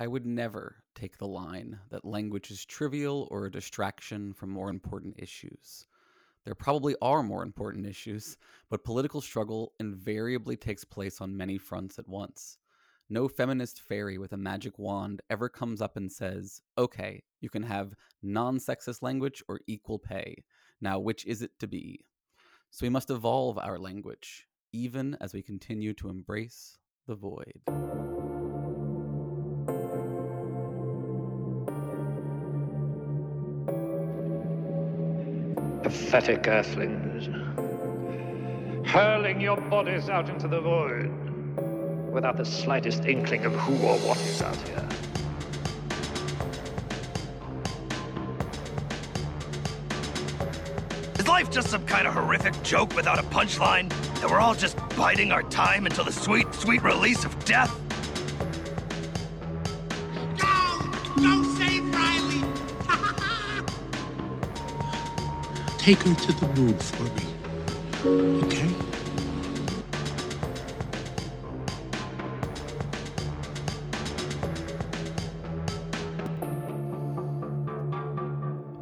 I 0.00 0.06
would 0.06 0.24
never 0.24 0.76
take 0.94 1.18
the 1.18 1.26
line 1.26 1.80
that 1.90 2.04
language 2.04 2.52
is 2.52 2.64
trivial 2.64 3.26
or 3.32 3.46
a 3.46 3.50
distraction 3.50 4.32
from 4.32 4.50
more 4.50 4.70
important 4.70 5.16
issues. 5.18 5.86
There 6.44 6.54
probably 6.54 6.94
are 7.02 7.24
more 7.24 7.42
important 7.42 7.84
issues, 7.84 8.36
but 8.70 8.84
political 8.84 9.20
struggle 9.20 9.72
invariably 9.80 10.56
takes 10.56 10.84
place 10.84 11.20
on 11.20 11.36
many 11.36 11.58
fronts 11.58 11.98
at 11.98 12.08
once. 12.08 12.58
No 13.10 13.26
feminist 13.26 13.80
fairy 13.80 14.18
with 14.18 14.32
a 14.32 14.36
magic 14.36 14.78
wand 14.78 15.20
ever 15.30 15.48
comes 15.48 15.82
up 15.82 15.96
and 15.96 16.12
says, 16.12 16.62
okay, 16.76 17.24
you 17.40 17.50
can 17.50 17.64
have 17.64 17.94
non 18.22 18.58
sexist 18.58 19.02
language 19.02 19.42
or 19.48 19.60
equal 19.66 19.98
pay. 19.98 20.44
Now, 20.80 21.00
which 21.00 21.26
is 21.26 21.42
it 21.42 21.58
to 21.58 21.66
be? 21.66 22.04
So 22.70 22.86
we 22.86 22.90
must 22.90 23.10
evolve 23.10 23.58
our 23.58 23.78
language, 23.78 24.46
even 24.72 25.16
as 25.20 25.32
we 25.32 25.42
continue 25.42 25.92
to 25.94 26.08
embrace 26.08 26.78
the 27.08 27.16
void. 27.16 27.62
Pathetic 35.88 36.46
earthlings, 36.46 37.28
hurling 38.86 39.40
your 39.40 39.56
bodies 39.56 40.10
out 40.10 40.28
into 40.28 40.46
the 40.46 40.60
void 40.60 41.10
without 42.12 42.36
the 42.36 42.44
slightest 42.44 43.06
inkling 43.06 43.46
of 43.46 43.54
who 43.54 43.72
or 43.86 43.96
what 44.00 44.18
is 44.18 44.42
out 44.42 44.54
here. 44.68 44.86
Is 51.18 51.26
life 51.26 51.50
just 51.50 51.70
some 51.70 51.86
kind 51.86 52.06
of 52.06 52.12
horrific 52.12 52.62
joke 52.62 52.94
without 52.94 53.18
a 53.18 53.22
punchline? 53.22 53.88
That 54.20 54.28
we're 54.28 54.40
all 54.40 54.54
just 54.54 54.76
biding 54.94 55.32
our 55.32 55.42
time 55.44 55.86
until 55.86 56.04
the 56.04 56.12
sweet, 56.12 56.52
sweet 56.52 56.82
release 56.82 57.24
of 57.24 57.42
death? 57.46 57.74
Take 65.88 66.02
her 66.02 66.14
to 66.14 66.32
the 66.32 66.46
room 66.48 66.78
for 66.78 67.04
me. 67.04 67.24
Okay? 68.44 68.68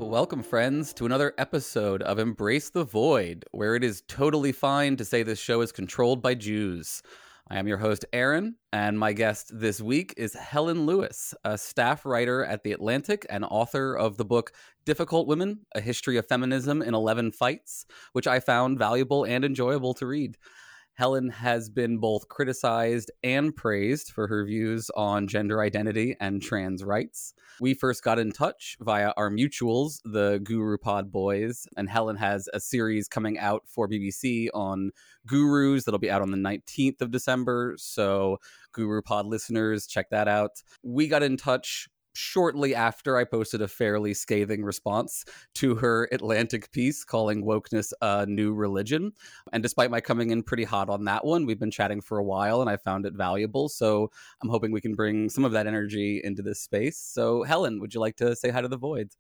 Welcome, 0.01 0.43
friends, 0.43 0.93
to 0.95 1.07
another 1.07 1.33
episode 1.39 2.03
of 2.03 2.19
Embrace 2.19 2.71
the 2.71 2.83
Void, 2.83 3.45
where 3.53 3.77
it 3.77 3.85
is 3.85 4.03
totally 4.09 4.51
fine 4.51 4.97
to 4.97 5.05
say 5.05 5.23
this 5.23 5.39
show 5.39 5.61
is 5.61 5.71
controlled 5.71 6.21
by 6.21 6.35
Jews. 6.35 7.05
I 7.49 7.61
am 7.61 7.69
your 7.69 7.79
host, 7.79 8.05
Aaron, 8.13 8.57
and 8.73 8.99
my 8.99 9.13
guest 9.13 9.53
this 9.55 9.81
week 9.81 10.15
is 10.17 10.35
Helen 10.35 10.85
Lewis, 10.85 11.33
a 11.45 11.57
staff 11.57 12.05
writer 12.05 12.45
at 12.45 12.65
The 12.65 12.73
Atlantic 12.73 13.25
and 13.31 13.45
author 13.45 13.95
of 13.95 14.17
the 14.17 14.25
book 14.25 14.51
Difficult 14.85 15.29
Women 15.29 15.61
A 15.73 15.81
History 15.81 16.17
of 16.17 16.27
Feminism 16.27 16.83
in 16.83 16.93
11 16.93 17.31
Fights, 17.31 17.87
which 18.15 18.27
I 18.27 18.41
found 18.41 18.81
valuable 18.81 19.23
and 19.23 19.45
enjoyable 19.45 19.95
to 19.95 20.07
read. 20.07 20.37
Helen 20.97 21.29
has 21.29 21.69
been 21.69 21.99
both 21.99 22.29
criticized 22.29 23.11
and 23.23 23.55
praised 23.55 24.11
for 24.11 24.27
her 24.29 24.47
views 24.47 24.91
on 24.97 25.29
gender 25.29 25.61
identity 25.61 26.17
and 26.21 26.41
trans 26.41 26.83
rights. 26.83 27.35
We 27.61 27.75
first 27.75 28.03
got 28.03 28.19
in 28.19 28.33
touch 28.33 28.79
via 28.81 29.13
our 29.19 29.31
mutuals, 29.31 30.01
the 30.05 30.41
Guru 30.43 30.79
Pod 30.79 31.13
Boys, 31.13 31.67
and 31.77 31.91
Helen 31.91 32.17
has 32.17 32.49
a 32.55 32.61
series 32.61 33.09
coming 33.09 33.39
out 33.39 33.65
for 33.67 33.87
BBC 33.87 34.49
on 34.55 34.91
gurus 35.27 35.85
that'll 35.85 35.99
be 35.99 36.11
out 36.11 36.23
on 36.23 36.31
the 36.31 36.39
19th 36.39 37.03
of 37.03 37.11
December. 37.11 37.75
So, 37.77 38.39
Guru 38.73 39.03
Pod 39.03 39.27
listeners, 39.27 39.87
check 39.87 40.09
that 40.11 40.29
out. 40.29 40.63
We 40.83 41.09
got 41.09 41.23
in 41.23 41.37
touch 41.37 41.89
shortly 42.17 42.75
after 42.75 43.17
I 43.17 43.25
posted 43.25 43.63
a 43.63 43.69
fairly 43.69 44.15
scathing 44.15 44.63
response 44.63 45.25
to 45.55 45.77
her 45.77 46.09
Atlantic 46.13 46.73
piece 46.73 47.05
calling 47.05 47.45
wokeness 47.45 47.93
a 48.01 48.27
new 48.27 48.55
religion. 48.55 49.13
And 49.53 49.63
despite 49.63 49.91
my 49.91 50.01
coming 50.01 50.31
in 50.31 50.43
pretty 50.43 50.65
hot 50.65 50.89
on 50.89 51.05
that 51.05 51.25
one, 51.25 51.47
we've 51.47 51.61
been 51.61 51.71
chatting 51.71 52.01
for 52.01 52.19
a 52.19 52.25
while 52.25 52.61
and 52.61 52.71
I 52.71 52.77
found 52.77 53.07
it 53.07 53.15
valuable. 53.15 53.69
So 53.69 54.11
I'm 54.43 54.49
hoping 54.49 54.73
we 54.73 54.81
can 54.81 54.95
bring 54.95 55.29
some 55.29 55.45
of 55.45 55.53
that 55.53 55.67
energy 55.67 56.21
into 56.25 56.43
this 56.43 56.61
space. 56.61 56.99
So, 56.99 57.43
Helen, 57.43 57.81
would 57.81 57.95
you 57.95 58.01
like 58.01 58.17
to 58.17 58.35
say 58.35 58.51
hi 58.51 58.61
to 58.61 58.69
the 58.69 58.79
void? 58.79 59.11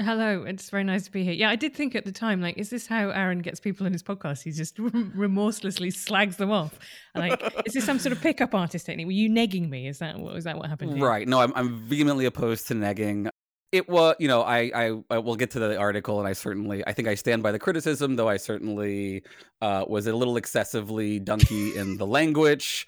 Hello, 0.00 0.42
it's 0.42 0.70
very 0.70 0.82
nice 0.82 1.04
to 1.04 1.12
be 1.12 1.22
here. 1.22 1.32
Yeah, 1.32 1.50
I 1.50 1.56
did 1.56 1.72
think 1.72 1.94
at 1.94 2.04
the 2.04 2.10
time, 2.10 2.40
like, 2.40 2.58
is 2.58 2.68
this 2.68 2.86
how 2.86 3.10
Aaron 3.10 3.38
gets 3.38 3.60
people 3.60 3.86
in 3.86 3.92
his 3.92 4.02
podcast? 4.02 4.42
He 4.42 4.50
just 4.50 4.76
remorselessly 4.78 5.90
slags 5.92 6.36
them 6.36 6.50
off. 6.50 6.76
Like, 7.14 7.40
is 7.64 7.74
this 7.74 7.84
some 7.84 8.00
sort 8.00 8.12
of 8.12 8.20
pickup 8.20 8.54
artist 8.54 8.86
technique? 8.86 9.06
Were 9.06 9.12
you 9.12 9.30
negging 9.30 9.68
me? 9.70 9.86
Is 9.86 9.98
that 9.98 10.18
what 10.18 10.42
that 10.42 10.58
what 10.58 10.68
happened? 10.68 11.00
Right. 11.00 11.28
No, 11.28 11.40
I'm, 11.40 11.52
I'm 11.54 11.78
vehemently 11.78 12.24
opposed 12.24 12.66
to 12.68 12.74
negging. 12.74 13.28
It 13.70 13.88
was, 13.88 14.16
you 14.18 14.26
know, 14.26 14.42
I, 14.42 14.70
I, 14.74 15.00
I 15.10 15.18
will 15.18 15.36
get 15.36 15.52
to 15.52 15.60
the 15.60 15.76
article, 15.76 16.18
and 16.18 16.28
I 16.28 16.32
certainly, 16.32 16.84
I 16.86 16.92
think 16.92 17.06
I 17.06 17.14
stand 17.14 17.44
by 17.44 17.52
the 17.52 17.58
criticism, 17.60 18.16
though 18.16 18.28
I 18.28 18.36
certainly 18.36 19.22
uh, 19.62 19.84
was 19.86 20.08
a 20.08 20.14
little 20.14 20.36
excessively 20.36 21.20
dunky 21.20 21.76
in 21.76 21.98
the 21.98 22.06
language 22.06 22.84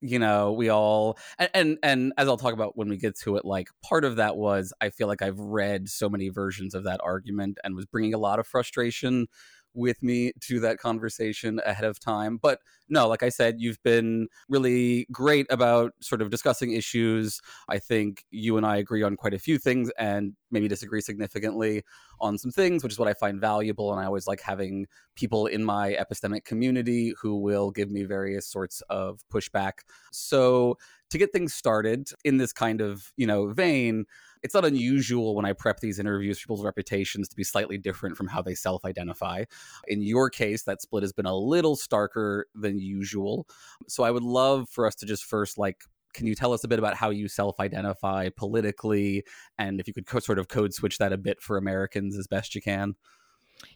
you 0.00 0.18
know 0.18 0.52
we 0.52 0.68
all 0.70 1.18
and, 1.38 1.50
and, 1.54 1.78
and 1.82 2.12
as 2.16 2.28
i'll 2.28 2.36
talk 2.36 2.54
about 2.54 2.76
when 2.76 2.88
we 2.88 2.96
get 2.96 3.16
to 3.18 3.36
it 3.36 3.44
like 3.44 3.68
part 3.82 4.04
of 4.04 4.16
that 4.16 4.36
was 4.36 4.72
i 4.80 4.90
feel 4.90 5.06
like 5.06 5.22
i've 5.22 5.38
read 5.38 5.88
so 5.88 6.08
many 6.08 6.28
versions 6.28 6.74
of 6.74 6.84
that 6.84 7.00
argument 7.02 7.58
and 7.64 7.74
was 7.74 7.86
bringing 7.86 8.14
a 8.14 8.18
lot 8.18 8.38
of 8.38 8.46
frustration 8.46 9.26
with 9.74 10.02
me 10.02 10.32
to 10.40 10.60
that 10.60 10.78
conversation 10.78 11.60
ahead 11.64 11.84
of 11.84 12.00
time. 12.00 12.36
But 12.36 12.60
no, 12.88 13.06
like 13.06 13.22
I 13.22 13.28
said, 13.28 13.56
you've 13.58 13.82
been 13.82 14.28
really 14.48 15.06
great 15.12 15.46
about 15.50 15.92
sort 16.00 16.22
of 16.22 16.30
discussing 16.30 16.72
issues. 16.72 17.40
I 17.68 17.78
think 17.78 18.24
you 18.30 18.56
and 18.56 18.66
I 18.66 18.76
agree 18.76 19.02
on 19.02 19.16
quite 19.16 19.34
a 19.34 19.38
few 19.38 19.58
things 19.58 19.90
and 19.98 20.34
maybe 20.50 20.68
disagree 20.68 21.00
significantly 21.00 21.84
on 22.20 22.36
some 22.36 22.50
things, 22.50 22.82
which 22.82 22.92
is 22.92 22.98
what 22.98 23.08
I 23.08 23.14
find 23.14 23.40
valuable. 23.40 23.92
And 23.92 24.00
I 24.00 24.06
always 24.06 24.26
like 24.26 24.40
having 24.40 24.86
people 25.14 25.46
in 25.46 25.64
my 25.64 25.92
epistemic 25.92 26.44
community 26.44 27.14
who 27.20 27.36
will 27.36 27.70
give 27.70 27.90
me 27.90 28.04
various 28.04 28.46
sorts 28.46 28.82
of 28.90 29.20
pushback. 29.32 29.80
So 30.10 30.76
to 31.10 31.18
get 31.18 31.32
things 31.32 31.54
started 31.54 32.08
in 32.24 32.36
this 32.36 32.52
kind 32.52 32.80
of, 32.80 33.12
you 33.16 33.26
know, 33.26 33.48
vein, 33.48 34.06
it's 34.42 34.54
not 34.54 34.64
unusual 34.64 35.34
when 35.34 35.44
I 35.44 35.52
prep 35.52 35.80
these 35.80 35.98
interviews 35.98 36.38
for 36.38 36.44
people's 36.44 36.64
reputations 36.64 37.28
to 37.28 37.36
be 37.36 37.44
slightly 37.44 37.78
different 37.78 38.16
from 38.16 38.28
how 38.28 38.42
they 38.42 38.54
self 38.54 38.84
identify. 38.84 39.44
In 39.88 40.02
your 40.02 40.30
case, 40.30 40.62
that 40.64 40.82
split 40.82 41.02
has 41.02 41.12
been 41.12 41.26
a 41.26 41.36
little 41.36 41.76
starker 41.76 42.44
than 42.54 42.78
usual. 42.78 43.46
So 43.88 44.02
I 44.02 44.10
would 44.10 44.22
love 44.22 44.68
for 44.68 44.86
us 44.86 44.94
to 44.96 45.06
just 45.06 45.24
first 45.24 45.58
like 45.58 45.82
can 46.12 46.26
you 46.26 46.34
tell 46.34 46.52
us 46.52 46.64
a 46.64 46.68
bit 46.68 46.80
about 46.80 46.96
how 46.96 47.10
you 47.10 47.28
self-identify 47.28 48.30
politically 48.36 49.24
and 49.58 49.78
if 49.78 49.86
you 49.86 49.94
could 49.94 50.06
co- 50.06 50.18
sort 50.18 50.40
of 50.40 50.48
code 50.48 50.74
switch 50.74 50.98
that 50.98 51.12
a 51.12 51.16
bit 51.16 51.40
for 51.40 51.56
americans 51.56 52.18
as 52.18 52.26
best 52.26 52.54
you 52.54 52.60
can 52.60 52.94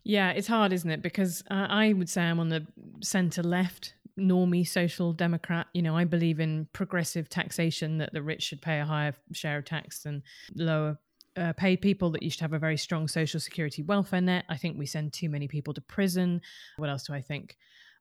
yeah 0.03 0.31
it's 0.31 0.47
hard 0.47 0.73
isn't 0.73 0.91
it 0.91 1.03
because 1.03 1.43
uh, 1.51 1.67
i 1.69 1.93
would 1.93 2.09
say 2.09 2.23
i'm 2.23 2.41
on 2.41 2.49
the 2.49 2.67
center 3.01 3.43
left 3.43 3.95
normie 4.19 4.67
social 4.67 5.13
democrat. 5.13 5.67
You 5.73 5.83
know, 5.83 5.97
I 5.97 6.05
believe 6.05 6.41
in 6.41 6.69
progressive 6.73 7.29
taxation 7.29 7.99
that 7.99 8.13
the 8.13 8.23
rich 8.23 8.43
should 8.43 8.63
pay 8.63 8.81
a 8.81 8.85
higher 8.85 9.15
share 9.33 9.59
of 9.59 9.65
tax 9.65 10.01
than 10.01 10.23
lower 10.55 10.99
uh, 11.37 11.53
paid 11.55 11.81
people, 11.81 12.11
that 12.11 12.23
you 12.23 12.31
should 12.31 12.41
have 12.41 12.53
a 12.53 12.59
very 12.59 12.77
strong 12.77 13.09
social 13.09 13.41
security 13.41 13.83
welfare 13.83 14.21
net. 14.21 14.45
I 14.49 14.57
think 14.57 14.79
we 14.79 14.87
send 14.87 15.13
too 15.13 15.29
many 15.29 15.49
people 15.49 15.75
to 15.75 15.81
prison. 15.81 16.41
What 16.77 16.91
else 16.91 17.05
do 17.05 17.13
I 17.13 17.21
think? 17.21 17.57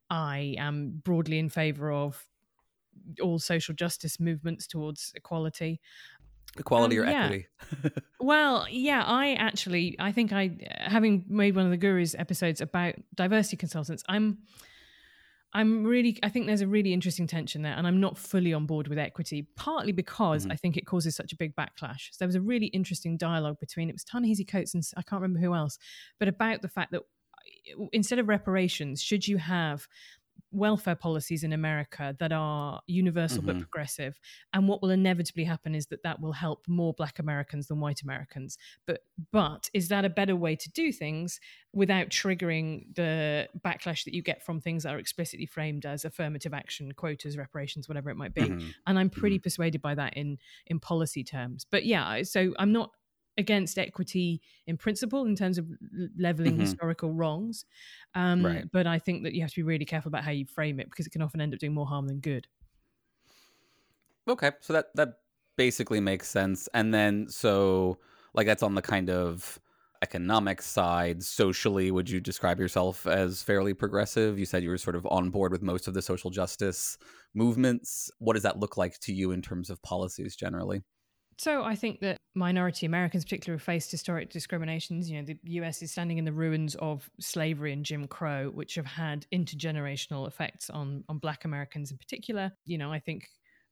I 0.09 0.55
am 0.59 1.01
broadly 1.03 1.39
in 1.39 1.49
favor 1.49 1.91
of 1.91 2.23
all 3.21 3.39
social 3.39 3.73
justice 3.73 4.19
movements 4.19 4.67
towards 4.67 5.13
equality 5.15 5.81
equality 6.57 6.99
um, 6.99 7.05
or 7.05 7.09
yeah. 7.09 7.23
equity 7.23 7.47
well 8.19 8.65
yeah 8.69 9.03
i 9.05 9.33
actually 9.33 9.95
i 9.99 10.11
think 10.11 10.31
i 10.31 10.55
having 10.77 11.25
made 11.27 11.55
one 11.55 11.65
of 11.65 11.71
the 11.71 11.77
gurus 11.77 12.15
episodes 12.17 12.61
about 12.61 12.93
diversity 13.15 13.57
consultants 13.57 14.03
i'm 14.07 14.37
I'm 15.55 15.83
really, 15.83 16.17
I 16.23 16.29
think 16.29 16.47
there's 16.47 16.61
a 16.61 16.67
really 16.67 16.93
interesting 16.93 17.27
tension 17.27 17.61
there, 17.61 17.73
and 17.73 17.85
I'm 17.85 17.99
not 17.99 18.17
fully 18.17 18.53
on 18.53 18.65
board 18.65 18.87
with 18.87 18.97
equity, 18.97 19.47
partly 19.55 19.91
because 19.91 20.43
mm-hmm. 20.43 20.51
I 20.51 20.55
think 20.55 20.77
it 20.77 20.87
causes 20.87 21.15
such 21.15 21.31
a 21.31 21.35
big 21.35 21.55
backlash. 21.55 22.09
So 22.11 22.17
there 22.19 22.27
was 22.27 22.35
a 22.35 22.41
really 22.41 22.67
interesting 22.67 23.17
dialogue 23.17 23.59
between 23.59 23.87
it 23.87 23.93
was 23.93 24.03
Ta-Nehisi 24.03 24.47
Coates 24.47 24.73
and 24.73 24.83
I 24.97 25.03
can't 25.03 25.21
remember 25.21 25.45
who 25.45 25.53
else, 25.53 25.77
but 26.19 26.27
about 26.27 26.63
the 26.63 26.67
fact 26.67 26.91
that 26.91 27.01
uh, 27.01 27.85
instead 27.91 28.17
of 28.17 28.27
reparations, 28.27 29.01
should 29.01 29.27
you 29.27 29.37
have 29.37 29.87
welfare 30.53 30.95
policies 30.95 31.43
in 31.43 31.51
America 31.51 32.15
that 32.19 32.31
are 32.31 32.81
universal 32.87 33.39
mm-hmm. 33.39 33.47
but 33.47 33.59
progressive. 33.59 34.19
And 34.53 34.67
what 34.67 34.81
will 34.81 34.91
inevitably 34.91 35.43
happen 35.43 35.75
is 35.75 35.87
that 35.87 36.03
that 36.03 36.21
will 36.21 36.31
help 36.31 36.65
more 36.67 36.93
Black 36.93 37.19
Americans 37.19 37.67
than 37.67 37.79
white 37.79 38.01
Americans. 38.01 38.57
But 38.85 39.01
but 39.31 39.69
is 39.73 39.89
that 39.89 40.05
a 40.05 40.09
better 40.09 40.35
way 40.35 40.55
to 40.55 40.69
do 40.69 40.91
things 40.91 41.39
without 41.73 42.09
triggering 42.09 42.95
the 42.95 43.49
backlash 43.65 44.03
that 44.05 44.13
you 44.13 44.21
get 44.21 44.43
from 44.43 44.61
things 44.61 44.83
that 44.83 44.93
are 44.93 44.99
explicitly 44.99 45.45
framed 45.45 45.85
as 45.85 46.05
affirmative 46.05 46.53
action, 46.53 46.91
quotas, 46.93 47.37
reparations, 47.37 47.87
whatever 47.87 48.09
it 48.09 48.17
might 48.17 48.33
be? 48.33 48.41
Mm-hmm. 48.41 48.69
And 48.87 48.99
I'm 48.99 49.09
pretty 49.09 49.37
mm-hmm. 49.37 49.43
persuaded 49.43 49.81
by 49.81 49.95
that 49.95 50.15
in 50.15 50.37
in 50.67 50.79
policy 50.79 51.23
terms. 51.23 51.65
But 51.69 51.85
yeah, 51.85 52.23
so 52.23 52.53
I'm 52.59 52.71
not 52.71 52.91
against 53.37 53.77
equity 53.77 54.41
in 54.67 54.77
principle 54.77 55.25
in 55.25 55.35
terms 55.35 55.57
of 55.57 55.65
leveling 56.17 56.53
mm-hmm. 56.53 56.61
historical 56.61 57.11
wrongs. 57.11 57.65
Um, 58.15 58.45
right. 58.45 58.65
But 58.71 58.87
I 58.87 58.99
think 58.99 59.23
that 59.23 59.33
you 59.33 59.41
have 59.41 59.49
to 59.51 59.55
be 59.55 59.63
really 59.63 59.85
careful 59.85 60.09
about 60.09 60.23
how 60.23 60.31
you 60.31 60.45
frame 60.45 60.79
it 60.79 60.89
because 60.89 61.07
it 61.07 61.11
can 61.11 61.21
often 61.21 61.41
end 61.41 61.53
up 61.53 61.59
doing 61.59 61.73
more 61.73 61.87
harm 61.87 62.07
than 62.07 62.19
good. 62.19 62.47
Okay, 64.27 64.51
so 64.61 64.73
that 64.73 64.87
that 64.95 65.15
basically 65.57 65.99
makes 65.99 66.29
sense. 66.29 66.69
And 66.73 66.93
then 66.93 67.27
so 67.29 67.97
like 68.33 68.47
that's 68.47 68.63
on 68.63 68.75
the 68.75 68.81
kind 68.81 69.09
of 69.09 69.59
economic 70.01 70.61
side. 70.61 71.23
Socially, 71.23 71.89
would 71.89 72.09
you 72.09 72.19
describe 72.19 72.59
yourself 72.59 73.07
as 73.07 73.41
fairly 73.41 73.73
progressive? 73.73 74.37
You 74.37 74.45
said 74.45 74.63
you 74.63 74.69
were 74.69 74.77
sort 74.77 74.95
of 74.95 75.05
on 75.07 75.29
board 75.29 75.51
with 75.51 75.61
most 75.61 75.87
of 75.87 75.93
the 75.93 76.01
social 76.01 76.29
justice 76.29 76.97
movements. 77.33 78.11
What 78.19 78.33
does 78.33 78.43
that 78.43 78.59
look 78.59 78.77
like 78.77 78.99
to 78.99 79.13
you 79.13 79.31
in 79.31 79.41
terms 79.41 79.69
of 79.69 79.81
policies 79.81 80.35
generally? 80.35 80.83
So 81.37 81.63
I 81.63 81.75
think 81.75 81.99
that 82.01 82.17
minority 82.35 82.85
Americans, 82.85 83.23
particularly, 83.23 83.57
have 83.57 83.63
faced 83.63 83.91
historic 83.91 84.29
discriminations. 84.29 85.09
You 85.09 85.21
know, 85.21 85.25
the 85.25 85.37
US 85.43 85.81
is 85.81 85.91
standing 85.91 86.17
in 86.17 86.25
the 86.25 86.33
ruins 86.33 86.75
of 86.75 87.09
slavery 87.19 87.73
and 87.73 87.85
Jim 87.85 88.07
Crow, 88.07 88.49
which 88.53 88.75
have 88.75 88.85
had 88.85 89.25
intergenerational 89.33 90.27
effects 90.27 90.69
on 90.69 91.03
on 91.09 91.17
Black 91.19 91.45
Americans 91.45 91.91
in 91.91 91.97
particular. 91.97 92.51
You 92.65 92.77
know, 92.77 92.91
I 92.91 92.99
think 92.99 93.27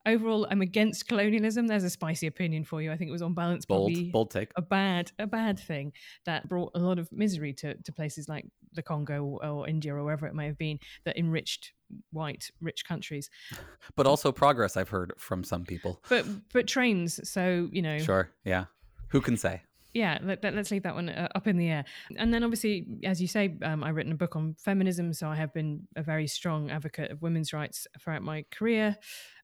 overall 0.05 0.47
i'm 0.49 0.61
against 0.61 1.07
colonialism 1.07 1.67
there's 1.67 1.83
a 1.83 1.89
spicy 1.89 2.27
opinion 2.27 2.63
for 2.63 2.81
you 2.81 2.91
i 2.91 2.97
think 2.97 3.09
it 3.09 3.11
was 3.11 3.21
on 3.21 3.33
balance 3.33 3.65
bold 3.65 3.93
bold 4.11 4.31
take 4.31 4.49
a 4.55 4.61
bad 4.61 5.11
a 5.19 5.27
bad 5.27 5.59
thing 5.59 5.91
that 6.25 6.47
brought 6.49 6.71
a 6.75 6.79
lot 6.79 6.97
of 6.97 7.11
misery 7.11 7.53
to, 7.53 7.75
to 7.83 7.91
places 7.91 8.27
like 8.27 8.45
the 8.73 8.81
congo 8.81 9.23
or, 9.23 9.45
or 9.45 9.67
india 9.67 9.93
or 9.93 10.03
wherever 10.03 10.27
it 10.27 10.35
may 10.35 10.45
have 10.45 10.57
been 10.57 10.79
that 11.05 11.17
enriched 11.17 11.73
white 12.11 12.49
rich 12.61 12.85
countries. 12.85 13.29
But 13.95 14.07
also 14.07 14.31
progress 14.31 14.77
i've 14.77 14.89
heard 14.89 15.13
from 15.17 15.43
some 15.43 15.65
people. 15.65 16.01
But 16.09 16.25
but 16.53 16.67
trains 16.67 17.19
so 17.29 17.69
you 17.71 17.81
know. 17.81 17.97
Sure 17.99 18.29
yeah. 18.45 18.65
Who 19.09 19.21
can 19.21 19.37
say? 19.37 19.61
Yeah 19.93 20.19
let, 20.23 20.45
us 20.45 20.71
leave 20.71 20.83
that 20.83 20.95
one 20.95 21.09
uh, 21.09 21.27
up 21.35 21.47
in 21.47 21.57
the 21.57 21.69
air. 21.69 21.85
And 22.17 22.33
then 22.33 22.43
obviously 22.43 22.85
as 23.03 23.21
you 23.21 23.27
say 23.27 23.57
um, 23.63 23.83
i've 23.83 23.95
written 23.95 24.13
a 24.13 24.15
book 24.15 24.35
on 24.35 24.55
feminism 24.57 25.13
so 25.13 25.27
i 25.27 25.35
have 25.35 25.53
been 25.53 25.87
a 25.97 26.03
very 26.03 26.27
strong 26.27 26.71
advocate 26.71 27.11
of 27.11 27.21
women's 27.21 27.51
rights 27.53 27.87
throughout 27.99 28.23
my 28.23 28.45
career. 28.51 28.97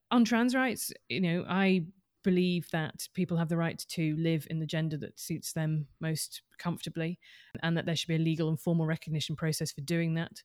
On 0.09 0.23
trans 0.23 0.55
rights, 0.55 0.93
you 1.09 1.19
know, 1.19 1.45
I 1.49 1.83
believe 2.27 2.67
that 2.73 3.07
people 3.13 3.37
have 3.37 3.47
the 3.47 3.55
right 3.55 3.85
to 3.87 4.13
live 4.17 4.45
in 4.49 4.59
the 4.59 4.65
gender 4.65 4.97
that 4.97 5.17
suits 5.17 5.53
them 5.53 5.87
most 6.01 6.41
comfortably 6.59 7.17
and 7.63 7.77
that 7.77 7.85
there 7.85 7.95
should 7.95 8.09
be 8.09 8.15
a 8.15 8.19
legal 8.19 8.49
and 8.49 8.59
formal 8.59 8.85
recognition 8.85 9.33
process 9.33 9.71
for 9.71 9.79
doing 9.79 10.13
that. 10.15 10.43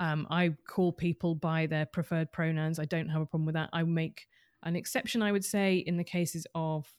Um, 0.00 0.26
I 0.28 0.56
call 0.66 0.92
people 0.92 1.36
by 1.36 1.66
their 1.66 1.86
preferred 1.86 2.32
pronouns. 2.32 2.80
I 2.80 2.84
don't 2.84 3.08
have 3.10 3.22
a 3.22 3.26
problem 3.26 3.46
with 3.46 3.54
that. 3.54 3.70
I 3.72 3.84
make 3.84 4.26
an 4.64 4.74
exception, 4.74 5.22
I 5.22 5.30
would 5.30 5.44
say, 5.44 5.76
in 5.76 5.96
the 5.98 6.02
cases 6.02 6.48
of 6.56 6.92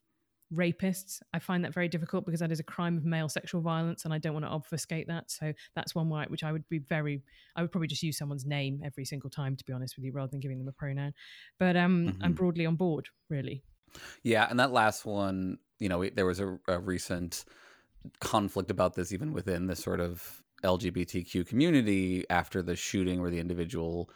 rapists. 0.54 1.20
I 1.34 1.40
find 1.40 1.66
that 1.66 1.74
very 1.74 1.90
difficult 1.90 2.24
because 2.26 2.40
that 2.40 2.54
is 2.54 2.62
a 2.62 2.64
crime 2.64 2.96
of 2.96 3.04
male 3.04 3.28
sexual 3.28 3.60
violence, 3.60 4.06
and 4.06 4.14
I 4.14 4.18
don't 4.18 4.34
want 4.34 4.46
to 4.46 4.50
obfuscate 4.52 5.08
that. 5.08 5.30
So 5.30 5.52
that's 5.76 5.94
one 5.94 6.08
way 6.08 6.26
which 6.30 6.46
I 6.46 6.54
would 6.54 6.68
be 6.70 6.80
very. 6.80 7.22
I 7.58 7.62
would 7.62 7.72
probably 7.72 7.90
just 7.90 8.04
use 8.04 8.18
someone's 8.18 8.46
name 8.46 8.82
every 8.86 9.04
single 9.04 9.30
time, 9.30 9.58
to 9.58 9.66
be 9.66 9.74
honest 9.74 9.98
with 9.98 10.06
you, 10.06 10.14
rather 10.14 10.32
than 10.32 10.40
giving 10.40 10.58
them 10.58 10.70
a 10.70 10.72
pronoun. 10.72 11.14
But 11.60 11.76
um, 11.76 12.08
mm-hmm. 12.08 12.24
I'm 12.24 12.34
broadly 12.34 12.66
on 12.66 12.76
board, 12.76 13.08
really. 13.30 13.64
Yeah, 14.24 14.48
and 14.50 14.60
that 14.60 14.72
last 14.72 15.06
one, 15.06 15.58
you 15.80 15.90
know, 15.90 16.08
there 16.10 16.26
was 16.26 16.40
a, 16.40 16.58
a 16.68 16.80
recent 16.80 17.46
conflict 18.20 18.72
about 18.72 18.96
this, 18.96 19.12
even 19.12 19.34
within 19.34 19.68
the 19.68 19.76
sort 19.76 20.00
of 20.00 20.42
LGBTQ 20.64 21.48
community 21.48 22.26
after 22.30 22.62
the 22.62 22.76
shooting, 22.76 23.22
where 23.22 23.32
the 23.32 23.40
individual 23.40 24.10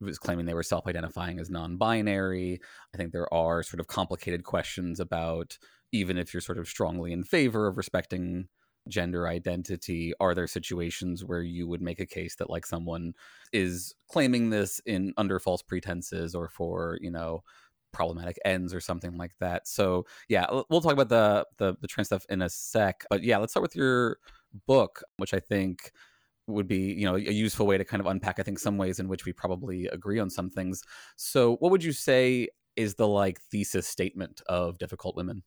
was 0.00 0.18
claiming 0.18 0.46
they 0.46 0.54
were 0.54 0.62
self-identifying 0.62 1.38
as 1.38 1.50
non-binary. 1.50 2.60
I 2.92 2.96
think 2.96 3.12
there 3.12 3.32
are 3.32 3.62
sort 3.62 3.80
of 3.80 3.86
complicated 3.86 4.44
questions 4.44 4.98
about 5.00 5.58
even 5.92 6.18
if 6.18 6.32
you're 6.32 6.40
sort 6.40 6.58
of 6.58 6.68
strongly 6.68 7.12
in 7.12 7.22
favor 7.22 7.66
of 7.68 7.76
respecting 7.76 8.48
gender 8.88 9.28
identity 9.28 10.12
are 10.18 10.34
there 10.34 10.46
situations 10.46 11.24
where 11.24 11.42
you 11.42 11.68
would 11.68 11.80
make 11.80 12.00
a 12.00 12.06
case 12.06 12.34
that 12.36 12.50
like 12.50 12.66
someone 12.66 13.14
is 13.52 13.94
claiming 14.08 14.50
this 14.50 14.80
in 14.86 15.14
under 15.16 15.38
false 15.38 15.62
pretenses 15.62 16.34
or 16.34 16.48
for 16.48 16.98
you 17.00 17.10
know 17.10 17.44
problematic 17.92 18.38
ends 18.44 18.74
or 18.74 18.80
something 18.80 19.16
like 19.16 19.32
that. 19.40 19.68
So 19.68 20.06
yeah 20.28 20.46
we'll 20.68 20.80
talk 20.80 20.92
about 20.92 21.08
the 21.08 21.46
the, 21.58 21.76
the 21.80 21.88
trans 21.88 22.08
stuff 22.08 22.24
in 22.28 22.42
a 22.42 22.48
sec 22.48 23.04
but 23.10 23.22
yeah 23.22 23.38
let's 23.38 23.52
start 23.52 23.62
with 23.62 23.76
your 23.76 24.18
book 24.66 25.02
which 25.16 25.32
i 25.34 25.40
think 25.40 25.92
would 26.46 26.66
be 26.66 26.92
you 26.92 27.04
know 27.04 27.16
a 27.16 27.20
useful 27.20 27.66
way 27.66 27.78
to 27.78 27.84
kind 27.84 28.00
of 28.00 28.06
unpack 28.06 28.38
i 28.38 28.42
think 28.42 28.58
some 28.58 28.76
ways 28.76 28.98
in 28.98 29.08
which 29.08 29.24
we 29.24 29.32
probably 29.32 29.86
agree 29.86 30.18
on 30.18 30.30
some 30.30 30.50
things. 30.50 30.82
So 31.16 31.56
what 31.56 31.70
would 31.70 31.84
you 31.84 31.92
say 31.92 32.48
is 32.76 32.94
the 32.94 33.06
like 33.06 33.40
thesis 33.40 33.86
statement 33.86 34.42
of 34.46 34.78
difficult 34.78 35.16
women 35.16 35.42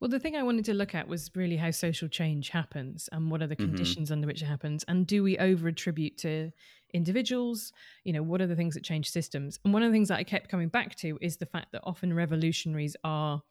well, 0.00 0.08
the 0.08 0.18
thing 0.18 0.34
I 0.34 0.42
wanted 0.42 0.64
to 0.66 0.74
look 0.74 0.94
at 0.94 1.08
was 1.08 1.30
really 1.34 1.56
how 1.56 1.70
social 1.70 2.08
change 2.08 2.48
happens 2.48 3.08
and 3.12 3.30
what 3.30 3.42
are 3.42 3.46
the 3.46 3.54
mm-hmm. 3.54 3.66
conditions 3.66 4.10
under 4.10 4.26
which 4.26 4.40
it 4.40 4.46
happens. 4.46 4.82
And 4.88 5.06
do 5.06 5.22
we 5.22 5.36
over 5.38 5.68
attribute 5.68 6.16
to 6.18 6.50
individuals? 6.94 7.72
You 8.04 8.14
know, 8.14 8.22
what 8.22 8.40
are 8.40 8.46
the 8.46 8.56
things 8.56 8.74
that 8.74 8.82
change 8.82 9.10
systems? 9.10 9.58
And 9.64 9.74
one 9.74 9.82
of 9.82 9.90
the 9.90 9.94
things 9.94 10.08
that 10.08 10.18
I 10.18 10.24
kept 10.24 10.48
coming 10.48 10.68
back 10.68 10.94
to 10.96 11.18
is 11.20 11.36
the 11.36 11.46
fact 11.46 11.72
that 11.72 11.82
often 11.84 12.14
revolutionaries 12.14 12.96
are 13.04 13.42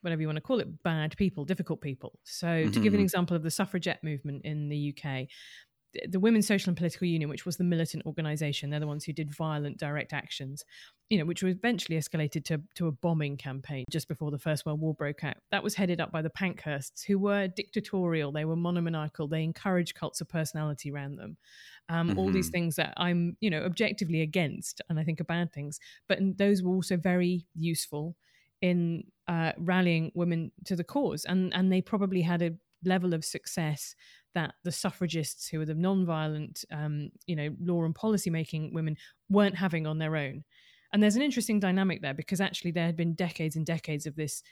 whatever 0.00 0.20
you 0.20 0.28
want 0.28 0.36
to 0.36 0.42
call 0.42 0.60
it, 0.60 0.82
bad 0.82 1.16
people, 1.16 1.44
difficult 1.44 1.80
people. 1.80 2.18
So, 2.24 2.46
mm-hmm. 2.46 2.70
to 2.70 2.80
give 2.80 2.92
an 2.92 2.98
mm-hmm. 2.98 3.04
example 3.04 3.36
of 3.36 3.42
the 3.42 3.50
suffragette 3.50 4.02
movement 4.04 4.42
in 4.44 4.68
the 4.68 4.94
UK, 4.94 5.26
the 6.08 6.20
Women's 6.20 6.46
Social 6.46 6.70
and 6.70 6.76
Political 6.76 7.08
Union, 7.08 7.30
which 7.30 7.46
was 7.46 7.56
the 7.56 7.64
militant 7.64 8.04
organization, 8.06 8.70
they're 8.70 8.80
the 8.80 8.86
ones 8.86 9.04
who 9.04 9.12
did 9.12 9.34
violent 9.34 9.78
direct 9.78 10.12
actions, 10.12 10.64
you 11.10 11.18
know, 11.18 11.24
which 11.24 11.42
was 11.42 11.54
eventually 11.54 11.98
escalated 11.98 12.44
to, 12.44 12.60
to 12.74 12.88
a 12.88 12.92
bombing 12.92 13.36
campaign 13.36 13.84
just 13.90 14.08
before 14.08 14.30
the 14.30 14.38
First 14.38 14.66
World 14.66 14.80
War 14.80 14.94
broke 14.94 15.24
out. 15.24 15.36
That 15.50 15.62
was 15.62 15.74
headed 15.74 16.00
up 16.00 16.12
by 16.12 16.22
the 16.22 16.30
Pankhursts, 16.30 17.04
who 17.04 17.18
were 17.18 17.48
dictatorial, 17.48 18.32
they 18.32 18.44
were 18.44 18.56
monomaniacal, 18.56 19.28
they 19.28 19.44
encouraged 19.44 19.94
cults 19.94 20.20
of 20.20 20.28
personality 20.28 20.90
around 20.90 21.16
them. 21.16 21.36
Um, 21.88 22.10
mm-hmm. 22.10 22.18
All 22.18 22.30
these 22.30 22.46
mm-hmm. 22.46 22.52
things 22.52 22.76
that 22.76 22.94
I'm, 22.96 23.36
you 23.40 23.50
know, 23.50 23.62
objectively 23.62 24.22
against 24.22 24.80
and 24.88 24.98
I 24.98 25.04
think 25.04 25.20
are 25.20 25.24
bad 25.24 25.52
things, 25.52 25.78
but 26.08 26.18
those 26.36 26.62
were 26.62 26.74
also 26.74 26.96
very 26.96 27.46
useful 27.54 28.16
in 28.62 29.04
uh, 29.28 29.52
rallying 29.58 30.10
women 30.14 30.50
to 30.64 30.76
the 30.76 30.84
cause, 30.84 31.24
and 31.24 31.52
and 31.54 31.70
they 31.70 31.82
probably 31.82 32.22
had 32.22 32.42
a 32.42 32.52
level 32.84 33.14
of 33.14 33.24
success 33.24 33.94
that 34.36 34.54
the 34.64 34.70
suffragists, 34.70 35.48
who 35.48 35.58
were 35.58 35.64
the 35.64 35.74
non-violent, 35.74 36.64
um, 36.70 37.10
you 37.26 37.34
know, 37.34 37.48
law 37.58 37.82
and 37.84 37.94
policy 37.94 38.28
making 38.28 38.72
women, 38.74 38.96
weren't 39.30 39.56
having 39.56 39.86
on 39.86 39.98
their 39.98 40.14
own. 40.14 40.44
And 40.92 41.02
there's 41.02 41.16
an 41.16 41.22
interesting 41.22 41.58
dynamic 41.58 42.02
there 42.02 42.14
because 42.14 42.40
actually 42.40 42.70
there 42.70 42.84
had 42.84 42.96
been 42.96 43.14
decades 43.14 43.56
and 43.56 43.64
decades 43.64 44.04
of 44.06 44.14
this 44.14 44.42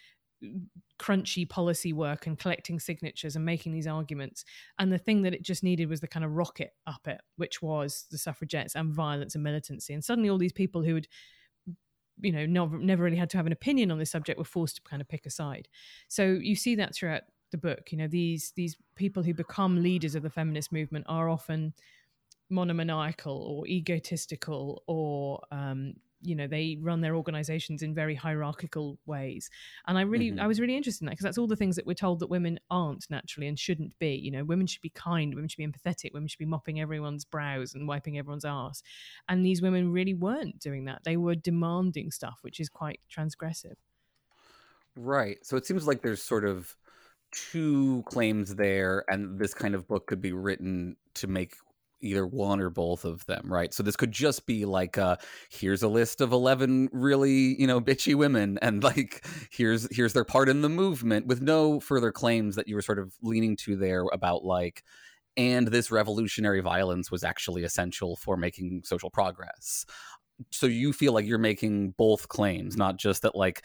crunchy 0.99 1.49
policy 1.49 1.93
work 1.93 2.27
and 2.27 2.39
collecting 2.39 2.81
signatures 2.81 3.37
and 3.37 3.45
making 3.45 3.73
these 3.73 3.87
arguments. 3.87 4.45
And 4.79 4.91
the 4.91 4.99
thing 4.99 5.23
that 5.23 5.35
it 5.35 5.43
just 5.43 5.63
needed 5.63 5.91
was 5.91 6.01
the 6.01 6.09
kind 6.09 6.25
of 6.25 6.33
rocket 6.33 6.73
up 6.87 7.07
it, 7.07 7.21
which 7.37 7.61
was 7.61 8.07
the 8.11 8.19
suffragettes 8.19 8.75
and 8.75 8.93
violence 8.93 9.35
and 9.35 9.45
militancy. 9.45 9.93
And 9.93 10.03
suddenly 10.03 10.31
all 10.31 10.39
these 10.39 10.53
people 10.53 10.83
who 10.83 10.95
had 10.95 11.09
you 12.21 12.33
know 12.33 12.47
never, 12.47 12.79
never 12.79 13.05
really 13.05 13.17
had 13.17 13.31
to 13.31 13.37
have 13.37 13.47
an 13.47 13.53
opinion 13.53 13.91
on 13.91 13.99
this 13.99 14.11
subject 14.11 14.39
were 14.39 14.45
forced 14.45 14.77
to 14.77 14.83
kind 14.83 15.03
of 15.03 15.09
pick 15.09 15.27
a 15.27 15.31
side 15.31 15.69
so 16.09 16.39
you 16.41 16.55
see 16.55 16.77
that 16.77 16.95
throughout 16.95 17.23
the 17.55 17.59
book. 17.59 17.93
You 17.93 17.99
know, 17.99 18.09
these 18.09 18.53
these 18.57 18.77
people 18.97 19.23
who 19.23 19.33
become 19.33 19.83
leaders 19.83 20.15
of 20.15 20.23
the 20.23 20.31
feminist 20.31 20.73
movement 20.73 21.07
are 21.09 21.29
often 21.29 21.73
monomaniacal 22.51 23.37
or 23.43 23.67
egotistical 23.67 24.83
or 24.87 25.41
um, 25.51 25.95
you 26.21 26.35
know 26.35 26.47
they 26.47 26.79
run 26.81 27.01
their 27.01 27.15
organizations 27.15 27.83
in 27.83 27.95
very 27.95 28.15
hierarchical 28.15 28.99
ways. 29.07 29.49
And 29.87 29.97
i 29.97 30.03
really 30.03 30.31
mm-hmm. 30.31 30.41
i 30.41 30.47
was 30.47 30.59
really 30.59 30.77
interested 30.77 31.03
in 31.03 31.07
that 31.07 31.13
because 31.13 31.25
that's 31.25 31.39
all 31.39 31.47
the 31.47 31.57
things 31.57 31.77
that 31.77 31.87
we're 31.87 31.95
told 31.95 32.19
that 32.21 32.31
women 32.31 32.59
aren't 32.71 33.09
naturally 33.09 33.47
and 33.47 33.59
shouldn't 33.59 33.97
be. 33.99 34.15
You 34.17 34.33
know 34.33 34.45
women 34.45 34.67
should 34.67 34.83
be 34.83 34.91
kind 34.91 35.35
women 35.35 35.49
should 35.49 35.59
be 35.59 35.67
empathetic 35.67 36.13
women 36.13 36.29
should 36.29 36.39
be 36.39 36.47
mopping 36.47 36.81
everyone's 36.81 37.25
brows 37.25 37.75
and 37.75 37.87
wiping 37.87 38.19
everyone's 38.19 38.45
ass 38.45 38.83
and 39.29 39.47
these 39.47 39.63
women 39.63 39.93
really 39.93 40.15
weren't 40.15 40.59
doing 40.59 40.87
that. 40.87 41.05
They 41.05 41.17
were 41.17 41.37
demanding 41.37 42.11
stuff 42.11 42.39
which 42.43 42.59
is 42.59 42.69
quite 42.69 43.01
transgressive. 43.15 43.77
Right. 44.97 45.39
So 45.45 45.57
it 45.57 45.67
seems 45.67 45.87
like 45.87 46.03
there's 46.03 46.23
sort 46.23 46.45
of 46.45 46.77
two 47.51 48.03
claims 48.07 48.55
there, 48.55 49.05
and 49.09 49.39
this 49.39 49.55
kind 49.55 49.75
of 49.75 49.87
book 49.89 50.07
could 50.07 50.21
be 50.21 50.33
written 50.33 50.97
to 51.15 51.27
make 51.27 51.57
either 52.05 52.27
one 52.27 52.61
or 52.61 52.71
both 52.71 53.05
of 53.05 53.25
them, 53.27 53.51
right? 53.51 53.73
So 53.73 53.83
this 53.83 53.97
could 53.97 54.13
just 54.13 54.47
be 54.47 54.67
like, 54.67 54.99
uh, 54.99 55.17
here's 55.49 55.83
a 55.83 55.89
list 55.89 56.21
of 56.21 56.33
eleven 56.33 56.89
really, 56.93 57.61
you 57.61 57.67
know, 57.67 57.81
bitchy 57.81 58.15
women, 58.15 58.59
and 58.63 58.83
like 58.85 59.27
here's 59.51 59.95
here's 59.95 60.13
their 60.13 60.25
part 60.25 60.49
in 60.49 60.63
the 60.63 60.69
movement, 60.69 61.27
with 61.27 61.43
no 61.43 61.81
further 61.81 62.13
claims 62.13 62.57
that 62.57 62.69
you 62.69 62.75
were 62.75 62.83
sort 62.83 62.99
of 62.99 63.15
leaning 63.23 63.57
to 63.57 63.77
there 63.77 64.05
about 64.13 64.45
like, 64.45 64.85
and 65.37 65.69
this 65.69 65.91
revolutionary 65.91 66.61
violence 66.61 67.11
was 67.11 67.25
actually 67.25 67.65
essential 67.65 68.17
for 68.17 68.37
making 68.37 68.83
social 68.85 69.11
progress. 69.11 69.87
So 70.51 70.67
you 70.67 70.93
feel 70.93 71.13
like 71.13 71.27
you're 71.27 71.39
making 71.39 71.93
both 71.93 72.29
claims, 72.29 72.77
not 72.77 72.97
just 72.99 73.23
that 73.23 73.37
like 73.37 73.65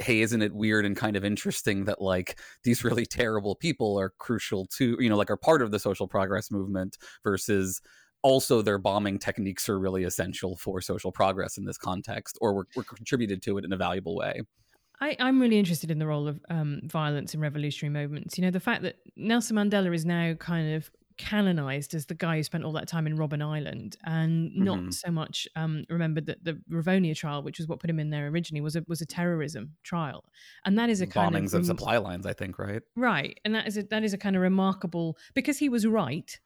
hey 0.00 0.20
isn't 0.20 0.42
it 0.42 0.54
weird 0.54 0.84
and 0.84 0.96
kind 0.96 1.16
of 1.16 1.24
interesting 1.24 1.84
that 1.84 2.00
like 2.00 2.38
these 2.64 2.84
really 2.84 3.06
terrible 3.06 3.54
people 3.54 3.98
are 3.98 4.10
crucial 4.18 4.66
to 4.66 4.96
you 4.98 5.08
know 5.08 5.16
like 5.16 5.30
are 5.30 5.36
part 5.36 5.62
of 5.62 5.70
the 5.70 5.78
social 5.78 6.08
progress 6.08 6.50
movement 6.50 6.96
versus 7.22 7.80
also 8.22 8.60
their 8.60 8.78
bombing 8.78 9.18
techniques 9.18 9.68
are 9.68 9.78
really 9.78 10.04
essential 10.04 10.56
for 10.56 10.80
social 10.80 11.12
progress 11.12 11.56
in 11.56 11.64
this 11.64 11.78
context 11.78 12.36
or 12.40 12.52
were, 12.54 12.66
were 12.76 12.84
contributed 12.84 13.42
to 13.42 13.58
it 13.58 13.64
in 13.64 13.72
a 13.72 13.76
valuable 13.76 14.16
way 14.16 14.42
I, 15.02 15.16
am 15.18 15.40
really 15.40 15.58
interested 15.58 15.90
in 15.90 15.98
the 15.98 16.06
role 16.06 16.28
of 16.28 16.40
um, 16.50 16.80
violence 16.84 17.32
in 17.32 17.40
revolutionary 17.40 17.90
movements. 18.02 18.36
You 18.36 18.44
know, 18.44 18.50
the 18.50 18.60
fact 18.60 18.82
that 18.82 18.96
Nelson 19.16 19.56
Mandela 19.56 19.94
is 19.94 20.04
now 20.04 20.34
kind 20.34 20.74
of 20.74 20.90
canonized 21.20 21.94
as 21.94 22.06
the 22.06 22.14
guy 22.14 22.36
who 22.36 22.42
spent 22.42 22.64
all 22.64 22.72
that 22.72 22.88
time 22.88 23.06
in 23.06 23.16
Robben 23.16 23.42
Island 23.42 23.96
and 24.04 24.54
not 24.56 24.78
Mhm. 24.80 24.94
so 24.94 25.10
much 25.10 25.46
um, 25.56 25.84
remembered 25.88 26.26
that 26.26 26.42
the 26.44 26.54
Rivonia 26.70 27.14
trial, 27.14 27.42
which 27.42 27.58
was 27.58 27.68
what 27.68 27.80
put 27.80 27.90
him 27.90 28.00
in 28.00 28.10
there 28.10 28.26
originally, 28.28 28.60
was 28.60 28.76
a 28.76 28.82
was 28.88 29.00
a 29.00 29.06
terrorism 29.06 29.76
trial, 29.82 30.24
and 30.64 30.78
that 30.78 30.88
is 30.90 31.00
a 31.00 31.06
kind 31.06 31.34
Bombings 31.34 31.48
of 31.54 31.60
of 31.60 31.68
rem- 31.68 31.76
supply 31.78 31.98
lines, 31.98 32.26
I 32.26 32.32
think, 32.32 32.58
right? 32.58 32.82
right, 32.96 33.38
and 33.44 33.54
that 33.54 33.66
is 33.68 33.76
a, 33.76 33.82
that 33.84 34.02
is 34.04 34.12
a 34.14 34.18
kind 34.18 34.36
of 34.36 34.42
remarkable 34.42 35.16
because 35.34 35.58
he 35.58 35.68
was 35.68 35.86
right. 35.86 36.38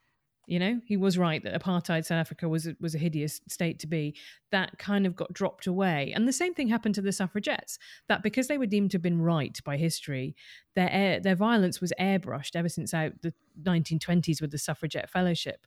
You 0.46 0.58
know, 0.58 0.80
he 0.84 0.96
was 0.96 1.16
right 1.16 1.42
that 1.42 1.58
apartheid 1.58 2.04
South 2.04 2.18
Africa 2.18 2.48
was 2.48 2.66
a, 2.66 2.76
was 2.80 2.94
a 2.94 2.98
hideous 2.98 3.40
state 3.48 3.78
to 3.80 3.86
be. 3.86 4.14
That 4.50 4.78
kind 4.78 5.06
of 5.06 5.16
got 5.16 5.32
dropped 5.32 5.66
away, 5.66 6.12
and 6.14 6.28
the 6.28 6.32
same 6.32 6.54
thing 6.54 6.68
happened 6.68 6.94
to 6.96 7.02
the 7.02 7.12
suffragettes. 7.12 7.78
That 8.08 8.22
because 8.22 8.48
they 8.48 8.58
were 8.58 8.66
deemed 8.66 8.90
to 8.90 8.96
have 8.96 9.02
been 9.02 9.22
right 9.22 9.58
by 9.64 9.76
history, 9.76 10.36
their 10.74 10.90
air, 10.90 11.20
their 11.20 11.34
violence 11.34 11.80
was 11.80 11.92
airbrushed 12.00 12.56
ever 12.56 12.68
since 12.68 12.92
out 12.92 13.12
the 13.22 13.32
1920s 13.62 14.40
with 14.40 14.50
the 14.50 14.58
suffragette 14.58 15.10
fellowship. 15.10 15.66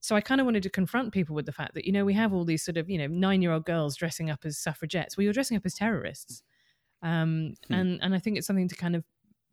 So 0.00 0.16
I 0.16 0.20
kind 0.20 0.40
of 0.40 0.44
wanted 0.46 0.62
to 0.64 0.70
confront 0.70 1.12
people 1.12 1.34
with 1.34 1.46
the 1.46 1.52
fact 1.52 1.74
that 1.74 1.84
you 1.84 1.92
know 1.92 2.04
we 2.04 2.14
have 2.14 2.32
all 2.32 2.44
these 2.44 2.64
sort 2.64 2.76
of 2.76 2.88
you 2.90 2.98
know 2.98 3.06
nine 3.06 3.42
year 3.42 3.52
old 3.52 3.64
girls 3.64 3.96
dressing 3.96 4.30
up 4.30 4.40
as 4.44 4.58
suffragettes. 4.58 5.16
Well, 5.16 5.24
you're 5.24 5.32
dressing 5.32 5.56
up 5.56 5.64
as 5.66 5.74
terrorists, 5.74 6.42
um, 7.02 7.54
Hmm. 7.68 7.74
and 7.74 8.00
and 8.02 8.14
I 8.14 8.18
think 8.18 8.38
it's 8.38 8.46
something 8.46 8.68
to 8.68 8.76
kind 8.76 8.96
of 8.96 9.04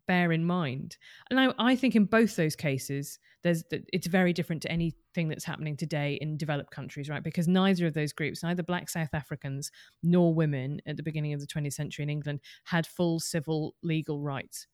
bear 0.08 0.32
in 0.32 0.44
mind. 0.44 0.96
And 1.30 1.38
I, 1.38 1.54
I 1.58 1.76
think 1.76 1.94
in 1.94 2.06
both 2.06 2.36
those 2.36 2.56
cases, 2.56 3.18
there's 3.42 3.64
it's 3.70 4.06
very 4.06 4.32
different 4.32 4.62
to 4.62 4.72
anything 4.72 5.28
that's 5.28 5.44
happening 5.44 5.76
today 5.76 6.18
in 6.20 6.36
developed 6.36 6.70
countries, 6.70 7.08
right? 7.08 7.22
Because 7.22 7.48
neither 7.48 7.86
of 7.86 7.94
those 7.94 8.12
groups, 8.12 8.42
neither 8.42 8.62
Black 8.62 8.88
South 8.88 9.12
Africans 9.12 9.70
nor 10.02 10.32
women 10.32 10.80
at 10.86 10.96
the 10.96 11.02
beginning 11.02 11.32
of 11.32 11.40
the 11.40 11.46
20th 11.46 11.74
century 11.74 12.02
in 12.02 12.10
England, 12.10 12.40
had 12.64 12.86
full 12.86 13.20
civil 13.20 13.74
legal 13.82 14.20
rights. 14.20 14.66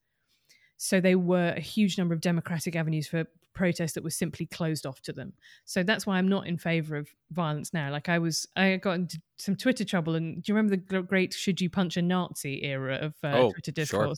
So 0.77 1.01
they 1.01 1.15
were 1.15 1.53
a 1.57 1.59
huge 1.59 1.97
number 1.97 2.13
of 2.13 2.21
democratic 2.21 2.75
avenues 2.75 3.07
for 3.07 3.25
protest 3.53 3.95
that 3.95 4.03
was 4.03 4.15
simply 4.15 4.45
closed 4.45 4.85
off 4.85 5.01
to 5.01 5.11
them. 5.11 5.33
So 5.65 5.83
that's 5.83 6.07
why 6.07 6.17
I'm 6.17 6.29
not 6.29 6.47
in 6.47 6.57
favor 6.57 6.95
of 6.95 7.09
violence 7.31 7.73
now. 7.73 7.91
Like 7.91 8.07
I 8.07 8.17
was, 8.17 8.47
I 8.55 8.77
got 8.77 8.93
into 8.93 9.21
some 9.37 9.57
Twitter 9.57 9.83
trouble, 9.83 10.15
and 10.15 10.41
do 10.41 10.51
you 10.51 10.55
remember 10.55 10.77
the 10.77 11.01
great 11.01 11.33
"Should 11.33 11.59
you 11.59 11.69
punch 11.69 11.97
a 11.97 12.01
Nazi" 12.01 12.63
era 12.63 12.95
of 12.95 13.15
uh, 13.23 13.31
Oh, 13.33 13.51
Twitter 13.51 13.85
sure. 13.85 14.13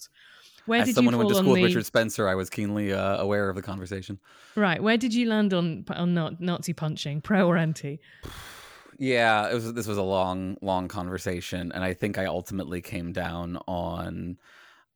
Where 0.71 0.83
As 0.83 0.95
someone 0.95 1.13
who 1.13 1.17
went 1.17 1.31
to 1.31 1.35
school 1.35 1.51
with 1.51 1.59
the 1.59 1.65
Richard 1.65 1.85
Spencer, 1.85 2.29
I 2.29 2.35
was 2.35 2.49
keenly 2.49 2.93
uh, 2.93 3.17
aware 3.17 3.49
of 3.49 3.57
the 3.57 3.61
conversation. 3.61 4.19
right? 4.55 4.81
Where 4.81 4.95
did 4.95 5.13
you 5.13 5.27
land 5.27 5.53
on 5.53 5.83
on 5.89 6.37
Nazi 6.39 6.71
punching, 6.71 7.19
pro 7.19 7.45
or 7.45 7.57
anti? 7.57 7.99
Yeah, 8.97 9.49
it 9.49 9.53
was. 9.53 9.73
This 9.73 9.85
was 9.85 9.97
a 9.97 10.01
long, 10.01 10.55
long 10.61 10.87
conversation, 10.87 11.73
and 11.73 11.83
I 11.83 11.93
think 11.93 12.17
I 12.17 12.25
ultimately 12.25 12.81
came 12.81 13.11
down 13.11 13.57
on. 13.67 14.37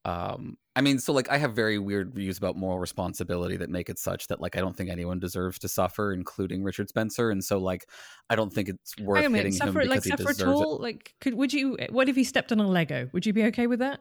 Um, 0.06 0.56
I 0.78 0.82
mean, 0.82 0.98
so 0.98 1.12
like 1.12 1.30
I 1.30 1.38
have 1.38 1.54
very 1.54 1.78
weird 1.78 2.14
views 2.14 2.38
about 2.38 2.56
moral 2.56 2.80
responsibility 2.80 3.58
that 3.58 3.70
make 3.70 3.90
it 3.90 4.00
such 4.00 4.28
that 4.28 4.40
like 4.40 4.56
I 4.56 4.62
don't 4.62 4.78
think 4.78 4.90
anyone 4.90 5.20
deserves 5.20 5.60
to 5.60 5.68
suffer, 5.68 6.14
including 6.14 6.64
Richard 6.64 6.88
Spencer, 6.88 7.32
and 7.32 7.44
so 7.44 7.58
like 7.58 7.90
I 8.30 8.36
don't 8.38 8.54
think 8.54 8.70
it's 8.70 8.96
worth 8.98 9.18
Hang 9.18 9.26
on 9.26 9.34
a 9.34 9.38
hitting 9.40 9.52
minute, 9.52 9.62
him 9.62 9.74
suffer 9.74 9.80
because 9.80 9.90
like 9.90 10.04
he 10.06 10.10
suffer 10.12 10.30
at 10.30 10.38
deserves 10.38 10.62
it. 10.62 10.64
all? 10.64 10.78
Like, 10.78 11.16
could 11.20 11.34
would 11.34 11.52
you? 11.52 11.78
What 11.90 12.08
if 12.08 12.16
he 12.16 12.24
stepped 12.24 12.54
on 12.54 12.62
a 12.62 12.68
Lego? 12.70 13.10
Would 13.12 13.26
you 13.26 13.34
be 13.34 13.44
okay 13.46 13.68
with 13.68 13.80
that? 13.80 14.00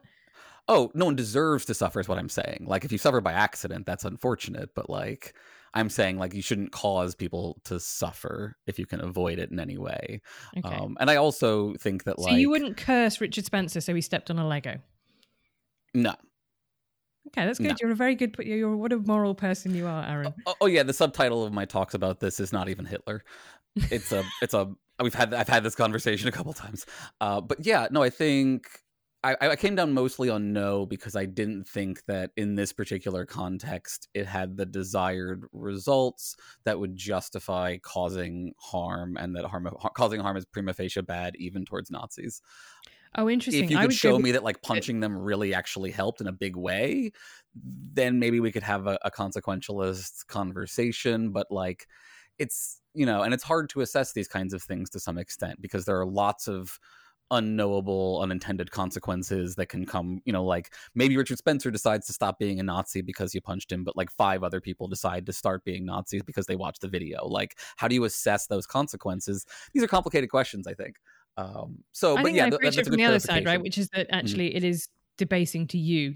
Oh, 0.67 0.91
no 0.95 1.05
one 1.05 1.17
deserves 1.17 1.67
to 1.67 1.75
suffer 1.75 2.01
is 2.01 2.09
what 2.09 2.19
I'm 2.19 2.29
saying. 2.29 2.65
Like 2.67 2.85
if 2.85 2.93
you 2.93 2.99
suffer 2.99 3.21
by 3.21 3.33
accident, 3.33 3.87
that's 3.87 4.05
unfortunate, 4.05 4.71
but 4.75 4.89
like 4.89 5.35
I'm 5.75 5.91
saying 5.91 6.19
like 6.19 6.33
you 6.33 6.43
shouldn't 6.43 6.73
cause 6.73 7.15
people 7.15 7.61
to 7.65 7.79
suffer 7.79 8.57
if 8.67 8.79
you 8.79 8.87
can 8.87 9.01
avoid 9.01 9.39
it 9.39 9.51
in 9.51 9.61
any 9.61 9.77
way. 9.77 10.23
Okay. 10.57 10.75
Um 10.75 10.97
and 11.01 11.11
I 11.11 11.17
also 11.17 11.75
think 11.75 12.05
that 12.05 12.19
like 12.19 12.29
so 12.29 12.33
like 12.33 12.41
you 12.41 12.51
wouldn't 12.51 12.77
curse 12.77 13.21
Richard 13.21 13.45
Spencer 13.45 13.81
so 13.81 13.95
he 13.95 14.01
stepped 14.01 14.31
on 14.31 14.39
a 14.39 14.47
Lego. 14.47 14.79
No. 15.93 16.15
Okay, 17.29 17.47
that's 17.47 17.59
good. 17.59 17.69
No. 17.69 17.77
You're 17.81 17.93
a 17.93 17.97
very 17.97 18.15
good. 18.15 18.37
You're 18.39 18.77
what 18.77 18.93
a 18.93 18.99
moral 18.99 19.35
person 19.35 19.75
you 19.75 19.87
are, 19.87 20.05
Aaron. 20.05 20.35
Oh, 20.47 20.55
oh 20.61 20.67
yeah, 20.67 20.83
the 20.83 20.93
subtitle 20.93 21.45
of 21.45 21.53
my 21.53 21.65
talks 21.65 21.95
about 21.95 22.21
this 22.21 22.39
is 22.39 22.53
not 22.53 22.69
even 22.69 22.85
Hitler. 22.85 23.25
It's 23.91 24.13
a 24.13 24.23
it's 24.43 24.55
a 24.55 24.71
we've 25.03 25.15
had 25.15 25.35
I've 25.35 25.49
had 25.49 25.65
this 25.65 25.75
conversation 25.75 26.29
a 26.29 26.33
couple 26.33 26.53
times. 26.53 26.87
Uh 27.21 27.41
but 27.41 27.65
yeah, 27.67 27.89
no, 27.91 28.03
I 28.03 28.11
think 28.11 28.69
I, 29.25 29.37
I 29.41 29.57
came 29.57 29.75
down 29.75 29.93
mostly 29.95 30.29
on 30.29 30.53
no 30.53 30.85
because 30.85 31.17
I 31.17 31.25
didn't 31.25 31.67
think 31.67 32.05
that 32.07 32.31
in 32.37 32.55
this 32.55 32.73
particular 32.73 33.25
context 33.25 34.09
it 34.13 34.27
had 34.27 34.57
the 34.57 34.67
desired 34.67 35.47
results 35.53 36.37
that 36.65 36.79
would 36.79 36.95
justify 36.95 37.79
causing 37.79 38.53
harm, 38.59 39.17
and 39.17 39.35
that 39.35 39.47
harm 39.47 39.69
causing 39.95 40.21
harm 40.21 40.37
is 40.37 40.45
prima 40.45 40.75
facie 40.75 41.01
bad 41.01 41.35
even 41.39 41.65
towards 41.65 41.91
Nazis. 41.91 42.43
Oh, 43.17 43.31
interesting. 43.31 43.65
If 43.65 43.71
you 43.71 43.79
could 43.79 43.95
show 43.95 44.17
with- 44.17 44.25
me 44.25 44.33
that 44.33 44.45
like 44.45 44.61
punching 44.61 45.01
them 45.01 45.17
really 45.17 45.55
actually 45.55 45.91
helped 45.91 46.21
in 46.21 46.27
a 46.27 46.33
big 46.33 46.57
way, 46.57 47.13
then 47.55 48.19
maybe 48.19 48.41
we 48.41 48.53
could 48.53 48.65
have 48.65 48.87
a, 48.87 48.99
a 49.05 49.11
consequentialist 49.11 50.27
conversation. 50.27 51.31
But 51.31 51.47
like, 51.51 51.87
it's 52.39 52.81
you 52.93 53.07
know, 53.07 53.23
and 53.23 53.33
it's 53.33 53.45
hard 53.45 53.71
to 53.71 53.81
assess 53.81 54.13
these 54.13 54.29
kinds 54.29 54.53
of 54.53 54.63
things 54.63 54.91
to 54.91 55.01
some 55.01 55.17
extent 55.17 55.63
because 55.63 55.85
there 55.85 55.99
are 55.99 56.07
lots 56.07 56.49
of 56.49 56.79
unknowable 57.31 58.21
unintended 58.23 58.71
consequences 58.71 59.55
that 59.57 59.67
can 59.67 59.85
come 59.87 60.21
you 60.25 60.33
know 60.33 60.45
like 60.45 60.73
maybe 60.95 61.17
richard 61.17 61.39
spencer 61.39 61.71
decides 61.71 62.07
to 62.07 62.13
stop 62.13 62.39
being 62.39 62.61
a 62.61 62.63
nazi 62.63 63.01
because 63.01 63.35
you 63.35 63.41
punched 63.41 63.73
him 63.73 63.83
but 63.83 63.97
like 63.97 64.11
five 64.11 64.43
other 64.45 64.61
people 64.61 64.87
decide 64.89 65.25
to 65.27 65.33
start 65.33 65.65
being 65.65 65.85
nazis 65.87 66.23
because 66.23 66.47
they 66.47 66.55
watched 66.57 66.81
the 66.83 66.89
video 66.89 67.27
like 67.27 67.59
how 67.77 67.89
do 67.89 67.95
you 67.95 68.05
assess 68.05 68.47
those 68.47 68.67
consequences 68.67 69.47
these 69.73 69.83
are 69.83 69.89
complicated 69.89 70.31
questions 70.31 70.67
i 70.67 70.75
think 70.75 70.97
um 71.37 71.79
so 71.93 72.17
I 72.17 72.23
but 72.23 72.33
yeah 72.33 72.49
th- 72.51 72.61
that's 72.63 72.77
from 72.77 72.85
good 72.85 72.99
the 72.99 73.05
other 73.05 73.19
side, 73.19 73.45
right? 73.45 73.61
Which 73.61 73.77
is 73.79 73.89
that 73.89 74.07
actually 74.13 74.55
it 74.55 74.63
is 74.63 74.89
debasing 75.19 75.67
to 75.69 75.79
you 75.79 76.15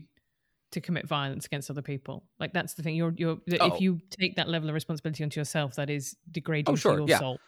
to 0.71 0.81
commit 0.81 1.09
violence 1.09 1.47
against 1.47 1.71
other 1.71 1.83
people. 1.83 2.25
Like 2.39 2.53
that's 2.53 2.75
the 2.75 2.83
thing. 2.85 2.95
You're 2.95 3.15
you're 3.17 3.39
Oh. 3.59 3.75
if 3.75 3.81
you 3.81 3.99
take 4.11 4.37
that 4.37 4.49
level 4.49 4.69
of 4.69 4.75
responsibility 4.75 5.25
onto 5.25 5.41
yourself, 5.41 5.75
that 5.77 5.91
is 5.91 6.15
degrading 6.31 6.73
Oh, 6.73 6.77
sure, 6.77 6.93
to 6.93 6.99
your 6.99 7.09
yeah. 7.09 7.19
soul. 7.19 7.41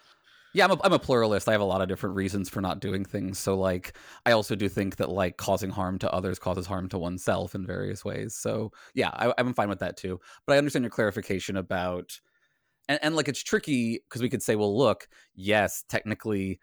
Yeah, 0.53 0.65
I'm 0.65 0.73
a, 0.73 0.79
I'm 0.83 0.93
a 0.93 0.99
pluralist. 0.99 1.49
I 1.49 1.53
have 1.53 1.61
a 1.61 1.65
lot 1.65 1.81
of 1.81 1.89
different 1.89 2.17
reasons 2.17 2.49
for 2.49 2.61
not 2.61 2.81
doing 2.81 3.05
things. 3.05 3.39
So, 3.39 3.57
like, 3.57 3.97
I 4.27 4.33
also 4.33 4.57
do 4.57 4.69
think 4.69 4.97
that, 4.97 5.09
like, 5.09 5.37
causing 5.37 5.71
harm 5.71 5.99
to 6.01 6.13
others 6.13 6.41
causes 6.41 6.67
harm 6.67 6.89
to 6.89 6.99
oneself 6.99 7.55
in 7.55 7.65
various 7.65 8.05
ways. 8.05 8.35
So, 8.35 8.73
yeah, 8.95 9.11
I, 9.13 9.33
I'm 9.39 9.55
fine 9.55 9.69
with 9.69 9.79
that 9.79 9.97
too. 9.97 10.19
But 10.47 10.55
I 10.55 10.59
understand 10.59 10.83
your 10.83 10.91
clarification 10.91 11.57
about, 11.57 12.19
and, 12.89 12.99
and 13.03 13.17
like, 13.17 13.29
it's 13.29 13.43
tricky 13.43 14.01
because 14.09 14.23
we 14.23 14.31
could 14.31 14.43
say, 14.43 14.57
well, 14.57 14.77
look, 14.77 15.09
yes, 15.35 15.85
technically, 15.89 16.61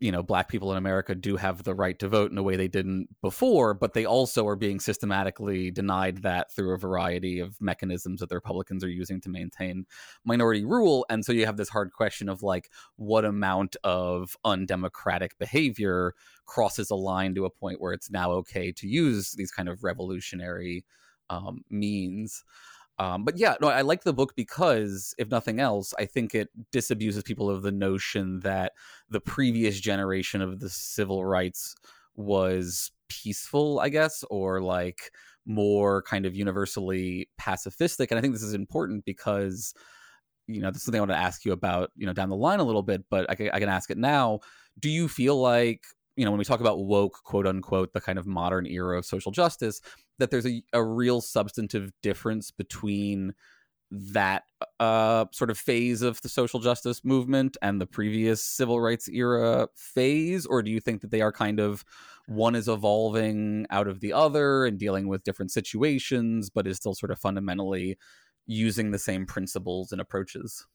you 0.00 0.10
know, 0.10 0.22
black 0.22 0.48
people 0.48 0.72
in 0.72 0.78
America 0.78 1.14
do 1.14 1.36
have 1.36 1.62
the 1.62 1.74
right 1.74 1.98
to 1.98 2.08
vote 2.08 2.32
in 2.32 2.38
a 2.38 2.42
way 2.42 2.56
they 2.56 2.68
didn't 2.68 3.08
before, 3.20 3.74
but 3.74 3.92
they 3.92 4.06
also 4.06 4.46
are 4.46 4.56
being 4.56 4.80
systematically 4.80 5.70
denied 5.70 6.22
that 6.22 6.50
through 6.50 6.74
a 6.74 6.78
variety 6.78 7.38
of 7.38 7.60
mechanisms 7.60 8.20
that 8.20 8.30
the 8.30 8.34
Republicans 8.34 8.82
are 8.82 8.88
using 8.88 9.20
to 9.20 9.28
maintain 9.28 9.84
minority 10.24 10.64
rule. 10.64 11.04
And 11.10 11.22
so 11.22 11.32
you 11.32 11.44
have 11.44 11.58
this 11.58 11.68
hard 11.68 11.92
question 11.92 12.30
of 12.30 12.42
like, 12.42 12.70
what 12.96 13.26
amount 13.26 13.76
of 13.84 14.38
undemocratic 14.42 15.38
behavior 15.38 16.14
crosses 16.46 16.90
a 16.90 16.96
line 16.96 17.34
to 17.34 17.44
a 17.44 17.50
point 17.50 17.80
where 17.80 17.92
it's 17.92 18.10
now 18.10 18.32
okay 18.32 18.72
to 18.72 18.88
use 18.88 19.32
these 19.32 19.52
kind 19.52 19.68
of 19.68 19.84
revolutionary 19.84 20.86
um, 21.28 21.62
means. 21.68 22.42
Um, 23.00 23.24
but 23.24 23.38
yeah, 23.38 23.54
no, 23.62 23.68
I 23.68 23.80
like 23.80 24.04
the 24.04 24.12
book 24.12 24.34
because, 24.36 25.14
if 25.18 25.30
nothing 25.30 25.58
else, 25.58 25.94
I 25.98 26.04
think 26.04 26.34
it 26.34 26.50
disabuses 26.70 27.24
people 27.24 27.48
of 27.48 27.62
the 27.62 27.72
notion 27.72 28.40
that 28.40 28.72
the 29.08 29.20
previous 29.20 29.80
generation 29.80 30.42
of 30.42 30.60
the 30.60 30.68
civil 30.68 31.24
rights 31.24 31.74
was 32.14 32.92
peaceful, 33.08 33.80
I 33.80 33.88
guess, 33.88 34.22
or 34.30 34.60
like 34.60 35.12
more 35.46 36.02
kind 36.02 36.26
of 36.26 36.36
universally 36.36 37.30
pacifistic. 37.40 38.08
And 38.10 38.18
I 38.18 38.20
think 38.20 38.34
this 38.34 38.42
is 38.42 38.54
important 38.54 39.06
because, 39.06 39.72
you 40.46 40.60
know, 40.60 40.70
this 40.70 40.78
is 40.78 40.84
something 40.84 41.00
I 41.00 41.02
want 41.02 41.12
to 41.12 41.16
ask 41.18 41.44
you 41.44 41.52
about, 41.52 41.90
you 41.96 42.06
know, 42.06 42.12
down 42.12 42.28
the 42.28 42.36
line 42.36 42.60
a 42.60 42.64
little 42.64 42.82
bit, 42.82 43.04
but 43.10 43.30
I 43.30 43.50
I 43.52 43.60
can 43.60 43.70
ask 43.70 43.90
it 43.90 43.98
now. 43.98 44.40
Do 44.78 44.90
you 44.90 45.08
feel 45.08 45.40
like, 45.40 45.84
you 46.16 46.24
know, 46.24 46.32
when 46.32 46.38
we 46.38 46.44
talk 46.44 46.60
about 46.60 46.84
woke, 46.84 47.22
quote 47.24 47.46
unquote, 47.46 47.92
the 47.94 48.00
kind 48.00 48.18
of 48.18 48.26
modern 48.26 48.66
era 48.66 48.98
of 48.98 49.06
social 49.06 49.32
justice, 49.32 49.80
that 50.20 50.30
there's 50.30 50.46
a, 50.46 50.62
a 50.72 50.82
real 50.82 51.20
substantive 51.20 51.92
difference 52.02 52.50
between 52.50 53.34
that 53.90 54.44
uh, 54.78 55.24
sort 55.32 55.50
of 55.50 55.58
phase 55.58 56.02
of 56.02 56.20
the 56.22 56.28
social 56.28 56.60
justice 56.60 57.04
movement 57.04 57.56
and 57.60 57.80
the 57.80 57.86
previous 57.86 58.42
civil 58.42 58.80
rights 58.80 59.08
era 59.08 59.68
phase? 59.74 60.46
Or 60.46 60.62
do 60.62 60.70
you 60.70 60.80
think 60.80 61.00
that 61.00 61.10
they 61.10 61.20
are 61.20 61.32
kind 61.32 61.58
of 61.58 61.84
one 62.26 62.54
is 62.54 62.68
evolving 62.68 63.66
out 63.70 63.88
of 63.88 64.00
the 64.00 64.12
other 64.12 64.64
and 64.64 64.78
dealing 64.78 65.08
with 65.08 65.24
different 65.24 65.50
situations, 65.50 66.50
but 66.50 66.66
is 66.66 66.76
still 66.76 66.94
sort 66.94 67.10
of 67.10 67.18
fundamentally 67.18 67.98
using 68.46 68.92
the 68.92 68.98
same 68.98 69.26
principles 69.26 69.90
and 69.90 70.00
approaches? 70.00 70.66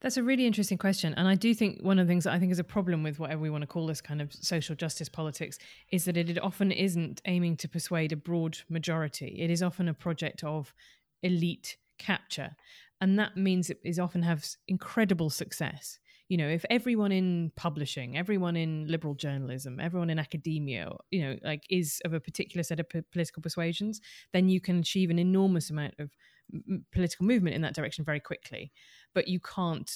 That's 0.00 0.16
a 0.16 0.22
really 0.22 0.46
interesting 0.46 0.78
question. 0.78 1.12
And 1.14 1.28
I 1.28 1.34
do 1.34 1.54
think 1.54 1.82
one 1.82 1.98
of 1.98 2.06
the 2.06 2.10
things 2.10 2.24
that 2.24 2.32
I 2.32 2.38
think 2.38 2.52
is 2.52 2.58
a 2.58 2.64
problem 2.64 3.02
with 3.02 3.18
whatever 3.18 3.40
we 3.42 3.50
want 3.50 3.62
to 3.62 3.66
call 3.66 3.86
this 3.86 4.00
kind 4.00 4.22
of 4.22 4.32
social 4.32 4.74
justice 4.74 5.10
politics 5.10 5.58
is 5.92 6.06
that 6.06 6.16
it 6.16 6.38
often 6.42 6.72
isn't 6.72 7.20
aiming 7.26 7.56
to 7.58 7.68
persuade 7.68 8.12
a 8.12 8.16
broad 8.16 8.58
majority. 8.70 9.36
It 9.38 9.50
is 9.50 9.62
often 9.62 9.88
a 9.88 9.94
project 9.94 10.42
of 10.42 10.72
elite 11.22 11.76
capture. 11.98 12.56
And 13.02 13.18
that 13.18 13.36
means 13.36 13.68
it 13.68 13.80
is 13.84 13.98
often 13.98 14.22
has 14.22 14.56
incredible 14.68 15.28
success. 15.30 15.98
you 16.30 16.36
know 16.38 16.48
if 16.48 16.64
everyone 16.70 17.12
in 17.14 17.50
publishing 17.56 18.10
everyone 18.16 18.56
in 18.64 18.72
liberal 18.94 19.14
journalism 19.22 19.80
everyone 19.86 20.10
in 20.14 20.18
academia 20.24 20.84
you 21.14 21.20
know 21.22 21.32
like 21.50 21.64
is 21.78 21.88
of 22.04 22.12
a 22.14 22.20
particular 22.28 22.62
set 22.68 22.78
of 22.82 22.88
p- 22.92 23.02
political 23.14 23.42
persuasions 23.46 24.00
then 24.34 24.48
you 24.52 24.60
can 24.66 24.78
achieve 24.84 25.10
an 25.10 25.18
enormous 25.18 25.70
amount 25.74 25.94
of 26.04 26.08
m- 26.54 26.84
political 26.92 27.26
movement 27.26 27.56
in 27.56 27.62
that 27.62 27.74
direction 27.74 28.04
very 28.04 28.20
quickly 28.20 28.70
but 29.14 29.28
you 29.28 29.40
can't 29.40 29.90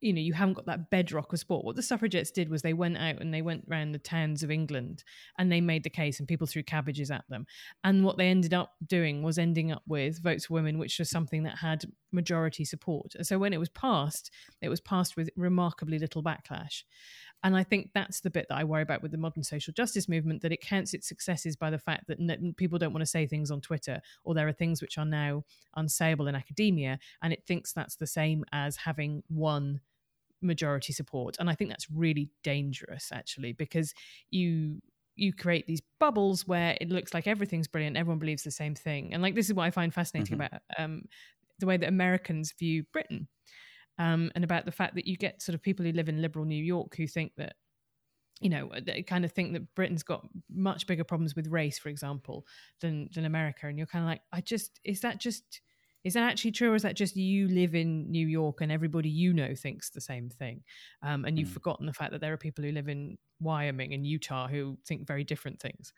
you 0.00 0.12
know 0.12 0.20
you 0.20 0.32
haven't 0.32 0.54
got 0.54 0.66
that 0.66 0.90
bedrock 0.90 1.32
of 1.32 1.38
sport. 1.38 1.64
What 1.64 1.76
the 1.76 1.82
suffragettes 1.82 2.30
did 2.30 2.48
was 2.48 2.62
they 2.62 2.72
went 2.72 2.96
out 2.96 3.20
and 3.20 3.32
they 3.32 3.42
went 3.42 3.64
around 3.70 3.92
the 3.92 3.98
towns 3.98 4.42
of 4.42 4.50
england 4.50 5.04
and 5.38 5.50
they 5.50 5.60
made 5.60 5.84
the 5.84 5.90
case 5.90 6.18
and 6.18 6.28
people 6.28 6.46
threw 6.46 6.62
cabbages 6.62 7.10
at 7.10 7.24
them. 7.28 7.46
And 7.84 8.04
what 8.04 8.16
they 8.16 8.28
ended 8.28 8.54
up 8.54 8.74
doing 8.86 9.22
was 9.22 9.38
ending 9.38 9.72
up 9.72 9.82
with 9.86 10.22
votes 10.22 10.46
for 10.46 10.54
women 10.54 10.78
which 10.78 10.98
was 10.98 11.10
something 11.10 11.44
that 11.44 11.58
had 11.58 11.84
majority 12.12 12.64
support. 12.64 13.14
So 13.22 13.38
when 13.38 13.52
it 13.52 13.60
was 13.60 13.68
passed 13.68 14.30
it 14.60 14.68
was 14.68 14.80
passed 14.80 15.16
with 15.16 15.30
remarkably 15.36 15.98
little 15.98 16.22
backlash 16.22 16.82
and 17.42 17.56
I 17.56 17.62
think 17.62 17.90
that's 17.94 18.20
the 18.20 18.30
bit 18.30 18.46
that 18.48 18.56
I 18.56 18.64
worry 18.64 18.82
about 18.82 19.02
with 19.02 19.12
the 19.12 19.18
modern 19.18 19.42
social 19.42 19.72
justice 19.72 20.08
movement 20.08 20.42
that 20.42 20.52
it 20.52 20.60
counts 20.60 20.94
its 20.94 21.06
successes 21.06 21.56
by 21.56 21.70
the 21.70 21.78
fact 21.78 22.08
that 22.08 22.56
people 22.56 22.78
don't 22.78 22.92
want 22.92 23.02
to 23.02 23.06
say 23.06 23.26
things 23.26 23.50
on 23.50 23.60
Twitter 23.60 24.00
or 24.24 24.34
there 24.34 24.48
are 24.48 24.52
things 24.52 24.80
which 24.80 24.98
are 24.98 25.04
now 25.04 25.44
unsayable 25.76 26.28
in 26.28 26.34
academia. 26.34 26.98
And 27.22 27.32
it 27.32 27.44
thinks 27.46 27.72
that's 27.72 27.96
the 27.96 28.06
same 28.06 28.44
as 28.52 28.76
having 28.76 29.22
one 29.28 29.80
majority 30.42 30.92
support. 30.92 31.36
And 31.38 31.48
I 31.48 31.54
think 31.54 31.70
that's 31.70 31.90
really 31.90 32.30
dangerous, 32.42 33.10
actually, 33.12 33.52
because 33.52 33.94
you 34.30 34.80
you 35.18 35.32
create 35.32 35.66
these 35.66 35.80
bubbles 35.98 36.46
where 36.46 36.76
it 36.80 36.90
looks 36.90 37.14
like 37.14 37.26
everything's 37.26 37.66
brilliant 37.66 37.96
everyone 37.96 38.18
believes 38.18 38.42
the 38.42 38.50
same 38.50 38.74
thing 38.74 39.14
and 39.14 39.22
like 39.22 39.34
this 39.34 39.48
is 39.48 39.54
what 39.54 39.64
i 39.64 39.70
find 39.70 39.94
fascinating 39.94 40.36
mm-hmm. 40.36 40.54
about 40.54 40.60
um, 40.78 41.04
the 41.58 41.64
way 41.64 41.78
that 41.78 41.88
americans 41.88 42.52
view 42.58 42.84
britain 42.92 43.26
um, 43.98 44.30
and 44.34 44.44
about 44.44 44.64
the 44.64 44.72
fact 44.72 44.94
that 44.94 45.06
you 45.06 45.16
get 45.16 45.42
sort 45.42 45.54
of 45.54 45.62
people 45.62 45.84
who 45.84 45.92
live 45.92 46.08
in 46.08 46.22
liberal 46.22 46.44
New 46.44 46.62
York 46.62 46.96
who 46.96 47.06
think 47.06 47.32
that 47.36 47.54
you 48.40 48.50
know 48.50 48.70
they 48.84 49.02
kind 49.02 49.24
of 49.24 49.32
think 49.32 49.52
that 49.54 49.74
britain's 49.74 50.02
got 50.02 50.26
much 50.50 50.86
bigger 50.86 51.04
problems 51.04 51.34
with 51.34 51.46
race 51.46 51.78
for 51.78 51.88
example 51.88 52.46
than 52.80 53.08
than 53.14 53.24
america. 53.24 53.66
And 53.66 53.78
you're 53.78 53.86
kind 53.86 54.04
of 54.04 54.08
like 54.10 54.20
i 54.32 54.40
just 54.40 54.80
is 54.84 55.00
that 55.00 55.18
just 55.18 55.60
is 56.04 56.14
that 56.14 56.22
actually 56.22 56.52
true 56.52 56.70
or 56.70 56.76
is 56.76 56.82
that 56.82 56.94
just 56.94 57.16
you 57.16 57.48
live 57.48 57.74
in 57.74 58.10
new 58.10 58.26
york 58.26 58.60
and 58.60 58.70
everybody 58.70 59.08
you 59.08 59.32
know 59.32 59.54
thinks 59.54 59.90
the 59.90 60.00
same 60.00 60.28
thing? 60.28 60.62
Um, 61.02 61.24
and 61.24 61.38
you've 61.38 61.48
mm. 61.48 61.54
forgotten 61.54 61.86
the 61.86 61.92
fact 61.92 62.12
that 62.12 62.20
there 62.20 62.32
are 62.32 62.36
people 62.38 62.62
who 62.62 62.70
live 62.70 62.88
in 62.88 63.18
wyoming 63.40 63.92
and 63.92 64.06
utah 64.06 64.46
who 64.46 64.78
think 64.86 65.06
very 65.06 65.24
different 65.24 65.60
things. 65.60 65.92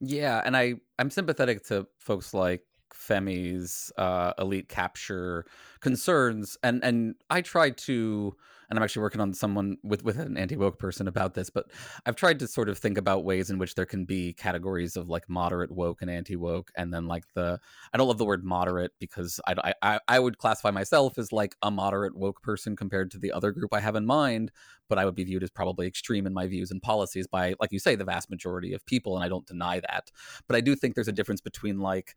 Yeah 0.00 0.40
and 0.44 0.56
i 0.56 0.74
i'm 0.98 1.10
sympathetic 1.10 1.64
to 1.66 1.86
folks 1.98 2.32
like 2.32 2.62
Femi's 2.94 3.92
uh, 3.96 4.32
elite 4.38 4.68
capture 4.68 5.44
concerns, 5.80 6.56
and 6.62 6.82
and 6.84 7.14
I 7.30 7.40
tried 7.40 7.76
to, 7.78 8.36
and 8.68 8.78
I'm 8.78 8.82
actually 8.82 9.02
working 9.02 9.20
on 9.20 9.32
someone 9.34 9.78
with 9.82 10.04
with 10.04 10.18
an 10.18 10.36
anti 10.36 10.56
woke 10.56 10.78
person 10.78 11.08
about 11.08 11.34
this, 11.34 11.50
but 11.50 11.66
I've 12.06 12.16
tried 12.16 12.38
to 12.40 12.48
sort 12.48 12.68
of 12.68 12.78
think 12.78 12.98
about 12.98 13.24
ways 13.24 13.50
in 13.50 13.58
which 13.58 13.74
there 13.74 13.86
can 13.86 14.04
be 14.04 14.32
categories 14.32 14.96
of 14.96 15.08
like 15.08 15.28
moderate 15.28 15.70
woke 15.70 16.02
and 16.02 16.10
anti 16.10 16.36
woke, 16.36 16.70
and 16.76 16.92
then 16.92 17.06
like 17.06 17.24
the 17.34 17.58
I 17.92 17.98
don't 17.98 18.08
love 18.08 18.18
the 18.18 18.24
word 18.24 18.44
moderate 18.44 18.92
because 18.98 19.40
I, 19.46 19.72
I 19.82 20.00
I 20.08 20.18
would 20.18 20.38
classify 20.38 20.70
myself 20.70 21.18
as 21.18 21.32
like 21.32 21.56
a 21.62 21.70
moderate 21.70 22.16
woke 22.16 22.42
person 22.42 22.76
compared 22.76 23.10
to 23.12 23.18
the 23.18 23.32
other 23.32 23.52
group 23.52 23.72
I 23.72 23.80
have 23.80 23.96
in 23.96 24.06
mind, 24.06 24.50
but 24.88 24.98
I 24.98 25.04
would 25.04 25.14
be 25.14 25.24
viewed 25.24 25.42
as 25.42 25.50
probably 25.50 25.86
extreme 25.86 26.26
in 26.26 26.34
my 26.34 26.46
views 26.46 26.70
and 26.70 26.82
policies 26.82 27.26
by 27.26 27.54
like 27.60 27.72
you 27.72 27.78
say 27.78 27.94
the 27.94 28.04
vast 28.04 28.30
majority 28.30 28.72
of 28.72 28.84
people, 28.86 29.16
and 29.16 29.24
I 29.24 29.28
don't 29.28 29.46
deny 29.46 29.80
that, 29.80 30.10
but 30.46 30.56
I 30.56 30.60
do 30.60 30.74
think 30.74 30.94
there's 30.94 31.08
a 31.08 31.12
difference 31.12 31.40
between 31.40 31.78
like 31.80 32.14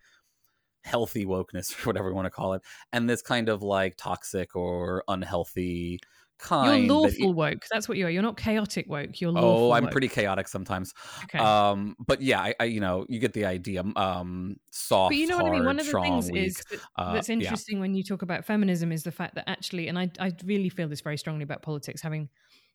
healthy 0.83 1.25
wokeness 1.25 1.71
or 1.79 1.89
whatever 1.89 2.07
we 2.07 2.13
want 2.13 2.25
to 2.25 2.31
call 2.31 2.53
it 2.53 2.61
and 2.93 3.09
this 3.09 3.21
kind 3.21 3.50
of 3.50 3.61
like 3.61 3.95
toxic 3.97 4.55
or 4.55 5.03
unhealthy 5.07 6.00
kind 6.41 6.85
you're 6.85 6.95
lawful 6.95 7.27
that, 7.29 7.35
woke 7.35 7.65
that's 7.71 7.88
what 7.88 7.97
you 7.97 8.05
are 8.05 8.09
you're 8.09 8.23
not 8.23 8.35
chaotic 8.35 8.89
woke 8.89 9.21
you're 9.21 9.31
lawful 9.31 9.69
oh 9.69 9.71
i'm 9.71 9.83
woke. 9.83 9.91
pretty 9.91 10.07
chaotic 10.07 10.47
sometimes 10.47 10.91
okay. 11.25 11.38
um 11.38 11.95
but 12.05 12.19
yeah 12.21 12.41
I, 12.41 12.55
I, 12.59 12.63
you 12.63 12.79
know 12.79 13.05
you 13.07 13.19
get 13.19 13.33
the 13.33 13.45
idea 13.45 13.83
um 13.95 14.55
soft 14.71 15.11
but 15.11 15.17
you 15.17 15.27
know 15.27 15.35
hard, 15.35 15.43
what 15.43 15.51
i 15.51 15.55
mean 15.55 15.65
one 15.65 15.79
of 15.79 15.85
the 15.85 16.01
things 16.01 16.31
weak. 16.31 16.47
is 16.47 16.63
that, 16.71 16.79
uh, 16.97 17.13
that's 17.13 17.29
interesting 17.29 17.77
yeah. 17.77 17.81
when 17.81 17.93
you 17.93 18.03
talk 18.03 18.23
about 18.23 18.43
feminism 18.43 18.91
is 18.91 19.03
the 19.03 19.11
fact 19.11 19.35
that 19.35 19.47
actually 19.47 19.88
and 19.88 20.00
i 20.00 20.09
i 20.19 20.31
really 20.43 20.69
feel 20.69 20.88
this 20.88 21.01
very 21.01 21.17
strongly 21.17 21.43
about 21.43 21.61
politics 21.61 22.01
having 22.01 22.27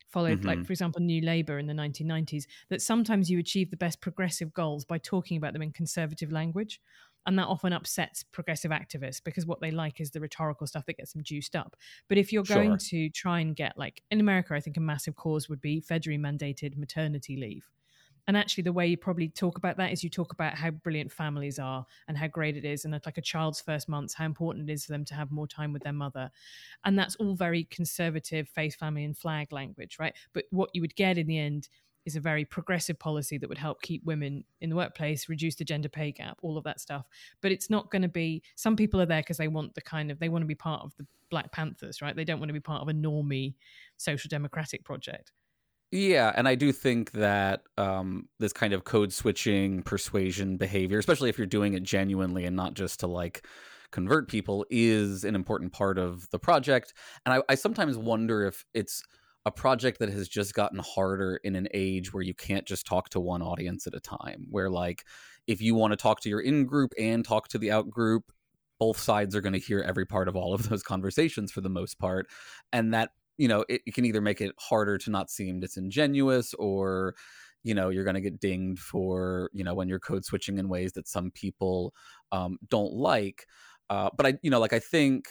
followed 0.08 0.38
mm-hmm. 0.38 0.48
like 0.48 0.64
for 0.64 0.72
example 0.72 1.02
new 1.02 1.20
labour 1.20 1.58
in 1.58 1.66
the 1.66 1.74
1990s 1.74 2.44
that 2.70 2.80
sometimes 2.80 3.28
you 3.28 3.40
achieve 3.40 3.70
the 3.70 3.76
best 3.76 4.00
progressive 4.00 4.54
goals 4.54 4.84
by 4.84 4.96
talking 4.98 5.36
about 5.36 5.52
them 5.52 5.62
in 5.62 5.72
conservative 5.72 6.30
language 6.30 6.80
and 7.26 7.38
that 7.38 7.46
often 7.46 7.72
upsets 7.72 8.22
progressive 8.22 8.70
activists 8.70 9.22
because 9.22 9.46
what 9.46 9.60
they 9.60 9.70
like 9.70 10.00
is 10.00 10.10
the 10.10 10.20
rhetorical 10.20 10.66
stuff 10.66 10.86
that 10.86 10.96
gets 10.96 11.12
them 11.12 11.22
juiced 11.22 11.56
up. 11.56 11.76
But 12.08 12.18
if 12.18 12.32
you're 12.32 12.44
going 12.44 12.78
sure. 12.78 12.90
to 12.90 13.10
try 13.10 13.40
and 13.40 13.54
get 13.54 13.76
like 13.76 14.02
in 14.10 14.20
America, 14.20 14.54
I 14.54 14.60
think 14.60 14.76
a 14.76 14.80
massive 14.80 15.16
cause 15.16 15.48
would 15.48 15.60
be 15.60 15.80
federally 15.80 16.18
mandated 16.18 16.76
maternity 16.76 17.36
leave. 17.36 17.68
And 18.28 18.36
actually, 18.36 18.64
the 18.64 18.72
way 18.72 18.88
you 18.88 18.96
probably 18.96 19.28
talk 19.28 19.56
about 19.56 19.76
that 19.76 19.92
is 19.92 20.02
you 20.02 20.10
talk 20.10 20.32
about 20.32 20.54
how 20.54 20.70
brilliant 20.70 21.12
families 21.12 21.60
are 21.60 21.86
and 22.08 22.18
how 22.18 22.26
great 22.26 22.56
it 22.56 22.64
is, 22.64 22.84
and 22.84 22.92
like 22.92 23.18
a 23.18 23.22
child's 23.22 23.60
first 23.60 23.88
months, 23.88 24.14
how 24.14 24.24
important 24.24 24.68
it 24.68 24.72
is 24.72 24.84
for 24.84 24.92
them 24.92 25.04
to 25.04 25.14
have 25.14 25.30
more 25.30 25.46
time 25.46 25.72
with 25.72 25.84
their 25.84 25.92
mother. 25.92 26.30
And 26.84 26.98
that's 26.98 27.14
all 27.16 27.36
very 27.36 27.64
conservative, 27.64 28.48
faith, 28.48 28.74
family, 28.74 29.04
and 29.04 29.16
flag 29.16 29.52
language, 29.52 29.98
right? 30.00 30.14
But 30.32 30.46
what 30.50 30.70
you 30.72 30.80
would 30.80 30.96
get 30.96 31.18
in 31.18 31.28
the 31.28 31.38
end 31.38 31.68
is 32.06 32.16
a 32.16 32.20
very 32.20 32.44
progressive 32.44 32.98
policy 32.98 33.36
that 33.36 33.48
would 33.48 33.58
help 33.58 33.82
keep 33.82 34.04
women 34.04 34.44
in 34.60 34.70
the 34.70 34.76
workplace, 34.76 35.28
reduce 35.28 35.56
the 35.56 35.64
gender 35.64 35.88
pay 35.88 36.12
gap, 36.12 36.38
all 36.42 36.56
of 36.56 36.64
that 36.64 36.80
stuff. 36.80 37.06
But 37.42 37.52
it's 37.52 37.68
not 37.68 37.90
going 37.90 38.02
to 38.02 38.08
be. 38.08 38.42
Some 38.54 38.76
people 38.76 39.00
are 39.00 39.06
there 39.06 39.20
because 39.20 39.36
they 39.36 39.48
want 39.48 39.74
the 39.74 39.82
kind 39.82 40.10
of 40.10 40.18
they 40.18 40.28
want 40.28 40.42
to 40.42 40.46
be 40.46 40.54
part 40.54 40.82
of 40.82 40.96
the 40.96 41.06
Black 41.30 41.52
Panthers, 41.52 42.00
right? 42.00 42.16
They 42.16 42.24
don't 42.24 42.38
want 42.38 42.48
to 42.48 42.54
be 42.54 42.60
part 42.60 42.80
of 42.80 42.88
a 42.88 42.92
normie 42.92 43.54
social 43.96 44.28
democratic 44.28 44.84
project. 44.84 45.32
Yeah, 45.92 46.32
and 46.34 46.48
I 46.48 46.56
do 46.56 46.72
think 46.72 47.12
that 47.12 47.62
um, 47.78 48.28
this 48.38 48.52
kind 48.52 48.72
of 48.72 48.84
code 48.84 49.12
switching 49.12 49.82
persuasion 49.82 50.56
behavior, 50.56 50.98
especially 50.98 51.28
if 51.28 51.38
you're 51.38 51.46
doing 51.46 51.74
it 51.74 51.82
genuinely 51.84 52.44
and 52.44 52.56
not 52.56 52.74
just 52.74 53.00
to 53.00 53.06
like 53.06 53.46
convert 53.92 54.28
people, 54.28 54.66
is 54.68 55.24
an 55.24 55.34
important 55.34 55.72
part 55.72 55.98
of 55.98 56.28
the 56.30 56.38
project. 56.38 56.92
And 57.24 57.34
I, 57.34 57.42
I 57.48 57.54
sometimes 57.54 57.96
wonder 57.96 58.46
if 58.46 58.64
it's 58.74 59.02
a 59.46 59.50
project 59.50 60.00
that 60.00 60.10
has 60.10 60.28
just 60.28 60.52
gotten 60.52 60.80
harder 60.80 61.40
in 61.44 61.56
an 61.56 61.68
age 61.72 62.12
where 62.12 62.22
you 62.22 62.34
can't 62.34 62.66
just 62.66 62.86
talk 62.86 63.08
to 63.10 63.20
one 63.20 63.40
audience 63.40 63.86
at 63.86 63.94
a 63.94 64.00
time 64.00 64.46
where 64.50 64.68
like 64.68 65.04
if 65.46 65.62
you 65.62 65.74
want 65.74 65.92
to 65.92 65.96
talk 65.96 66.20
to 66.20 66.28
your 66.28 66.40
in 66.40 66.66
group 66.66 66.92
and 66.98 67.24
talk 67.24 67.48
to 67.48 67.56
the 67.56 67.70
out 67.70 67.88
group 67.88 68.32
both 68.78 68.98
sides 68.98 69.34
are 69.34 69.40
going 69.40 69.52
to 69.52 69.58
hear 69.58 69.80
every 69.80 70.04
part 70.04 70.28
of 70.28 70.36
all 70.36 70.52
of 70.54 70.68
those 70.68 70.82
conversations 70.82 71.52
for 71.52 71.60
the 71.60 71.68
most 71.68 71.98
part. 71.98 72.26
And 72.72 72.92
that 72.94 73.10
you 73.38 73.48
know 73.48 73.64
it, 73.68 73.82
it 73.86 73.94
can 73.94 74.04
either 74.04 74.20
make 74.20 74.40
it 74.40 74.52
harder 74.58 74.98
to 74.98 75.10
not 75.10 75.30
seem 75.30 75.60
disingenuous 75.60 76.54
or 76.54 77.14
you 77.62 77.74
know 77.74 77.90
you're 77.90 78.04
going 78.04 78.14
to 78.14 78.20
get 78.20 78.40
dinged 78.40 78.80
for 78.80 79.50
you 79.52 79.62
know 79.62 79.74
when 79.74 79.88
you're 79.88 79.98
code 79.98 80.24
switching 80.24 80.58
in 80.58 80.68
ways 80.68 80.92
that 80.94 81.08
some 81.08 81.30
people 81.30 81.94
um, 82.32 82.58
don't 82.68 82.92
like. 82.92 83.46
Uh, 83.88 84.10
but 84.16 84.26
i 84.26 84.34
you 84.42 84.50
know 84.50 84.58
like 84.58 84.72
i 84.72 84.80
think 84.80 85.28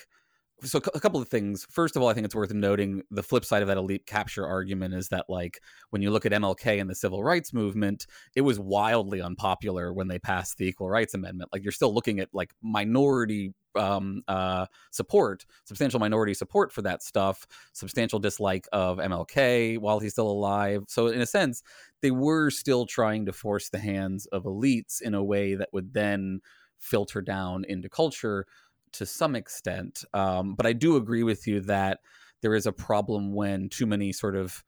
so 0.64 0.80
a 0.94 1.00
couple 1.00 1.22
of 1.22 1.28
things. 1.28 1.66
First 1.70 1.96
of 1.96 2.02
all 2.02 2.10
i 2.10 2.14
think 2.14 2.26
it's 2.26 2.36
worth 2.36 2.54
noting 2.54 3.02
the 3.12 3.24
flip 3.24 3.46
side 3.46 3.62
of 3.62 3.68
that 3.68 3.78
elite 3.78 4.06
capture 4.06 4.46
argument 4.46 4.94
is 4.94 5.10
that 5.10 5.26
like 5.30 5.60
when 5.90 6.02
you 6.02 6.12
look 6.12 6.26
at 6.26 6.32
mlk 6.32 6.80
and 6.80 6.90
the 6.90 6.96
civil 6.96 7.24
rights 7.24 7.54
movement 7.54 8.08
it 8.36 8.42
was 8.42 8.60
wildly 8.60 9.22
unpopular 9.22 9.94
when 9.94 10.08
they 10.08 10.20
passed 10.20 10.58
the 10.58 10.66
equal 10.66 10.90
rights 10.90 11.14
amendment. 11.14 11.50
Like 11.52 11.64
you're 11.64 11.72
still 11.72 11.94
looking 11.94 12.20
at 12.20 12.30
like 12.34 12.52
minority 12.62 13.54
um, 13.76 14.22
uh, 14.30 14.68
support 14.92 15.46
substantial 15.66 16.00
minority 16.00 16.34
support 16.34 16.72
for 16.72 16.82
that 16.84 17.04
stuff 17.04 17.46
substantial 17.74 18.20
dislike 18.20 18.68
of 18.72 19.00
mlk 19.00 19.78
while 19.80 20.00
he's 20.00 20.14
still 20.14 20.30
alive. 20.30 20.84
So 20.88 21.08
in 21.08 21.22
a 21.22 21.26
sense 21.26 21.62
they 22.02 22.12
were 22.12 22.50
still 22.50 22.86
trying 22.86 23.26
to 23.26 23.34
force 23.34 23.70
the 23.70 23.80
hands 23.80 24.26
of 24.28 24.44
elites 24.44 25.02
in 25.02 25.14
a 25.14 25.24
way 25.24 25.56
that 25.56 25.70
would 25.74 25.94
then 25.94 26.40
filter 26.80 27.22
down 27.22 27.66
into 27.68 27.90
culture 27.90 28.46
to 28.98 29.06
some 29.06 29.36
extent. 29.36 30.04
Um, 30.14 30.56
but 30.56 30.66
I 30.66 30.74
do 30.74 30.96
agree 30.96 31.24
with 31.24 31.48
you 31.48 31.62
that 31.62 32.00
there 32.42 32.56
is 32.56 32.66
a 32.66 32.72
problem 32.72 33.34
when 33.34 33.70
too 33.70 33.86
many 33.86 34.12
sort 34.12 34.36
of 34.36 34.64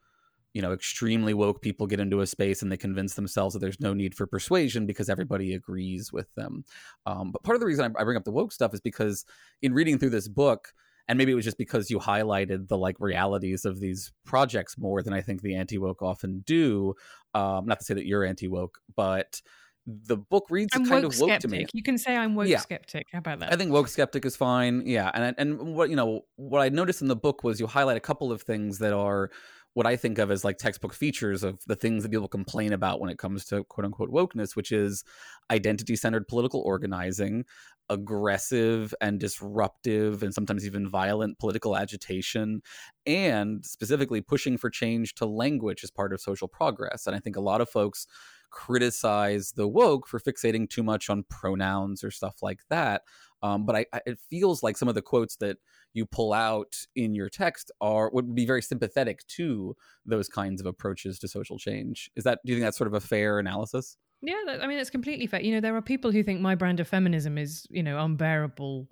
you 0.54 0.62
know 0.63 0.74
extremely 0.74 1.36
woke 1.36 1.62
people 1.62 1.86
get 1.86 2.00
into 2.00 2.22
a 2.22 2.26
space 2.26 2.63
and 2.63 2.72
they 2.72 2.78
convince 2.78 3.13
themselves 3.13 3.54
that 3.54 3.60
there's 3.60 3.80
no 3.80 3.94
need 3.94 4.16
for 4.16 4.26
persuasion 4.26 4.88
because 4.88 5.10
everybody 5.10 5.54
agrees 5.54 6.12
with 6.12 6.34
them 6.34 6.63
um, 7.06 7.32
but 7.32 7.44
part 7.44 7.56
of 7.56 7.60
the 7.60 7.68
reason 7.68 7.86
I, 7.96 8.02
I 8.02 8.04
bring 8.04 8.18
up 8.18 8.24
the 8.24 8.32
woke 8.32 8.52
stuff 8.52 8.74
is 8.74 8.82
because 8.82 9.24
in 9.62 9.74
reading 9.74 10.00
through 10.00 10.10
this 10.10 10.28
book 10.28 10.74
and 11.08 11.18
maybe 11.18 11.32
it 11.32 11.36
was 11.36 11.46
just 11.46 11.60
because 11.60 11.92
you 11.92 12.00
highlighted 12.00 12.68
the 12.68 12.78
like 12.78 12.96
realities 13.00 13.66
of 13.66 13.80
these 13.80 14.12
projects 14.26 14.80
more 14.80 15.04
than 15.04 15.13
i 15.13 15.22
think 15.22 15.44
the 15.44 15.54
anti-woke 15.54 16.02
often 16.02 16.44
do 16.48 16.96
um, 17.36 17.68
not 17.68 17.80
to 17.80 17.86
say 17.86 17.94
that 17.94 18.08
you're 18.08 18.26
anti-woke 18.26 18.80
but 18.96 19.42
the 19.88 20.17
book 20.17 20.47
reads 20.50 20.76
I'm 20.76 20.86
kind 20.86 21.06
of 21.06 21.17
woke 21.17 21.30
skeptic. 21.30 21.50
to 21.50 21.58
me. 21.58 21.65
You 21.73 21.82
can 21.82 21.97
say 21.97 22.15
I'm 22.15 22.36
woke 22.36 22.47
yeah. 22.47 22.60
skeptic. 22.60 23.08
How 23.12 23.19
about 23.19 23.39
that? 23.39 23.54
I 23.54 23.56
think 23.56 23.71
woke 23.71 23.88
skeptic 23.88 24.26
is 24.26 24.36
fine. 24.36 24.84
Yeah, 24.86 25.10
and 25.13 25.34
and 25.38 25.76
what 25.76 25.89
you 25.89 25.95
know 25.95 26.26
what 26.36 26.62
I 26.62 26.67
noticed 26.69 27.02
in 27.02 27.08
the 27.08 27.15
book 27.15 27.43
was 27.43 27.60
you 27.60 27.67
highlight 27.67 27.95
a 27.95 28.02
couple 28.02 28.32
of 28.32 28.41
things 28.41 28.80
that 28.80 28.91
are 28.91 29.32
what 29.73 29.86
I 29.86 29.95
think 29.95 30.17
of 30.17 30.30
as 30.30 30.43
like 30.43 30.58
textbook 30.58 30.93
features 30.93 31.43
of 31.43 31.60
the 31.67 31.76
things 31.76 32.04
that 32.04 32.12
people 32.12 32.28
complain 32.28 32.73
about 32.73 33.00
when 33.00 33.10
it 33.10 33.17
comes 33.17 33.45
to 33.45 33.63
quote 33.63 33.86
unquote 33.86 34.12
wokeness, 34.12 34.56
which 34.56 34.71
is 34.71 35.06
identity 35.52 35.95
centered 35.95 36.28
political 36.28 36.62
organizing, 36.62 37.45
aggressive 37.89 38.93
and 39.00 39.19
disruptive 39.21 40.21
and 40.21 40.34
sometimes 40.34 40.65
even 40.65 40.89
violent 40.89 41.39
political 41.39 41.78
agitation, 41.78 42.62
and 43.06 43.65
specifically 43.65 44.19
pushing 44.19 44.58
for 44.58 44.69
change 44.69 45.13
to 45.13 45.26
language 45.26 45.82
as 45.84 45.91
part 45.91 46.12
of 46.12 46.19
social 46.19 46.50
progress. 46.50 47.08
And 47.08 47.15
I 47.15 47.19
think 47.19 47.38
a 47.38 47.41
lot 47.41 47.62
of 47.62 47.69
folks 47.69 48.06
criticize 48.50 49.52
the 49.52 49.68
woke 49.68 50.08
for 50.08 50.20
fixating 50.20 50.70
too 50.70 50.84
much 50.84 51.10
on 51.10 51.24
pronouns 51.30 52.04
or 52.04 52.12
stuff 52.12 52.36
like 52.42 52.62
that. 52.70 53.02
Um, 53.44 53.66
but 53.66 53.76
I, 53.76 53.86
I, 53.94 54.02
it 54.06 54.20
feels 54.30 54.64
like 54.64 54.78
some 54.78 54.88
of 54.88 54.96
the 54.96 55.02
quotes 55.02 55.36
that 55.38 55.58
you 55.94 56.06
pull 56.06 56.34
out 56.34 56.76
in 56.96 57.14
your 57.14 57.30
text 57.30 57.72
are 57.82 58.10
would 58.12 58.34
be 58.34 58.46
very 58.46 58.62
sympathetic 58.62 59.26
to 59.28 59.76
those 60.06 60.28
kinds 60.28 60.60
of 60.62 60.68
approaches 60.68 61.20
to 61.20 61.28
social 61.28 61.58
change. 61.58 62.10
Is 62.16 62.24
that 62.24 62.40
do 62.46 62.52
you 62.52 62.58
think 62.58 62.66
that's 62.66 62.78
sort 62.78 62.88
of 62.88 62.94
a 62.94 63.00
fair 63.00 63.40
analysis? 63.40 63.98
Yeah, 64.22 64.42
I 64.48 64.66
mean 64.66 64.80
it's 64.80 64.90
completely 64.90 65.28
fair. 65.28 65.42
You 65.42 65.54
know, 65.54 65.62
there 65.62 65.76
are 65.76 65.82
people 65.82 66.12
who 66.12 66.24
think 66.24 66.42
my 66.42 66.56
brand 66.56 66.80
of 66.80 66.88
feminism 66.88 67.38
is 67.38 67.68
you 67.70 67.84
know 67.84 68.04
unbearable 68.04 68.90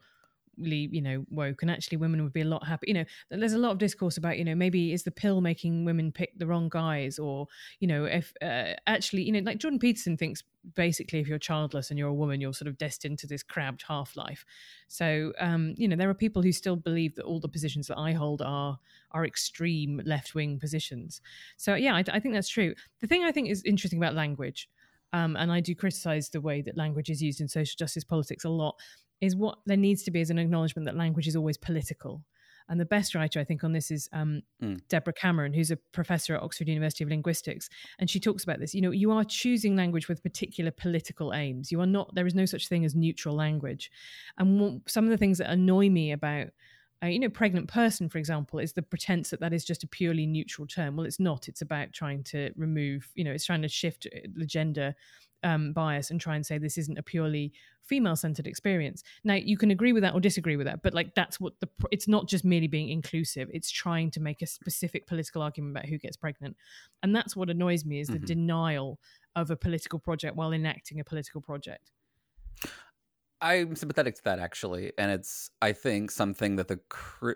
you 0.57 1.01
know 1.01 1.25
woke 1.29 1.61
and 1.61 1.71
actually 1.71 1.97
women 1.97 2.23
would 2.23 2.33
be 2.33 2.41
a 2.41 2.45
lot 2.45 2.65
happy 2.65 2.87
you 2.87 2.93
know 2.93 3.05
there's 3.29 3.53
a 3.53 3.57
lot 3.57 3.71
of 3.71 3.77
discourse 3.77 4.17
about 4.17 4.37
you 4.37 4.45
know 4.45 4.55
maybe 4.55 4.93
is 4.93 5.03
the 5.03 5.11
pill 5.11 5.41
making 5.41 5.85
women 5.85 6.11
pick 6.11 6.37
the 6.37 6.47
wrong 6.47 6.69
guys 6.69 7.19
or 7.19 7.47
you 7.79 7.87
know 7.87 8.05
if 8.05 8.33
uh, 8.41 8.73
actually 8.87 9.23
you 9.23 9.31
know 9.31 9.39
like 9.39 9.57
jordan 9.57 9.79
peterson 9.79 10.17
thinks 10.17 10.43
basically 10.73 11.19
if 11.19 11.27
you're 11.27 11.37
childless 11.37 11.89
and 11.89 11.99
you're 11.99 12.09
a 12.09 12.13
woman 12.13 12.41
you're 12.41 12.53
sort 12.53 12.67
of 12.67 12.77
destined 12.77 13.19
to 13.19 13.27
this 13.27 13.43
crabbed 13.43 13.83
half-life. 13.87 14.45
So 14.87 15.33
um 15.39 15.75
you 15.77 15.87
know 15.87 15.95
there 15.95 16.09
are 16.09 16.15
people 16.15 16.41
who 16.41 16.51
still 16.51 16.75
believe 16.75 17.15
that 17.15 17.25
all 17.25 17.39
the 17.39 17.47
positions 17.47 17.87
that 17.87 17.97
i 17.97 18.13
hold 18.13 18.41
are 18.41 18.77
are 19.11 19.25
extreme 19.25 20.01
left-wing 20.05 20.59
positions. 20.59 21.21
So 21.57 21.75
yeah 21.75 21.95
I, 21.95 22.03
I 22.11 22.19
think 22.19 22.33
that's 22.33 22.49
true. 22.49 22.73
The 23.01 23.07
thing 23.07 23.23
i 23.23 23.31
think 23.31 23.49
is 23.49 23.63
interesting 23.63 23.99
about 23.99 24.15
language 24.15 24.69
um, 25.15 25.37
and 25.37 25.49
I 25.49 25.61
do 25.61 25.73
criticize 25.73 26.27
the 26.27 26.41
way 26.41 26.61
that 26.61 26.75
language 26.75 27.09
is 27.09 27.21
used 27.21 27.39
in 27.39 27.47
social 27.47 27.75
justice 27.79 28.03
politics 28.03 28.43
a 28.43 28.49
lot 28.49 28.75
is 29.21 29.33
what 29.33 29.59
there 29.65 29.77
needs 29.77 30.03
to 30.03 30.11
be 30.11 30.19
as 30.19 30.29
an 30.29 30.37
acknowledgement 30.37 30.85
that 30.87 30.97
language 30.97 31.25
is 31.25 31.37
always 31.37 31.57
political. 31.57 32.21
And 32.67 32.77
the 32.77 32.85
best 32.85 33.15
writer, 33.15 33.39
I 33.39 33.45
think, 33.45 33.63
on 33.63 33.71
this 33.71 33.91
is 33.91 34.09
um, 34.11 34.41
mm. 34.61 34.77
Deborah 34.89 35.13
Cameron, 35.13 35.53
who's 35.53 35.71
a 35.71 35.77
professor 35.77 36.35
at 36.35 36.41
Oxford 36.41 36.67
University 36.67 37.05
of 37.05 37.09
Linguistics. 37.11 37.69
And 37.97 38.09
she 38.09 38.19
talks 38.19 38.43
about 38.43 38.59
this. 38.59 38.73
You 38.73 38.81
know, 38.81 38.91
you 38.91 39.09
are 39.11 39.23
choosing 39.23 39.77
language 39.77 40.09
with 40.09 40.21
particular 40.21 40.71
political 40.71 41.33
aims. 41.33 41.71
You 41.71 41.79
are 41.79 41.85
not, 41.85 42.13
there 42.13 42.27
is 42.27 42.35
no 42.35 42.45
such 42.45 42.67
thing 42.67 42.83
as 42.83 42.93
neutral 42.93 43.35
language. 43.35 43.91
And 44.37 44.81
some 44.85 45.05
of 45.05 45.11
the 45.11 45.17
things 45.17 45.37
that 45.37 45.49
annoy 45.49 45.89
me 45.89 46.11
about, 46.11 46.47
uh, 47.03 47.07
you 47.07 47.19
know, 47.19 47.29
pregnant 47.29 47.67
person, 47.67 48.09
for 48.09 48.17
example, 48.17 48.59
is 48.59 48.73
the 48.73 48.81
pretense 48.81 49.29
that 49.29 49.39
that 49.39 49.53
is 49.53 49.65
just 49.65 49.83
a 49.83 49.87
purely 49.87 50.25
neutral 50.25 50.67
term. 50.67 50.95
Well, 50.95 51.05
it's 51.05 51.19
not. 51.19 51.47
It's 51.47 51.61
about 51.61 51.93
trying 51.93 52.23
to 52.25 52.51
remove, 52.55 53.09
you 53.15 53.23
know, 53.23 53.31
it's 53.31 53.45
trying 53.45 53.61
to 53.63 53.67
shift 53.67 54.07
uh, 54.13 54.19
the 54.35 54.45
gender 54.45 54.95
um, 55.43 55.73
bias 55.73 56.09
and 56.09 56.19
try 56.19 56.35
and 56.35 56.45
say 56.45 56.57
this 56.57 56.77
isn't 56.77 56.97
a 56.97 57.03
purely 57.03 57.53
female 57.83 58.15
centered 58.15 58.47
experience. 58.47 59.03
Now, 59.23 59.35
you 59.35 59.57
can 59.57 59.71
agree 59.71 59.93
with 59.93 60.01
that 60.01 60.15
or 60.15 60.19
disagree 60.19 60.55
with 60.55 60.65
that, 60.65 60.81
but 60.81 60.93
like 60.93 61.13
that's 61.15 61.39
what 61.39 61.53
the 61.59 61.69
it's 61.91 62.07
not 62.07 62.27
just 62.27 62.43
merely 62.43 62.67
being 62.67 62.89
inclusive, 62.89 63.49
it's 63.53 63.69
trying 63.69 64.09
to 64.11 64.19
make 64.19 64.41
a 64.41 64.47
specific 64.47 65.05
political 65.05 65.41
argument 65.41 65.77
about 65.77 65.87
who 65.87 65.97
gets 65.97 66.17
pregnant. 66.17 66.55
And 67.03 67.15
that's 67.15 67.35
what 67.35 67.49
annoys 67.49 67.85
me 67.85 67.99
is 67.99 68.07
the 68.07 68.15
mm-hmm. 68.15 68.25
denial 68.25 68.99
of 69.35 69.51
a 69.51 69.55
political 69.55 69.99
project 69.99 70.35
while 70.35 70.51
enacting 70.51 70.99
a 70.99 71.03
political 71.03 71.41
project. 71.41 71.91
I'm 73.41 73.75
sympathetic 73.75 74.15
to 74.15 74.23
that 74.23 74.39
actually, 74.39 74.93
and 74.97 75.11
it's 75.11 75.49
I 75.61 75.73
think 75.73 76.09
something 76.09 76.55
that 76.55 76.67
the 76.69 76.79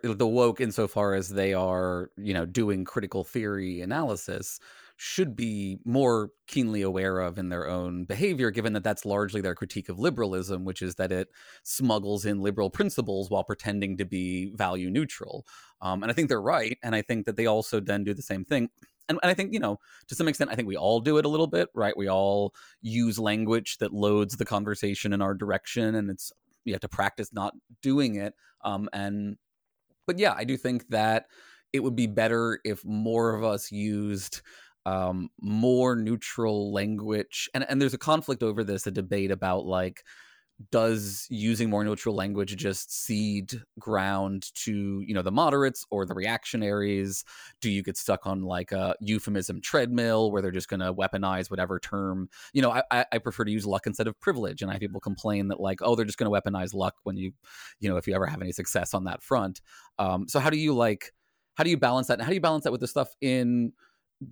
the 0.03 0.27
woke, 0.27 0.61
insofar 0.61 1.13
as 1.13 1.29
they 1.29 1.53
are 1.53 2.11
you 2.17 2.33
know 2.33 2.45
doing 2.45 2.85
critical 2.85 3.23
theory 3.25 3.81
analysis, 3.81 4.59
should 4.95 5.35
be 5.35 5.77
more 5.85 6.31
keenly 6.47 6.81
aware 6.81 7.19
of 7.19 7.37
in 7.37 7.49
their 7.49 7.67
own 7.67 8.05
behavior, 8.05 8.49
given 8.49 8.73
that 8.73 8.83
that's 8.83 9.05
largely 9.05 9.41
their 9.41 9.55
critique 9.55 9.89
of 9.89 9.99
liberalism, 9.99 10.63
which 10.63 10.81
is 10.81 10.95
that 10.95 11.11
it 11.11 11.27
smuggles 11.63 12.25
in 12.25 12.39
liberal 12.41 12.69
principles 12.69 13.29
while 13.29 13.43
pretending 13.43 13.97
to 13.97 14.05
be 14.05 14.51
value 14.55 14.89
neutral. 14.89 15.45
Um, 15.81 16.01
and 16.01 16.11
I 16.11 16.13
think 16.15 16.29
they're 16.29 16.41
right. 16.41 16.77
And 16.81 16.95
I 16.95 17.01
think 17.01 17.25
that 17.25 17.35
they 17.35 17.45
also 17.45 17.79
then 17.81 18.03
do 18.03 18.13
the 18.13 18.21
same 18.21 18.45
thing. 18.45 18.69
And, 19.09 19.19
and 19.21 19.29
I 19.29 19.33
think, 19.33 19.51
you 19.51 19.59
know, 19.59 19.79
to 20.07 20.15
some 20.15 20.27
extent, 20.27 20.51
I 20.51 20.55
think 20.55 20.67
we 20.67 20.77
all 20.77 21.01
do 21.01 21.17
it 21.17 21.25
a 21.25 21.29
little 21.29 21.47
bit, 21.47 21.67
right? 21.73 21.97
We 21.97 22.07
all 22.07 22.53
use 22.81 23.19
language 23.19 23.79
that 23.79 23.91
loads 23.91 24.37
the 24.37 24.45
conversation 24.45 25.11
in 25.11 25.21
our 25.21 25.33
direction, 25.33 25.95
and 25.95 26.09
it's, 26.09 26.31
you 26.63 26.73
have 26.73 26.81
to 26.81 26.87
practice 26.87 27.33
not 27.33 27.53
doing 27.81 28.15
it. 28.15 28.35
Um, 28.63 28.87
and, 28.93 29.37
but 30.05 30.19
yeah, 30.19 30.33
I 30.37 30.43
do 30.43 30.55
think 30.55 30.87
that 30.89 31.25
it 31.73 31.81
would 31.81 31.95
be 31.95 32.07
better 32.07 32.59
if 32.63 32.85
more 32.85 33.35
of 33.35 33.43
us 33.43 33.71
used 33.71 34.41
um, 34.85 35.29
more 35.41 35.95
neutral 35.95 36.71
language. 36.71 37.49
And, 37.53 37.65
and 37.67 37.81
there's 37.81 37.93
a 37.93 37.97
conflict 37.97 38.43
over 38.43 38.63
this, 38.63 38.87
a 38.87 38.91
debate 38.91 39.31
about 39.31 39.65
like, 39.65 40.03
does 40.71 41.25
using 41.29 41.69
more 41.69 41.83
neutral 41.83 42.13
language 42.13 42.55
just 42.57 42.93
cede 42.93 43.61
ground 43.79 44.53
to 44.53 45.01
you 45.05 45.13
know 45.13 45.21
the 45.21 45.31
moderates 45.31 45.85
or 45.89 46.05
the 46.05 46.13
reactionaries? 46.13 47.23
Do 47.61 47.69
you 47.69 47.81
get 47.81 47.97
stuck 47.97 48.27
on 48.27 48.43
like 48.43 48.71
a 48.71 48.95
euphemism 48.99 49.61
treadmill 49.61 50.31
where 50.31 50.41
they're 50.41 50.51
just 50.51 50.67
going 50.67 50.81
to 50.81 50.93
weaponize 50.93 51.49
whatever 51.49 51.79
term 51.79 52.29
you 52.53 52.61
know 52.61 52.71
I, 52.91 53.05
I 53.11 53.17
prefer 53.19 53.45
to 53.45 53.51
use 53.51 53.65
luck 53.65 53.87
instead 53.87 54.07
of 54.07 54.19
privilege 54.19 54.61
and 54.61 54.69
i 54.69 54.73
have 54.73 54.81
people 54.81 54.99
complain 54.99 55.47
that 55.47 55.59
like 55.59 55.79
oh 55.81 55.95
they're 55.95 56.05
just 56.05 56.17
going 56.17 56.31
to 56.31 56.41
weaponize 56.41 56.73
luck 56.73 56.95
when 57.03 57.15
you 57.15 57.31
you 57.79 57.89
know 57.89 57.97
if 57.97 58.07
you 58.07 58.13
ever 58.13 58.25
have 58.25 58.41
any 58.41 58.51
success 58.51 58.93
on 58.93 59.05
that 59.05 59.23
front. 59.23 59.61
Um, 59.97 60.27
so 60.27 60.39
how 60.39 60.49
do 60.49 60.57
you 60.57 60.73
like 60.73 61.13
how 61.55 61.63
do 61.63 61.69
you 61.69 61.77
balance 61.77 62.07
that 62.07 62.13
and 62.13 62.21
how 62.23 62.29
do 62.29 62.35
you 62.35 62.41
balance 62.41 62.63
that 62.63 62.71
with 62.71 62.81
the 62.81 62.87
stuff 62.87 63.09
in 63.21 63.73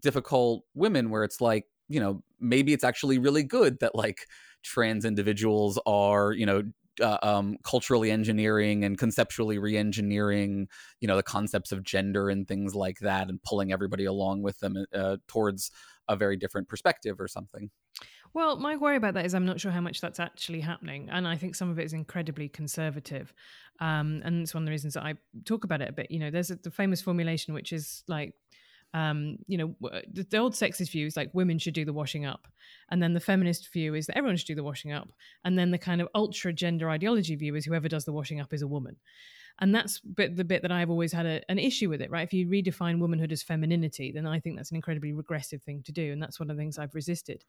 difficult 0.01 0.63
women 0.75 1.09
where 1.09 1.23
it's 1.23 1.41
like 1.41 1.65
you 1.87 1.99
know 1.99 2.23
maybe 2.39 2.73
it's 2.73 2.83
actually 2.83 3.17
really 3.17 3.43
good 3.43 3.79
that 3.79 3.95
like 3.95 4.27
trans 4.63 5.05
individuals 5.05 5.79
are 5.85 6.31
you 6.31 6.45
know 6.45 6.63
uh, 7.01 7.17
um, 7.21 7.57
culturally 7.63 8.09
engineering 8.09 8.83
and 8.83 8.97
conceptually 8.97 9.59
re-engineering 9.59 10.67
you 10.99 11.07
know 11.07 11.15
the 11.15 11.23
concepts 11.23 11.71
of 11.71 11.83
gender 11.83 12.29
and 12.29 12.47
things 12.47 12.73
like 12.73 12.99
that 12.99 13.29
and 13.29 13.41
pulling 13.43 13.71
everybody 13.71 14.05
along 14.05 14.41
with 14.41 14.59
them 14.59 14.85
uh, 14.93 15.17
towards 15.27 15.71
a 16.09 16.15
very 16.15 16.37
different 16.37 16.67
perspective 16.67 17.19
or 17.19 17.27
something 17.27 17.69
well, 18.33 18.57
my 18.57 18.75
worry 18.75 18.97
about 18.97 19.13
that 19.15 19.25
is 19.25 19.33
I'm 19.33 19.45
not 19.45 19.59
sure 19.59 19.71
how 19.71 19.81
much 19.81 20.01
that's 20.01 20.19
actually 20.19 20.61
happening. 20.61 21.09
And 21.11 21.27
I 21.27 21.37
think 21.37 21.55
some 21.55 21.69
of 21.69 21.79
it 21.79 21.85
is 21.85 21.93
incredibly 21.93 22.49
conservative. 22.49 23.33
Um, 23.79 24.21
and 24.23 24.43
it's 24.43 24.53
one 24.53 24.63
of 24.63 24.65
the 24.65 24.71
reasons 24.71 24.93
that 24.95 25.03
I 25.03 25.15
talk 25.45 25.63
about 25.63 25.81
it 25.81 25.89
a 25.89 25.93
bit. 25.93 26.11
You 26.11 26.19
know, 26.19 26.29
there's 26.29 26.51
a, 26.51 26.55
the 26.55 26.71
famous 26.71 27.01
formulation, 27.01 27.53
which 27.53 27.73
is 27.73 28.03
like 28.07 28.33
um, 28.93 29.37
you 29.47 29.57
know, 29.57 29.75
the, 30.11 30.25
the, 30.29 30.37
old 30.37 30.53
sexist 30.53 30.91
view 30.91 31.05
is 31.05 31.17
like 31.17 31.29
women 31.33 31.59
should 31.59 31.73
do 31.73 31.85
the 31.85 31.93
washing 31.93 32.25
up. 32.25 32.47
And 32.89 33.03
then 33.03 33.13
the 33.13 33.19
feminist 33.19 33.71
view 33.71 33.95
is 33.95 34.07
that 34.07 34.17
everyone 34.17 34.37
should 34.37 34.47
do 34.47 34.55
the 34.55 34.63
washing 34.63 34.93
up. 34.93 35.09
And 35.43 35.59
then 35.59 35.71
the 35.71 35.77
kind 35.77 36.01
of 36.01 36.07
ultra 36.15 36.53
gender 36.53 36.89
ideology 36.89 37.35
view 37.35 37.55
is 37.55 37.65
whoever 37.65 37.89
does 37.89 38.05
the 38.05 38.13
washing 38.13 38.39
up 38.39 38.53
is 38.53 38.61
a 38.61 38.67
woman. 38.67 38.95
And 39.59 39.73
that's 39.73 39.99
bit, 39.99 40.35
the 40.35 40.43
bit 40.43 40.61
that 40.61 40.71
I've 40.71 40.89
always 40.89 41.11
had 41.11 41.25
a, 41.25 41.41
an 41.49 41.57
issue 41.57 41.89
with 41.89 42.01
it, 42.01 42.11
right? 42.11 42.25
If 42.27 42.33
you 42.33 42.47
redefine 42.47 42.99
womanhood 42.99 43.31
as 43.31 43.41
femininity, 43.41 44.11
then 44.11 44.27
I 44.27 44.39
think 44.39 44.55
that's 44.55 44.69
an 44.69 44.75
incredibly 44.75 45.13
regressive 45.13 45.63
thing 45.63 45.81
to 45.83 45.91
do. 45.91 46.11
And 46.11 46.21
that's 46.21 46.39
one 46.39 46.49
of 46.49 46.55
the 46.55 46.61
things 46.61 46.77
I've 46.77 46.93
resisted. 46.93 47.43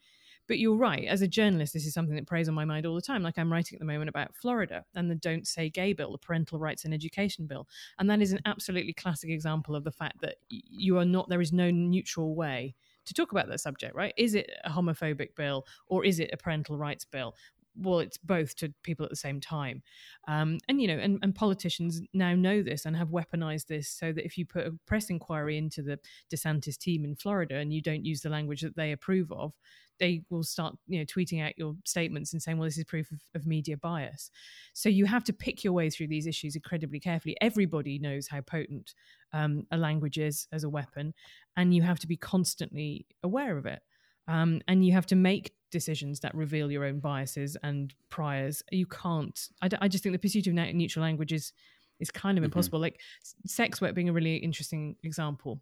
But 0.47 0.59
you're 0.59 0.77
right. 0.77 1.05
As 1.05 1.21
a 1.21 1.29
journalist, 1.29 1.75
this 1.75 1.85
is 1.85 1.93
something 1.93 2.17
that 2.17 2.27
preys 2.27 2.49
on 2.49 2.55
my 2.55 2.65
mind 2.65 2.87
all 2.87 2.95
the 2.95 3.03
time. 3.03 3.23
Like 3.23 3.39
I'm 3.39 3.53
writing 3.53 3.77
at 3.77 3.81
the 3.81 3.85
moment 3.85 4.09
about 4.09 4.35
Florida 4.35 4.85
and 4.95 5.11
the 5.11 5.17
Don't 5.17 5.47
Say 5.47 5.69
Gay 5.69 5.93
bill, 5.93 6.13
the 6.13 6.19
Parental 6.19 6.59
Rights 6.59 6.87
and 6.87 6.95
Education 6.95 7.47
bill. 7.47 7.69
And 7.99 8.09
that 8.09 8.23
is 8.23 8.33
an 8.33 8.41
absolutely 8.47 8.95
classic 8.95 9.29
example 9.29 9.77
of 9.77 9.85
the 9.85 9.93
fact 9.93 10.23
that 10.23 10.37
you 10.49 10.97
are 10.97 11.05
not, 11.05 11.29
there 11.29 11.43
is 11.43 11.53
no 11.53 11.71
neutral 11.71 12.35
way 12.35 12.75
to 13.05 13.15
talk 13.15 13.33
about 13.33 13.49
that 13.49 13.61
subject, 13.61 13.95
right? 13.95 14.15
Is 14.17 14.35
it 14.35 14.51
a 14.65 14.71
homophobic 14.71 15.35
bill 15.35 15.67
or 15.89 16.05
is 16.05 16.21
it 16.21 16.31
a 16.33 16.37
parental 16.37 16.77
rights 16.77 17.05
bill? 17.05 17.35
Well, 17.77 18.01
it's 18.01 18.19
both 18.19 18.57
to 18.57 18.73
people 18.83 19.05
at 19.05 19.11
the 19.11 19.17
same 19.17 19.41
time. 19.41 19.83
Um, 20.27 20.59
and, 20.69 20.81
you 20.81 20.89
know, 20.89 20.99
and, 20.99 21.19
and 21.23 21.35
politicians 21.35 22.01
now 22.13 22.35
know 22.35 22.63
this 22.63 22.87
and 22.87 22.97
have 22.97 23.09
weaponized 23.09 23.67
this 23.67 23.89
so 23.89 24.13
that 24.13 24.25
if 24.25 24.37
you 24.37 24.47
put 24.47 24.67
a 24.67 24.73
press 24.87 25.11
inquiry 25.11 25.59
into 25.59 25.83
the 25.83 25.99
DeSantis 26.33 26.77
team 26.77 27.05
in 27.05 27.15
Florida 27.15 27.57
and 27.57 27.73
you 27.73 27.81
don't 27.81 28.05
use 28.05 28.21
the 28.21 28.31
language 28.31 28.63
that 28.63 28.77
they 28.77 28.93
approve 28.93 29.31
of, 29.33 29.53
they 29.99 30.23
will 30.31 30.45
start, 30.45 30.77
you 30.87 30.99
know, 30.99 31.05
tweeting 31.05 31.45
out 31.45 31.59
your 31.59 31.75
statements 31.85 32.33
and 32.33 32.41
saying, 32.41 32.57
well, 32.57 32.67
this 32.67 32.79
is 32.79 32.85
proof 32.85 33.11
of, 33.11 33.21
of 33.35 33.47
media 33.47 33.77
bias. 33.77 34.31
So 34.73 34.89
you 34.89 35.07
have 35.07 35.25
to 35.25 35.33
pick 35.33 35.65
your 35.65 35.73
way 35.73 35.91
through 35.91 36.09
these 36.09 36.27
issues 36.27 36.55
incredibly 36.55 37.01
carefully. 37.01 37.37
Everybody 37.41 37.99
knows 37.99 38.29
how 38.29 38.41
potent 38.41 38.95
um, 39.33 39.67
a 39.71 39.77
language 39.77 40.19
is 40.19 40.47
as 40.53 40.65
a 40.65 40.69
weapon, 40.69 41.15
and 41.57 41.75
you 41.75 41.83
have 41.83 41.99
to 42.01 42.07
be 42.07 42.17
constantly 42.17 43.07
aware 43.23 43.59
of 43.59 43.67
it. 43.67 43.83
Um, 44.29 44.61
and 44.69 44.85
you 44.85 44.93
have 44.93 45.07
to 45.07 45.17
make 45.17 45.55
decisions 45.71 46.21
that 46.21 46.35
reveal 46.35 46.71
your 46.71 46.85
own 46.85 47.01
biases 47.01 47.57
and 47.63 47.93
priors. 48.11 48.63
You 48.71 48.87
can't. 48.87 49.39
I, 49.63 49.69
I 49.81 49.89
just 49.89 50.05
think 50.05 50.13
the 50.13 50.19
pursuit 50.19 50.47
of 50.47 50.55
neutral 50.55 51.03
language 51.03 51.33
is 51.33 51.53
is 51.99 52.11
kind 52.11 52.39
of 52.39 52.43
mm-hmm. 52.43 52.47
impossible. 52.47 52.79
Like 52.79 53.01
sex 53.47 53.81
work 53.81 53.95
being 53.95 54.09
a 54.09 54.13
really 54.13 54.37
interesting 54.37 54.97
example. 55.03 55.61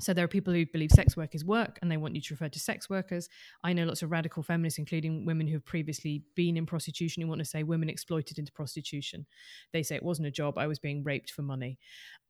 So 0.00 0.12
there 0.12 0.24
are 0.24 0.28
people 0.28 0.52
who 0.52 0.66
believe 0.66 0.90
sex 0.90 1.16
work 1.16 1.34
is 1.34 1.44
work 1.44 1.78
and 1.80 1.90
they 1.90 1.96
want 1.96 2.14
you 2.16 2.20
to 2.22 2.34
refer 2.34 2.48
to 2.48 2.58
sex 2.58 2.90
workers. 2.90 3.28
I 3.62 3.72
know 3.72 3.84
lots 3.84 4.02
of 4.02 4.10
radical 4.10 4.42
feminists, 4.42 4.78
including 4.78 5.24
women 5.24 5.46
who 5.46 5.54
have 5.54 5.64
previously 5.64 6.24
been 6.34 6.56
in 6.56 6.66
prostitution, 6.66 7.22
who 7.22 7.28
want 7.28 7.38
to 7.38 7.44
say 7.44 7.62
women 7.62 7.88
exploited 7.88 8.38
into 8.38 8.50
prostitution. 8.52 9.26
They 9.72 9.82
say 9.82 9.94
it 9.94 10.02
wasn't 10.02 10.28
a 10.28 10.32
job, 10.32 10.58
I 10.58 10.66
was 10.66 10.78
being 10.78 11.04
raped 11.04 11.30
for 11.30 11.42
money. 11.42 11.78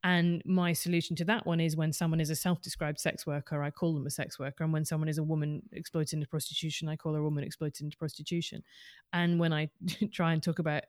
And 0.05 0.43
my 0.45 0.73
solution 0.73 1.15
to 1.17 1.25
that 1.27 1.47
one 1.47 1.61
is 1.61 1.77
when 1.77 1.93
someone 1.93 2.21
is 2.21 2.31
a 2.31 2.37
self 2.37 2.61
described 2.61 2.99
sex 2.99 3.27
worker, 3.27 3.63
I 3.63 3.71
call 3.71 3.95
them 3.95 4.07
a 4.07 4.11
sex 4.11 4.39
worker. 4.39 4.65
And 4.65 4.73
when 4.73 4.85
someone 4.85 5.09
is 5.09 5.19
a 5.19 5.23
woman 5.23 5.63
exploited 5.73 6.15
into 6.15 6.27
prostitution, 6.27 6.89
I 6.89 6.97
call 6.97 7.15
her 7.15 7.21
a 7.21 7.25
woman 7.25 7.45
exploited 7.45 7.85
into 7.85 7.97
prostitution. 7.97 8.65
And 9.13 9.39
when 9.39 9.53
I 9.53 9.71
try 10.13 10.33
and 10.33 10.43
talk 10.43 10.59
about 10.59 10.83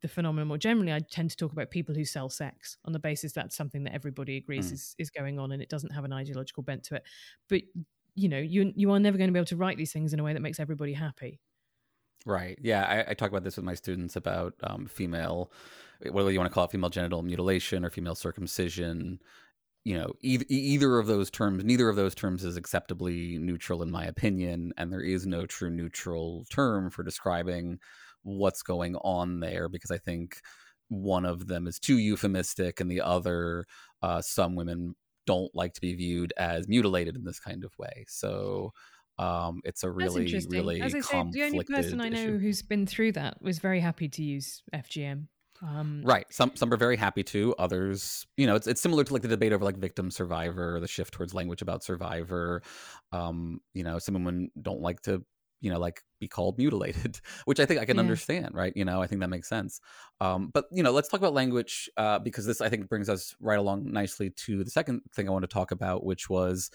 the 0.00 0.08
phenomenon 0.08 0.48
more 0.48 0.58
generally, 0.58 0.92
I 0.92 1.00
tend 1.00 1.30
to 1.30 1.36
talk 1.36 1.52
about 1.52 1.70
people 1.70 1.94
who 1.94 2.04
sell 2.04 2.28
sex 2.28 2.76
on 2.84 2.92
the 2.92 2.98
basis 2.98 3.32
that's 3.32 3.56
something 3.56 3.84
that 3.84 3.94
everybody 3.94 4.36
agrees 4.36 4.70
mm. 4.70 4.74
is, 4.74 4.94
is 4.98 5.10
going 5.10 5.38
on 5.38 5.52
and 5.52 5.60
it 5.60 5.68
doesn't 5.68 5.92
have 5.92 6.04
an 6.04 6.12
ideological 6.12 6.62
bent 6.62 6.84
to 6.84 6.96
it. 6.96 7.02
But 7.48 7.62
you 8.14 8.28
know, 8.28 8.38
you 8.38 8.72
you 8.74 8.90
are 8.92 8.98
never 8.98 9.16
going 9.16 9.28
to 9.28 9.32
be 9.32 9.38
able 9.38 9.46
to 9.46 9.56
write 9.56 9.76
these 9.76 9.92
things 9.92 10.12
in 10.12 10.20
a 10.20 10.24
way 10.24 10.32
that 10.32 10.42
makes 10.42 10.60
everybody 10.60 10.92
happy. 10.92 11.40
Right. 12.26 12.58
Yeah. 12.60 12.84
I, 12.84 13.10
I 13.10 13.14
talk 13.14 13.30
about 13.30 13.44
this 13.44 13.56
with 13.56 13.64
my 13.64 13.74
students 13.74 14.16
about 14.16 14.54
um, 14.64 14.86
female, 14.86 15.52
whether 16.10 16.30
you 16.30 16.38
want 16.38 16.50
to 16.50 16.54
call 16.54 16.64
it 16.64 16.70
female 16.72 16.90
genital 16.90 17.22
mutilation 17.22 17.84
or 17.84 17.90
female 17.90 18.16
circumcision. 18.16 19.20
You 19.84 19.98
know, 19.98 20.12
e- 20.20 20.44
either 20.48 20.98
of 20.98 21.06
those 21.06 21.30
terms, 21.30 21.64
neither 21.64 21.88
of 21.88 21.96
those 21.96 22.14
terms 22.14 22.44
is 22.44 22.56
acceptably 22.56 23.38
neutral 23.38 23.82
in 23.82 23.90
my 23.90 24.04
opinion, 24.04 24.72
and 24.76 24.92
there 24.92 25.00
is 25.00 25.26
no 25.26 25.46
true 25.46 25.70
neutral 25.70 26.44
term 26.50 26.90
for 26.90 27.02
describing 27.02 27.78
what's 28.22 28.62
going 28.62 28.96
on 28.96 29.40
there 29.40 29.68
because 29.68 29.90
I 29.90 29.98
think 29.98 30.40
one 30.88 31.24
of 31.24 31.46
them 31.46 31.66
is 31.66 31.78
too 31.78 31.98
euphemistic 31.98 32.80
and 32.80 32.90
the 32.90 33.00
other 33.00 33.66
uh, 34.02 34.22
some 34.22 34.54
women 34.54 34.94
don't 35.26 35.54
like 35.54 35.74
to 35.74 35.80
be 35.80 35.94
viewed 35.94 36.32
as 36.38 36.66
mutilated 36.68 37.14
in 37.14 37.24
this 37.24 37.38
kind 37.38 37.64
of 37.64 37.72
way. 37.78 38.04
So 38.08 38.72
um, 39.18 39.60
it's 39.64 39.82
a 39.82 39.90
really, 39.90 40.40
really 40.48 40.80
As 40.80 40.94
I 40.94 41.00
said, 41.00 41.32
the 41.32 41.42
only 41.42 41.64
person 41.64 42.00
I 42.00 42.08
know 42.08 42.18
issue. 42.18 42.38
who's 42.38 42.62
been 42.62 42.86
through 42.86 43.12
that 43.12 43.42
was 43.42 43.58
very 43.58 43.80
happy 43.80 44.08
to 44.08 44.22
use 44.22 44.62
FGM. 44.74 45.26
Um, 45.60 46.02
right. 46.04 46.24
Some 46.30 46.52
some 46.54 46.72
are 46.72 46.76
very 46.76 46.96
happy 46.96 47.24
to. 47.24 47.54
Others, 47.58 48.26
you 48.36 48.46
know, 48.46 48.54
it's 48.54 48.66
it's 48.68 48.80
similar 48.80 49.02
to 49.02 49.12
like 49.12 49.22
the 49.22 49.28
debate 49.28 49.52
over 49.52 49.64
like 49.64 49.76
victim 49.76 50.10
survivor, 50.10 50.78
the 50.78 50.86
shift 50.86 51.12
towards 51.12 51.34
language 51.34 51.62
about 51.62 51.82
survivor. 51.82 52.62
Um, 53.10 53.60
you 53.74 53.82
know, 53.82 53.98
some 53.98 54.14
women 54.14 54.50
don't 54.60 54.80
like 54.80 55.02
to 55.02 55.24
you 55.60 55.70
know 55.70 55.78
like 55.78 56.02
be 56.20 56.28
called 56.28 56.58
mutilated 56.58 57.20
which 57.44 57.60
i 57.60 57.66
think 57.66 57.80
i 57.80 57.84
can 57.84 57.96
yeah. 57.96 58.00
understand 58.00 58.54
right? 58.54 58.72
You 58.76 58.84
know 58.84 59.02
i 59.02 59.06
think 59.06 59.20
that 59.20 59.30
makes 59.30 59.48
sense. 59.48 59.80
Um, 60.20 60.50
but 60.52 60.66
you 60.72 60.82
know 60.82 60.92
let's 60.92 61.08
talk 61.08 61.20
about 61.20 61.34
language 61.34 61.90
uh, 61.96 62.18
because 62.18 62.46
this 62.46 62.60
i 62.60 62.68
think 62.68 62.88
brings 62.88 63.08
us 63.08 63.34
right 63.40 63.58
along 63.58 63.90
nicely 63.90 64.30
to 64.30 64.64
the 64.64 64.70
second 64.70 65.02
thing 65.14 65.28
i 65.28 65.32
want 65.32 65.42
to 65.42 65.48
talk 65.48 65.70
about 65.70 66.04
which 66.04 66.28
was 66.28 66.70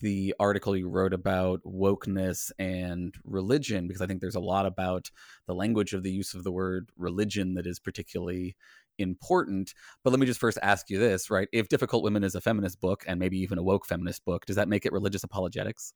the 0.00 0.32
article 0.38 0.76
you 0.76 0.88
wrote 0.88 1.12
about 1.12 1.60
wokeness 1.64 2.50
and 2.58 3.16
religion 3.24 3.88
because 3.88 4.02
i 4.02 4.06
think 4.06 4.20
there's 4.20 4.34
a 4.34 4.40
lot 4.40 4.66
about 4.66 5.10
the 5.46 5.54
language 5.54 5.92
of 5.92 6.02
the 6.02 6.12
use 6.12 6.34
of 6.34 6.44
the 6.44 6.52
word 6.52 6.90
religion 6.96 7.54
that 7.54 7.66
is 7.66 7.78
particularly 7.78 8.56
important. 9.00 9.74
But 10.02 10.10
let 10.10 10.18
me 10.18 10.26
just 10.26 10.40
first 10.40 10.58
ask 10.60 10.90
you 10.90 10.98
this 10.98 11.30
right? 11.30 11.48
If 11.52 11.68
difficult 11.68 12.02
women 12.02 12.24
is 12.24 12.34
a 12.34 12.40
feminist 12.40 12.80
book 12.80 13.04
and 13.06 13.18
maybe 13.20 13.38
even 13.38 13.58
a 13.58 13.62
woke 13.62 13.86
feminist 13.86 14.24
book 14.24 14.44
does 14.44 14.56
that 14.56 14.68
make 14.68 14.84
it 14.84 14.92
religious 14.92 15.22
apologetics 15.22 15.94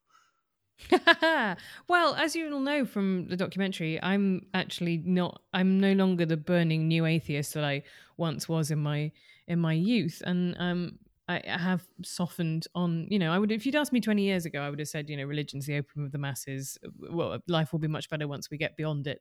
well, 1.88 2.14
as 2.14 2.34
you 2.36 2.52
all 2.52 2.60
know 2.60 2.84
from 2.84 3.26
the 3.28 3.36
documentary, 3.36 4.02
I'm 4.02 4.46
actually 4.54 4.98
not. 4.98 5.42
I'm 5.52 5.80
no 5.80 5.92
longer 5.92 6.26
the 6.26 6.36
burning 6.36 6.88
new 6.88 7.06
atheist 7.06 7.54
that 7.54 7.64
I 7.64 7.82
once 8.16 8.48
was 8.48 8.70
in 8.70 8.78
my 8.78 9.12
in 9.48 9.58
my 9.58 9.72
youth, 9.72 10.22
and 10.24 10.54
um, 10.58 10.98
I 11.28 11.40
have 11.46 11.86
softened 12.04 12.66
on. 12.74 13.06
You 13.10 13.18
know, 13.18 13.32
I 13.32 13.38
would 13.38 13.52
if 13.52 13.64
you'd 13.64 13.74
asked 13.76 13.92
me 13.92 14.00
20 14.00 14.22
years 14.22 14.44
ago, 14.44 14.60
I 14.60 14.70
would 14.70 14.78
have 14.78 14.88
said, 14.88 15.08
you 15.08 15.16
know, 15.16 15.24
religion's 15.24 15.66
the 15.66 15.76
opium 15.78 16.04
of 16.04 16.12
the 16.12 16.18
masses. 16.18 16.78
Well, 17.10 17.38
life 17.48 17.72
will 17.72 17.78
be 17.80 17.88
much 17.88 18.08
better 18.10 18.28
once 18.28 18.50
we 18.50 18.58
get 18.58 18.76
beyond 18.76 19.06
it. 19.06 19.20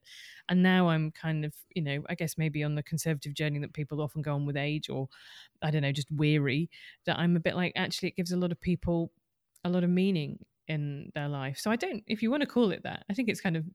And 0.49 0.61
now 0.63 0.89
I'm 0.89 1.11
kind 1.11 1.45
of, 1.45 1.53
you 1.75 1.81
know, 1.81 2.03
I 2.09 2.15
guess 2.15 2.37
maybe 2.37 2.63
on 2.63 2.75
the 2.75 2.83
conservative 2.83 3.33
journey 3.33 3.59
that 3.59 3.73
people 3.73 4.01
often 4.01 4.21
go 4.21 4.33
on 4.35 4.45
with 4.45 4.57
age, 4.57 4.89
or 4.89 5.07
I 5.61 5.71
don't 5.71 5.81
know, 5.83 5.91
just 5.91 6.11
weary. 6.11 6.69
That 7.05 7.17
I'm 7.19 7.35
a 7.35 7.39
bit 7.39 7.55
like 7.55 7.73
actually, 7.75 8.09
it 8.09 8.15
gives 8.15 8.31
a 8.31 8.37
lot 8.37 8.51
of 8.51 8.59
people 8.61 9.11
a 9.63 9.69
lot 9.69 9.83
of 9.83 9.89
meaning 9.91 10.39
in 10.67 11.11
their 11.15 11.27
life. 11.27 11.57
So 11.57 11.71
I 11.71 11.75
don't, 11.75 12.03
if 12.07 12.21
you 12.21 12.31
want 12.31 12.41
to 12.41 12.47
call 12.47 12.71
it 12.71 12.83
that, 12.83 13.03
I 13.09 13.13
think 13.13 13.29
it's 13.29 13.41
kind 13.41 13.57
of 13.57 13.65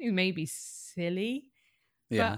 maybe 0.00 0.46
silly. 0.46 1.44
Yeah. 2.10 2.36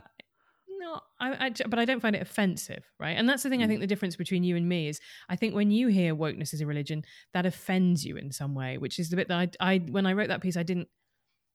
no, 0.79 1.01
I, 1.21 1.47
I, 1.47 1.51
but 1.69 1.79
I 1.79 1.85
don't 1.85 2.01
find 2.01 2.17
it 2.17 2.23
offensive, 2.23 2.85
right? 2.99 3.17
And 3.17 3.29
that's 3.29 3.43
the 3.43 3.51
thing. 3.51 3.61
Mm. 3.61 3.65
I 3.65 3.67
think 3.67 3.81
the 3.81 3.87
difference 3.87 4.17
between 4.17 4.45
you 4.45 4.57
and 4.57 4.69
me 4.69 4.89
is, 4.89 5.01
I 5.29 5.37
think 5.37 5.55
when 5.55 5.71
you 5.71 5.89
hear 5.89 6.15
wokeness 6.15 6.55
as 6.55 6.61
a 6.61 6.67
religion, 6.67 7.05
that 7.35 7.47
offends 7.47 8.05
you 8.05 8.17
in 8.17 8.33
some 8.33 8.55
way, 8.55 8.79
which 8.79 8.99
is 8.99 9.11
the 9.11 9.17
bit 9.17 9.29
that 9.29 9.57
I, 9.61 9.75
I 9.75 9.79
when 9.79 10.07
I 10.07 10.13
wrote 10.13 10.29
that 10.29 10.41
piece, 10.41 10.57
I 10.57 10.63
didn't 10.63 10.89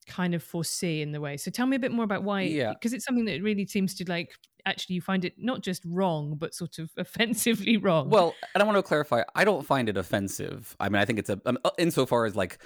kind 0.03 0.33
of 0.33 0.43
foresee 0.43 1.01
in 1.01 1.11
the 1.11 1.21
way. 1.21 1.37
So 1.37 1.51
tell 1.51 1.65
me 1.65 1.75
a 1.75 1.79
bit 1.79 1.91
more 1.91 2.05
about 2.05 2.23
why, 2.23 2.41
yeah, 2.41 2.73
because 2.73 2.93
it's 2.93 3.05
something 3.05 3.25
that 3.25 3.41
really 3.41 3.65
seems 3.65 3.93
to 3.95 4.05
like 4.09 4.31
actually 4.65 4.95
you 4.95 5.01
find 5.01 5.25
it 5.25 5.33
not 5.37 5.61
just 5.61 5.83
wrong 5.85 6.35
but 6.37 6.53
sort 6.53 6.79
of 6.79 6.89
offensively 6.97 7.75
wrong 7.75 8.09
well 8.09 8.33
and 8.53 8.63
i 8.63 8.65
want 8.65 8.77
to 8.77 8.81
clarify 8.81 9.21
i 9.35 9.43
don't 9.43 9.65
find 9.65 9.89
it 9.89 9.97
offensive 9.97 10.73
i 10.79 10.87
mean 10.87 11.01
i 11.01 11.03
think 11.03 11.19
it's 11.19 11.29
a 11.29 11.37
um, 11.45 11.57
uh, 11.65 11.69
insofar 11.77 12.25
as 12.25 12.33
like 12.33 12.59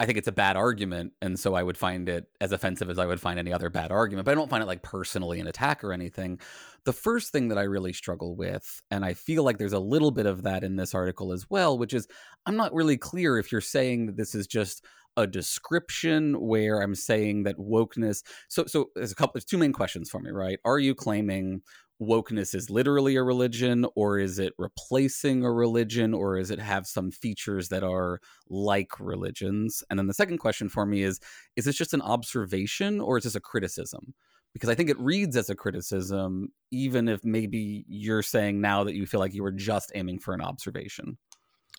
I 0.00 0.06
think 0.06 0.16
it's 0.16 0.28
a 0.28 0.32
bad 0.32 0.56
argument, 0.56 1.12
and 1.20 1.38
so 1.38 1.54
I 1.54 1.62
would 1.62 1.76
find 1.76 2.08
it 2.08 2.26
as 2.40 2.52
offensive 2.52 2.88
as 2.88 3.00
I 3.00 3.06
would 3.06 3.20
find 3.20 3.36
any 3.36 3.52
other 3.52 3.68
bad 3.68 3.90
argument. 3.90 4.26
But 4.26 4.32
I 4.32 4.34
don't 4.36 4.48
find 4.48 4.62
it 4.62 4.66
like 4.66 4.82
personally 4.82 5.40
an 5.40 5.48
attack 5.48 5.82
or 5.82 5.92
anything. 5.92 6.38
The 6.84 6.92
first 6.92 7.32
thing 7.32 7.48
that 7.48 7.58
I 7.58 7.62
really 7.62 7.92
struggle 7.92 8.36
with, 8.36 8.80
and 8.92 9.04
I 9.04 9.14
feel 9.14 9.42
like 9.42 9.58
there's 9.58 9.72
a 9.72 9.80
little 9.80 10.12
bit 10.12 10.26
of 10.26 10.44
that 10.44 10.62
in 10.62 10.76
this 10.76 10.94
article 10.94 11.32
as 11.32 11.50
well, 11.50 11.76
which 11.76 11.94
is 11.94 12.06
I'm 12.46 12.56
not 12.56 12.72
really 12.72 12.96
clear 12.96 13.38
if 13.38 13.50
you're 13.50 13.60
saying 13.60 14.06
that 14.06 14.16
this 14.16 14.36
is 14.36 14.46
just 14.46 14.84
a 15.18 15.26
description 15.26 16.40
where 16.40 16.80
I'm 16.80 16.94
saying 16.94 17.42
that 17.42 17.58
wokeness. 17.58 18.22
So, 18.48 18.64
so 18.66 18.90
there's 18.94 19.10
a 19.10 19.16
couple. 19.16 19.32
There's 19.34 19.44
two 19.44 19.58
main 19.58 19.72
questions 19.72 20.08
for 20.08 20.20
me, 20.20 20.30
right? 20.30 20.60
Are 20.64 20.78
you 20.78 20.94
claiming 20.94 21.62
wokeness 22.00 22.54
is 22.54 22.70
literally 22.70 23.16
a 23.16 23.22
religion, 23.24 23.84
or 23.96 24.20
is 24.20 24.38
it 24.38 24.52
replacing 24.58 25.44
a 25.44 25.52
religion, 25.52 26.14
or 26.14 26.38
is 26.38 26.52
it 26.52 26.60
have 26.60 26.86
some 26.86 27.10
features 27.10 27.68
that 27.70 27.82
are 27.82 28.20
like 28.48 28.92
religions? 29.00 29.82
And 29.90 29.98
then 29.98 30.06
the 30.06 30.14
second 30.14 30.38
question 30.38 30.68
for 30.68 30.86
me 30.86 31.02
is: 31.02 31.18
Is 31.56 31.64
this 31.64 31.76
just 31.76 31.94
an 31.94 32.02
observation, 32.02 33.00
or 33.00 33.18
is 33.18 33.24
this 33.24 33.34
a 33.34 33.40
criticism? 33.40 34.14
Because 34.52 34.70
I 34.70 34.76
think 34.76 34.88
it 34.88 34.98
reads 35.00 35.36
as 35.36 35.50
a 35.50 35.56
criticism, 35.56 36.48
even 36.70 37.08
if 37.08 37.24
maybe 37.24 37.84
you're 37.88 38.22
saying 38.22 38.60
now 38.60 38.84
that 38.84 38.94
you 38.94 39.04
feel 39.04 39.20
like 39.20 39.34
you 39.34 39.42
were 39.42 39.52
just 39.52 39.90
aiming 39.96 40.20
for 40.20 40.32
an 40.32 40.40
observation. 40.40 41.18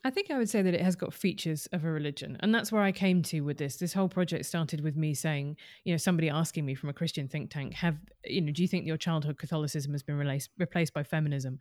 I 0.06 0.10
think 0.10 0.32
I 0.32 0.38
would 0.38 0.50
say 0.50 0.62
that 0.62 0.74
it 0.74 0.82
has 0.82 0.96
got 0.96 1.14
features 1.14 1.68
of 1.74 1.84
a 1.84 1.92
religion. 1.92 2.38
And 2.40 2.56
that's 2.56 2.72
where 2.72 2.82
I 2.82 2.92
came 2.92 3.22
to 3.24 3.42
with 3.42 3.58
this. 3.58 3.76
This 3.76 3.92
whole 3.92 4.08
project 4.08 4.46
started 4.46 4.82
with 4.82 4.96
me 4.96 5.14
saying, 5.14 5.58
you 5.84 5.94
know, 5.94 5.98
somebody 5.98 6.30
asking 6.30 6.66
me 6.66 6.74
from 6.74 6.90
a 6.90 6.94
Christian 6.94 7.28
think 7.28 7.52
tank, 7.52 7.74
have, 7.74 7.98
you 8.24 8.40
know, 8.40 8.52
do 8.52 8.62
you 8.62 8.68
think 8.68 8.86
your 8.86 8.98
childhood 8.98 9.38
Catholicism 9.38 9.92
has 9.92 10.02
been 10.02 10.18
replaced, 10.18 10.52
replaced 10.58 10.94
by 10.94 11.04
feminism? 11.04 11.60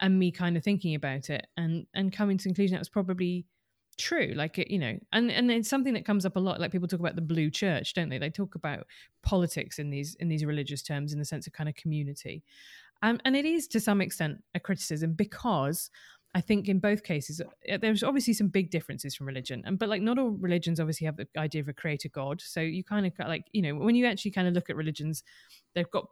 And 0.00 0.18
me 0.18 0.30
kind 0.30 0.56
of 0.56 0.62
thinking 0.62 0.94
about 0.94 1.30
it 1.30 1.46
and, 1.56 1.86
and 1.94 2.12
coming 2.12 2.36
to 2.36 2.44
the 2.44 2.50
conclusion 2.50 2.74
that 2.74 2.80
was 2.80 2.90
probably 2.90 3.46
true. 3.96 4.32
Like, 4.36 4.58
it, 4.58 4.70
you 4.70 4.78
know, 4.78 4.98
and, 5.12 5.30
and 5.30 5.50
it's 5.50 5.70
something 5.70 5.94
that 5.94 6.04
comes 6.04 6.26
up 6.26 6.36
a 6.36 6.40
lot. 6.40 6.60
Like 6.60 6.72
people 6.72 6.88
talk 6.88 7.00
about 7.00 7.16
the 7.16 7.22
blue 7.22 7.50
church, 7.50 7.94
don't 7.94 8.10
they? 8.10 8.18
They 8.18 8.30
talk 8.30 8.54
about 8.54 8.86
politics 9.22 9.78
in 9.78 9.88
these, 9.88 10.14
in 10.20 10.28
these 10.28 10.44
religious 10.44 10.82
terms 10.82 11.14
in 11.14 11.18
the 11.18 11.24
sense 11.24 11.46
of 11.46 11.54
kind 11.54 11.70
of 11.70 11.74
community. 11.74 12.44
Um, 13.02 13.20
and 13.24 13.36
it 13.36 13.44
is 13.44 13.68
to 13.68 13.80
some 13.80 14.00
extent 14.00 14.42
a 14.54 14.60
criticism 14.60 15.12
because 15.12 15.90
I 16.38 16.40
think 16.40 16.68
in 16.68 16.78
both 16.78 17.02
cases, 17.02 17.40
uh, 17.40 17.78
there's 17.78 18.04
obviously 18.04 18.32
some 18.32 18.46
big 18.46 18.70
differences 18.70 19.16
from 19.16 19.26
religion, 19.26 19.64
and 19.66 19.76
but 19.76 19.88
like 19.88 20.02
not 20.02 20.20
all 20.20 20.30
religions 20.30 20.78
obviously 20.78 21.04
have 21.06 21.16
the 21.16 21.26
idea 21.36 21.60
of 21.60 21.66
a 21.66 21.72
creator 21.72 22.08
god. 22.08 22.40
So 22.40 22.60
you 22.60 22.84
kind 22.84 23.04
of 23.06 23.12
like 23.26 23.46
you 23.50 23.60
know 23.60 23.74
when 23.74 23.96
you 23.96 24.06
actually 24.06 24.30
kind 24.30 24.46
of 24.46 24.54
look 24.54 24.70
at 24.70 24.76
religions, 24.76 25.24
they've 25.74 25.90
got 25.90 26.06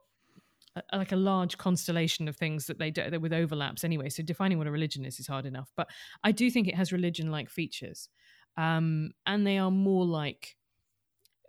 a, 0.75 0.99
like 0.99 1.12
a 1.12 1.17
large 1.17 1.59
constellation 1.59 2.27
of 2.27 2.35
things 2.35 2.67
that 2.67 2.77
they 2.77 2.91
do 2.91 3.21
with 3.21 3.33
overlaps 3.33 3.85
anyway. 3.85 4.09
So 4.09 4.25
defining 4.25 4.59
what 4.59 4.67
a 4.67 4.73
religion 4.73 5.05
is 5.05 5.21
is 5.21 5.29
hard 5.29 5.47
enough, 5.47 5.71
but 5.77 5.89
I 6.25 6.33
do 6.33 6.51
think 6.51 6.67
it 6.67 6.75
has 6.75 6.93
religion-like 6.93 7.49
features, 7.49 8.09
um, 8.57 9.12
and 9.27 9.47
they 9.47 9.59
are 9.59 9.71
more 9.71 10.05
like 10.05 10.57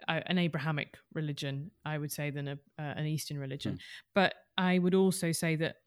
uh, 0.07 0.19
an 0.27 0.37
Abrahamic 0.37 0.99
religion, 1.15 1.71
I 1.83 1.97
would 1.97 2.11
say, 2.11 2.29
than 2.29 2.47
a, 2.47 2.53
uh, 2.77 2.93
an 2.95 3.07
Eastern 3.07 3.39
religion. 3.39 3.73
Mm. 3.73 3.79
But 4.13 4.35
I 4.55 4.77
would 4.77 4.93
also 4.93 5.31
say 5.31 5.55
that 5.55 5.77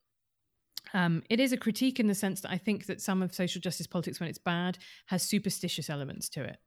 um, 0.95 1.23
it 1.31 1.41
is 1.41 1.53
a 1.53 1.57
critique 1.57 2.01
in 2.01 2.07
the 2.07 2.15
sense 2.15 2.41
that 2.41 2.51
I 2.51 2.59
think 2.59 2.87
that 2.87 3.01
some 3.01 3.23
of 3.23 3.35
social 3.35 3.61
justice 3.61 3.87
politics, 3.87 4.21
when 4.21 4.29
it's 4.29 4.39
bad, 4.39 4.79
has 5.07 5.23
superstitious 5.23 5.91
elements 5.91 6.29
to 6.31 6.45
it. 6.45 6.59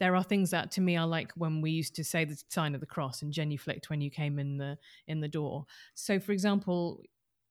There 0.00 0.14
are 0.14 0.22
things 0.22 0.50
that, 0.50 0.70
to 0.72 0.80
me, 0.80 0.96
are 0.96 1.06
like 1.06 1.32
when 1.34 1.60
we 1.60 1.72
used 1.72 1.96
to 1.96 2.04
say 2.04 2.24
the 2.24 2.40
sign 2.48 2.74
of 2.74 2.80
the 2.80 2.86
cross 2.86 3.22
and 3.22 3.32
genuflect 3.32 3.90
when 3.90 4.00
you 4.00 4.10
came 4.10 4.38
in 4.38 4.56
the 4.56 4.78
in 5.06 5.20
the 5.20 5.28
door. 5.28 5.66
So, 5.94 6.20
for 6.20 6.32
example, 6.32 7.02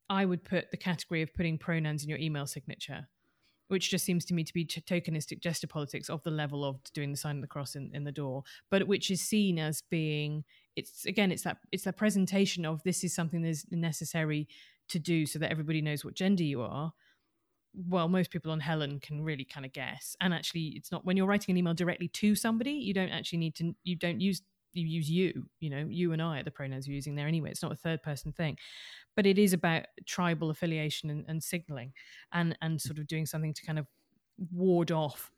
I 0.10 0.26
would 0.26 0.44
put 0.44 0.72
the 0.72 0.78
category 0.78 1.22
of 1.22 1.34
putting 1.34 1.58
pronouns 1.58 2.04
in 2.04 2.10
your 2.10 2.20
email 2.20 2.48
signature, 2.48 3.08
which 3.68 3.90
just 3.90 4.06
seems 4.06 4.24
to 4.26 4.34
me 4.34 4.46
to 4.46 4.54
be 4.54 4.66
tokenistic 4.66 5.42
gesture 5.42 5.68
politics 5.68 6.10
of 6.10 6.24
the 6.24 6.32
level 6.32 6.64
of 6.64 6.82
doing 6.94 7.12
the 7.12 7.18
sign 7.18 7.36
of 7.36 7.42
the 7.42 7.48
cross 7.48 7.76
in, 7.76 7.92
in 7.94 8.06
the 8.06 8.12
door, 8.12 8.44
but 8.72 8.88
which 8.88 9.12
is 9.12 9.22
seen 9.22 9.60
as 9.60 9.84
being 9.90 10.46
it's 10.78 11.06
again 11.06 11.32
it's 11.32 11.44
that 11.44 11.58
it's 11.72 11.84
that 11.84 11.98
presentation 11.98 12.66
of 12.66 12.82
this 12.84 13.04
is 13.04 13.14
something 13.14 13.42
that 13.42 13.50
is 13.50 13.66
necessary 13.72 14.48
to 14.90 15.00
do 15.00 15.26
so 15.26 15.40
that 15.40 15.52
everybody 15.52 15.82
knows 15.82 16.04
what 16.06 16.14
gender 16.14 16.44
you 16.44 16.62
are 16.62 16.94
well, 17.88 18.08
most 18.08 18.32
people 18.32 18.52
on 18.52 18.60
Helen 18.60 19.00
can 19.00 19.22
really 19.22 19.46
kind 19.46 19.66
of 19.66 19.72
guess. 19.72 20.16
And 20.20 20.34
actually, 20.34 20.74
it's 20.76 20.92
not 20.92 21.06
when 21.06 21.16
you're 21.16 21.28
writing 21.28 21.54
an 21.54 21.58
email 21.58 21.74
directly 21.74 22.08
to 22.10 22.36
somebody, 22.36 22.72
you 22.72 22.94
don't 22.94 23.10
actually 23.10 23.40
need 23.40 23.56
to, 23.56 23.76
you 23.84 23.96
don't 23.96 24.20
use, 24.20 24.42
you 24.74 24.86
use 24.86 25.10
you, 25.10 25.46
you 25.60 25.70
know, 25.70 25.86
you 25.88 26.12
and 26.14 26.22
I 26.22 26.40
are 26.40 26.44
the 26.44 26.52
pronouns 26.52 26.88
you're 26.88 26.96
using 26.96 27.16
there 27.16 27.28
anyway. 27.28 27.52
It's 27.52 27.62
not 27.62 27.72
a 27.72 27.76
third 27.76 28.02
person 28.02 28.32
thing. 28.32 28.58
But 29.16 29.26
it 29.26 29.38
is 29.38 29.54
about 29.54 29.84
tribal 30.06 30.50
affiliation 30.50 31.10
and, 31.10 31.26
and 31.28 31.44
signaling 31.44 31.94
and, 32.34 32.58
and 32.62 32.82
sort 32.82 32.98
of 32.98 33.08
doing 33.08 33.26
something 33.26 33.54
to 33.54 33.66
kind 33.66 33.80
of 33.80 33.86
ward 34.52 34.92
off 34.92 35.32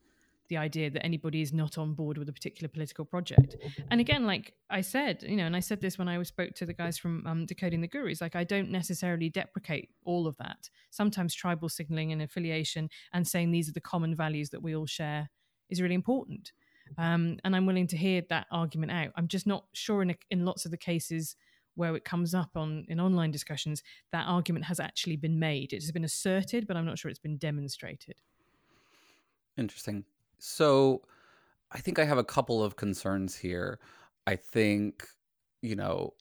the 0.49 0.57
idea 0.57 0.89
that 0.89 1.05
anybody 1.05 1.41
is 1.41 1.53
not 1.53 1.77
on 1.77 1.93
board 1.93 2.17
with 2.17 2.27
a 2.27 2.33
particular 2.33 2.67
political 2.67 3.05
project. 3.05 3.55
And 3.89 4.01
again, 4.01 4.25
like 4.25 4.53
I 4.69 4.81
said, 4.81 5.23
you 5.23 5.35
know, 5.35 5.45
and 5.45 5.55
I 5.55 5.59
said 5.59 5.79
this 5.79 5.97
when 5.97 6.07
I 6.07 6.21
spoke 6.23 6.53
to 6.55 6.65
the 6.65 6.73
guys 6.73 6.97
from 6.97 7.25
um, 7.25 7.45
Decoding 7.45 7.81
the 7.81 7.88
Gurus, 7.88 8.19
like 8.19 8.35
I 8.35 8.43
don't 8.43 8.71
necessarily 8.71 9.29
deprecate 9.29 9.89
all 10.05 10.27
of 10.27 10.35
that. 10.38 10.69
Sometimes 10.89 11.33
tribal 11.33 11.69
signaling 11.69 12.12
and 12.12 12.21
affiliation 12.21 12.89
and 13.13 13.27
saying 13.27 13.51
these 13.51 13.69
are 13.69 13.73
the 13.73 13.81
common 13.81 14.15
values 14.15 14.49
that 14.49 14.62
we 14.62 14.75
all 14.75 14.88
share 14.88 15.29
is 15.69 15.81
really 15.81 15.95
important. 15.95 16.51
Um, 16.97 17.38
and 17.43 17.55
I'm 17.55 17.67
willing 17.67 17.88
to 17.88 17.97
hear 17.97 18.23
that 18.29 18.47
argument 18.51 18.91
out. 18.91 19.09
I'm 19.15 19.27
just 19.27 19.45
not 19.45 19.65
sure 19.73 20.01
in, 20.01 20.09
a, 20.09 20.15
in 20.31 20.45
lots 20.45 20.65
of 20.65 20.71
the 20.71 20.77
cases 20.77 21.35
where 21.75 21.95
it 21.95 22.03
comes 22.03 22.33
up 22.33 22.49
on 22.55 22.85
in 22.89 22.99
online 22.99 23.31
discussions 23.31 23.83
that 24.12 24.25
argument 24.27 24.65
has 24.65 24.79
actually 24.79 25.15
been 25.15 25.39
made. 25.39 25.71
It 25.71 25.81
has 25.81 25.91
been 25.91 26.03
asserted, 26.03 26.67
but 26.67 26.75
I'm 26.75 26.85
not 26.85 26.97
sure 26.97 27.09
it's 27.09 27.19
been 27.19 27.38
demonstrated. 27.38 28.15
Interesting. 29.57 30.03
So 30.39 31.04
I 31.71 31.80
think 31.80 31.99
I 31.99 32.06
have 32.06 32.17
a 32.17 32.23
couple 32.23 32.63
of 32.63 32.75
concerns 32.75 33.36
here. 33.36 33.80
I 34.28 34.36
think, 34.36 35.08
you 35.62 35.75
know, 35.75 36.13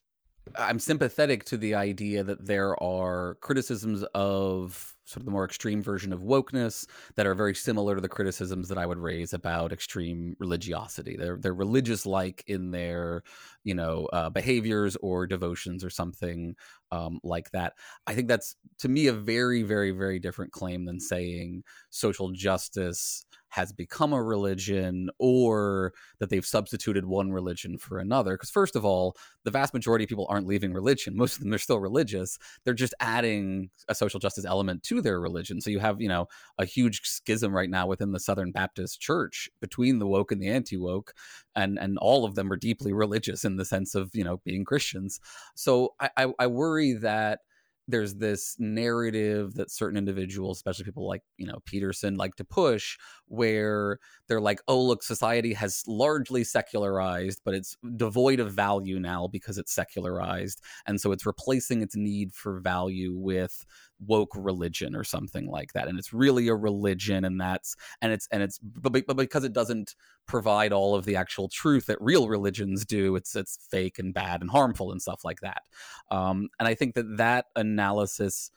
I'm 0.57 0.78
sympathetic 0.78 1.44
to 1.44 1.57
the 1.57 1.74
idea 1.74 2.24
that 2.24 2.46
there 2.46 2.81
are 2.83 3.37
criticisms 3.37 4.02
of 4.14 4.94
sort 5.04 5.22
of 5.22 5.24
the 5.24 5.31
more 5.31 5.44
extreme 5.44 5.83
version 5.83 6.12
of 6.12 6.20
wokeness 6.20 6.87
that 7.16 7.26
are 7.26 7.35
very 7.35 7.54
similar 7.54 7.94
to 7.94 8.00
the 8.00 8.09
criticisms 8.09 8.68
that 8.68 8.78
I 8.78 8.87
would 8.87 8.98
raise 8.98 9.33
about 9.33 9.72
extreme 9.72 10.37
religiosity. 10.38 11.16
They're 11.16 11.37
they're 11.37 11.54
religious 11.54 12.07
like 12.07 12.44
in 12.46 12.70
their 12.70 13.22
you 13.68 13.74
know 13.74 14.09
uh, 14.12 14.31
behaviors 14.31 14.96
or 15.02 15.26
devotions 15.26 15.85
or 15.85 15.90
something 15.90 16.57
um, 16.90 17.20
like 17.22 17.50
that. 17.50 17.74
I 18.07 18.14
think 18.14 18.28
that's 18.28 18.57
to 18.78 18.88
me 18.88 19.07
a 19.09 19.12
very 19.12 19.62
very 19.62 19.90
very 19.90 20.18
different 20.18 20.52
claim 20.52 20.87
than 20.87 21.00
saying 21.00 21.64
social 21.90 22.31
justice 22.33 23.26
has 23.50 23.72
become 23.72 24.12
a 24.12 24.22
religion 24.22 25.11
or 25.18 25.92
that 26.18 26.31
they've 26.31 26.44
substituted 26.44 27.04
one 27.07 27.33
religion 27.33 27.78
for 27.78 27.98
another. 27.98 28.35
Because, 28.35 28.50
first 28.50 28.76
of 28.76 28.85
all, 28.85 29.16
the 29.44 29.50
vast 29.50 29.72
majority 29.72 30.04
of 30.04 30.09
people 30.09 30.26
aren't 30.28 30.46
leaving 30.46 30.72
religion. 30.72 31.16
Most 31.16 31.37
of 31.37 31.42
them 31.42 31.54
are 31.54 31.59
still 31.59 31.81
religious. 31.81 32.38
They're 32.64 32.74
just 32.74 32.94
adding 33.00 33.70
a 33.88 33.94
social 33.94 34.20
justice 34.20 34.44
element 34.44 34.83
to 34.85 35.00
their 35.00 35.20
religion. 35.20 35.61
So 35.61 35.70
you 35.70 35.81
have, 35.81 36.00
you 36.00 36.09
know, 36.09 36.26
a 36.59 36.64
huge 36.64 37.00
schism 37.04 37.54
right 37.54 37.70
now 37.70 37.87
within 37.87 38.12
the 38.12 38.20
Southern 38.20 38.52
Baptist 38.52 39.00
Church 39.00 39.48
between 39.61 39.98
the 39.98 40.07
woke 40.07 40.33
and 40.33 40.40
the 40.40 40.48
anti 40.48 40.76
woke. 40.76 41.14
And, 41.58 41.78
and 41.78 41.98
all 41.98 42.24
of 42.24 42.36
them 42.36 42.52
are 42.52 42.56
deeply 42.56 42.92
religious 42.92 43.44
in 43.44 43.56
the 43.56 43.64
sense 43.64 43.94
of, 43.94 44.10
you 44.14 44.24
know, 44.24 44.40
being 44.44 44.64
Christians. 44.64 45.20
So 45.56 45.94
I, 46.00 46.10
I, 46.16 46.26
I 46.38 46.46
worry 46.46 46.92
that 46.94 47.40
there's 47.90 48.16
this 48.16 48.54
narrative 48.58 49.54
that 49.54 49.70
certain 49.70 49.96
individuals, 49.96 50.58
especially 50.58 50.84
people 50.84 51.08
like, 51.08 51.22
you 51.38 51.46
know, 51.46 51.58
Peterson 51.64 52.16
like 52.16 52.36
to 52.36 52.44
push 52.44 52.98
where 53.24 53.98
they're 54.28 54.42
like, 54.42 54.60
oh, 54.68 54.80
look, 54.80 55.02
society 55.02 55.54
has 55.54 55.82
largely 55.86 56.44
secularized, 56.44 57.40
but 57.46 57.54
it's 57.54 57.76
devoid 57.96 58.40
of 58.40 58.52
value 58.52 59.00
now 59.00 59.26
because 59.26 59.56
it's 59.56 59.72
secularized. 59.72 60.62
And 60.86 61.00
so 61.00 61.12
it's 61.12 61.24
replacing 61.24 61.80
its 61.80 61.96
need 61.96 62.34
for 62.34 62.60
value 62.60 63.14
with 63.16 63.64
woke 64.06 64.32
religion 64.37 64.94
or 64.94 65.02
something 65.02 65.46
like 65.46 65.72
that 65.72 65.88
and 65.88 65.98
it's 65.98 66.12
really 66.12 66.48
a 66.48 66.54
religion 66.54 67.24
and 67.24 67.40
that's 67.40 67.74
and 68.00 68.12
it's 68.12 68.28
and 68.30 68.42
it's 68.42 68.58
but, 68.58 68.92
but 69.06 69.16
because 69.16 69.44
it 69.44 69.52
doesn't 69.52 69.94
provide 70.26 70.72
all 70.72 70.94
of 70.94 71.04
the 71.04 71.16
actual 71.16 71.48
truth 71.48 71.87
that 71.87 72.00
real 72.00 72.28
religions 72.28 72.84
do 72.84 73.16
it's 73.16 73.34
it's 73.34 73.58
fake 73.70 73.98
and 73.98 74.14
bad 74.14 74.40
and 74.40 74.50
harmful 74.50 74.92
and 74.92 75.02
stuff 75.02 75.24
like 75.24 75.40
that. 75.40 75.62
Um, 76.11 76.48
and 76.58 76.68
i 76.68 76.74
think 76.74 76.94
that 76.94 77.16
that 77.16 77.46
analysis 77.56 78.50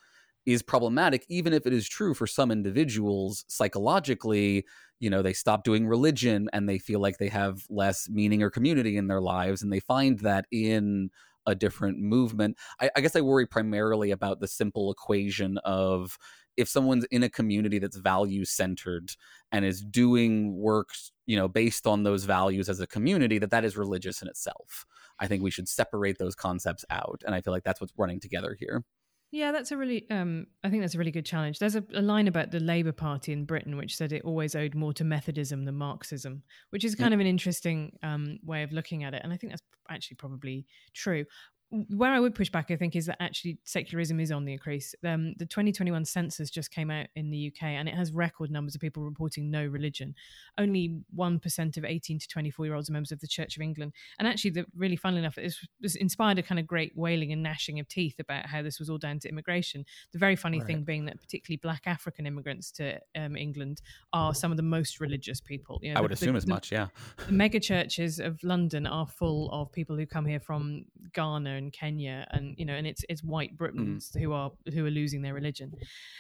is 0.45 0.61
problematic 0.61 1.25
even 1.29 1.53
if 1.53 1.65
it 1.65 1.73
is 1.73 1.87
true 1.87 2.13
for 2.13 2.25
some 2.25 2.51
individuals 2.51 3.45
psychologically 3.47 4.65
you 4.99 5.09
know 5.09 5.21
they 5.21 5.33
stop 5.33 5.63
doing 5.63 5.87
religion 5.87 6.49
and 6.53 6.67
they 6.67 6.79
feel 6.79 6.99
like 6.99 7.17
they 7.17 7.27
have 7.27 7.63
less 7.69 8.09
meaning 8.09 8.41
or 8.41 8.49
community 8.49 8.97
in 8.97 9.07
their 9.07 9.21
lives 9.21 9.61
and 9.61 9.71
they 9.71 9.79
find 9.79 10.19
that 10.19 10.45
in 10.51 11.09
a 11.45 11.55
different 11.55 11.99
movement. 11.99 12.57
I, 12.79 12.89
I 12.95 13.01
guess 13.01 13.15
I 13.15 13.21
worry 13.21 13.45
primarily 13.45 14.11
about 14.11 14.39
the 14.39 14.47
simple 14.47 14.91
equation 14.91 15.57
of 15.59 16.17
if 16.57 16.67
someone's 16.67 17.05
in 17.05 17.23
a 17.23 17.29
community 17.29 17.79
that's 17.79 17.97
value 17.97 18.45
centered 18.45 19.15
and 19.51 19.65
is 19.65 19.81
doing 19.81 20.55
work 20.55 20.89
you 21.25 21.37
know 21.37 21.47
based 21.47 21.87
on 21.87 22.03
those 22.03 22.25
values 22.25 22.69
as 22.69 22.79
a 22.79 22.87
community 22.87 23.39
that 23.39 23.51
that 23.51 23.65
is 23.65 23.77
religious 23.77 24.21
in 24.21 24.27
itself 24.27 24.85
i 25.19 25.27
think 25.27 25.41
we 25.41 25.51
should 25.51 25.69
separate 25.69 26.17
those 26.17 26.35
concepts 26.35 26.83
out 26.89 27.21
and 27.25 27.33
i 27.33 27.41
feel 27.41 27.53
like 27.53 27.63
that's 27.63 27.79
what's 27.79 27.93
running 27.97 28.19
together 28.19 28.55
here 28.59 28.83
yeah, 29.31 29.53
that's 29.53 29.71
a 29.71 29.77
really, 29.77 30.05
um, 30.09 30.47
I 30.63 30.69
think 30.69 30.83
that's 30.83 30.95
a 30.95 30.97
really 30.97 31.11
good 31.11 31.25
challenge. 31.25 31.59
There's 31.59 31.75
a, 31.75 31.83
a, 31.93 32.01
line 32.01 32.27
about 32.27 32.51
the 32.51 32.59
Labour 32.59 32.91
Party 32.91 33.31
in 33.31 33.45
Britain 33.45 33.77
which 33.77 33.95
said 33.95 34.11
it 34.11 34.23
always 34.25 34.55
owed 34.55 34.75
more 34.75 34.93
to 34.93 35.05
Methodism 35.05 35.63
than 35.63 35.75
Marxism, 35.75 36.43
which 36.71 36.83
is 36.83 36.95
kind 36.95 37.11
yeah. 37.11 37.15
of 37.15 37.21
an 37.21 37.27
interesting 37.27 37.97
um, 38.03 38.39
way 38.43 38.63
of 38.63 38.73
looking 38.73 39.05
at 39.05 39.13
it. 39.13 39.21
And 39.23 39.31
I 39.31 39.37
think 39.37 39.53
that's 39.53 39.63
actually 39.89 40.15
probably 40.15 40.65
true 40.93 41.25
where 41.71 42.11
I 42.11 42.19
would 42.19 42.35
push 42.35 42.49
back, 42.49 42.69
I 42.69 42.75
think, 42.75 42.97
is 42.97 43.05
that 43.05 43.21
actually 43.21 43.57
secularism 43.63 44.19
is 44.19 44.31
on 44.31 44.43
the 44.43 44.51
increase. 44.51 44.93
Um, 45.05 45.33
the 45.37 45.45
2021 45.45 46.03
census 46.03 46.49
just 46.49 46.69
came 46.69 46.91
out 46.91 47.07
in 47.15 47.29
the 47.29 47.47
UK 47.47 47.63
and 47.63 47.87
it 47.87 47.95
has 47.95 48.11
record 48.11 48.51
numbers 48.51 48.75
of 48.75 48.81
people 48.81 49.03
reporting 49.03 49.49
no 49.49 49.65
religion. 49.65 50.13
Only 50.57 50.99
1% 51.15 51.77
of 51.77 51.85
18 51.85 52.19
to 52.19 52.27
24 52.27 52.65
year 52.65 52.75
olds 52.75 52.89
are 52.89 52.93
members 52.93 53.13
of 53.13 53.21
the 53.21 53.27
Church 53.27 53.55
of 53.55 53.61
England. 53.61 53.93
And 54.19 54.27
actually, 54.27 54.51
the, 54.51 54.65
really 54.75 54.97
funnily 54.97 55.21
enough, 55.21 55.37
it 55.37 55.55
was 55.81 55.95
inspired 55.95 56.39
a 56.39 56.43
kind 56.43 56.59
of 56.59 56.67
great 56.67 56.91
wailing 56.95 57.31
and 57.31 57.41
gnashing 57.41 57.79
of 57.79 57.87
teeth 57.87 58.15
about 58.19 58.47
how 58.47 58.61
this 58.61 58.77
was 58.77 58.89
all 58.89 58.97
down 58.97 59.19
to 59.19 59.29
immigration. 59.29 59.85
The 60.11 60.19
very 60.19 60.35
funny 60.35 60.59
right. 60.59 60.67
thing 60.67 60.83
being 60.83 61.05
that 61.05 61.21
particularly 61.21 61.57
black 61.57 61.83
African 61.85 62.25
immigrants 62.25 62.71
to 62.73 62.99
um, 63.15 63.37
England 63.37 63.81
are 64.11 64.33
some 64.33 64.51
of 64.51 64.57
the 64.57 64.63
most 64.63 64.99
religious 64.99 65.39
people. 65.39 65.79
You 65.81 65.93
know, 65.93 65.99
I 65.99 66.01
would 66.01 66.11
the, 66.11 66.15
assume 66.15 66.33
the, 66.33 66.37
as 66.37 66.47
much, 66.47 66.69
yeah. 66.69 66.87
The 67.27 67.31
mega 67.31 67.61
churches 67.61 68.19
of 68.19 68.43
London 68.43 68.85
are 68.85 69.07
full 69.07 69.49
of 69.51 69.71
people 69.71 69.95
who 69.95 70.05
come 70.05 70.25
here 70.25 70.41
from 70.41 70.83
Ghana 71.13 71.60
and 71.61 71.73
Kenya, 71.73 72.27
and 72.31 72.55
you 72.57 72.65
know, 72.65 72.73
and 72.73 72.87
it's 72.87 73.03
it's 73.09 73.23
white 73.23 73.57
Britons 73.57 74.11
mm. 74.11 74.21
who 74.21 74.33
are 74.33 74.51
who 74.73 74.85
are 74.85 74.91
losing 74.91 75.21
their 75.21 75.33
religion. 75.33 75.71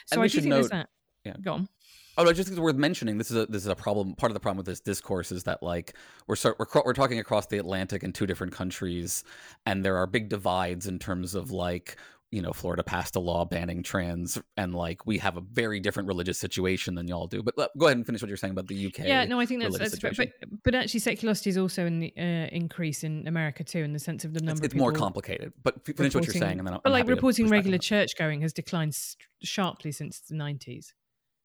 So 0.07 0.21
I 0.21 0.27
do 0.27 0.39
think 0.39 0.49
note, 0.49 0.55
there's 0.55 0.69
that. 0.69 0.89
Yeah, 1.23 1.33
go 1.41 1.53
on. 1.53 1.69
Oh, 2.17 2.23
no, 2.23 2.33
just 2.33 2.47
think 2.47 2.57
it's 2.57 2.61
worth 2.61 2.75
mentioning. 2.75 3.17
This 3.17 3.31
is 3.31 3.37
a 3.37 3.45
this 3.45 3.61
is 3.61 3.67
a 3.67 3.75
problem. 3.75 4.15
Part 4.15 4.31
of 4.31 4.33
the 4.33 4.39
problem 4.39 4.57
with 4.57 4.65
this 4.65 4.81
discourse 4.81 5.31
is 5.31 5.43
that 5.43 5.63
like 5.63 5.95
we're 6.27 6.35
start, 6.35 6.57
we're 6.59 6.65
we're 6.85 6.93
talking 6.93 7.19
across 7.19 7.47
the 7.47 7.57
Atlantic 7.57 8.03
in 8.03 8.11
two 8.11 8.25
different 8.25 8.53
countries, 8.53 9.23
and 9.65 9.85
there 9.85 9.97
are 9.97 10.07
big 10.07 10.29
divides 10.29 10.87
in 10.87 10.99
terms 10.99 11.35
of 11.35 11.51
like 11.51 11.97
you 12.31 12.41
know 12.41 12.53
Florida 12.53 12.83
passed 12.83 13.15
a 13.15 13.19
law 13.19 13.45
banning 13.45 13.83
trans, 13.83 14.41
and 14.57 14.73
like 14.73 15.05
we 15.05 15.17
have 15.17 15.37
a 15.37 15.41
very 15.41 15.79
different 15.79 16.07
religious 16.07 16.39
situation 16.39 16.95
than 16.95 17.07
y'all 17.07 17.27
do. 17.27 17.43
But 17.43 17.59
uh, 17.59 17.67
go 17.77 17.87
ahead 17.87 17.97
and 17.97 18.05
finish 18.05 18.21
what 18.21 18.29
you're 18.29 18.37
saying 18.37 18.51
about 18.51 18.67
the 18.67 18.87
UK. 18.87 18.99
Yeah, 18.99 19.25
no, 19.25 19.39
I 19.39 19.45
think 19.45 19.61
that's, 19.61 19.77
that's 19.77 20.17
but, 20.17 20.29
but 20.63 20.73
actually 20.73 21.01
secularity 21.01 21.49
is 21.49 21.57
also 21.57 21.85
in 21.85 21.99
the 21.99 22.13
uh, 22.17 22.47
increase 22.51 23.03
in 23.03 23.27
America 23.27 23.63
too, 23.63 23.79
in 23.79 23.93
the 23.93 23.99
sense 23.99 24.23
of 24.23 24.33
the 24.33 24.39
number. 24.39 24.63
It's, 24.63 24.73
it's 24.73 24.75
more 24.75 24.93
complicated. 24.93 25.53
But 25.61 25.85
finish 25.85 26.15
what 26.15 26.25
you're 26.25 26.33
saying, 26.33 26.59
and 26.59 26.67
then. 26.67 26.73
But 26.75 26.81
I'm 26.85 26.91
like 26.93 27.07
reporting 27.07 27.49
regular 27.49 27.77
church 27.77 28.11
going 28.17 28.41
has 28.41 28.53
declined 28.53 28.97
sharply 29.43 29.91
since 29.91 30.21
the 30.21 30.35
90s. 30.35 30.93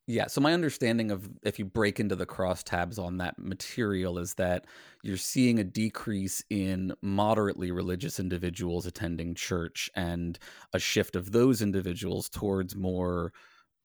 Yeah. 0.09 0.29
So 0.29 0.41
my 0.41 0.53
understanding 0.55 1.11
of 1.11 1.29
if 1.43 1.59
you 1.59 1.65
break 1.65 1.99
into 1.99 2.15
the 2.15 2.27
crosstabs 2.27 2.97
on 2.97 3.17
that 3.17 3.39
material 3.41 4.19
is 4.19 4.35
that 4.35 4.67
you're 5.03 5.17
seeing 5.17 5.59
a 5.59 5.65
decrease 5.65 6.45
in 6.49 6.95
moderately 7.03 7.73
religious 7.73 8.21
individuals 8.21 8.87
attending 8.87 9.35
church 9.35 9.91
and 9.97 10.39
a 10.73 10.79
shift 10.79 11.17
of 11.17 11.33
those 11.33 11.61
individuals 11.61 12.29
towards 12.29 12.77
more 12.77 13.33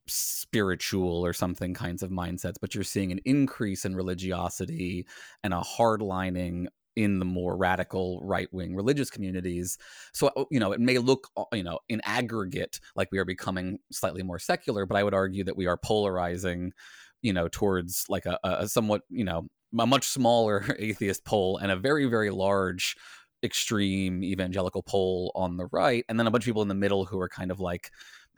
spiritual 0.07 1.25
or 1.25 1.33
something 1.33 1.73
kinds 1.73 2.03
of 2.03 2.11
mindsets, 2.11 2.55
but 2.61 2.75
you're 2.75 2.83
seeing 2.83 3.11
an 3.11 3.19
increase 3.25 3.85
in 3.85 3.95
religiosity 3.95 5.07
and 5.43 5.53
a 5.53 5.61
hardlining 5.61 6.67
in 6.95 7.19
the 7.19 7.25
more 7.25 7.55
radical 7.55 8.19
right 8.23 8.51
wing 8.51 8.75
religious 8.75 9.09
communities. 9.09 9.77
So, 10.13 10.27
uh, 10.35 10.45
you 10.51 10.59
know, 10.59 10.71
it 10.71 10.79
may 10.79 10.97
look, 10.97 11.29
uh, 11.37 11.45
you 11.53 11.63
know, 11.63 11.79
in 11.89 12.01
aggregate 12.03 12.79
like 12.95 13.11
we 13.11 13.17
are 13.17 13.25
becoming 13.25 13.79
slightly 13.91 14.23
more 14.23 14.39
secular, 14.39 14.85
but 14.85 14.97
I 14.97 15.03
would 15.03 15.13
argue 15.13 15.43
that 15.45 15.57
we 15.57 15.67
are 15.67 15.77
polarizing, 15.77 16.73
you 17.21 17.33
know, 17.33 17.47
towards 17.47 18.05
like 18.09 18.25
a, 18.25 18.37
a 18.43 18.67
somewhat, 18.67 19.01
you 19.09 19.23
know, 19.23 19.47
a 19.77 19.85
much 19.85 20.07
smaller 20.07 20.65
atheist 20.79 21.25
pole 21.25 21.57
and 21.57 21.71
a 21.71 21.77
very, 21.77 22.05
very 22.05 22.29
large 22.29 22.95
extreme 23.43 24.23
evangelical 24.23 24.83
pole 24.83 25.31
on 25.33 25.57
the 25.57 25.67
right. 25.71 26.05
And 26.09 26.19
then 26.19 26.27
a 26.27 26.31
bunch 26.31 26.43
of 26.43 26.45
people 26.45 26.61
in 26.61 26.67
the 26.67 26.75
middle 26.75 27.05
who 27.05 27.19
are 27.19 27.29
kind 27.29 27.51
of 27.51 27.59
like, 27.59 27.91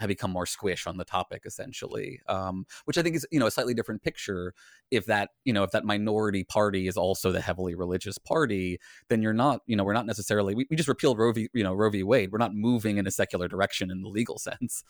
have 0.04 0.10
become 0.10 0.32
more 0.32 0.46
squish 0.46 0.86
on 0.86 0.98
the 0.98 1.06
topic 1.06 1.44
essentially 1.46 2.20
um, 2.28 2.66
which 2.86 2.98
i 2.98 3.02
think 3.02 3.16
is 3.16 3.26
you 3.32 3.40
know 3.40 3.48
a 3.48 3.52
slightly 3.52 3.74
different 3.74 4.04
picture. 4.04 4.54
If 4.92 5.06
that 5.08 5.32
you 5.44 5.54
know 5.54 5.64
if 5.64 5.72
that 5.72 5.86
minority 5.86 6.44
party 6.44 6.88
is 6.88 6.98
also 6.98 7.32
the 7.32 7.42
heavily 7.42 7.74
religious 7.74 8.18
party 8.18 8.80
then 9.08 9.22
you're 9.22 9.34
not 9.34 9.62
you 9.66 9.76
know 9.76 9.84
we're 9.84 9.94
not 9.94 10.06
necessarily 10.06 10.54
we, 10.54 10.68
we 10.70 10.76
just 10.76 10.90
repealed 10.90 11.18
roe 11.18 11.32
v 11.32 11.50
you 11.54 11.64
know 11.64 11.74
roe 11.74 11.90
v. 11.90 12.04
Wade. 12.04 12.32
We're 12.32 12.38
not 12.38 12.54
moving 12.54 12.98
in 12.98 13.08
a 13.08 13.12
secular 13.12 13.48
direction 13.48 13.90
in 13.90 14.02
the 14.02 14.10
legal 14.10 14.38
sense. 14.50 14.84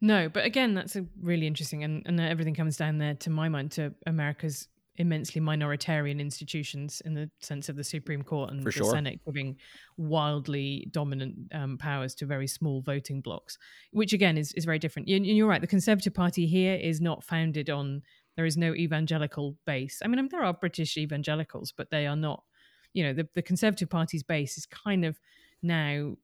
No 0.00 0.28
but 0.28 0.44
again 0.44 0.74
that's 0.74 0.96
a 0.96 1.06
really 1.22 1.46
interesting 1.46 1.84
and, 1.84 2.02
and 2.06 2.20
everything 2.20 2.54
comes 2.54 2.76
down 2.76 2.98
there 2.98 3.14
to 3.14 3.30
my 3.30 3.48
mind 3.48 3.72
to 3.72 3.94
america's 4.06 4.68
immensely 5.00 5.40
minoritarian 5.40 6.20
institutions 6.20 7.00
in 7.06 7.14
the 7.14 7.30
sense 7.40 7.70
of 7.70 7.76
the 7.76 7.82
Supreme 7.82 8.22
Court 8.22 8.50
and 8.50 8.62
For 8.62 8.68
the 8.68 8.72
sure. 8.72 8.90
Senate 8.92 9.18
giving 9.24 9.56
wildly 9.96 10.86
dominant 10.90 11.34
um, 11.54 11.78
powers 11.78 12.14
to 12.16 12.26
very 12.26 12.46
small 12.46 12.82
voting 12.82 13.22
blocks, 13.22 13.56
which 13.92 14.12
again 14.12 14.36
is, 14.36 14.52
is 14.52 14.66
very 14.66 14.78
different. 14.78 15.08
And 15.08 15.26
you're 15.26 15.48
right, 15.48 15.62
the 15.62 15.66
Conservative 15.66 16.12
Party 16.12 16.46
here 16.46 16.74
is 16.74 17.00
not 17.00 17.24
founded 17.24 17.70
on, 17.70 18.02
there 18.36 18.44
is 18.44 18.58
no 18.58 18.74
evangelical 18.74 19.56
base. 19.64 20.00
I 20.04 20.08
mean, 20.08 20.28
there 20.30 20.44
are 20.44 20.52
British 20.52 20.98
evangelicals, 20.98 21.72
but 21.74 21.90
they 21.90 22.06
are 22.06 22.16
not, 22.16 22.44
you 22.92 23.02
know, 23.02 23.14
the, 23.14 23.26
the 23.34 23.42
Conservative 23.42 23.88
Party's 23.88 24.22
base 24.22 24.58
is 24.58 24.66
kind 24.66 25.06
of 25.06 25.18
now, 25.62 26.16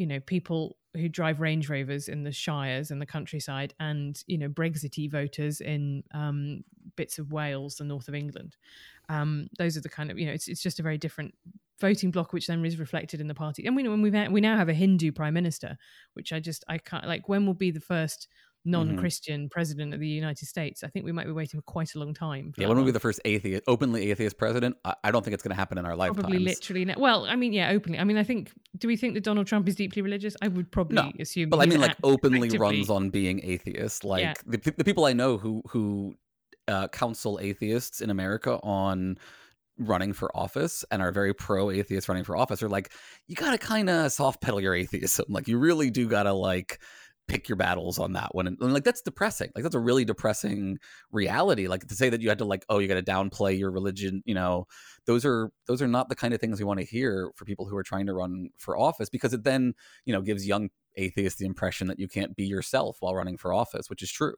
you 0.00 0.06
know, 0.06 0.18
people 0.18 0.78
who 0.96 1.10
drive 1.10 1.40
Range 1.40 1.68
Rovers 1.68 2.08
in 2.08 2.24
the 2.24 2.32
shires 2.32 2.90
and 2.90 3.02
the 3.02 3.06
countryside, 3.06 3.74
and 3.78 4.20
you 4.26 4.38
know 4.38 4.48
Brexity 4.48 5.08
voters 5.08 5.60
in 5.60 6.02
um, 6.14 6.64
bits 6.96 7.18
of 7.18 7.32
Wales, 7.32 7.76
the 7.76 7.84
north 7.84 8.08
of 8.08 8.14
England. 8.14 8.56
Um, 9.10 9.48
those 9.58 9.76
are 9.76 9.82
the 9.82 9.90
kind 9.90 10.10
of 10.10 10.18
you 10.18 10.24
know 10.24 10.32
it's 10.32 10.48
it's 10.48 10.62
just 10.62 10.80
a 10.80 10.82
very 10.82 10.96
different 10.96 11.34
voting 11.78 12.10
block, 12.10 12.32
which 12.32 12.46
then 12.46 12.64
is 12.64 12.78
reflected 12.78 13.20
in 13.20 13.26
the 13.26 13.34
party. 13.34 13.66
And 13.66 13.76
we 13.76 13.86
when 13.86 14.00
we 14.00 14.10
we 14.10 14.40
now 14.40 14.56
have 14.56 14.70
a 14.70 14.74
Hindu 14.74 15.12
prime 15.12 15.34
minister, 15.34 15.76
which 16.14 16.32
I 16.32 16.40
just 16.40 16.64
I 16.66 16.78
can't 16.78 17.06
like. 17.06 17.28
When 17.28 17.44
will 17.44 17.52
be 17.52 17.70
the 17.70 17.78
first 17.78 18.26
non-Christian 18.64 19.48
president 19.48 19.94
of 19.94 20.00
the 20.00 20.06
United 20.06 20.46
States? 20.46 20.84
I 20.84 20.88
think 20.88 21.04
we 21.04 21.12
might 21.12 21.26
be 21.26 21.32
waiting 21.32 21.58
for 21.58 21.62
quite 21.62 21.94
a 21.94 21.98
long 21.98 22.12
time. 22.14 22.52
yeah 22.56 22.68
when 22.68 22.76
will 22.76 22.84
be 22.84 22.90
the 22.90 23.00
first 23.00 23.20
atheist 23.24 23.62
openly 23.66 24.10
atheist 24.10 24.36
president 24.36 24.76
i, 24.84 24.94
I 25.04 25.10
don't 25.10 25.22
think 25.24 25.34
it's 25.34 25.42
going 25.42 25.50
to 25.54 25.56
happen 25.56 25.78
in 25.78 25.86
our 25.86 25.96
lifetimes 25.96 26.20
Probably 26.20 26.38
literally. 26.38 26.84
No. 26.84 26.94
Well, 26.98 27.24
I 27.26 27.36
mean, 27.36 27.52
yeah, 27.52 27.70
openly. 27.70 27.98
I 27.98 28.04
mean, 28.04 28.16
I 28.18 28.24
think. 28.24 28.52
Do 28.78 28.86
we 28.88 28.96
think 28.96 29.14
that 29.14 29.24
Donald 29.24 29.46
Trump 29.46 29.68
is 29.68 29.74
deeply 29.74 30.02
religious? 30.02 30.36
I 30.42 30.48
would 30.48 30.70
probably 30.70 30.96
No, 30.96 31.10
assume. 31.18 31.48
but 31.50 31.60
I 31.60 31.66
mean, 31.66 31.80
like 31.80 31.96
openly 32.02 32.48
actively- 32.48 32.58
runs 32.58 32.90
on 32.90 33.10
being 33.10 33.40
atheist. 33.44 34.04
Like 34.04 34.20
Yeah. 34.22 34.34
the, 34.46 34.58
the 34.76 34.84
people 34.84 35.04
I 35.06 35.12
know 35.12 35.38
who 35.38 35.62
who 35.68 36.14
uh, 36.68 36.88
counsel 36.88 37.38
atheists 37.42 38.00
in 38.00 38.10
America 38.10 38.58
on 38.62 39.18
running 39.78 40.12
for 40.12 40.34
office 40.36 40.84
and 40.90 41.00
are 41.00 41.10
very 41.10 41.32
pro 41.32 41.70
atheist 41.70 42.08
running 42.08 42.22
for 42.24 42.36
office 42.36 42.62
are 42.62 42.68
like, 42.68 42.92
you 43.26 43.34
gotta 43.34 43.56
kind 43.58 43.88
of 43.88 44.12
soft 44.12 44.40
pedal 44.42 44.60
your 44.60 44.74
atheism. 44.74 45.24
Like 45.28 45.48
you 45.48 45.58
really 45.58 45.90
do 45.90 46.06
gotta 46.08 46.32
like 46.32 46.78
pick 47.30 47.48
your 47.48 47.56
battles 47.56 47.98
on 47.98 48.12
that 48.14 48.34
one. 48.34 48.46
And, 48.46 48.58
and, 48.60 48.74
like 48.74 48.82
that's 48.82 49.00
depressing. 49.00 49.50
Like 49.54 49.62
that's 49.62 49.74
a 49.74 49.80
really 49.80 50.04
depressing 50.04 50.78
reality. 51.12 51.68
Like 51.68 51.86
to 51.86 51.94
say 51.94 52.08
that 52.10 52.20
you 52.20 52.28
had 52.28 52.38
to 52.38 52.44
like, 52.44 52.64
oh, 52.68 52.78
you 52.78 52.88
got 52.88 52.94
to 52.94 53.02
downplay 53.02 53.56
your 53.56 53.70
religion. 53.70 54.22
You 54.26 54.34
know, 54.34 54.66
those 55.06 55.24
are 55.24 55.52
those 55.66 55.80
are 55.80 55.88
not 55.88 56.08
the 56.08 56.16
kind 56.16 56.34
of 56.34 56.40
things 56.40 56.58
we 56.58 56.64
want 56.64 56.80
to 56.80 56.86
hear 56.86 57.30
for 57.36 57.44
people 57.44 57.66
who 57.66 57.76
are 57.76 57.84
trying 57.84 58.06
to 58.06 58.14
run 58.14 58.50
for 58.56 58.76
office 58.76 59.08
because 59.08 59.32
it 59.32 59.44
then 59.44 59.74
you 60.04 60.12
know 60.12 60.22
gives 60.22 60.46
young 60.46 60.70
atheists 61.00 61.38
the 61.38 61.46
impression 61.46 61.86
that 61.88 61.98
you 61.98 62.06
can't 62.08 62.36
be 62.36 62.44
yourself 62.44 62.98
while 63.00 63.14
running 63.14 63.36
for 63.36 63.52
office, 63.52 63.88
which 63.90 64.02
is 64.02 64.10
true. 64.10 64.34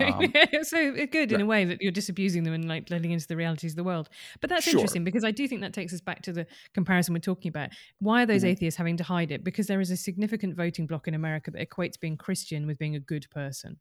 Um, 0.00 0.32
so 0.62 0.92
good 1.06 1.32
in 1.32 1.38
yeah. 1.40 1.44
a 1.44 1.46
way 1.46 1.64
that 1.64 1.80
you're 1.80 1.92
disabusing 1.92 2.42
them 2.44 2.52
and 2.52 2.66
like 2.68 2.90
letting 2.90 3.10
into 3.12 3.26
the 3.26 3.36
realities 3.36 3.72
of 3.72 3.76
the 3.76 3.84
world. 3.84 4.08
But 4.40 4.50
that's 4.50 4.64
Sure. 4.64 4.72
interesting 4.74 5.04
because 5.04 5.24
I 5.24 5.30
do 5.30 5.46
think 5.48 5.60
that 5.62 5.72
takes 5.72 5.92
us 5.94 6.00
back 6.00 6.22
to 6.22 6.32
the 6.32 6.46
comparison 6.74 7.14
we're 7.14 7.20
talking 7.20 7.48
about. 7.48 7.70
Why 8.00 8.22
are 8.22 8.26
those 8.26 8.42
Mhm. 8.44 8.48
atheists 8.48 8.76
having 8.78 8.96
to 8.98 9.04
hide 9.04 9.30
it? 9.30 9.42
Because 9.44 9.66
there 9.66 9.80
is 9.80 9.90
a 9.90 9.96
significant 9.96 10.56
voting 10.56 10.86
block 10.86 11.08
in 11.08 11.14
America 11.14 11.50
that 11.50 11.68
equates 11.68 11.98
being 11.98 12.16
Christian 12.16 12.66
with 12.66 12.78
being 12.78 12.94
a 12.96 13.00
good 13.00 13.26
person. 13.30 13.78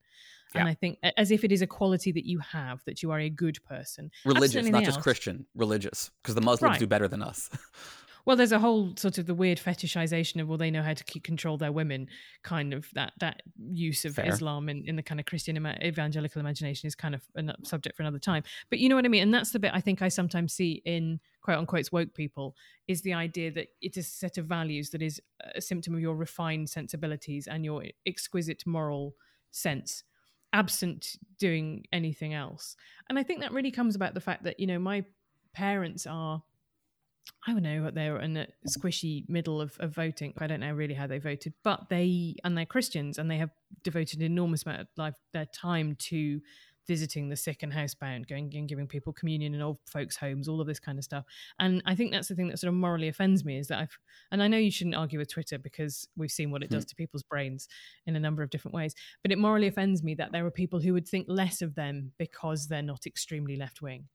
And 0.56 0.66
Yeah. 0.68 0.72
I 0.72 0.76
think 0.76 1.00
as 1.18 1.32
if 1.32 1.44
it 1.44 1.52
is 1.52 1.62
a 1.64 1.68
quality 1.68 2.12
that 2.12 2.26
you 2.26 2.38
have, 2.40 2.84
that 2.86 3.02
you 3.02 3.10
are 3.12 3.20
a 3.20 3.30
good 3.30 3.58
person. 3.64 4.12
religious, 4.24 4.68
not 4.70 4.84
just 4.84 4.98
else. 4.98 5.04
Christian, 5.04 5.46
religious, 5.56 6.12
because 6.22 6.36
the 6.36 6.42
Muslims 6.42 6.72
Right. 6.74 6.80
do 6.80 6.86
better 6.88 7.08
than 7.08 7.24
us. 7.24 7.50
Well, 8.26 8.38
there's 8.38 8.54
a 8.54 8.60
whole 8.60 8.94
sort 8.96 9.18
of 9.18 9.26
the 9.26 9.34
weird 9.34 9.60
fetishization 9.60 10.42
of 10.42 10.48
well, 10.48 10.58
they 10.58 10.72
know 10.72 10.82
how 10.82 10.94
to 10.94 11.04
keep 11.04 11.24
control 11.24 11.58
their 11.58 11.72
women, 11.72 12.08
kind 12.42 12.74
of 12.74 12.90
that 12.94 13.14
that 13.20 13.42
use 13.58 14.06
of 14.06 14.16
Fair. 14.16 14.28
Islam 14.28 14.70
in, 14.70 14.84
in 14.88 14.96
the 14.96 15.04
kind 15.04 15.20
of 15.20 15.26
Christian 15.26 15.58
ima- 15.58 15.78
evangelical 15.84 16.40
imagination 16.40 16.88
is 16.88 16.96
kind 16.96 17.16
of 17.16 17.22
a 17.36 17.54
subject 17.64 17.98
for 17.98 18.04
another 18.04 18.20
time. 18.20 18.44
But 18.70 18.80
you 18.80 18.88
know 18.88 18.96
what 18.96 19.06
I 19.06 19.10
mean, 19.10 19.24
and 19.24 19.34
that's 19.34 19.52
the 19.52 19.60
bit 19.60 19.72
I 19.74 19.82
think 19.82 20.02
I 20.02 20.08
sometimes 20.08 20.54
see 20.54 20.82
in 20.86 21.20
quote 21.42 21.58
unquote 21.58 21.92
woke 21.92 22.14
people 22.14 22.56
is 22.88 23.02
the 23.02 23.14
idea 23.14 23.52
that 23.52 23.68
it's 23.82 23.98
a 23.98 24.04
set 24.04 24.38
of 24.38 24.46
values 24.46 24.90
that 24.92 25.02
is 25.02 25.22
a 25.56 25.62
symptom 25.62 25.94
of 25.94 26.00
your 26.00 26.16
refined 26.16 26.70
sensibilities 26.70 27.48
and 27.48 27.66
your 27.66 27.84
exquisite 28.06 28.66
moral 28.66 29.16
sense 29.52 30.04
absent 30.54 31.18
doing 31.40 31.84
anything 31.92 32.34
else 32.34 32.76
and 33.10 33.18
i 33.18 33.24
think 33.24 33.42
that 33.42 33.52
really 33.52 33.72
comes 33.72 33.96
about 33.96 34.14
the 34.14 34.20
fact 34.20 34.44
that 34.44 34.60
you 34.60 34.68
know 34.68 34.78
my 34.78 35.04
parents 35.54 36.06
are 36.06 36.44
I 37.46 37.54
don't 37.54 37.64
know 37.64 37.84
what 37.84 37.94
they're 37.94 38.20
in 38.20 38.34
the 38.34 38.48
squishy 38.68 39.28
middle 39.30 39.60
of, 39.60 39.76
of 39.80 39.94
voting. 39.94 40.34
I 40.38 40.48
don't 40.48 40.62
know 40.62 40.74
really 40.74 40.94
how 40.94 41.08
they 41.08 41.20
voted, 41.20 41.54
but 41.64 41.90
they 41.90 42.36
and 42.44 42.58
they're 42.58 42.66
Christians 42.66 43.18
and 43.18 43.30
they 43.30 43.38
have 43.38 43.52
devoted 43.84 44.20
an 44.20 44.26
enormous 44.26 44.66
amount 44.66 44.82
of 44.82 44.88
life 44.98 45.16
their 45.34 45.46
time 45.46 45.96
to 46.00 46.40
visiting 46.88 47.30
the 47.30 47.36
sick 47.36 47.64
and 47.64 47.72
housebound, 47.72 48.28
going 48.28 48.54
and 48.56 48.68
giving 48.68 48.88
people 48.88 49.14
communion 49.14 49.54
in 49.54 49.62
old 49.62 49.78
folks' 49.86 50.18
homes, 50.18 50.48
all 50.48 50.60
of 50.60 50.68
this 50.68 50.80
kind 50.80 50.98
of 50.98 51.04
stuff. 51.04 51.24
And 51.60 51.82
I 51.86 51.96
think 51.96 52.12
that's 52.12 52.28
the 52.28 52.36
thing 52.36 52.50
that 52.50 52.60
sort 52.60 52.70
of 52.70 52.76
morally 52.76 53.08
offends 53.08 53.46
me 53.46 53.58
is 53.58 53.68
that 53.68 53.80
I've 53.80 53.98
and 54.32 54.44
I 54.44 54.48
know 54.48 54.58
you 54.58 54.72
shouldn't 54.72 54.96
argue 54.96 55.20
with 55.20 55.32
Twitter 55.32 55.58
because 55.58 56.08
we've 56.18 56.32
seen 56.32 56.52
what 56.52 56.64
it 56.64 56.70
does 56.70 56.86
to 56.86 56.96
people's 56.96 57.24
brains 57.24 57.68
in 58.06 58.16
a 58.16 58.20
number 58.20 58.44
of 58.44 58.50
different 58.50 58.76
ways. 58.76 58.94
But 59.22 59.32
it 59.32 59.38
morally 59.38 59.68
offends 59.68 60.04
me 60.04 60.16
that 60.16 60.32
there 60.32 60.46
are 60.46 60.52
people 60.52 60.80
who 60.80 60.94
would 60.94 61.08
think 61.08 61.28
less 61.30 61.62
of 61.62 61.76
them 61.76 62.12
because 62.18 62.68
they're 62.68 62.82
not 62.82 63.06
extremely 63.06 63.56
left 63.56 63.82
wing. 63.82 64.08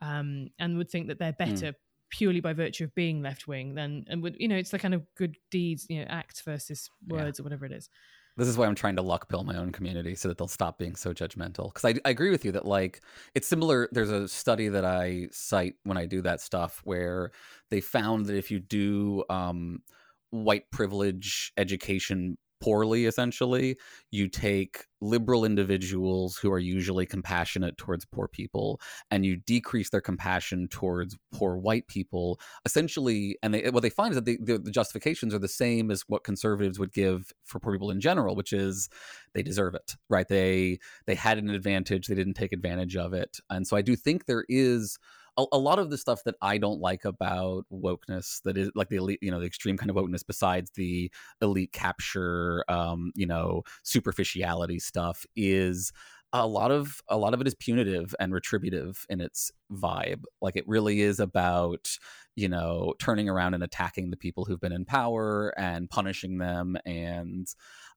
Um, 0.00 0.48
and 0.58 0.76
would 0.76 0.90
think 0.90 1.08
that 1.08 1.18
they're 1.18 1.32
better 1.32 1.74
purely 2.14 2.38
by 2.38 2.52
virtue 2.52 2.84
of 2.84 2.94
being 2.94 3.22
left 3.22 3.48
wing 3.48 3.74
then 3.74 4.04
and 4.08 4.22
would 4.22 4.36
you 4.38 4.46
know 4.46 4.54
it's 4.54 4.70
the 4.70 4.78
kind 4.78 4.94
of 4.94 5.02
good 5.16 5.36
deeds 5.50 5.84
you 5.88 5.98
know 5.98 6.06
acts 6.08 6.40
versus 6.42 6.88
Yeah. 7.06 7.16
words 7.16 7.40
or 7.40 7.42
whatever 7.42 7.66
it 7.66 7.72
is 7.72 7.90
this 8.36 8.48
is 8.48 8.56
why 8.56 8.66
I'm 8.66 8.74
trying 8.74 8.96
to 8.96 9.02
luck 9.02 9.28
pill 9.28 9.44
my 9.44 9.56
own 9.56 9.70
community 9.70 10.14
so 10.16 10.26
that 10.28 10.38
they'll 10.38 10.48
stop 10.48 10.76
being 10.76 10.96
so 10.96 11.12
judgmental. 11.12 11.72
Because 11.72 11.84
I, 11.84 12.00
I 12.04 12.10
agree 12.10 12.30
with 12.30 12.44
you 12.44 12.50
that 12.52 12.66
like 12.66 13.00
it's 13.34 13.46
similar. 13.46 13.88
There's 13.92 14.10
a 14.10 14.26
study 14.26 14.68
that 14.68 14.84
I 14.84 15.28
cite 15.30 15.74
when 15.84 15.96
I 15.96 16.06
do 16.06 16.20
that 16.22 16.40
stuff 16.40 16.80
where 16.82 17.30
they 17.70 17.80
found 17.80 18.26
that 18.26 18.36
if 18.36 18.50
you 18.50 18.58
do 18.58 19.22
um, 19.30 19.82
white 20.30 20.68
privilege 20.72 21.52
education 21.56 22.36
poorly, 22.64 23.04
essentially, 23.04 23.76
you 24.10 24.26
take 24.26 24.86
liberal 25.02 25.44
individuals 25.44 26.38
who 26.38 26.50
are 26.50 26.58
usually 26.58 27.04
compassionate 27.04 27.76
towards 27.76 28.06
poor 28.06 28.26
people 28.26 28.80
and 29.10 29.26
you 29.26 29.36
decrease 29.36 29.90
their 29.90 30.00
compassion 30.00 30.66
towards 30.68 31.14
poor 31.30 31.58
white 31.58 31.86
people 31.88 32.40
essentially 32.64 33.36
and 33.42 33.52
they, 33.52 33.68
what 33.68 33.82
they 33.82 33.90
find 33.90 34.12
is 34.12 34.16
that 34.16 34.24
the, 34.24 34.38
the, 34.40 34.56
the 34.56 34.70
justifications 34.70 35.34
are 35.34 35.38
the 35.38 35.46
same 35.46 35.90
as 35.90 36.04
what 36.08 36.24
conservatives 36.24 36.78
would 36.78 36.94
give 36.94 37.34
for 37.44 37.60
poor 37.60 37.74
people 37.74 37.90
in 37.90 38.00
general 38.00 38.34
which 38.34 38.50
is 38.50 38.88
they 39.34 39.42
deserve 39.42 39.74
it 39.74 39.94
right? 40.08 40.28
They 40.28 40.78
they 41.06 41.16
had 41.16 41.36
an 41.36 41.50
advantage 41.50 42.06
they 42.06 42.14
didn't 42.14 42.32
take 42.32 42.54
advantage 42.54 42.96
of 42.96 43.12
it 43.12 43.40
and 43.50 43.66
so 43.66 43.76
i 43.76 43.82
do 43.82 43.96
think 43.96 44.24
there 44.24 44.46
is 44.48 44.98
a, 45.36 45.44
a 45.52 45.58
lot 45.58 45.78
of 45.78 45.90
the 45.90 45.98
stuff 45.98 46.22
that 46.24 46.34
i 46.42 46.58
don't 46.58 46.80
like 46.80 47.04
about 47.04 47.64
wokeness 47.72 48.42
that 48.42 48.56
is 48.56 48.70
like 48.74 48.88
the 48.88 48.96
elite 48.96 49.18
you 49.22 49.30
know 49.30 49.40
the 49.40 49.46
extreme 49.46 49.76
kind 49.76 49.90
of 49.90 49.96
wokeness 49.96 50.26
besides 50.26 50.70
the 50.74 51.10
elite 51.40 51.72
capture 51.72 52.64
um 52.68 53.12
you 53.14 53.26
know 53.26 53.62
superficiality 53.82 54.78
stuff 54.78 55.26
is 55.36 55.92
a 56.34 56.46
lot 56.46 56.72
of 56.72 57.00
a 57.08 57.16
lot 57.16 57.32
of 57.32 57.40
it 57.40 57.46
is 57.46 57.54
punitive 57.54 58.12
and 58.18 58.34
retributive 58.34 59.06
in 59.08 59.20
its 59.20 59.52
vibe. 59.72 60.24
Like 60.42 60.56
it 60.56 60.66
really 60.66 61.00
is 61.00 61.20
about 61.20 61.96
you 62.34 62.48
know 62.48 62.92
turning 62.98 63.28
around 63.28 63.54
and 63.54 63.62
attacking 63.62 64.10
the 64.10 64.16
people 64.16 64.44
who've 64.44 64.60
been 64.60 64.72
in 64.72 64.84
power 64.84 65.54
and 65.56 65.88
punishing 65.88 66.38
them 66.38 66.76
and 66.84 67.46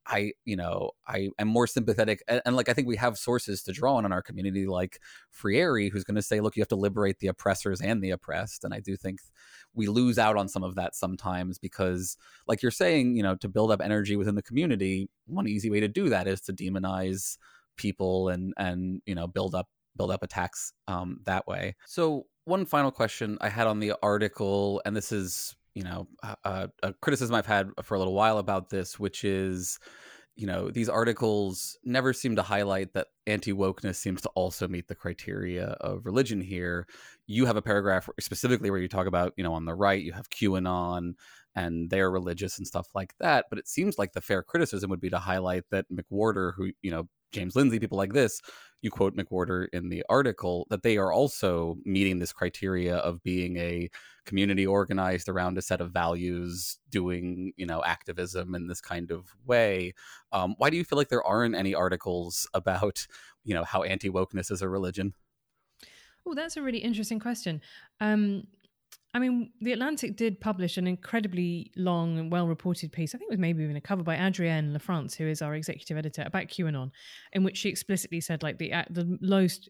i 0.07 0.31
you 0.45 0.55
know 0.55 0.91
i 1.07 1.29
am 1.39 1.47
more 1.47 1.67
sympathetic 1.67 2.23
and, 2.27 2.41
and 2.45 2.55
like 2.55 2.69
i 2.69 2.73
think 2.73 2.87
we 2.87 2.95
have 2.95 3.17
sources 3.17 3.61
to 3.63 3.71
draw 3.71 3.95
on 3.95 4.05
in 4.05 4.11
our 4.11 4.21
community 4.21 4.65
like 4.65 4.99
Freire, 5.31 5.89
who's 5.89 6.03
going 6.03 6.15
to 6.15 6.21
say 6.21 6.39
look 6.39 6.55
you 6.55 6.61
have 6.61 6.67
to 6.67 6.75
liberate 6.75 7.19
the 7.19 7.27
oppressors 7.27 7.81
and 7.81 8.01
the 8.01 8.11
oppressed 8.11 8.63
and 8.63 8.73
i 8.73 8.79
do 8.79 8.95
think 8.95 9.19
we 9.73 9.87
lose 9.87 10.17
out 10.17 10.37
on 10.37 10.47
some 10.47 10.63
of 10.63 10.75
that 10.75 10.95
sometimes 10.95 11.57
because 11.57 12.17
like 12.47 12.61
you're 12.61 12.71
saying 12.71 13.15
you 13.15 13.23
know 13.23 13.35
to 13.35 13.49
build 13.49 13.71
up 13.71 13.81
energy 13.81 14.15
within 14.15 14.35
the 14.35 14.41
community 14.41 15.09
one 15.25 15.47
easy 15.47 15.69
way 15.69 15.79
to 15.79 15.87
do 15.87 16.09
that 16.09 16.27
is 16.27 16.41
to 16.41 16.53
demonize 16.53 17.37
people 17.75 18.29
and 18.29 18.53
and 18.57 19.01
you 19.05 19.13
know 19.13 19.27
build 19.27 19.53
up 19.53 19.67
build 19.97 20.11
up 20.11 20.23
attacks 20.23 20.71
um, 20.87 21.19
that 21.25 21.47
way. 21.47 21.75
So 21.85 22.27
one 22.45 22.65
final 22.65 22.91
question 22.91 23.37
I 23.41 23.49
had 23.49 23.67
on 23.67 23.79
the 23.79 23.93
article, 24.01 24.81
and 24.85 24.95
this 24.95 25.11
is 25.11 25.55
you 25.77 25.83
know 25.83 26.07
a, 26.43 26.69
a 26.81 26.93
criticism 27.01 27.35
I've 27.35 27.45
had 27.45 27.69
for 27.83 27.93
a 27.93 27.99
little 27.99 28.15
while 28.15 28.39
about 28.39 28.71
this, 28.71 28.97
which 28.97 29.23
is 29.23 29.77
you 30.35 30.47
know 30.47 30.71
these 30.71 30.89
articles 30.89 31.77
never 31.83 32.13
seem 32.13 32.35
to 32.35 32.41
highlight 32.41 32.93
that 32.93 33.07
anti 33.27 33.53
wokeness 33.53 33.97
seems 33.97 34.21
to 34.21 34.29
also 34.29 34.67
meet 34.67 34.87
the 34.87 34.95
criteria 34.95 35.67
of 35.81 36.03
religion 36.03 36.41
here. 36.41 36.87
You 37.27 37.45
have 37.45 37.57
a 37.57 37.61
paragraph 37.61 38.09
specifically 38.19 38.71
where 38.71 38.79
you 38.79 38.87
talk 38.87 39.05
about 39.05 39.33
you 39.37 39.43
know 39.43 39.53
on 39.53 39.65
the 39.65 39.75
right 39.75 40.01
you 40.01 40.13
have 40.13 40.31
QAnon 40.31 41.13
and 41.55 41.91
they're 41.91 42.09
religious 42.09 42.57
and 42.57 42.65
stuff 42.65 42.87
like 42.95 43.13
that. 43.19 43.45
But 43.51 43.59
it 43.59 43.67
seems 43.67 43.99
like 43.99 44.13
the 44.13 44.21
fair 44.21 44.41
criticism 44.41 44.89
would 44.89 45.01
be 45.01 45.11
to 45.11 45.19
highlight 45.19 45.65
that 45.69 45.85
McWhorter, 45.93 46.53
who 46.55 46.71
you 46.81 46.89
know 46.89 47.07
James 47.33 47.55
Lindsay, 47.55 47.77
people 47.77 47.99
like 47.99 48.13
this, 48.13 48.41
you 48.81 48.89
quote 48.89 49.15
McWhorter 49.15 49.67
in 49.73 49.89
the 49.89 50.03
article, 50.09 50.65
that 50.71 50.81
they 50.81 50.97
are 50.97 51.13
also 51.13 51.77
meeting 51.85 52.17
this 52.17 52.33
criteria 52.33 52.95
of 52.95 53.21
being 53.21 53.57
a 53.57 53.89
community 54.27 54.67
organized 54.67 55.27
around 55.27 55.57
a 55.57 55.61
set 55.63 55.81
of 55.81 55.91
values, 55.91 56.77
doing, 56.91 57.53
you 57.57 57.65
know, 57.65 57.83
activism 57.83 58.53
in 58.53 58.67
this 58.67 58.81
kind 58.81 59.09
of 59.09 59.33
way. 59.45 59.93
Um, 60.31 60.53
why 60.59 60.69
do 60.69 60.77
you 60.77 60.83
feel 60.83 60.97
like 60.97 61.09
there 61.09 61.23
aren't 61.23 61.55
any 61.55 61.73
articles 61.73 62.47
about, 62.53 63.07
you 63.43 63.55
know, 63.55 63.63
how 63.63 63.81
anti 63.81 64.11
wokeness 64.11 64.51
is 64.51 64.61
a 64.61 64.69
religion? 64.69 65.15
Oh, 66.27 66.35
that's 66.35 66.57
a 66.57 66.61
really 66.61 66.79
interesting 66.79 67.19
question. 67.19 67.61
Um, 68.01 68.47
I 69.17 69.19
mean, 69.19 69.49
The 69.61 69.73
Atlantic 69.73 70.15
did 70.15 70.39
publish 70.39 70.77
an 70.77 70.85
incredibly 70.85 71.71
long 71.75 72.19
and 72.19 72.31
well 72.31 72.47
reported 72.47 72.91
piece. 72.91 73.15
I 73.15 73.17
think 73.17 73.31
it 73.31 73.33
was 73.33 73.39
maybe 73.39 73.63
even 73.63 73.75
a 73.75 73.81
cover 73.81 74.03
by 74.03 74.15
Adrienne 74.15 74.77
LaFrance, 74.77 75.15
who 75.15 75.25
is 75.25 75.41
our 75.41 75.55
executive 75.55 75.97
editor, 75.97 76.21
about 76.23 76.43
QAnon, 76.43 76.91
in 77.33 77.43
which 77.43 77.57
she 77.57 77.67
explicitly 77.67 78.21
said, 78.21 78.43
like, 78.43 78.59
the, 78.59 78.71
the 78.91 79.17
most 79.19 79.69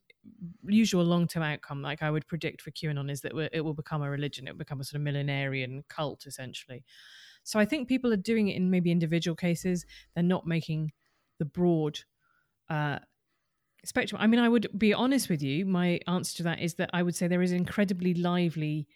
usual 0.66 1.06
long 1.06 1.30
term 1.30 1.44
outcome, 1.44 1.82
like 1.82 2.04
I 2.04 2.12
would 2.12 2.28
predict 2.28 2.62
for 2.62 2.72
QAnon, 2.72 3.10
is 3.10 3.22
that 3.22 3.32
it 3.54 3.62
will 3.62 3.74
become 3.74 4.02
a 4.02 4.10
religion, 4.10 4.50
it 4.50 4.52
will 4.52 4.58
become 4.58 4.82
a 4.82 4.84
sort 4.84 5.00
of 5.00 5.08
millenarian 5.08 5.84
cult, 5.88 6.26
essentially. 6.26 6.84
So 7.44 7.58
I 7.58 7.64
think 7.64 7.88
people 7.88 8.12
are 8.12 8.18
doing 8.18 8.50
it 8.50 8.58
in 8.58 8.70
maybe 8.70 8.92
individual 8.92 9.38
cases. 9.38 9.86
They're 10.14 10.26
not 10.26 10.46
making 10.46 10.92
the 11.40 11.46
broad 11.46 12.00
uh, 12.70 13.00
spectrum. 13.86 14.20
I 14.22 14.28
mean, 14.28 14.42
I 14.42 14.50
would 14.50 14.78
be 14.78 14.94
honest 14.94 15.30
with 15.30 15.42
you. 15.42 15.66
My 15.66 16.02
answer 16.06 16.36
to 16.36 16.44
that 16.44 16.60
is 16.60 16.74
that 16.74 16.90
I 16.92 17.02
would 17.02 17.16
say 17.16 17.30
there 17.30 17.42
is 17.42 17.54
incredibly 17.54 18.14
lively 18.14 18.90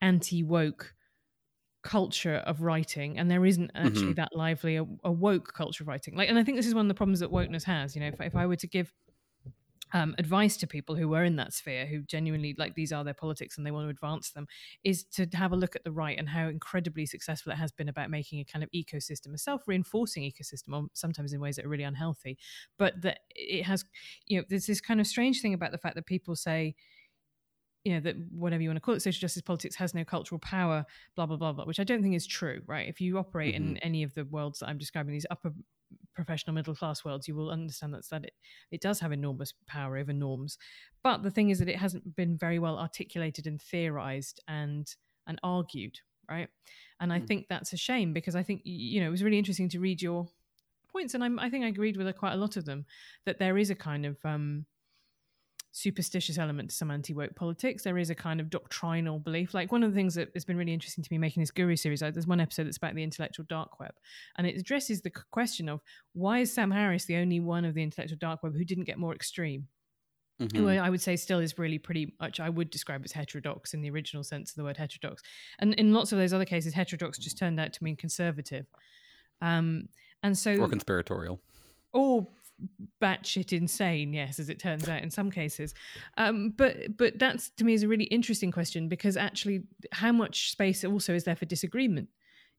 anti 0.00 0.42
woke 0.42 0.94
culture 1.82 2.36
of 2.46 2.62
writing 2.62 3.18
and 3.18 3.30
there 3.30 3.46
isn't 3.46 3.70
actually 3.74 4.02
mm-hmm. 4.02 4.14
that 4.14 4.34
lively 4.34 4.76
a, 4.76 4.84
a, 5.04 5.12
woke 5.12 5.54
culture 5.54 5.84
of 5.84 5.88
writing 5.88 6.16
like 6.16 6.28
and 6.28 6.38
i 6.38 6.42
think 6.42 6.56
this 6.56 6.66
is 6.66 6.74
one 6.74 6.84
of 6.84 6.88
the 6.88 6.94
problems 6.94 7.20
that 7.20 7.30
wokeness 7.30 7.62
has 7.62 7.94
you 7.94 8.00
know 8.00 8.08
if, 8.08 8.20
if 8.20 8.34
i 8.34 8.44
were 8.44 8.56
to 8.56 8.66
give 8.66 8.92
um, 9.92 10.14
advice 10.18 10.56
to 10.58 10.66
people 10.66 10.96
who 10.96 11.14
are 11.14 11.24
in 11.24 11.36
that 11.36 11.52
sphere 11.52 11.86
who 11.86 12.02
genuinely 12.02 12.54
like 12.58 12.74
these 12.74 12.92
are 12.92 13.04
their 13.04 13.14
politics 13.14 13.56
and 13.56 13.66
they 13.66 13.70
want 13.70 13.86
to 13.86 13.90
advance 13.90 14.30
them 14.30 14.46
is 14.84 15.04
to 15.04 15.26
have 15.32 15.52
a 15.52 15.56
look 15.56 15.76
at 15.76 15.84
the 15.84 15.92
right 15.92 16.18
and 16.18 16.28
how 16.28 16.48
incredibly 16.48 17.06
successful 17.06 17.52
it 17.52 17.56
has 17.56 17.72
been 17.72 17.88
about 17.88 18.10
making 18.10 18.40
a 18.40 18.44
kind 18.44 18.62
of 18.62 18.70
ecosystem 18.72 19.32
a 19.32 19.38
self-reinforcing 19.38 20.22
ecosystem 20.22 20.74
or 20.74 20.88
sometimes 20.92 21.32
in 21.32 21.40
ways 21.40 21.56
that 21.56 21.64
are 21.64 21.70
really 21.70 21.84
unhealthy 21.84 22.36
but 22.76 23.00
that 23.00 23.20
it 23.30 23.62
has 23.62 23.84
you 24.26 24.38
know 24.38 24.44
there's 24.48 24.66
this 24.66 24.80
kind 24.80 25.00
of 25.00 25.06
strange 25.06 25.40
thing 25.40 25.54
about 25.54 25.72
the 25.72 25.78
fact 25.78 25.94
that 25.94 26.06
people 26.06 26.36
say 26.36 26.74
you 27.88 27.94
know 27.94 28.00
that 28.00 28.16
whatever 28.30 28.62
you 28.62 28.68
want 28.68 28.76
to 28.76 28.82
call 28.82 28.94
it 28.94 29.00
social 29.00 29.18
justice 29.18 29.40
politics 29.40 29.74
has 29.74 29.94
no 29.94 30.04
cultural 30.04 30.38
power 30.38 30.84
blah 31.16 31.24
blah 31.24 31.38
blah 31.38 31.52
blah 31.52 31.64
which 31.64 31.80
i 31.80 31.84
don't 31.84 32.02
think 32.02 32.14
is 32.14 32.26
true 32.26 32.60
right 32.66 32.86
if 32.86 33.00
you 33.00 33.16
operate 33.16 33.54
mm-hmm. 33.54 33.70
in 33.70 33.76
any 33.78 34.02
of 34.02 34.12
the 34.12 34.26
worlds 34.26 34.58
that 34.58 34.68
i'm 34.68 34.76
describing 34.76 35.10
these 35.10 35.24
upper 35.30 35.50
professional 36.14 36.52
middle 36.52 36.74
class 36.74 37.02
worlds 37.02 37.26
you 37.26 37.34
will 37.34 37.50
understand 37.50 37.94
that's 37.94 38.08
that 38.08 38.24
it, 38.24 38.34
it 38.70 38.82
does 38.82 39.00
have 39.00 39.10
enormous 39.10 39.54
power 39.66 39.96
over 39.96 40.12
norms 40.12 40.58
but 41.02 41.22
the 41.22 41.30
thing 41.30 41.48
is 41.48 41.58
that 41.60 41.68
it 41.68 41.76
hasn't 41.76 42.14
been 42.14 42.36
very 42.36 42.58
well 42.58 42.78
articulated 42.78 43.46
and 43.46 43.62
theorized 43.62 44.38
and 44.48 44.96
and 45.26 45.38
argued 45.42 45.98
right 46.30 46.48
and 47.00 47.10
i 47.10 47.18
mm. 47.18 47.26
think 47.26 47.46
that's 47.48 47.72
a 47.72 47.76
shame 47.78 48.12
because 48.12 48.36
i 48.36 48.42
think 48.42 48.60
you 48.64 49.00
know 49.00 49.06
it 49.06 49.10
was 49.10 49.22
really 49.22 49.38
interesting 49.38 49.70
to 49.70 49.80
read 49.80 50.02
your 50.02 50.28
points 50.92 51.14
and 51.14 51.24
I'm, 51.24 51.38
i 51.38 51.48
think 51.48 51.64
i 51.64 51.68
agreed 51.68 51.96
with 51.96 52.14
quite 52.16 52.34
a 52.34 52.36
lot 52.36 52.58
of 52.58 52.66
them 52.66 52.84
that 53.24 53.38
there 53.38 53.56
is 53.56 53.70
a 53.70 53.74
kind 53.74 54.04
of 54.04 54.18
um 54.24 54.66
superstitious 55.78 56.38
element 56.38 56.70
to 56.70 56.76
some 56.76 56.90
anti 56.90 57.14
woke 57.14 57.34
politics. 57.36 57.84
There 57.84 57.98
is 57.98 58.10
a 58.10 58.14
kind 58.14 58.40
of 58.40 58.50
doctrinal 58.50 59.18
belief. 59.18 59.54
Like 59.54 59.70
one 59.70 59.82
of 59.82 59.90
the 59.90 59.96
things 59.96 60.14
that 60.14 60.30
has 60.34 60.44
been 60.44 60.56
really 60.56 60.74
interesting 60.74 61.04
to 61.04 61.12
me 61.12 61.18
making 61.18 61.42
this 61.42 61.50
Guru 61.50 61.76
series, 61.76 62.00
there's 62.00 62.26
one 62.26 62.40
episode 62.40 62.64
that's 62.64 62.76
about 62.76 62.94
the 62.94 63.02
intellectual 63.02 63.46
dark 63.48 63.78
web, 63.78 63.92
and 64.36 64.46
it 64.46 64.58
addresses 64.58 65.00
the 65.00 65.10
question 65.30 65.68
of 65.68 65.80
why 66.12 66.40
is 66.40 66.52
Sam 66.52 66.70
Harris 66.70 67.04
the 67.04 67.16
only 67.16 67.40
one 67.40 67.64
of 67.64 67.74
the 67.74 67.82
intellectual 67.82 68.18
dark 68.20 68.42
web 68.42 68.56
who 68.56 68.64
didn't 68.64 68.84
get 68.84 68.98
more 68.98 69.14
extreme? 69.14 69.68
Mm-hmm. 70.40 70.56
Who 70.56 70.68
I 70.68 70.88
would 70.88 71.00
say 71.00 71.16
still 71.16 71.40
is 71.40 71.58
really 71.58 71.78
pretty 71.78 72.14
much, 72.20 72.38
I 72.38 72.48
would 72.48 72.70
describe 72.70 73.02
as 73.04 73.10
heterodox 73.10 73.74
in 73.74 73.82
the 73.82 73.90
original 73.90 74.22
sense 74.22 74.50
of 74.50 74.56
the 74.56 74.62
word 74.62 74.76
heterodox. 74.76 75.20
And 75.58 75.74
in 75.74 75.92
lots 75.92 76.12
of 76.12 76.18
those 76.18 76.32
other 76.32 76.44
cases, 76.44 76.74
heterodox 76.74 77.18
just 77.18 77.38
turned 77.38 77.58
out 77.58 77.72
to 77.72 77.82
mean 77.82 77.96
conservative. 77.96 78.66
Um, 79.42 79.88
and 80.22 80.38
so. 80.38 80.54
Or 80.54 80.68
conspiratorial. 80.68 81.40
Or 81.92 82.28
batshit 83.00 83.52
insane, 83.52 84.12
yes, 84.12 84.38
as 84.38 84.48
it 84.48 84.58
turns 84.58 84.88
out 84.88 85.02
in 85.02 85.10
some 85.10 85.30
cases. 85.30 85.74
Um, 86.16 86.54
but 86.56 86.96
but 86.96 87.18
that's 87.18 87.50
to 87.50 87.64
me 87.64 87.74
is 87.74 87.82
a 87.82 87.88
really 87.88 88.04
interesting 88.04 88.50
question 88.50 88.88
because 88.88 89.16
actually, 89.16 89.62
how 89.92 90.12
much 90.12 90.50
space 90.50 90.84
also 90.84 91.14
is 91.14 91.24
there 91.24 91.36
for 91.36 91.44
disagreement 91.44 92.08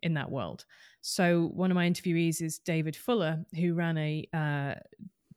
in 0.01 0.13
that 0.13 0.31
world? 0.31 0.65
So 1.01 1.51
one 1.53 1.71
of 1.71 1.75
my 1.75 1.89
interviewees 1.89 2.41
is 2.41 2.59
David 2.59 2.95
Fuller, 2.95 3.45
who 3.55 3.73
ran 3.73 3.97
a, 3.97 4.27
uh, 4.33 4.75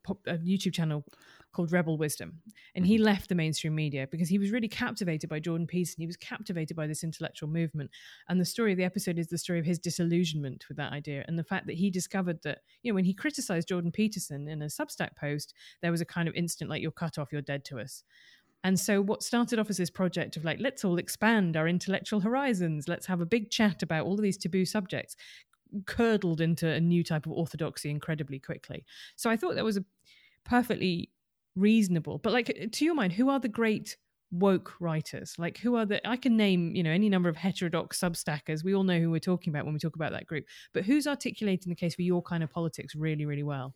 pop, 0.03 0.19
a 0.27 0.39
YouTube 0.39 0.73
channel 0.73 1.05
called 1.53 1.73
Rebel 1.73 1.97
Wisdom. 1.99 2.41
And 2.75 2.87
he 2.87 2.97
mm-hmm. 2.97 3.05
left 3.05 3.29
the 3.29 3.35
mainstream 3.35 3.75
media 3.75 4.07
because 4.11 4.29
he 4.29 4.39
was 4.39 4.51
really 4.51 4.69
captivated 4.69 5.29
by 5.29 5.39
Jordan 5.39 5.67
Peterson. 5.67 6.01
He 6.01 6.07
was 6.07 6.17
captivated 6.17 6.77
by 6.77 6.87
this 6.87 7.05
intellectual 7.05 7.49
movement. 7.49 7.91
And 8.29 8.41
the 8.41 8.45
story 8.45 8.73
of 8.73 8.79
the 8.79 8.85
episode 8.85 9.19
is 9.19 9.29
the 9.29 9.39
story 9.39 9.59
of 9.59 9.67
his 9.67 9.79
disillusionment 9.79 10.65
with 10.69 10.77
that 10.79 10.93
idea 10.93 11.25
and 11.29 11.39
the 11.39 11.45
fact 11.45 11.67
that 11.67 11.77
he 11.77 11.91
discovered 11.91 12.43
that, 12.43 12.61
you 12.83 12.91
know, 12.91 12.95
when 12.95 13.05
he 13.05 13.15
criticized 13.15 13.69
Jordan 13.69 13.93
Peterson 13.93 14.49
in 14.49 14.63
a 14.63 14.67
Substack 14.67 15.17
post, 15.17 15.55
there 15.83 15.91
was 15.91 16.01
a 16.01 16.07
kind 16.07 16.29
of 16.29 16.35
instant, 16.35 16.71
like, 16.71 16.83
you're 16.83 16.91
cut 16.91 17.19
off, 17.19 17.33
you're 17.33 17.43
dead 17.43 17.65
to 17.67 17.79
us. 17.79 18.05
And 18.65 18.79
so, 18.79 19.01
what 19.01 19.23
started 19.23 19.59
off 19.59 19.71
as 19.71 19.77
this 19.77 19.91
project 19.91 20.37
of 20.37 20.45
like, 20.45 20.59
let's 20.61 20.85
all 20.85 20.99
expand 20.99 21.57
our 21.57 21.67
intellectual 21.67 22.21
horizons, 22.21 22.87
let's 22.87 23.07
have 23.07 23.21
a 23.21 23.27
big 23.27 23.51
chat 23.51 23.83
about 23.83 24.07
all 24.07 24.15
of 24.15 24.23
these 24.23 24.39
taboo 24.39 24.65
subjects, 24.65 25.17
curdled 25.87 26.41
into 26.41 26.69
a 26.69 26.81
new 26.81 27.03
type 27.03 27.27
of 27.27 27.33
orthodoxy 27.33 27.91
incredibly 27.91 28.39
quickly. 28.39 28.85
So, 29.17 29.31
I 29.31 29.37
thought 29.37 29.57
that 29.57 29.65
was 29.65 29.77
a 29.77 29.85
perfectly 30.45 31.11
reasonable. 31.57 32.19
But 32.19 32.33
like 32.33 32.71
to 32.73 32.85
your 32.85 32.95
mind, 32.95 33.13
who 33.13 33.29
are 33.29 33.41
the 33.41 33.49
great 33.49 33.97
woke 34.31 34.75
writers? 34.81 35.35
Like 35.39 35.59
who 35.59 35.77
are 35.77 35.87
the 35.87 36.07
I 36.07 36.17
can 36.17 36.37
name, 36.37 36.75
you 36.75 36.83
know, 36.83 36.91
any 36.91 37.09
number 37.09 37.29
of 37.29 37.37
heterodox 37.37 38.01
substackers. 38.01 38.65
We 38.65 38.75
all 38.75 38.85
know 38.85 38.99
who 38.99 39.11
we're 39.11 39.21
talking 39.21 39.53
about 39.53 39.65
when 39.65 39.75
we 39.75 39.81
talk 39.81 39.97
about 39.97 40.13
that 40.13 40.27
group. 40.27 40.47
But 40.73 40.85
who's 40.85 41.07
articulating 41.07 41.71
the 41.71 41.77
case 41.77 41.95
for 41.95 42.03
your 42.03 42.23
kind 42.23 42.43
of 42.43 42.51
politics 42.51 42.95
really, 42.95 43.27
really 43.27 43.43
well? 43.43 43.75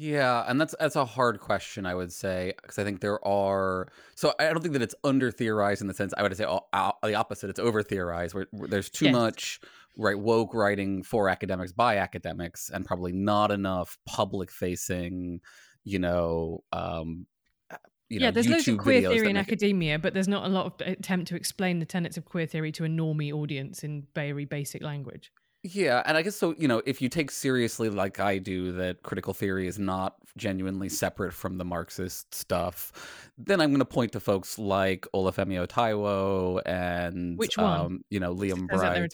Yeah, 0.00 0.44
and 0.46 0.60
that's 0.60 0.76
that's 0.78 0.94
a 0.94 1.04
hard 1.04 1.40
question, 1.40 1.84
I 1.84 1.94
would 1.94 2.12
say, 2.12 2.52
because 2.62 2.78
I 2.78 2.84
think 2.84 3.00
there 3.00 3.24
are. 3.26 3.88
So 4.14 4.32
I 4.38 4.44
don't 4.44 4.60
think 4.60 4.74
that 4.74 4.82
it's 4.82 4.94
under 5.02 5.32
theorized 5.32 5.80
in 5.80 5.88
the 5.88 5.94
sense 5.94 6.14
I 6.16 6.22
would 6.22 6.36
say 6.36 6.46
oh, 6.46 6.60
the 7.02 7.14
opposite. 7.14 7.50
It's 7.50 7.58
over 7.58 7.82
theorized, 7.82 8.32
where, 8.32 8.46
where, 8.52 8.68
there's 8.68 8.90
too 8.90 9.06
yes. 9.06 9.12
much 9.12 9.60
right 9.96 10.18
woke 10.18 10.54
writing 10.54 11.02
for 11.02 11.28
academics 11.28 11.72
by 11.72 11.96
academics, 11.96 12.70
and 12.72 12.86
probably 12.86 13.10
not 13.10 13.50
enough 13.50 13.98
public 14.06 14.52
facing 14.52 15.40
you 15.88 15.98
know, 15.98 16.62
um, 16.72 17.26
uh, 17.70 17.76
you 18.08 18.20
yeah, 18.20 18.26
know, 18.26 18.30
there's 18.32 18.46
YouTube 18.46 18.52
loads 18.52 18.68
of 18.68 18.78
queer 18.78 19.00
theory 19.00 19.30
in 19.30 19.36
it... 19.36 19.40
academia, 19.40 19.98
but 19.98 20.14
there's 20.14 20.28
not 20.28 20.44
a 20.44 20.48
lot 20.48 20.66
of 20.66 20.86
attempt 20.86 21.28
to 21.28 21.36
explain 21.36 21.78
the 21.78 21.86
tenets 21.86 22.16
of 22.16 22.24
queer 22.24 22.46
theory 22.46 22.72
to 22.72 22.84
a 22.84 22.88
normie 22.88 23.32
audience 23.32 23.82
in 23.82 24.06
very 24.14 24.44
basic 24.44 24.82
language. 24.82 25.32
Yeah, 25.64 26.02
and 26.06 26.16
I 26.16 26.22
guess 26.22 26.36
so. 26.36 26.54
You 26.56 26.68
know, 26.68 26.82
if 26.86 27.02
you 27.02 27.08
take 27.08 27.30
seriously, 27.30 27.90
like 27.90 28.20
I 28.20 28.38
do, 28.38 28.72
that 28.72 29.02
critical 29.02 29.34
theory 29.34 29.66
is 29.66 29.78
not 29.78 30.14
genuinely 30.36 30.88
separate 30.88 31.32
from 31.32 31.58
the 31.58 31.64
Marxist 31.64 32.32
stuff, 32.32 33.30
then 33.36 33.60
I'm 33.60 33.70
going 33.70 33.80
to 33.80 33.84
point 33.84 34.12
to 34.12 34.20
folks 34.20 34.58
like 34.58 35.06
Olufemi 35.12 35.66
Taiwo 35.66 36.62
and 36.64 37.36
which 37.36 37.58
one? 37.58 37.80
Um, 37.80 38.04
you 38.08 38.20
know, 38.20 38.34
Liam 38.34 38.68
Bright. 38.68 39.12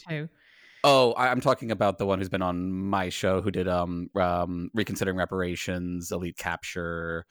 Oh, 0.86 1.12
I, 1.14 1.28
am 1.32 1.40
talking 1.40 1.70
about 1.70 1.96
the 1.98 2.04
one 2.06 2.18
who's 2.18 2.28
been 2.28 2.42
on 2.42 2.70
my 2.70 3.08
show, 3.08 3.40
who 3.40 3.50
did 3.50 3.68
um, 3.68 4.10
um 4.16 4.70
reconsidering 4.74 5.16
reparations, 5.16 6.12
elite 6.12 6.36
capture, 6.36 7.24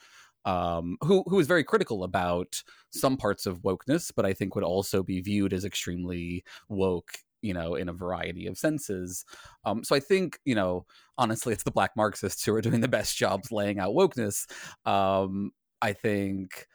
um, 0.45 0.97
who 1.03 1.23
who 1.27 1.39
is 1.39 1.47
very 1.47 1.63
critical 1.63 2.03
about 2.03 2.63
some 2.91 3.15
parts 3.17 3.45
of 3.45 3.61
wokeness, 3.61 4.11
but 4.15 4.25
I 4.25 4.33
think 4.33 4.55
would 4.55 4.63
also 4.63 5.03
be 5.03 5.21
viewed 5.21 5.53
as 5.53 5.65
extremely 5.65 6.43
woke 6.69 7.13
you 7.43 7.53
know, 7.53 7.75
in 7.75 7.89
a 7.89 7.93
variety 7.93 8.47
of 8.47 8.57
senses. 8.57 9.25
Um, 9.65 9.83
so 9.83 9.95
I 9.97 9.99
think, 9.99 10.39
you 10.45 10.55
know, 10.55 10.85
honestly, 11.17 11.51
it's 11.51 11.63
the 11.63 11.71
black 11.71 11.91
Marxists 11.97 12.45
who 12.45 12.55
are 12.55 12.61
doing 12.61 12.79
the 12.79 12.87
best 12.87 13.17
jobs 13.17 13.51
laying 13.51 13.79
out 13.79 13.93
wokeness. 13.93 14.45
Um, 14.89 15.51
I 15.81 15.91
think 15.91 16.67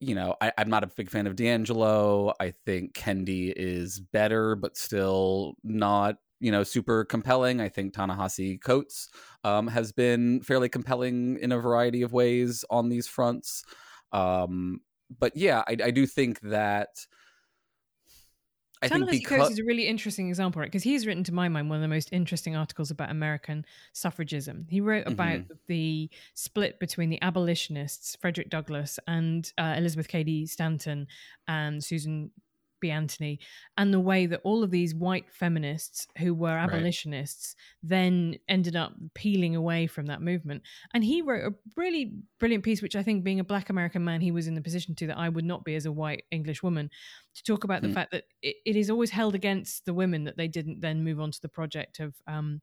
you 0.00 0.14
know, 0.14 0.34
I, 0.40 0.52
am 0.56 0.70
not 0.70 0.84
a 0.84 0.88
big 0.88 1.10
fan 1.10 1.26
of 1.26 1.36
DiAngelo. 1.36 2.32
I 2.40 2.52
think 2.64 2.94
Kendi 2.94 3.52
is 3.56 4.00
better, 4.00 4.54
but 4.54 4.76
still 4.76 5.54
not, 5.64 6.16
you 6.40 6.52
know, 6.52 6.62
super 6.62 7.04
compelling. 7.04 7.60
I 7.60 7.68
think 7.68 7.92
Ta-Nehisi 7.92 8.62
Coates 8.62 9.08
um, 9.44 9.66
has 9.66 9.92
been 9.92 10.40
fairly 10.42 10.68
compelling 10.68 11.38
in 11.40 11.52
a 11.52 11.58
variety 11.58 12.02
of 12.02 12.12
ways 12.12 12.64
on 12.70 12.88
these 12.88 13.08
fronts. 13.08 13.64
Um, 14.12 14.80
but 15.18 15.36
yeah, 15.36 15.62
I, 15.66 15.76
I 15.84 15.90
do 15.90 16.06
think 16.06 16.40
that 16.42 16.88
I 18.82 18.88
think 18.88 19.10
because 19.10 19.50
is 19.50 19.58
a 19.58 19.64
really 19.64 19.86
interesting 19.86 20.28
example, 20.28 20.60
right? 20.60 20.68
Because 20.70 20.82
he's 20.82 21.06
written, 21.06 21.24
to 21.24 21.32
my 21.32 21.48
mind, 21.48 21.68
one 21.68 21.76
of 21.76 21.82
the 21.82 21.88
most 21.88 22.12
interesting 22.12 22.56
articles 22.56 22.90
about 22.90 23.10
American 23.10 23.64
suffragism. 23.92 24.66
He 24.70 24.80
wrote 24.80 25.06
about 25.06 25.40
mm-hmm. 25.40 25.54
the 25.66 26.10
split 26.34 26.78
between 26.78 27.10
the 27.10 27.20
abolitionists, 27.22 28.16
Frederick 28.20 28.50
Douglass, 28.50 28.98
and 29.06 29.50
uh, 29.58 29.74
Elizabeth 29.76 30.08
Cady 30.08 30.46
Stanton 30.46 31.06
and 31.46 31.82
Susan 31.82 32.30
B. 32.80 32.90
Anthony, 32.90 33.38
and 33.76 33.92
the 33.92 34.00
way 34.00 34.26
that 34.26 34.40
all 34.44 34.62
of 34.62 34.70
these 34.70 34.94
white 34.94 35.30
feminists 35.32 36.06
who 36.18 36.34
were 36.34 36.56
abolitionists 36.56 37.54
then 37.82 38.36
ended 38.48 38.76
up 38.76 38.92
peeling 39.14 39.56
away 39.56 39.86
from 39.86 40.06
that 40.06 40.22
movement. 40.22 40.62
And 40.94 41.04
he 41.04 41.22
wrote 41.22 41.44
a 41.52 41.54
really 41.76 42.12
brilliant 42.38 42.64
piece, 42.64 42.82
which 42.82 42.96
I 42.96 43.02
think, 43.02 43.24
being 43.24 43.40
a 43.40 43.44
black 43.44 43.70
American 43.70 44.04
man, 44.04 44.20
he 44.20 44.32
was 44.32 44.46
in 44.46 44.54
the 44.54 44.62
position 44.62 44.94
to 44.96 45.06
that 45.08 45.18
I 45.18 45.28
would 45.28 45.44
not 45.44 45.64
be 45.64 45.74
as 45.74 45.86
a 45.86 45.92
white 45.92 46.24
English 46.30 46.62
woman, 46.62 46.90
to 47.34 47.42
talk 47.44 47.64
about 47.64 47.82
the 47.82 47.88
Mm. 47.88 47.94
fact 47.94 48.12
that 48.12 48.24
it, 48.42 48.56
it 48.64 48.76
is 48.76 48.90
always 48.90 49.10
held 49.10 49.34
against 49.34 49.84
the 49.84 49.94
women 49.94 50.24
that 50.24 50.36
they 50.36 50.48
didn't 50.48 50.80
then 50.80 51.04
move 51.04 51.20
on 51.20 51.30
to 51.30 51.40
the 51.40 51.48
project 51.48 52.00
of. 52.00 52.14
Um, 52.26 52.60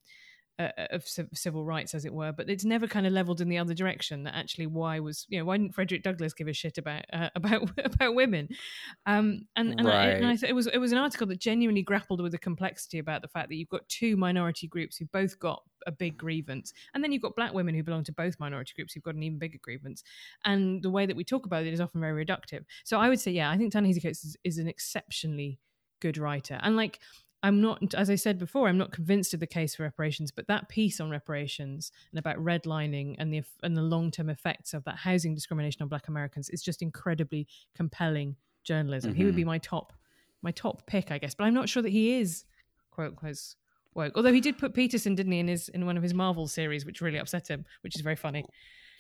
uh, 0.58 0.70
of 0.92 1.08
civ- 1.08 1.30
civil 1.34 1.66
rights, 1.66 1.94
as 1.94 2.06
it 2.06 2.14
were, 2.14 2.32
but 2.32 2.50
it's 2.50 2.64
never 2.66 2.88
kind 2.88 3.06
of 3.06 3.14
leveled 3.14 3.42
in 3.42 3.50
the 3.50 3.58
other 3.58 3.74
direction. 3.74 4.24
That 4.24 4.36
actually, 4.36 4.68
why 4.68 5.00
was 5.00 5.26
you 5.30 5.38
know 5.40 5.46
why 5.46 5.58
didn't 5.58 5.76
Frederick 5.76 6.04
Douglass 6.04 6.34
give 6.34 6.48
a 6.48 6.54
shit 6.54 6.78
about 6.78 7.04
uh, 7.14 7.30
about 7.36 7.70
about 7.84 8.16
women? 8.16 8.48
Um, 9.06 9.48
and 9.56 9.76
and, 9.78 9.88
I, 9.88 9.94
and 9.94 10.26
I 10.26 10.30
Right. 10.30 10.40
thought 10.40 10.50
it 10.50 10.54
was 10.54 10.68
it 10.68 10.78
was 10.78 10.92
an 10.92 10.98
article 10.98 11.28
that 11.28 11.40
genuinely 11.40 11.82
grappled 11.82 12.22
with 12.22 12.32
the 12.32 12.38
complexity 12.38 13.00
about 13.00 13.22
the 13.22 13.28
fact 13.28 13.50
that 13.50 13.56
you've 13.56 13.70
got 13.70 13.88
two 13.90 14.16
minority 14.18 14.68
groups 14.68 14.98
who 14.98 15.06
both 15.06 15.38
got 15.40 15.62
a 15.88 15.92
big 15.92 16.18
grievance, 16.18 16.74
and 16.94 17.04
then 17.04 17.12
you've 17.12 17.22
got 17.22 17.36
black 17.36 17.54
women 17.54 17.76
who 17.76 17.84
belong 17.84 18.04
to 18.06 18.14
both 18.14 18.40
minority 18.40 18.74
groups 18.76 18.94
who've 18.94 19.04
got 19.04 19.16
an 19.16 19.24
even 19.24 19.38
bigger 19.40 19.60
grievance, 19.62 20.04
and 20.46 20.82
the 20.84 20.90
way 20.90 21.06
that 21.06 21.16
we 21.16 21.24
talk 21.24 21.46
about 21.46 21.66
it 21.66 21.74
is 21.74 21.82
often 21.82 22.02
very 22.02 22.26
reductive. 22.26 22.64
So 22.84 23.00
I 23.00 23.10
would 23.10 23.20
say, 23.20 23.32
yeah, 23.32 23.52
I 23.52 23.58
think 23.58 23.72
Ta-Nehisi 23.74 24.02
Coates 24.02 24.24
is, 24.24 24.38
is 24.44 24.58
an 24.58 24.68
exceptionally 24.68 25.60
good 26.02 26.18
writer, 26.18 26.60
and 26.64 26.76
like. 26.78 27.00
I'm 27.46 27.62
not, 27.62 27.94
as 27.94 28.10
I 28.10 28.16
said 28.16 28.40
before, 28.40 28.68
I'm 28.68 28.78
not 28.80 28.92
convinced 28.92 29.36
of 29.36 29.40
the 29.40 29.46
case 29.46 29.76
for 29.76 29.84
reparations, 29.84 30.32
but 30.32 30.48
that 30.48 30.68
piece 30.68 31.00
on 31.00 31.12
reparations 31.12 31.92
and 32.12 32.18
about 32.18 32.38
redlining 32.38 33.18
and 33.20 33.32
the 33.32 33.44
and 33.62 33.78
the 33.78 33.84
long 33.84 34.10
term 34.10 34.32
effects 34.32 34.74
of 34.74 34.84
that 34.86 34.96
housing 34.96 35.36
discrimination 35.36 35.84
on 35.84 35.88
Black 35.88 36.08
Americans 36.08 36.50
is 36.50 36.64
just 36.64 36.82
incredibly 36.82 37.48
compelling 37.76 38.36
journalism. 38.64 39.14
He 39.14 39.26
would 39.26 39.36
be 39.36 39.44
mm-hmm. 39.44 39.50
my 39.50 39.58
top 39.60 39.94
my 40.42 40.50
top 40.50 40.88
pick, 40.88 41.12
I 41.12 41.20
guess, 41.20 41.36
but 41.36 41.44
I'm 41.44 41.54
not 41.54 41.70
sure 41.70 41.84
that 41.84 41.92
he 41.92 42.18
is 42.18 42.46
quote 42.90 43.10
unquote 43.10 43.38
woke. 43.94 44.14
Although 44.16 44.34
he 44.34 44.42
did 44.42 44.58
put 44.58 44.74
Peterson, 44.74 45.14
didn't 45.14 45.32
he, 45.32 45.38
in 45.40 45.48
his 45.48 45.70
in 45.70 45.86
one 45.86 45.98
of 45.98 46.04
his 46.04 46.16
Marvel 46.16 46.48
series, 46.48 46.84
which 46.84 47.00
really 47.00 47.20
upset 47.20 47.48
him, 47.48 47.64
which 47.82 47.96
is 47.96 48.02
very 48.02 48.16
funny. 48.16 48.44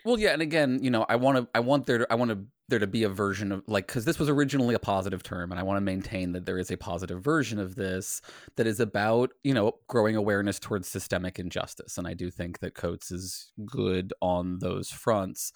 Well, 0.06 0.20
yeah, 0.20 0.34
and 0.34 0.42
again, 0.42 0.80
you 0.84 0.92
know, 0.92 1.04
I 1.10 1.16
want 1.16 1.38
to, 1.38 1.48
I 1.56 1.60
want 1.62 1.88
there, 1.88 1.98
to, 1.98 2.08
I 2.12 2.16
want 2.16 2.30
to, 2.30 2.46
there 2.68 2.78
to 2.78 2.86
be 2.86 3.04
a 3.04 3.10
version 3.10 3.52
of 3.52 3.64
like, 3.68 3.88
because 3.88 4.06
this 4.06 4.20
was 4.20 4.30
originally 4.30 4.76
a 4.76 4.80
positive 4.80 5.24
term, 5.24 5.52
and 5.52 5.60
I 5.60 5.64
want 5.64 5.78
to 5.78 5.82
maintain 5.82 6.32
that 6.34 6.46
there 6.46 6.60
is 6.60 6.70
a 6.70 6.78
positive 6.78 7.24
version 7.24 7.60
of 7.60 7.76
this 7.76 8.22
that 8.56 8.68
is 8.68 8.80
about, 8.80 9.32
you 9.44 9.54
know, 9.56 9.74
growing 9.88 10.16
awareness 10.16 10.60
towards 10.60 10.88
systemic 10.88 11.40
injustice, 11.40 11.98
and 11.98 12.08
I 12.08 12.14
do 12.14 12.30
think 12.30 12.60
that 12.60 12.76
Coates 12.76 13.12
is 13.12 13.52
good 13.66 14.14
on 14.22 14.60
those 14.60 14.92
fronts. 14.92 15.52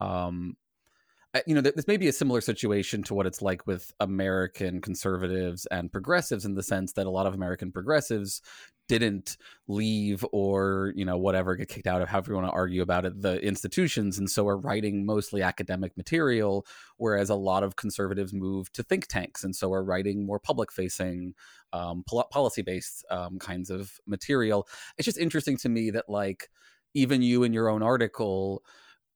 Um, 0.00 0.56
you 1.46 1.54
know, 1.54 1.62
th- 1.62 1.74
this 1.74 1.88
may 1.88 1.96
be 1.96 2.08
a 2.08 2.12
similar 2.12 2.40
situation 2.40 3.02
to 3.04 3.14
what 3.14 3.26
it's 3.26 3.42
like 3.42 3.66
with 3.66 3.92
American 4.00 4.80
conservatives 4.80 5.66
and 5.66 5.90
progressives 5.90 6.44
in 6.44 6.54
the 6.54 6.62
sense 6.62 6.92
that 6.92 7.06
a 7.06 7.10
lot 7.10 7.26
of 7.26 7.34
American 7.34 7.72
progressives 7.72 8.40
didn't 8.88 9.36
leave 9.66 10.24
or, 10.32 10.92
you 10.94 11.04
know, 11.04 11.16
whatever, 11.16 11.56
get 11.56 11.68
kicked 11.68 11.86
out 11.86 12.02
of 12.02 12.08
however 12.08 12.32
you 12.32 12.36
want 12.36 12.46
to 12.48 12.52
argue 12.52 12.82
about 12.82 13.04
it, 13.04 13.22
the 13.22 13.40
institutions, 13.40 14.18
and 14.18 14.30
so 14.30 14.46
are 14.46 14.58
writing 14.58 15.06
mostly 15.06 15.40
academic 15.42 15.96
material, 15.96 16.66
whereas 16.98 17.30
a 17.30 17.34
lot 17.34 17.62
of 17.62 17.76
conservatives 17.76 18.32
move 18.34 18.70
to 18.72 18.82
think 18.82 19.06
tanks 19.06 19.42
and 19.42 19.56
so 19.56 19.72
are 19.72 19.82
writing 19.82 20.26
more 20.26 20.38
public 20.38 20.70
facing, 20.70 21.34
um, 21.72 22.04
policy 22.30 22.62
based 22.62 23.04
um, 23.10 23.38
kinds 23.38 23.70
of 23.70 23.92
material. 24.06 24.68
It's 24.98 25.06
just 25.06 25.18
interesting 25.18 25.56
to 25.58 25.68
me 25.68 25.90
that, 25.90 26.08
like, 26.08 26.50
even 26.92 27.22
you 27.22 27.42
in 27.42 27.52
your 27.52 27.68
own 27.68 27.82
article, 27.82 28.62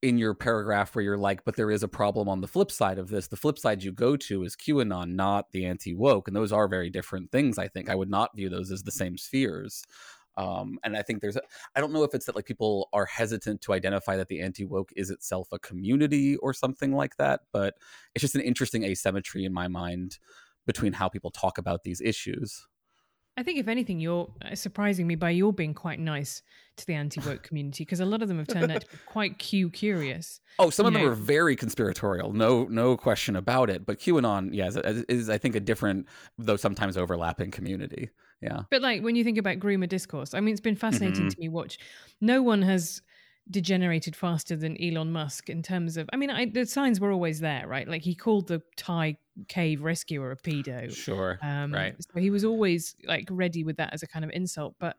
in 0.03 0.19
your 0.19 0.35
paragraph 0.35 0.95
where 0.95 1.03
you're 1.03 1.19
like, 1.19 1.45
but 1.45 1.57
there 1.57 1.71
is 1.71 1.83
a 1.83 1.89
problem 1.89 2.29
on 2.29 2.41
the 2.41 2.47
flip 2.47 2.71
side 2.71 2.99
of 2.99 3.09
this. 3.09 3.27
The 3.27 3.37
flip 3.37 3.59
side 3.59 3.83
you 3.83 3.93
go 3.93 4.17
to 4.17 4.45
is 4.45 4.55
QAnon, 4.55 5.15
not 5.15 5.51
the 5.51 5.67
anti 5.67 5.95
woke. 5.95 6.29
And 6.29 6.37
those 6.37 6.53
are 6.53 6.69
very 6.69 6.89
different 6.89 7.33
things, 7.33 7.59
I 7.59 7.69
think. 7.69 7.91
I 7.91 7.95
would 7.95 8.11
not 8.11 8.37
view 8.37 8.49
those 8.49 8.71
as 8.71 8.85
the 8.85 8.93
same 8.93 9.19
spheres. 9.19 9.85
Um, 10.37 10.79
and 10.85 10.97
I 10.97 11.03
think 11.03 11.21
there's, 11.21 11.37
I 11.75 11.81
don't 11.81 11.93
know 11.93 12.05
if 12.05 12.15
it's 12.15 12.27
that 12.27 12.37
like 12.37 12.45
people 12.45 12.89
are 12.93 13.07
hesitant 13.07 13.61
to 13.63 13.73
identify 13.73 14.17
that 14.17 14.29
the 14.29 14.41
anti 14.41 14.65
woke 14.65 14.93
is 14.95 15.11
itself 15.11 15.49
a 15.51 15.59
community 15.59 16.37
or 16.37 16.55
something 16.55 16.93
like 16.93 17.17
that, 17.17 17.41
but 17.53 17.75
it's 18.15 18.23
just 18.23 18.37
an 18.37 18.43
interesting 18.43 18.85
asymmetry 18.85 19.45
in 19.45 19.53
my 19.53 19.67
mind 19.67 20.19
between 20.65 20.93
how 20.93 21.09
people 21.09 21.33
talk 21.33 21.59
about 21.59 21.83
these 21.83 22.01
issues. 22.01 22.69
I 23.39 23.43
think, 23.45 23.59
if 23.61 23.69
anything, 23.69 24.01
you're 24.01 24.29
uh, 24.45 24.55
surprising 24.57 25.07
me 25.07 25.15
by 25.15 25.31
your 25.31 25.53
being 25.53 25.73
quite 25.73 26.01
nice 26.01 26.43
to 26.77 26.85
the 26.87 26.95
anti 26.95 27.21
woke 27.21 27.45
community 27.45 27.85
because 27.85 28.01
a 28.01 28.05
lot 28.05 28.21
of 28.21 28.27
them 28.29 28.39
have 28.39 28.49
turned 28.49 28.73
out 28.73 28.81
to 28.81 28.87
be 28.91 28.99
quite 29.07 29.39
Q 29.39 29.71
curious. 29.71 30.41
Oh, 30.59 30.71
some 30.71 30.87
of 30.87 30.93
You 30.93 30.99
them 30.99 31.07
know- 31.07 31.13
are 31.13 31.15
very 31.15 31.55
conspiratorial, 31.55 32.33
no, 32.33 32.65
no 32.65 32.97
question 32.97 33.37
about 33.37 33.71
it. 33.71 33.87
But 33.87 34.01
QAnon, 34.01 34.51
yeah, 34.53 34.67
is, 34.67 34.77
is 35.09 35.31
I 35.31 35.39
think 35.39 35.55
a 35.55 35.61
different, 35.61 36.07
though 36.37 36.57
sometimes 36.57 36.97
overlapping 36.97 37.53
community. 37.53 38.11
Yeah, 38.41 38.63
But 38.71 38.83
like 38.83 39.03
when 39.03 39.15
you 39.17 39.23
think 39.25 39.39
about 39.39 39.59
groomer 39.59 39.89
discourse, 39.89 40.35
I 40.35 40.41
mean, 40.41 40.53
it's 40.53 40.61
been 40.61 40.77
fascinating 40.77 41.27
Mhm. 41.27 41.31
to 41.35 41.41
me 41.41 41.49
watch. 41.49 41.79
No 42.21 42.43
one 42.43 42.63
has 42.63 43.03
degenerated 43.51 44.15
faster 44.15 44.57
than 44.57 44.81
Elon 44.83 45.13
Musk 45.13 45.49
in 45.49 45.63
terms 45.63 45.97
of. 45.97 46.09
I 46.13 46.17
mean, 46.17 46.31
I, 46.31 46.47
the 46.47 46.67
signs 46.67 47.01
were 47.01 47.13
always 47.13 47.41
there, 47.41 47.67
right? 47.67 47.89
Like 47.89 48.03
he 48.03 48.15
called 48.15 48.49
the 48.49 48.63
Thai 48.77 49.17
cave 49.49 49.83
rescuer 49.83 50.31
a 50.33 50.37
pedo. 50.37 50.95
sure, 50.95 51.39
Um, 51.43 51.73
right. 51.73 51.95
So 51.99 52.21
he 52.21 52.31
was 52.31 52.45
always 52.45 52.95
like 53.07 53.29
ready 53.31 53.65
with 53.65 53.77
that 53.77 53.93
as 53.93 54.03
a 54.03 54.07
kind 54.07 54.25
of 54.25 54.31
insult. 54.33 54.75
But 54.79 54.97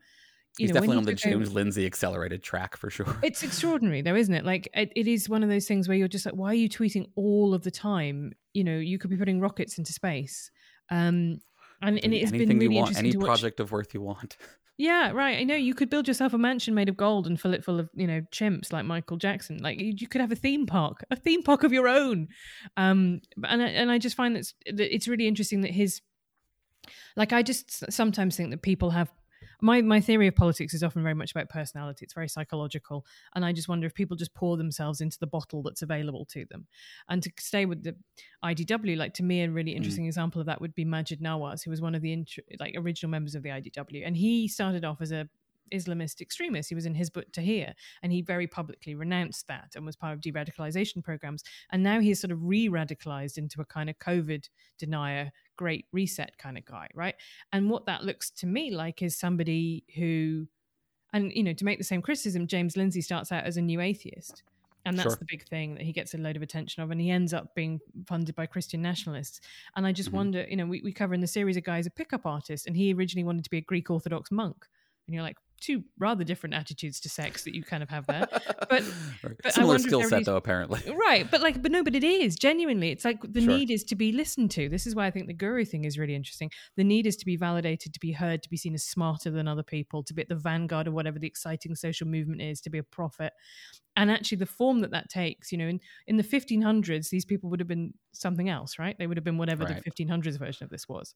you 0.58 0.64
He's 0.64 0.70
know, 0.70 0.82
definitely 0.82 0.98
on 0.98 1.04
the 1.04 1.14
James 1.14 1.54
Lindsay 1.54 1.86
accelerated 1.86 2.42
track 2.42 2.76
for 2.76 2.90
sure. 2.90 3.18
It's 3.24 3.44
extraordinary, 3.44 4.02
though, 4.02 4.16
isn't 4.16 4.34
it? 4.34 4.46
Like, 4.46 4.68
it, 4.74 4.92
it 4.96 5.08
is 5.08 5.30
one 5.30 5.44
of 5.44 5.50
those 5.50 5.68
things 5.68 5.88
where 5.88 5.96
you're 5.96 6.08
just 6.08 6.26
like, 6.26 6.36
why 6.36 6.48
are 6.48 6.56
you 6.56 6.68
tweeting 6.68 7.06
all 7.16 7.54
of 7.54 7.64
the 7.64 7.72
time? 7.72 8.34
You 8.54 8.64
know, 8.64 8.78
you 8.78 8.98
could 8.98 9.10
be 9.10 9.18
putting 9.18 9.40
rockets 9.40 9.78
into 9.78 9.94
space. 9.94 10.52
Um, 10.90 11.40
and, 11.82 12.04
and 12.04 12.14
it 12.14 12.22
has 12.22 12.32
been 12.32 12.50
really 12.50 12.76
you 12.76 12.82
want, 12.82 12.98
any 12.98 13.14
project 13.14 13.60
of 13.60 13.72
worth 13.72 13.94
you 13.94 14.02
want. 14.02 14.38
Yeah, 14.80 15.12
right. 15.12 15.38
I 15.38 15.44
know 15.44 15.56
you 15.58 15.76
could 15.76 15.90
build 15.90 16.08
yourself 16.08 16.34
a 16.34 16.38
mansion 16.38 16.74
made 16.74 16.88
of 16.88 16.96
gold 16.96 17.28
and 17.28 17.40
fill 17.40 17.54
it 17.54 17.66
full 17.66 17.82
of, 17.82 17.90
you 17.94 18.08
know, 18.08 18.22
chimps 18.32 18.72
like 18.72 18.86
Michael 18.86 19.18
Jackson. 19.18 19.58
Like 19.58 19.78
you, 19.78 20.08
could 20.08 20.22
have 20.22 20.32
a 20.32 20.38
theme 20.38 20.66
park, 20.66 21.04
a 21.12 21.18
theme 21.18 21.44
park 21.44 21.66
of 21.66 21.74
your 21.74 21.90
own. 21.90 22.30
Um, 22.78 23.20
and 23.44 23.62
I, 23.62 23.68
and 23.68 23.92
I 23.92 23.98
just 23.98 24.16
find 24.16 24.38
that 24.38 24.40
it's, 24.40 24.54
that 24.68 24.96
it's 24.96 25.10
really 25.10 25.28
interesting 25.28 25.60
that 25.62 25.72
his, 25.72 26.00
like, 27.18 27.34
I 27.34 27.44
just 27.44 27.92
sometimes 27.92 28.38
think 28.38 28.52
that 28.52 28.62
people 28.62 28.92
have. 28.92 29.12
My, 29.62 29.82
my 29.82 30.00
theory 30.00 30.28
of 30.28 30.36
politics 30.36 30.74
is 30.74 30.84
often 30.84 31.04
very 31.04 31.14
much 31.14 31.32
about 31.32 31.50
personality. 31.50 32.06
It's 32.06 32.14
very 32.14 32.30
psychological. 32.30 33.06
And 33.36 33.44
I 33.44 33.52
just 33.52 33.68
wonder 33.68 33.86
if 33.86 33.94
people 33.94 34.16
just 34.16 34.34
pour 34.34 34.58
themselves 34.58 35.02
into 35.02 35.18
the 35.20 35.28
bottle 35.28 35.62
that's 35.62 35.82
available 35.82 36.26
to 36.32 36.46
them. 36.50 36.68
And 37.10 37.22
to 37.24 37.32
stay 37.40 37.66
with 37.66 37.84
the 37.84 37.96
IDW, 38.44 38.98
like 38.98 39.14
to 39.16 39.24
me, 39.24 39.44
a 39.44 39.50
really 39.50 39.74
mm. 39.74 39.78
interesting 39.78 40.06
example 40.06 40.40
of 40.40 40.48
that 40.48 40.62
would 40.62 40.76
be 40.76 40.86
Maajid 40.86 41.22
Nawaz, 41.22 41.64
who 41.64 41.72
was 41.72 41.82
one 41.82 41.96
of 41.96 42.02
the 42.02 42.14
int- 42.14 42.40
like 42.60 42.76
original 42.78 43.10
members 43.10 43.36
of 43.36 43.44
the 43.44 43.50
IDW, 43.50 44.04
and 44.06 44.16
he 44.16 44.48
started 44.48 44.86
off 44.86 45.02
as 45.02 45.12
a 45.12 45.28
Islamist 45.72 46.22
extremist. 46.22 46.70
He 46.70 46.76
was 46.76 46.86
in 46.86 46.96
Hizb 46.96 47.18
ut-Tahrir, 47.18 47.74
and 48.02 48.12
he 48.12 48.22
very 48.22 48.48
publicly 48.48 48.96
renounced 48.96 49.48
that 49.48 49.76
and 49.76 49.86
was 49.86 49.96
part 49.96 50.14
of 50.14 50.22
de-radicalization 50.22 51.04
programs. 51.04 51.44
And 51.72 51.84
now 51.84 52.00
he's 52.00 52.20
sort 52.20 52.32
of 52.32 52.44
re-radicalized 52.44 53.38
into 53.38 53.62
a 53.62 53.66
kind 53.66 53.90
of 53.90 54.00
COVID 54.00 54.50
denier, 54.78 55.32
great 55.58 55.86
reset 55.92 56.38
kind 56.38 56.58
of 56.58 56.66
guy, 56.66 56.88
right? 56.94 57.16
And 57.52 57.70
what 57.70 57.86
that 57.86 58.04
looks 58.04 58.32
to 58.32 58.48
me 58.48 58.72
like 58.72 59.02
is 59.02 59.18
somebody 59.18 59.86
who, 59.96 60.48
and 61.14 61.32
you 61.34 61.44
know, 61.44 61.54
to 61.54 61.66
make 61.66 61.78
the 61.78 61.84
same 61.84 62.02
criticism, 62.02 62.48
James 62.48 62.78
Lindsay 62.78 63.02
starts 63.02 63.32
out 63.32 63.46
as 63.46 63.58
a 63.58 63.62
new 63.62 63.82
atheist. 63.82 64.44
And 64.86 64.98
that's 64.98 65.14
Sure. 65.14 65.18
the 65.18 65.26
big 65.26 65.44
thing 65.46 65.76
that 65.76 65.84
he 65.84 65.92
gets 65.92 66.14
a 66.14 66.18
load 66.18 66.38
of 66.38 66.42
attention 66.42 66.82
of. 66.82 66.90
And 66.90 67.02
he 67.02 67.10
ends 67.12 67.34
up 67.34 67.54
being 67.54 67.82
funded 68.08 68.34
by 68.34 68.46
Christian 68.46 68.82
nationalists. 68.82 69.42
And 69.76 69.86
I 69.86 69.92
just 69.92 70.10
Mhm. 70.10 70.14
wonder, 70.14 70.46
you 70.50 70.56
know, 70.56 70.66
we, 70.66 70.82
we 70.82 70.94
cover 70.94 71.14
in 71.14 71.20
the 71.20 71.28
series 71.28 71.58
a 71.58 71.62
guy 71.62 71.78
who's 71.78 71.86
a 71.86 71.92
pickup 71.92 72.26
artist, 72.26 72.66
and 72.66 72.78
he 72.78 72.94
originally 72.94 73.26
wanted 73.26 73.44
to 73.44 73.50
be 73.50 73.58
a 73.58 73.62
Greek 73.62 73.90
Orthodox 73.92 74.32
monk. 74.32 74.66
And 75.06 75.14
you're 75.14 75.22
like, 75.24 75.38
two 75.60 75.84
rather 75.98 76.24
different 76.24 76.56
attitudes 76.56 77.00
to 77.02 77.10
sex 77.10 77.44
that 77.44 77.54
you 77.56 77.64
kind 77.64 77.84
of 77.84 77.90
have 77.90 78.06
there. 78.08 78.28
But- 78.70 78.84
but 79.44 79.54
similar 79.54 79.80
skill 79.80 80.04
set 80.04 80.26
though, 80.26 80.36
apparently. 80.36 80.80
Right, 81.10 81.30
but 81.30 81.42
like, 81.42 81.62
but 81.62 81.72
no, 81.72 81.84
but 81.84 81.96
it 81.96 82.04
is 82.04 82.36
genuinely. 82.36 82.90
It's 82.92 83.06
like 83.06 83.22
the 83.22 83.42
Sure. 83.42 83.58
need 83.58 83.72
is 83.72 83.84
to 83.86 83.96
be 83.96 84.12
listened 84.12 84.52
to. 84.52 84.70
This 84.70 84.86
is 84.88 84.96
why 84.96 85.08
I 85.08 85.12
think 85.12 85.28
the 85.28 85.34
guru 85.34 85.66
thing 85.66 85.86
is 85.86 85.98
really 85.98 86.16
interesting. 86.16 86.52
The 86.78 86.84
need 86.84 87.06
is 87.08 87.16
to 87.18 87.26
be 87.26 87.36
validated, 87.36 87.94
to 87.94 88.00
be 88.00 88.12
heard, 88.12 88.44
to 88.44 88.50
be 88.50 88.58
seen 88.58 88.74
as 88.74 88.84
smarter 88.84 89.30
than 89.32 89.48
other 89.48 89.64
people, 89.64 90.04
to 90.04 90.14
be 90.14 90.22
at 90.22 90.30
the 90.30 90.36
vanguard 90.36 90.88
of 90.88 90.94
whatever 90.94 91.20
the 91.20 91.28
exciting 91.28 91.76
social 91.76 92.08
movement 92.08 92.42
is, 92.42 92.62
to 92.62 92.70
be 92.70 92.78
a 92.78 92.84
prophet. 92.84 93.34
And 93.96 94.10
actually, 94.12 94.38
the 94.38 94.46
form 94.46 94.80
that 94.82 94.92
that 94.92 95.10
takes, 95.10 95.52
you 95.52 95.58
know, 95.58 95.68
in 95.68 95.80
in 96.08 96.18
the 96.18 96.24
1500s, 96.24 97.10
these 97.10 97.26
people 97.26 97.50
would 97.50 97.60
have 97.60 97.68
been 97.68 97.94
something 98.14 98.50
else, 98.50 98.78
right? 98.80 98.98
They 98.98 99.08
would 99.08 99.18
have 99.18 99.24
been 99.26 99.38
whatever 99.38 99.64
Right. 99.66 99.84
the 99.84 99.92
1500s 100.06 100.38
version 100.38 100.64
of 100.64 100.70
this 100.70 100.88
was. 100.88 101.16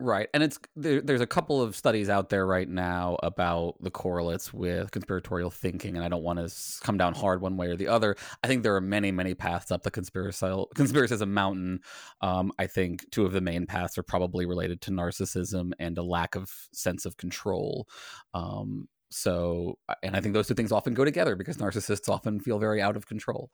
Right, 0.00 0.28
and 0.32 0.44
it's 0.44 0.60
there, 0.76 1.00
there's 1.00 1.20
a 1.20 1.26
couple 1.26 1.60
of 1.60 1.74
studies 1.74 2.08
out 2.08 2.28
there 2.28 2.46
right 2.46 2.68
now 2.68 3.16
about 3.24 3.82
the 3.82 3.90
correlates 3.90 4.54
with 4.54 4.92
conspiratorial 4.92 5.50
thinking, 5.50 5.96
and 5.96 6.04
I 6.04 6.08
don't 6.08 6.22
want 6.22 6.38
to 6.38 6.54
come 6.84 6.96
down 6.96 7.14
hard 7.14 7.40
one 7.40 7.56
way 7.56 7.66
or 7.66 7.74
the 7.74 7.88
other. 7.88 8.14
I 8.44 8.46
think 8.46 8.62
there 8.62 8.76
are 8.76 8.80
many, 8.80 9.10
many 9.10 9.34
paths 9.34 9.72
up 9.72 9.82
the 9.82 9.90
conspiracial 9.90 10.70
conspiracism 10.76 11.30
mountain. 11.30 11.80
Um, 12.20 12.52
I 12.60 12.68
think 12.68 13.10
two 13.10 13.26
of 13.26 13.32
the 13.32 13.40
main 13.40 13.66
paths 13.66 13.98
are 13.98 14.04
probably 14.04 14.46
related 14.46 14.80
to 14.82 14.92
narcissism 14.92 15.72
and 15.80 15.98
a 15.98 16.02
lack 16.04 16.36
of 16.36 16.48
sense 16.72 17.04
of 17.04 17.16
control. 17.16 17.88
Um, 18.34 18.86
so, 19.10 19.78
and 20.02 20.14
I 20.14 20.20
think 20.20 20.34
those 20.34 20.48
two 20.48 20.54
things 20.54 20.70
often 20.70 20.92
go 20.92 21.04
together 21.04 21.34
because 21.34 21.56
narcissists 21.56 22.08
often 22.08 22.40
feel 22.40 22.58
very 22.58 22.82
out 22.82 22.96
of 22.96 23.06
control. 23.06 23.50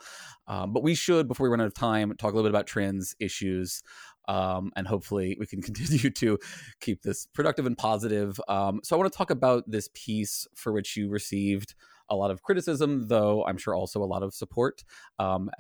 Um, 0.49 0.73
but 0.73 0.83
we 0.83 0.95
should, 0.95 1.29
before 1.29 1.45
we 1.45 1.51
run 1.51 1.61
out 1.61 1.69
of 1.69 1.75
time, 1.75 2.13
talk 2.19 2.33
a 2.33 2.37
little 2.37 2.49
bit 2.49 2.55
about 2.55 2.67
trans 2.67 3.15
issues. 3.21 3.83
Um, 4.27 4.73
and 4.77 4.87
hopefully 4.87 5.37
we 5.39 5.47
can 5.47 5.63
continue 5.69 6.11
to 6.11 6.39
keep 6.81 7.03
this 7.03 7.27
productive 7.27 7.67
and 7.67 7.77
positive. 7.77 8.41
Um, 8.49 8.81
so 8.83 8.97
I 8.97 8.99
want 8.99 9.13
to 9.13 9.17
talk 9.17 9.31
about 9.31 9.71
this 9.71 9.89
piece 9.95 10.47
for 10.55 10.73
which 10.73 10.97
you 10.97 11.09
received 11.09 11.75
a 12.09 12.17
lot 12.17 12.31
of 12.31 12.43
criticism, 12.43 13.09
though 13.09 13.45
I'm 13.45 13.57
sure 13.57 13.75
also 13.75 14.03
a 14.03 14.05
lot 14.05 14.23
of 14.23 14.35
support. 14.35 14.85
Um, 15.19 15.51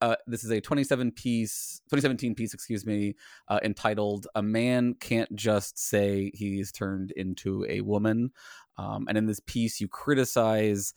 uh, 0.00 0.16
this 0.26 0.44
is 0.44 0.50
a 0.50 0.60
27 0.60 1.12
piece 1.12 1.82
2017 1.90 2.34
piece 2.34 2.54
excuse 2.54 2.86
me 2.86 3.14
uh, 3.48 3.60
entitled 3.62 4.26
a 4.34 4.42
man 4.42 4.94
can't 4.94 5.34
just 5.36 5.78
say 5.78 6.30
he's 6.34 6.72
turned 6.72 7.10
into 7.12 7.66
a 7.68 7.82
woman 7.82 8.30
um, 8.78 9.06
and 9.08 9.18
in 9.18 9.26
this 9.26 9.40
piece 9.40 9.80
you 9.80 9.88
criticize 9.88 10.94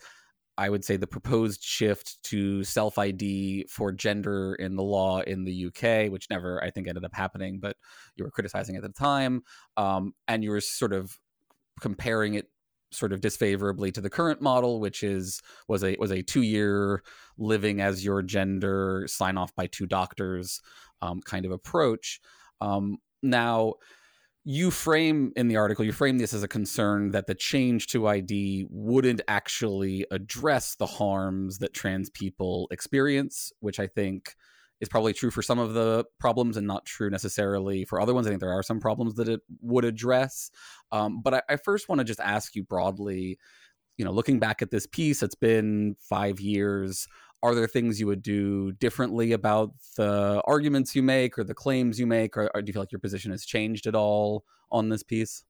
I 0.58 0.70
would 0.70 0.86
say 0.86 0.98
the 0.98 1.08
proposed 1.08 1.64
shift 1.64 2.22
to 2.26 2.64
self 2.64 2.98
ID 2.98 3.66
for 3.70 3.92
gender 3.92 4.56
in 4.56 4.76
the 4.76 4.84
law 4.84 5.22
in 5.22 5.44
the 5.46 5.66
UK, 5.68 6.12
which 6.12 6.30
never, 6.30 6.64
I 6.64 6.70
think, 6.70 6.88
ended 6.88 7.06
up 7.06 7.14
happening, 7.14 7.60
but 7.60 7.76
you 8.16 8.24
were 8.24 8.32
criticizing 8.32 8.76
at 8.76 8.84
the 8.84 8.90
time. 8.90 9.42
Um, 9.78 10.14
and 10.28 10.44
you 10.44 10.52
were 10.52 10.62
sort 10.62 10.94
of 10.94 11.18
comparing 11.82 12.36
it 12.36 12.50
sort 12.92 13.12
of 13.12 13.22
disfavorably 13.22 13.92
to 13.92 14.02
the 14.02 14.10
current 14.10 14.42
model, 14.42 14.80
which 14.80 15.04
is 15.04 15.42
was 15.68 15.84
a 15.84 15.96
was 16.00 16.12
a 16.12 16.22
two 16.22 16.44
year 16.44 17.04
living 17.38 17.82
as 17.82 18.06
your 18.06 18.22
gender, 18.22 19.06
sign 19.08 19.38
off 19.38 19.56
by 19.56 19.68
two 19.68 19.88
doctors 19.88 20.62
um, 21.02 21.22
kind 21.22 21.46
of 21.46 21.52
approach. 21.52 22.22
Um, 22.62 22.98
now, 23.22 23.74
you 24.46 24.72
frame 24.72 25.32
in 25.36 25.48
the 25.48 25.56
article, 25.56 25.86
you 25.86 25.94
frame 25.94 26.18
this 26.18 26.34
as 26.34 26.44
a 26.44 26.48
concern 26.48 27.12
that 27.12 27.28
the 27.28 27.36
change 27.36 27.88
to 27.88 28.08
ID 28.08 28.66
wouldn't 28.70 29.22
actually 29.28 30.06
address 30.12 30.76
the 30.76 30.86
harms 30.86 31.60
that 31.60 31.74
trans 31.74 32.10
people 32.10 32.68
experience, 32.70 33.54
which 33.62 33.80
I 33.80 33.88
think 33.88 34.36
is 34.82 34.90
probably 34.90 35.14
true 35.14 35.32
for 35.32 35.42
some 35.42 35.60
of 35.60 35.74
the 35.74 36.04
problems 36.20 36.58
and 36.58 36.68
not 36.68 36.86
true 36.86 37.10
necessarily 37.10 37.86
for 37.86 38.02
other 38.02 38.14
ones. 38.14 38.28
I 38.28 38.32
think 38.32 38.42
there 38.42 38.52
are 38.52 38.64
some 38.64 38.82
problems 38.82 39.16
that 39.16 39.30
it 39.30 39.40
would 39.62 39.86
address. 39.86 40.52
Um, 40.92 41.22
but 41.22 41.36
I, 41.36 41.42
I 41.50 41.56
first 41.56 41.88
want 41.88 42.00
to 42.00 42.06
just 42.06 42.20
ask 42.20 42.54
you 42.54 42.64
broadly, 42.64 43.38
you 43.96 44.04
know, 44.04 44.12
looking 44.12 44.40
back 44.40 44.62
at 44.62 44.72
this 44.72 44.86
piece, 44.86 45.24
it's 45.24 45.36
been 45.36 45.96
five 46.02 46.42
years 46.42 47.08
are 47.44 47.54
there 47.54 47.68
things 47.68 48.00
you 48.00 48.08
would 48.08 48.24
do 48.24 48.72
differently 48.72 49.34
about 49.34 49.74
the 49.98 50.42
arguments 50.48 50.96
you 50.96 51.04
make 51.04 51.38
or 51.38 51.44
the 51.44 51.54
claims 51.54 52.00
you 52.00 52.08
make? 52.08 52.38
Or, 52.38 52.50
or, 52.56 52.62
do 52.62 52.70
you 52.70 52.74
feel 52.74 52.82
like 52.82 52.92
your 52.92 53.00
position 53.00 53.32
has 53.32 53.46
changed 53.46 53.86
at 53.86 53.96
all 53.96 54.46
on 54.72 54.88
this 54.90 55.04
piece? 55.04 55.44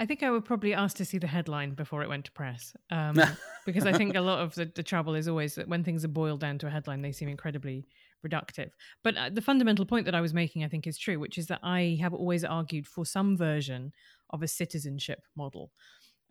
I 0.00 0.06
think 0.06 0.24
i 0.24 0.30
would 0.30 0.44
probably 0.44 0.74
ask 0.74 0.96
to 0.96 1.04
see 1.04 1.18
the 1.18 1.28
headline 1.28 1.74
before 1.74 2.02
it 2.02 2.08
went 2.08 2.24
to 2.24 2.32
press 2.32 2.74
um, 2.90 3.16
because 3.64 3.86
i 3.86 3.92
think 3.92 4.16
a 4.16 4.20
lot 4.20 4.40
of 4.40 4.52
the, 4.56 4.68
the, 4.74 4.82
trouble 4.82 5.14
is 5.14 5.28
always 5.28 5.54
that 5.54 5.68
when 5.68 5.84
things 5.84 6.04
are 6.04 6.08
boiled 6.08 6.40
down 6.40 6.58
to 6.58 6.66
a 6.66 6.70
headline 6.70 7.00
they 7.00 7.12
seem 7.12 7.28
incredibly 7.28 7.86
reductive. 8.26 8.70
But 9.04 9.16
uh, 9.16 9.30
the 9.32 9.40
fundamental 9.40 9.86
point 9.86 10.06
that 10.06 10.14
i 10.16 10.20
was 10.20 10.34
making 10.34 10.64
i 10.64 10.68
think 10.68 10.88
is 10.88 10.98
true 10.98 11.20
which 11.20 11.38
is 11.38 11.46
that 11.46 11.60
i 11.62 11.96
have 12.00 12.12
always 12.12 12.42
argued 12.42 12.88
for 12.88 13.06
some 13.06 13.36
version 13.36 13.92
of 14.30 14.42
a 14.42 14.48
citizenship 14.48 15.20
model 15.36 15.70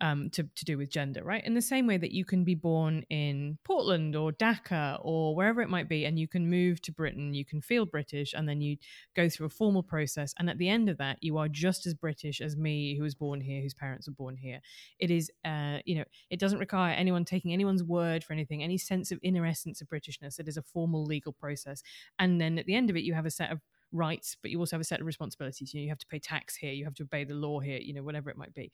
um, 0.04 0.28
to, 0.28 0.42
to 0.42 0.64
do 0.66 0.76
with 0.76 0.90
gender, 0.90 1.24
right? 1.24 1.42
In 1.46 1.54
the 1.54 1.62
same 1.62 1.86
way 1.86 1.96
that 1.96 2.12
you 2.12 2.26
can 2.26 2.44
be 2.44 2.54
born 2.54 3.06
in 3.08 3.56
Portland 3.64 4.14
or 4.14 4.32
Dhaka 4.32 4.98
or 5.00 5.34
wherever 5.34 5.62
it 5.62 5.70
might 5.70 5.88
be, 5.88 6.04
and 6.04 6.18
you 6.18 6.28
can 6.28 6.50
move 6.50 6.82
to 6.82 6.92
Britain, 6.92 7.32
you 7.32 7.46
can 7.46 7.62
feel 7.62 7.86
British, 7.86 8.34
and 8.34 8.46
then 8.46 8.60
you 8.60 8.76
go 9.16 9.30
through 9.30 9.46
a 9.46 9.50
formal 9.50 9.82
process. 9.82 10.34
And 10.38 10.50
at 10.50 10.58
the 10.58 10.68
end 10.68 10.90
of 10.90 10.98
that, 10.98 11.16
you 11.22 11.38
are 11.38 11.48
just 11.48 11.86
as 11.86 11.94
British 11.94 12.42
as 12.42 12.54
me, 12.54 12.98
who 12.98 13.02
was 13.02 13.14
born 13.14 13.40
here, 13.40 13.62
whose 13.62 13.72
parents 13.72 14.06
were 14.06 14.14
born 14.14 14.36
here. 14.36 14.60
It 14.98 15.10
is, 15.10 15.30
uh, 15.42 15.78
you 15.86 15.94
know, 15.94 16.04
it 16.28 16.38
doesn't 16.38 16.58
require 16.58 16.92
anyone 16.92 17.24
taking 17.24 17.54
anyone's 17.54 17.82
word 17.82 18.24
for 18.24 18.34
anything, 18.34 18.62
any 18.62 18.76
sense 18.76 19.10
of 19.10 19.18
inner 19.22 19.46
essence 19.46 19.80
of 19.80 19.88
Britishness. 19.88 20.38
It 20.38 20.48
is 20.48 20.58
a 20.58 20.62
formal 20.62 21.06
legal 21.06 21.32
process. 21.32 21.82
And 22.18 22.38
then 22.38 22.58
at 22.58 22.66
the 22.66 22.74
end 22.74 22.90
of 22.90 22.96
it, 22.96 23.04
you 23.04 23.14
have 23.14 23.24
a 23.24 23.30
set 23.30 23.50
of 23.50 23.60
rights, 23.94 24.36
but 24.42 24.50
you 24.50 24.58
also 24.58 24.76
have 24.76 24.80
a 24.80 24.84
set 24.84 25.00
of 25.00 25.06
responsibilities. 25.06 25.72
You 25.72 25.80
know, 25.80 25.84
you 25.84 25.88
have 25.88 25.98
to 25.98 26.06
pay 26.06 26.18
tax 26.18 26.56
here, 26.56 26.72
you 26.72 26.84
have 26.84 26.94
to 26.94 27.04
obey 27.04 27.24
the 27.24 27.34
law 27.34 27.60
here, 27.60 27.78
you 27.78 27.94
know, 27.94 28.02
whatever 28.02 28.28
it 28.28 28.36
might 28.36 28.54
be. 28.54 28.72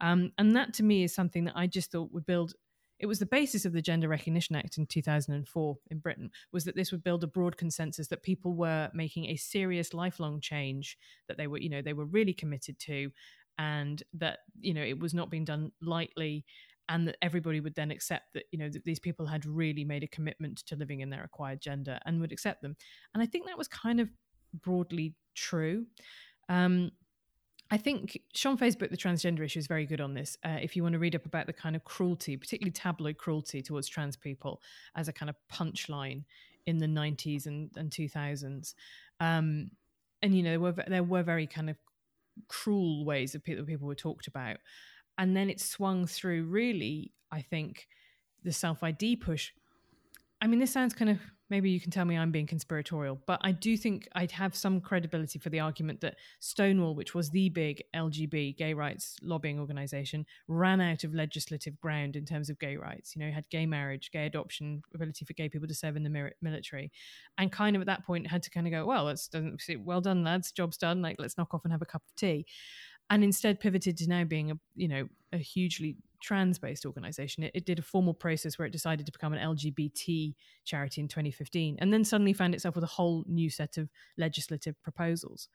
Um, 0.00 0.32
and 0.36 0.54
that 0.56 0.74
to 0.74 0.82
me 0.82 1.04
is 1.04 1.14
something 1.14 1.44
that 1.44 1.56
I 1.56 1.66
just 1.66 1.92
thought 1.92 2.12
would 2.12 2.26
build. 2.26 2.54
It 2.98 3.06
was 3.06 3.18
the 3.18 3.26
basis 3.26 3.64
of 3.64 3.72
the 3.72 3.82
Gender 3.82 4.08
Recognition 4.08 4.56
Act 4.56 4.78
in 4.78 4.86
2004 4.86 5.76
in 5.90 5.98
Britain, 5.98 6.30
was 6.52 6.64
that 6.64 6.76
this 6.76 6.92
would 6.92 7.04
build 7.04 7.22
a 7.24 7.28
broad 7.28 7.56
consensus 7.56 8.08
that 8.08 8.22
people 8.22 8.54
were 8.54 8.90
making 8.92 9.26
a 9.26 9.36
serious 9.36 9.94
lifelong 9.94 10.40
change, 10.40 10.98
that 11.28 11.36
they 11.36 11.46
were, 11.46 11.58
you 11.58 11.68
know, 11.68 11.82
they 11.82 11.92
were 11.92 12.06
really 12.06 12.34
committed 12.34 12.78
to, 12.80 13.10
and 13.58 14.02
that, 14.14 14.40
you 14.60 14.74
know, 14.74 14.82
it 14.82 14.98
was 14.98 15.14
not 15.14 15.30
being 15.30 15.44
done 15.44 15.72
lightly 15.80 16.44
and 16.88 17.08
that 17.08 17.16
everybody 17.22 17.60
would 17.60 17.74
then 17.74 17.90
accept 17.90 18.32
that 18.34 18.44
you 18.52 18.58
know 18.58 18.68
that 18.68 18.84
these 18.84 19.00
people 19.00 19.26
had 19.26 19.44
really 19.44 19.84
made 19.84 20.02
a 20.02 20.08
commitment 20.08 20.58
to 20.58 20.76
living 20.76 21.00
in 21.00 21.10
their 21.10 21.24
acquired 21.24 21.60
gender 21.60 21.98
and 22.06 22.20
would 22.20 22.32
accept 22.32 22.62
them 22.62 22.76
and 23.14 23.22
i 23.22 23.26
think 23.26 23.46
that 23.46 23.58
was 23.58 23.68
kind 23.68 24.00
of 24.00 24.08
broadly 24.52 25.14
true 25.34 25.86
um, 26.48 26.90
I 27.70 27.76
think 27.78 28.20
Shon 28.32 28.56
Faye's 28.56 28.76
book, 28.76 28.90
The 28.90 28.96
Transgender 28.96 29.44
Issue, 29.44 29.58
is 29.58 29.66
very 29.66 29.86
good 29.86 30.00
on 30.00 30.14
this. 30.14 30.38
Uh, 30.44 30.58
if 30.62 30.76
you 30.76 30.84
want 30.84 30.92
to 30.92 31.00
read 31.00 31.16
up 31.16 31.26
about 31.26 31.46
the 31.46 31.52
kind 31.52 31.74
of 31.74 31.84
cruelty, 31.84 32.36
particularly 32.36 32.70
tabloid 32.70 33.18
cruelty 33.18 33.60
towards 33.60 33.88
trans 33.88 34.16
people 34.16 34.60
as 34.94 35.08
a 35.08 35.12
kind 35.12 35.28
of 35.28 35.36
punchline 35.52 36.22
in 36.66 36.78
the 36.78 36.86
90s 36.86 37.46
and, 37.46 37.70
and 37.76 37.90
2000s. 37.90 38.74
Um, 39.18 39.70
and, 40.22 40.36
you 40.36 40.44
know, 40.44 40.50
there 40.50 40.60
were, 40.60 40.74
there 40.86 41.02
were 41.02 41.22
very 41.24 41.46
kind 41.48 41.68
of 41.68 41.76
cruel 42.48 43.04
ways 43.04 43.32
that 43.32 43.42
people, 43.42 43.64
people 43.64 43.88
were 43.88 43.96
talked 43.96 44.28
about. 44.28 44.58
And 45.18 45.36
then 45.36 45.50
it 45.50 45.60
swung 45.60 46.06
through 46.06 46.44
really, 46.44 47.12
I 47.32 47.42
think, 47.42 47.88
the 48.44 48.52
self 48.52 48.84
ID 48.84 49.16
push. 49.16 49.50
I 50.40 50.46
mean, 50.46 50.60
this 50.60 50.72
sounds 50.72 50.94
kind 50.94 51.10
of 51.10 51.18
maybe 51.48 51.70
you 51.70 51.80
can 51.80 51.90
tell 51.90 52.04
me 52.04 52.16
I'm 52.16 52.30
being 52.30 52.46
conspiratorial, 52.46 53.20
but 53.26 53.40
I 53.42 53.52
do 53.52 53.76
think 53.76 54.08
I'd 54.14 54.32
have 54.32 54.56
some 54.56 54.80
credibility 54.80 55.38
for 55.38 55.50
the 55.50 55.60
argument 55.60 56.00
that 56.00 56.16
Stonewall, 56.40 56.94
which 56.94 57.14
was 57.14 57.30
the 57.30 57.48
big 57.48 57.82
LGB 57.94 58.56
gay 58.56 58.74
rights 58.74 59.16
lobbying 59.22 59.60
organization, 59.60 60.26
ran 60.48 60.80
out 60.80 61.04
of 61.04 61.14
legislative 61.14 61.80
ground 61.80 62.16
in 62.16 62.24
terms 62.24 62.50
of 62.50 62.58
gay 62.58 62.76
rights. 62.76 63.14
You 63.14 63.24
know, 63.24 63.30
had 63.30 63.48
gay 63.50 63.66
marriage, 63.66 64.10
gay 64.10 64.26
adoption, 64.26 64.82
ability 64.94 65.24
for 65.24 65.32
gay 65.34 65.48
people 65.48 65.68
to 65.68 65.74
serve 65.74 65.96
in 65.96 66.02
the 66.02 66.30
military, 66.42 66.90
and 67.38 67.52
kind 67.52 67.76
of 67.76 67.82
at 67.82 67.86
that 67.86 68.04
point 68.04 68.26
had 68.26 68.42
to 68.42 68.50
kind 68.50 68.66
of 68.66 68.72
go, 68.72 68.84
well, 68.84 69.06
doesn't 69.06 69.62
well 69.80 70.00
done, 70.00 70.24
lads, 70.24 70.52
job's 70.52 70.76
done. 70.76 71.02
Like 71.02 71.16
let's 71.18 71.38
knock 71.38 71.54
off 71.54 71.64
and 71.64 71.72
have 71.72 71.82
a 71.82 71.86
cup 71.86 72.02
of 72.06 72.14
tea, 72.16 72.46
and 73.10 73.22
instead 73.22 73.60
pivoted 73.60 73.96
to 73.98 74.08
now 74.08 74.24
being 74.24 74.50
a 74.50 74.58
you 74.74 74.88
know 74.88 75.08
a 75.32 75.38
hugely 75.38 75.96
trans 76.22 76.58
based 76.58 76.86
organization. 76.86 77.44
It, 77.44 77.52
it, 77.54 77.66
did 77.66 77.78
a 77.78 77.82
formal 77.82 78.14
process 78.14 78.58
where 78.58 78.66
it 78.66 78.72
decided 78.72 79.06
to 79.06 79.12
become 79.12 79.32
an 79.32 79.38
LGBT 79.38 80.34
charity 80.64 81.00
in 81.00 81.08
2015 81.08 81.76
and 81.78 81.92
then 81.92 82.04
suddenly 82.04 82.32
found 82.32 82.54
itself 82.54 82.74
with 82.74 82.84
a 82.84 82.88
whole 82.88 83.24
new 83.28 83.50
set 83.50 83.76
of 83.76 83.88
legislative 84.16 84.80
proposals. 84.82 85.48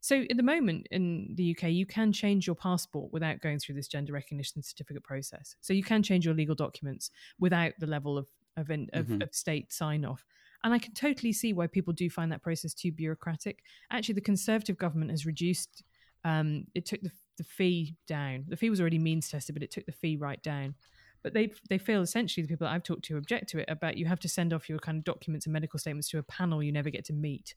So, 0.00 0.24
at 0.30 0.36
the 0.36 0.42
moment 0.42 0.86
in 0.90 1.34
the 1.34 1.56
UK, 1.56 1.70
you 1.70 1.84
can 1.84 2.12
change 2.12 2.46
your 2.46 2.54
passport 2.54 3.12
without 3.12 3.40
going 3.40 3.58
through 3.58 3.74
this 3.74 3.88
gender 3.88 4.12
recognition 4.12 4.62
certificate 4.62 5.02
process. 5.02 5.56
So, 5.60 5.72
you 5.72 5.82
can 5.82 6.02
change 6.02 6.24
your 6.24 6.34
legal 6.34 6.54
documents 6.54 7.10
without 7.40 7.72
the 7.80 7.86
level 7.86 8.16
of, 8.16 8.28
of, 8.56 8.70
of, 8.70 8.76
mm-hmm. 8.76 9.22
of 9.22 9.34
state 9.34 9.72
sign 9.72 10.04
off. 10.04 10.24
And 10.64 10.74
I 10.74 10.78
can 10.78 10.94
totally 10.94 11.32
see 11.32 11.52
why 11.52 11.66
people 11.66 11.92
do 11.92 12.10
find 12.10 12.30
that 12.32 12.42
process 12.42 12.74
too 12.74 12.92
bureaucratic. 12.92 13.62
Actually, 13.90 14.14
the 14.14 14.20
Conservative 14.20 14.76
government 14.76 15.10
has 15.10 15.26
reduced 15.26 15.82
um, 16.24 16.64
it 16.74 16.86
took 16.86 17.00
the, 17.00 17.10
the 17.36 17.44
fee 17.44 17.96
down. 18.06 18.44
The 18.48 18.56
fee 18.56 18.70
was 18.70 18.80
already 18.80 18.98
means 18.98 19.28
tested, 19.28 19.54
but 19.54 19.62
it 19.62 19.70
took 19.70 19.86
the 19.86 19.92
fee 19.92 20.16
right 20.16 20.42
down. 20.42 20.74
But 21.22 21.34
they 21.34 21.52
they 21.68 21.78
feel 21.78 22.02
essentially 22.02 22.42
the 22.42 22.48
people 22.48 22.66
that 22.66 22.72
I've 22.72 22.84
talked 22.84 23.04
to 23.06 23.16
object 23.16 23.48
to 23.50 23.58
it 23.58 23.68
about 23.68 23.96
you 23.96 24.06
have 24.06 24.20
to 24.20 24.28
send 24.28 24.52
off 24.52 24.68
your 24.68 24.78
kind 24.78 24.98
of 24.98 25.04
documents 25.04 25.46
and 25.46 25.52
medical 25.52 25.78
statements 25.78 26.08
to 26.10 26.18
a 26.18 26.22
panel 26.22 26.62
you 26.62 26.72
never 26.72 26.90
get 26.90 27.04
to 27.06 27.12
meet, 27.12 27.54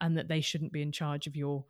and 0.00 0.16
that 0.16 0.28
they 0.28 0.40
shouldn't 0.40 0.72
be 0.72 0.82
in 0.82 0.92
charge 0.92 1.26
of 1.26 1.36
your 1.36 1.64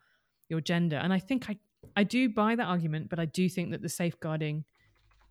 your 0.48 0.60
gender. 0.60 0.96
And 0.96 1.12
I 1.12 1.18
think 1.18 1.50
I 1.50 1.58
I 1.96 2.04
do 2.04 2.28
buy 2.28 2.54
that 2.54 2.66
argument, 2.66 3.08
but 3.08 3.18
I 3.18 3.24
do 3.24 3.48
think 3.48 3.72
that 3.72 3.82
the 3.82 3.88
safeguarding 3.88 4.64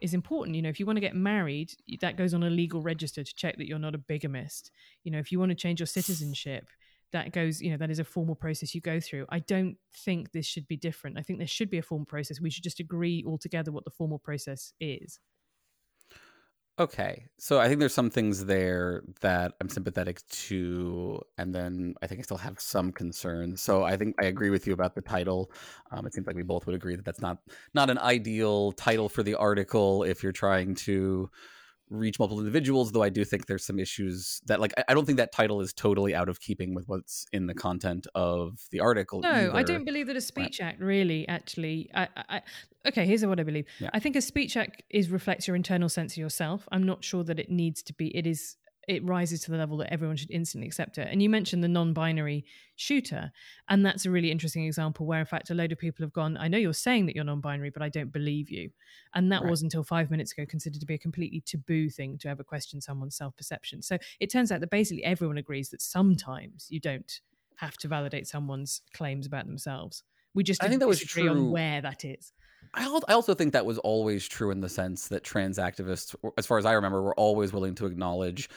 is 0.01 0.13
important. 0.13 0.55
You 0.55 0.63
know, 0.63 0.69
if 0.69 0.79
you 0.79 0.85
want 0.85 0.97
to 0.97 1.01
get 1.01 1.15
married, 1.15 1.73
that 2.01 2.17
goes 2.17 2.33
on 2.33 2.43
a 2.43 2.49
legal 2.49 2.81
register 2.81 3.23
to 3.23 3.35
check 3.35 3.57
that 3.57 3.67
you're 3.67 3.79
not 3.79 3.95
a 3.95 3.99
bigamist. 3.99 4.71
You 5.03 5.11
know, 5.11 5.19
if 5.19 5.31
you 5.31 5.39
want 5.39 5.49
to 5.49 5.55
change 5.55 5.79
your 5.79 5.87
citizenship, 5.87 6.65
that 7.13 7.31
goes, 7.33 7.61
you 7.61 7.71
know, 7.71 7.77
that 7.77 7.91
is 7.91 7.99
a 7.99 8.03
formal 8.03 8.35
process 8.35 8.73
you 8.73 8.81
go 8.81 8.99
through. 8.99 9.25
I 9.29 9.39
don't 9.39 9.77
think 9.93 10.31
this 10.31 10.45
should 10.45 10.67
be 10.67 10.77
different. 10.77 11.17
I 11.17 11.21
think 11.21 11.39
there 11.39 11.47
should 11.47 11.69
be 11.69 11.77
a 11.77 11.83
formal 11.83 12.05
process. 12.05 12.39
We 12.41 12.49
should 12.49 12.63
just 12.63 12.79
agree 12.79 13.23
all 13.25 13.37
together 13.37 13.71
what 13.71 13.85
the 13.85 13.91
formal 13.91 14.19
process 14.19 14.73
is. 14.79 15.19
Okay. 16.79 17.25
So 17.37 17.59
I 17.59 17.67
think 17.67 17.79
there's 17.79 17.93
some 17.93 18.09
things 18.09 18.45
there 18.45 19.03
that 19.19 19.53
I'm 19.61 19.69
sympathetic 19.69 20.25
to, 20.29 21.21
and 21.37 21.53
then 21.53 21.93
I 22.01 22.07
think 22.07 22.19
I 22.19 22.23
still 22.23 22.37
have 22.37 22.59
some 22.59 22.91
concerns. 22.91 23.61
So 23.61 23.83
I 23.83 23.97
think 23.97 24.15
I 24.19 24.25
agree 24.25 24.49
with 24.49 24.65
you 24.65 24.73
about 24.73 24.95
the 24.95 25.01
title. 25.01 25.51
Um, 25.91 26.07
it 26.07 26.13
seems 26.13 26.25
like 26.25 26.35
we 26.35 26.43
both 26.43 26.65
would 26.65 26.73
agree 26.73 26.95
that 26.95 27.05
that's 27.05 27.21
not 27.21 27.39
not 27.73 27.89
an 27.89 27.99
ideal 27.99 28.71
title 28.71 29.09
for 29.09 29.21
the 29.21 29.35
article 29.35 30.03
if 30.03 30.23
you're 30.23 30.31
trying 30.31 30.73
to 30.75 31.29
reach 31.91 32.17
multiple 32.17 32.39
individuals. 32.39 32.91
Though 32.91 33.03
I 33.03 33.09
do 33.09 33.23
think 33.23 33.45
there's 33.45 33.65
some 33.65 33.79
issues 33.79 34.41
that, 34.47 34.59
like, 34.59 34.73
I, 34.87 34.93
don't 34.93 35.05
think 35.05 35.17
that 35.17 35.31
title 35.31 35.61
is 35.61 35.73
totally 35.73 36.15
out 36.15 36.29
of 36.29 36.39
keeping 36.39 36.73
with 36.73 36.87
what's 36.87 37.25
in 37.31 37.47
the 37.47 37.53
mm. 37.53 37.59
content 37.59 38.07
of 38.15 38.59
the 38.71 38.79
article. 38.79 39.19
No, 39.21 39.51
I 39.53 39.63
don't 39.63 39.85
believe 39.85 40.07
that 40.07 40.15
a 40.15 40.21
speech 40.21 40.61
act 40.61 40.79
really 40.79 41.27
actually. 41.27 41.89
I, 41.93 42.07
I, 42.15 42.41
okay, 42.87 43.05
here's 43.05 43.25
what 43.25 43.39
I 43.39 43.43
believe. 43.43 43.65
Yeah. 43.79 43.89
I 43.93 43.99
think 43.99 44.15
a 44.15 44.21
speech 44.21 44.57
act 44.57 44.83
is 44.89 45.09
reflects 45.09 45.47
your 45.47 45.55
internal 45.55 45.89
sense 45.89 46.13
of 46.13 46.17
yourself. 46.17 46.67
I'm 46.71 46.83
not 46.83 47.03
sure 47.03 47.23
that 47.23 47.39
it 47.39 47.51
needs 47.51 47.83
to 47.83 47.93
be. 47.93 48.15
It 48.15 48.25
is. 48.25 48.57
It 48.91 49.05
rises 49.05 49.39
to 49.43 49.51
the 49.51 49.57
level 49.57 49.77
that 49.77 49.91
everyone 49.93 50.17
should 50.17 50.31
instantly 50.31 50.67
accept 50.67 50.97
it. 50.97 51.07
And 51.09 51.21
you 51.23 51.29
mentioned 51.29 51.63
the 51.63 51.69
non-binary 51.69 52.43
shooter, 52.75 53.31
and 53.69 53.85
that's 53.85 54.05
a 54.05 54.11
really 54.11 54.29
interesting 54.31 54.65
example 54.65 55.05
where, 55.05 55.19
in 55.21 55.25
fact, 55.25 55.49
a 55.49 55.53
load 55.53 55.71
of 55.71 55.77
people 55.79 56.03
have 56.03 56.11
gone. 56.11 56.35
I 56.37 56.49
know 56.49 56.57
you're 56.57 56.73
saying 56.73 57.05
that 57.05 57.15
you're 57.15 57.23
non-binary, 57.23 57.69
but 57.69 57.81
I 57.81 57.87
don't 57.89 58.11
believe 58.11 58.49
you. 58.49 58.69
And 59.15 59.31
that 59.31 59.43
Right. 59.43 59.49
was 59.49 59.61
until 59.61 59.83
five 59.83 60.11
minutes 60.11 60.33
ago 60.33 60.45
considered 60.45 60.81
to 60.81 60.85
be 60.85 60.95
a 60.95 60.97
completely 60.97 61.39
taboo 61.39 61.89
thing 61.89 62.17
to 62.19 62.27
ever 62.27 62.43
question 62.43 62.81
someone's 62.81 63.15
self-perception. 63.15 63.81
So 63.81 63.97
it 64.19 64.29
turns 64.29 64.51
out 64.51 64.59
that 64.59 64.69
basically 64.69 65.05
everyone 65.05 65.37
agrees 65.37 65.69
that 65.69 65.81
sometimes 65.81 66.67
you 66.69 66.81
don't 66.81 67.21
have 67.55 67.77
to 67.77 67.87
validate 67.87 68.27
someone's 68.27 68.81
claims 68.93 69.25
about 69.25 69.45
themselves. 69.47 70.03
We 70.33 70.43
just 70.43 70.63
I 70.63 70.67
think 70.67 70.79
that 70.81 70.87
was 70.87 70.99
true- 71.01 71.29
on 71.29 71.51
where 71.51 71.81
that 71.81 72.03
is. 72.03 72.33
I 72.73 72.85
also 72.85 73.33
think 73.33 73.51
that 73.51 73.65
was 73.65 73.77
always 73.79 74.27
true 74.27 74.49
in 74.49 74.61
the 74.61 74.69
sense 74.69 75.09
that 75.09 75.25
trans 75.25 75.57
activists, 75.57 76.15
as 76.37 76.45
far 76.45 76.57
as 76.57 76.65
I 76.65 76.71
remember, 76.71 77.01
were 77.01 77.19
always 77.19 77.51
willing 77.51 77.75
to 77.75 77.85
acknowledge 77.85 78.49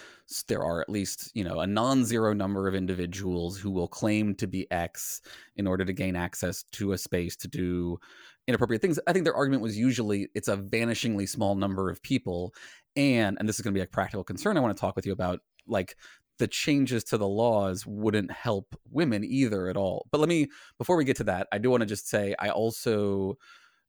there 0.46 0.62
are 0.62 0.80
at 0.80 0.88
least, 0.88 1.32
you 1.34 1.42
know, 1.42 1.60
a 1.60 1.66
non-zero 1.66 2.32
number 2.32 2.68
of 2.68 2.76
individuals 2.76 3.58
who 3.58 3.72
will 3.72 3.88
claim 3.88 4.34
to 4.36 4.46
be 4.46 4.70
X 4.70 5.20
in 5.56 5.66
order 5.66 5.84
to 5.84 5.92
gain 5.92 6.14
access 6.14 6.62
to 6.72 6.92
a 6.92 6.98
space 6.98 7.34
to 7.36 7.48
do 7.48 7.98
inappropriate 8.46 8.82
things. 8.82 9.00
I 9.06 9.12
think 9.12 9.24
their 9.24 9.34
argument 9.34 9.62
was 9.62 9.76
usually 9.76 10.28
it's 10.34 10.48
a 10.48 10.56
vanishingly 10.56 11.28
small 11.28 11.56
number 11.56 11.90
of 11.90 12.00
people, 12.02 12.54
and 12.94 13.36
and 13.40 13.48
this 13.48 13.56
is 13.56 13.62
going 13.62 13.74
to 13.74 13.78
be 13.78 13.82
a 13.82 13.86
practical 13.86 14.22
concern 14.22 14.56
I 14.56 14.60
want 14.60 14.76
to 14.76 14.80
talk 14.80 14.94
with 14.94 15.06
you 15.06 15.12
about, 15.12 15.40
like 15.66 15.96
the 16.38 16.46
changes 16.46 17.04
to 17.04 17.18
the 17.18 17.28
laws 17.28 17.86
wouldn't 17.86 18.30
help 18.30 18.76
women 18.90 19.24
either 19.24 19.68
at 19.68 19.76
all. 19.76 20.06
But 20.12 20.20
let 20.20 20.28
me 20.28 20.48
before 20.78 20.96
we 20.96 21.04
get 21.04 21.16
to 21.16 21.24
that, 21.24 21.48
I 21.52 21.58
do 21.58 21.70
want 21.70 21.80
to 21.80 21.86
just 21.86 22.08
say 22.08 22.34
I 22.38 22.50
also 22.50 23.38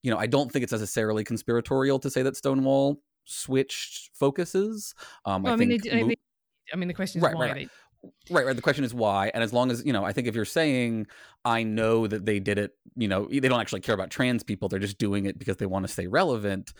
you 0.05 0.11
know, 0.11 0.19
I 0.19 0.27
don't 0.27 0.51
think 0.51 0.61
it's 0.61 0.71
necessarily 0.71 1.23
conspiratorial 1.23 1.97
to 1.99 2.11
say 2.11 2.21
that 2.21 2.37
Stonewall 2.37 3.01
switched 3.23 4.11
focuses. 4.13 4.93
Um, 5.25 5.41
Well, 5.41 5.53
I, 5.53 5.55
I, 5.55 5.57
mean, 5.57 5.79
they, 5.83 6.15
I 6.71 6.75
mean, 6.75 6.87
the 6.87 6.93
question 6.93 7.19
is 7.19 7.23
Right, 7.23 7.35
why 7.35 7.47
right, 7.47 7.69
they. 8.29 8.33
right, 8.35 8.45
right. 8.45 8.55
The 8.55 8.61
question 8.61 8.83
is 8.83 8.93
why, 8.93 9.31
and 9.33 9.43
as 9.43 9.51
long 9.51 9.71
as 9.71 9.83
you 9.83 9.91
know, 9.91 10.05
I 10.05 10.13
think 10.13 10.27
if 10.27 10.35
you're 10.35 10.45
saying, 10.45 11.07
I 11.43 11.63
know 11.63 12.05
that 12.05 12.23
they 12.23 12.39
did 12.39 12.59
it, 12.59 12.73
you 12.95 13.07
know, 13.07 13.25
they 13.25 13.39
don't 13.39 13.59
actually 13.59 13.81
care 13.81 13.95
about 13.95 14.11
trans 14.11 14.43
people; 14.43 14.69
they're 14.69 14.77
just 14.77 14.99
doing 14.99 15.25
it 15.25 15.39
because 15.39 15.57
they 15.57 15.65
want 15.65 15.87
to 15.87 15.91
stay 15.91 16.05
relevant. 16.05 16.71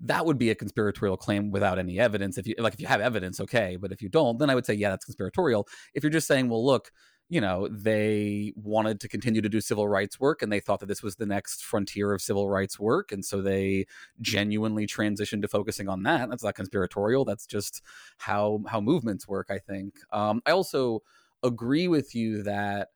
That 0.00 0.26
would 0.26 0.36
be 0.36 0.50
a 0.50 0.54
conspiratorial 0.54 1.16
claim 1.16 1.50
without 1.50 1.78
any 1.78 1.98
evidence. 1.98 2.36
If 2.36 2.46
you 2.46 2.54
like, 2.58 2.74
if 2.74 2.80
you 2.80 2.86
have 2.86 3.00
evidence, 3.00 3.40
okay, 3.40 3.78
but 3.80 3.92
if 3.92 4.02
you 4.02 4.10
don't, 4.10 4.38
then 4.38 4.50
I 4.50 4.54
would 4.54 4.66
say, 4.66 4.74
yeah, 4.74 4.90
that's 4.90 5.06
conspiratorial. 5.06 5.66
If 5.94 6.02
you're 6.02 6.10
just 6.10 6.26
saying, 6.26 6.50
well, 6.50 6.62
look, 6.62 6.90
you 7.28 7.40
know, 7.40 7.68
they 7.68 8.52
wanted 8.56 9.00
to 9.00 9.08
continue 9.08 9.40
to 9.40 9.48
do 9.48 9.60
civil 9.60 9.88
rights 9.88 10.20
work 10.20 10.42
and 10.42 10.52
they 10.52 10.60
thought 10.60 10.80
that 10.80 10.86
this 10.86 11.02
was 11.02 11.16
the 11.16 11.26
next 11.26 11.64
frontier 11.64 12.12
of 12.12 12.20
civil 12.20 12.48
rights 12.50 12.78
work. 12.78 13.12
And 13.12 13.24
so 13.24 13.40
they 13.40 13.86
genuinely 14.20 14.86
transitioned 14.86 15.42
to 15.42 15.48
focusing 15.48 15.88
on 15.88 16.02
that. 16.04 16.28
That's 16.28 16.44
not 16.44 16.54
conspiratorial. 16.54 17.24
That's 17.24 17.46
just 17.46 17.82
how 18.18 18.62
how 18.68 18.80
movements 18.80 19.26
work, 19.26 19.48
I 19.50 19.58
think. 19.58 19.94
Um, 20.12 20.42
I 20.46 20.50
also 20.50 21.02
agree 21.42 21.88
with 21.88 22.14
you 22.14 22.42
that, 22.42 22.88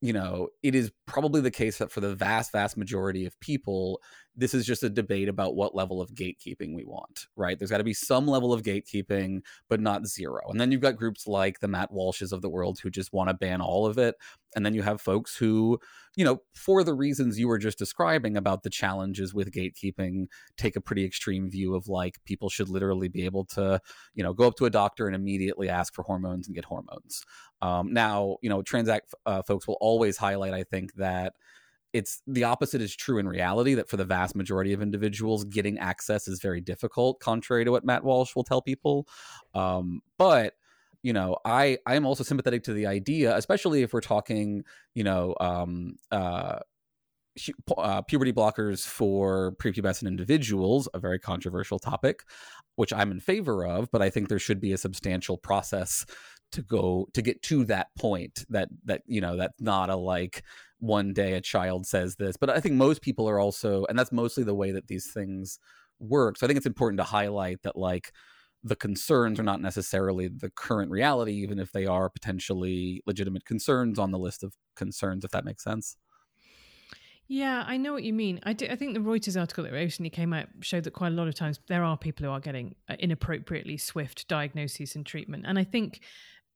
you 0.00 0.12
know, 0.12 0.48
it 0.62 0.74
is 0.74 0.92
probably 1.06 1.40
the 1.40 1.50
case 1.50 1.78
that 1.78 1.90
for 1.90 2.00
the 2.00 2.14
vast, 2.14 2.52
vast 2.52 2.76
majority 2.76 3.24
of 3.24 3.38
people, 3.40 4.02
this 4.36 4.52
is 4.52 4.66
just 4.66 4.82
a 4.82 4.90
debate 4.90 5.28
about 5.28 5.54
what 5.56 5.74
level 5.74 6.00
of 6.00 6.10
gatekeeping 6.10 6.74
we 6.74 6.84
want, 6.84 7.26
right? 7.36 7.58
There's 7.58 7.70
got 7.70 7.78
to 7.78 7.84
be 7.84 7.94
some 7.94 8.26
level 8.26 8.52
of 8.52 8.62
gatekeeping, 8.62 9.40
but 9.68 9.80
not 9.80 10.06
zero. 10.06 10.42
And 10.50 10.60
then 10.60 10.72
you've 10.72 10.80
got 10.80 10.96
groups 10.96 11.26
like 11.26 11.60
the 11.60 11.68
Matt 11.68 11.92
Walshes 11.92 12.32
of 12.32 12.42
the 12.42 12.50
world 12.50 12.80
who 12.82 12.90
just 12.90 13.12
want 13.12 13.30
to 13.30 13.34
ban 13.34 13.60
all 13.60 13.86
of 13.86 13.96
it. 13.96 14.16
And 14.54 14.66
then 14.66 14.74
you 14.74 14.82
have 14.82 15.00
folks 15.00 15.36
who, 15.36 15.78
you 16.16 16.24
know, 16.24 16.40
for 16.54 16.84
the 16.84 16.94
reasons 16.94 17.38
you 17.38 17.48
were 17.48 17.58
just 17.58 17.78
describing 17.78 18.36
about 18.36 18.62
the 18.62 18.70
challenges 18.70 19.34
with 19.34 19.50
gatekeeping, 19.50 20.26
take 20.56 20.76
a 20.76 20.80
pretty 20.80 21.04
extreme 21.04 21.50
view 21.50 21.74
of 21.74 21.88
like 21.88 22.18
people 22.24 22.48
should 22.48 22.68
literally 22.68 23.08
be 23.08 23.24
able 23.24 23.44
to, 23.44 23.80
you 24.14 24.22
know, 24.22 24.32
go 24.32 24.46
up 24.46 24.56
to 24.56 24.66
a 24.66 24.70
doctor 24.70 25.06
and 25.06 25.16
immediately 25.16 25.68
ask 25.68 25.94
for 25.94 26.02
hormones 26.02 26.46
and 26.46 26.54
get 26.54 26.64
hormones. 26.64 27.24
Um, 27.62 27.92
now, 27.92 28.36
you 28.42 28.48
know, 28.48 28.62
transact 28.62 29.12
uh, 29.26 29.42
folks 29.42 29.66
will 29.66 29.78
always 29.80 30.16
highlight, 30.16 30.54
I 30.54 30.62
think, 30.62 30.94
that 30.94 31.34
it's 31.92 32.22
the 32.26 32.44
opposite 32.44 32.82
is 32.82 32.94
true 32.94 33.18
in 33.18 33.28
reality 33.28 33.74
that 33.74 33.88
for 33.88 33.96
the 33.96 34.04
vast 34.04 34.34
majority 34.34 34.72
of 34.72 34.82
individuals 34.82 35.44
getting 35.44 35.78
access 35.78 36.26
is 36.26 36.40
very 36.42 36.60
difficult 36.60 37.20
contrary 37.20 37.64
to 37.64 37.70
what 37.70 37.84
matt 37.84 38.02
walsh 38.02 38.34
will 38.34 38.42
tell 38.42 38.60
people 38.60 39.06
um, 39.54 40.00
but 40.18 40.54
you 41.04 41.12
know 41.12 41.36
i 41.44 41.78
i 41.86 41.94
am 41.94 42.04
also 42.04 42.24
sympathetic 42.24 42.64
to 42.64 42.72
the 42.72 42.86
idea 42.86 43.36
especially 43.36 43.82
if 43.82 43.92
we're 43.92 44.00
talking 44.00 44.64
you 44.94 45.04
know 45.04 45.36
um, 45.38 45.94
uh, 46.10 46.58
uh, 47.76 48.02
puberty 48.02 48.32
blockers 48.32 48.86
for 48.86 49.54
prepubescent 49.56 50.06
individuals, 50.06 50.88
a 50.94 50.98
very 50.98 51.18
controversial 51.18 51.78
topic, 51.78 52.22
which 52.76 52.92
I'm 52.92 53.10
in 53.10 53.20
favor 53.20 53.66
of. 53.66 53.90
But 53.90 54.02
I 54.02 54.10
think 54.10 54.28
there 54.28 54.38
should 54.38 54.60
be 54.60 54.72
a 54.72 54.78
substantial 54.78 55.36
process 55.36 56.06
to 56.52 56.62
go 56.62 57.08
to 57.12 57.22
get 57.22 57.42
to 57.42 57.64
that 57.64 57.88
point. 57.98 58.44
That 58.50 58.68
that 58.84 59.02
you 59.06 59.20
know 59.20 59.36
that's 59.36 59.60
not 59.60 59.90
a 59.90 59.96
like 59.96 60.44
one 60.78 61.12
day 61.12 61.32
a 61.32 61.40
child 61.40 61.86
says 61.86 62.16
this. 62.16 62.36
But 62.36 62.50
I 62.50 62.60
think 62.60 62.76
most 62.76 63.02
people 63.02 63.28
are 63.28 63.40
also, 63.40 63.84
and 63.88 63.98
that's 63.98 64.12
mostly 64.12 64.44
the 64.44 64.54
way 64.54 64.70
that 64.72 64.86
these 64.86 65.10
things 65.12 65.58
work. 65.98 66.36
So 66.36 66.46
I 66.46 66.48
think 66.48 66.58
it's 66.58 66.66
important 66.66 66.98
to 66.98 67.04
highlight 67.04 67.62
that 67.62 67.76
like 67.76 68.12
the 68.64 68.74
concerns 68.74 69.38
are 69.38 69.44
not 69.44 69.60
necessarily 69.60 70.26
the 70.26 70.50
current 70.50 70.90
reality, 70.90 71.32
even 71.34 71.58
if 71.58 71.70
they 71.70 71.84
are 71.86 72.08
potentially 72.08 73.02
legitimate 73.06 73.44
concerns 73.44 73.98
on 73.98 74.10
the 74.10 74.18
list 74.18 74.42
of 74.42 74.54
concerns, 74.74 75.24
if 75.24 75.30
that 75.32 75.44
makes 75.44 75.62
sense. 75.62 75.96
Yeah, 77.28 77.64
I 77.66 77.76
know 77.76 77.92
what 77.92 78.04
you 78.04 78.12
mean. 78.12 78.40
I, 78.42 78.52
do, 78.54 78.66
I 78.70 78.76
think 78.76 78.94
the 78.94 79.00
Reuters 79.00 79.38
article 79.38 79.64
that 79.64 79.72
recently 79.72 80.10
came 80.10 80.32
out 80.32 80.48
showed 80.60 80.84
that 80.84 80.92
quite 80.92 81.12
a 81.12 81.14
lot 81.14 81.28
of 81.28 81.34
times 81.34 81.58
there 81.68 81.84
are 81.84 81.96
people 81.96 82.26
who 82.26 82.32
are 82.32 82.40
getting 82.40 82.74
uh, 82.88 82.96
inappropriately 82.98 83.76
swift 83.76 84.28
diagnoses 84.28 84.94
and 84.94 85.06
treatment. 85.06 85.44
And 85.46 85.58
I 85.58 85.64
think, 85.64 86.00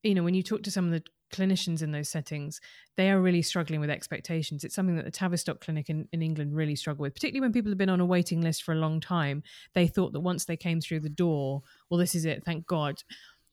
you 0.03 0.13
know, 0.13 0.23
when 0.23 0.35
you 0.35 0.43
talk 0.43 0.63
to 0.63 0.71
some 0.71 0.85
of 0.85 0.91
the 0.91 1.03
clinicians 1.29 1.81
in 1.81 1.91
those 1.91 2.09
settings, 2.09 2.59
they 2.97 3.09
are 3.11 3.21
really 3.21 3.41
struggling 3.41 3.79
with 3.79 3.89
expectations. 3.89 4.63
It's 4.63 4.75
something 4.75 4.95
that 4.95 5.05
the 5.05 5.11
Tavistock 5.11 5.61
Clinic 5.61 5.89
in, 5.89 6.07
in 6.11 6.21
England 6.21 6.55
really 6.55 6.75
struggle 6.75 7.03
with, 7.03 7.13
particularly 7.13 7.41
when 7.41 7.53
people 7.53 7.71
have 7.71 7.77
been 7.77 7.89
on 7.89 7.99
a 8.01 8.05
waiting 8.05 8.41
list 8.41 8.63
for 8.63 8.73
a 8.73 8.77
long 8.77 8.99
time. 8.99 9.43
They 9.73 9.87
thought 9.87 10.13
that 10.13 10.19
once 10.21 10.45
they 10.45 10.57
came 10.57 10.81
through 10.81 11.01
the 11.01 11.09
door, 11.09 11.61
well, 11.89 11.97
this 11.99 12.15
is 12.15 12.25
it, 12.25 12.43
thank 12.45 12.65
God. 12.65 13.03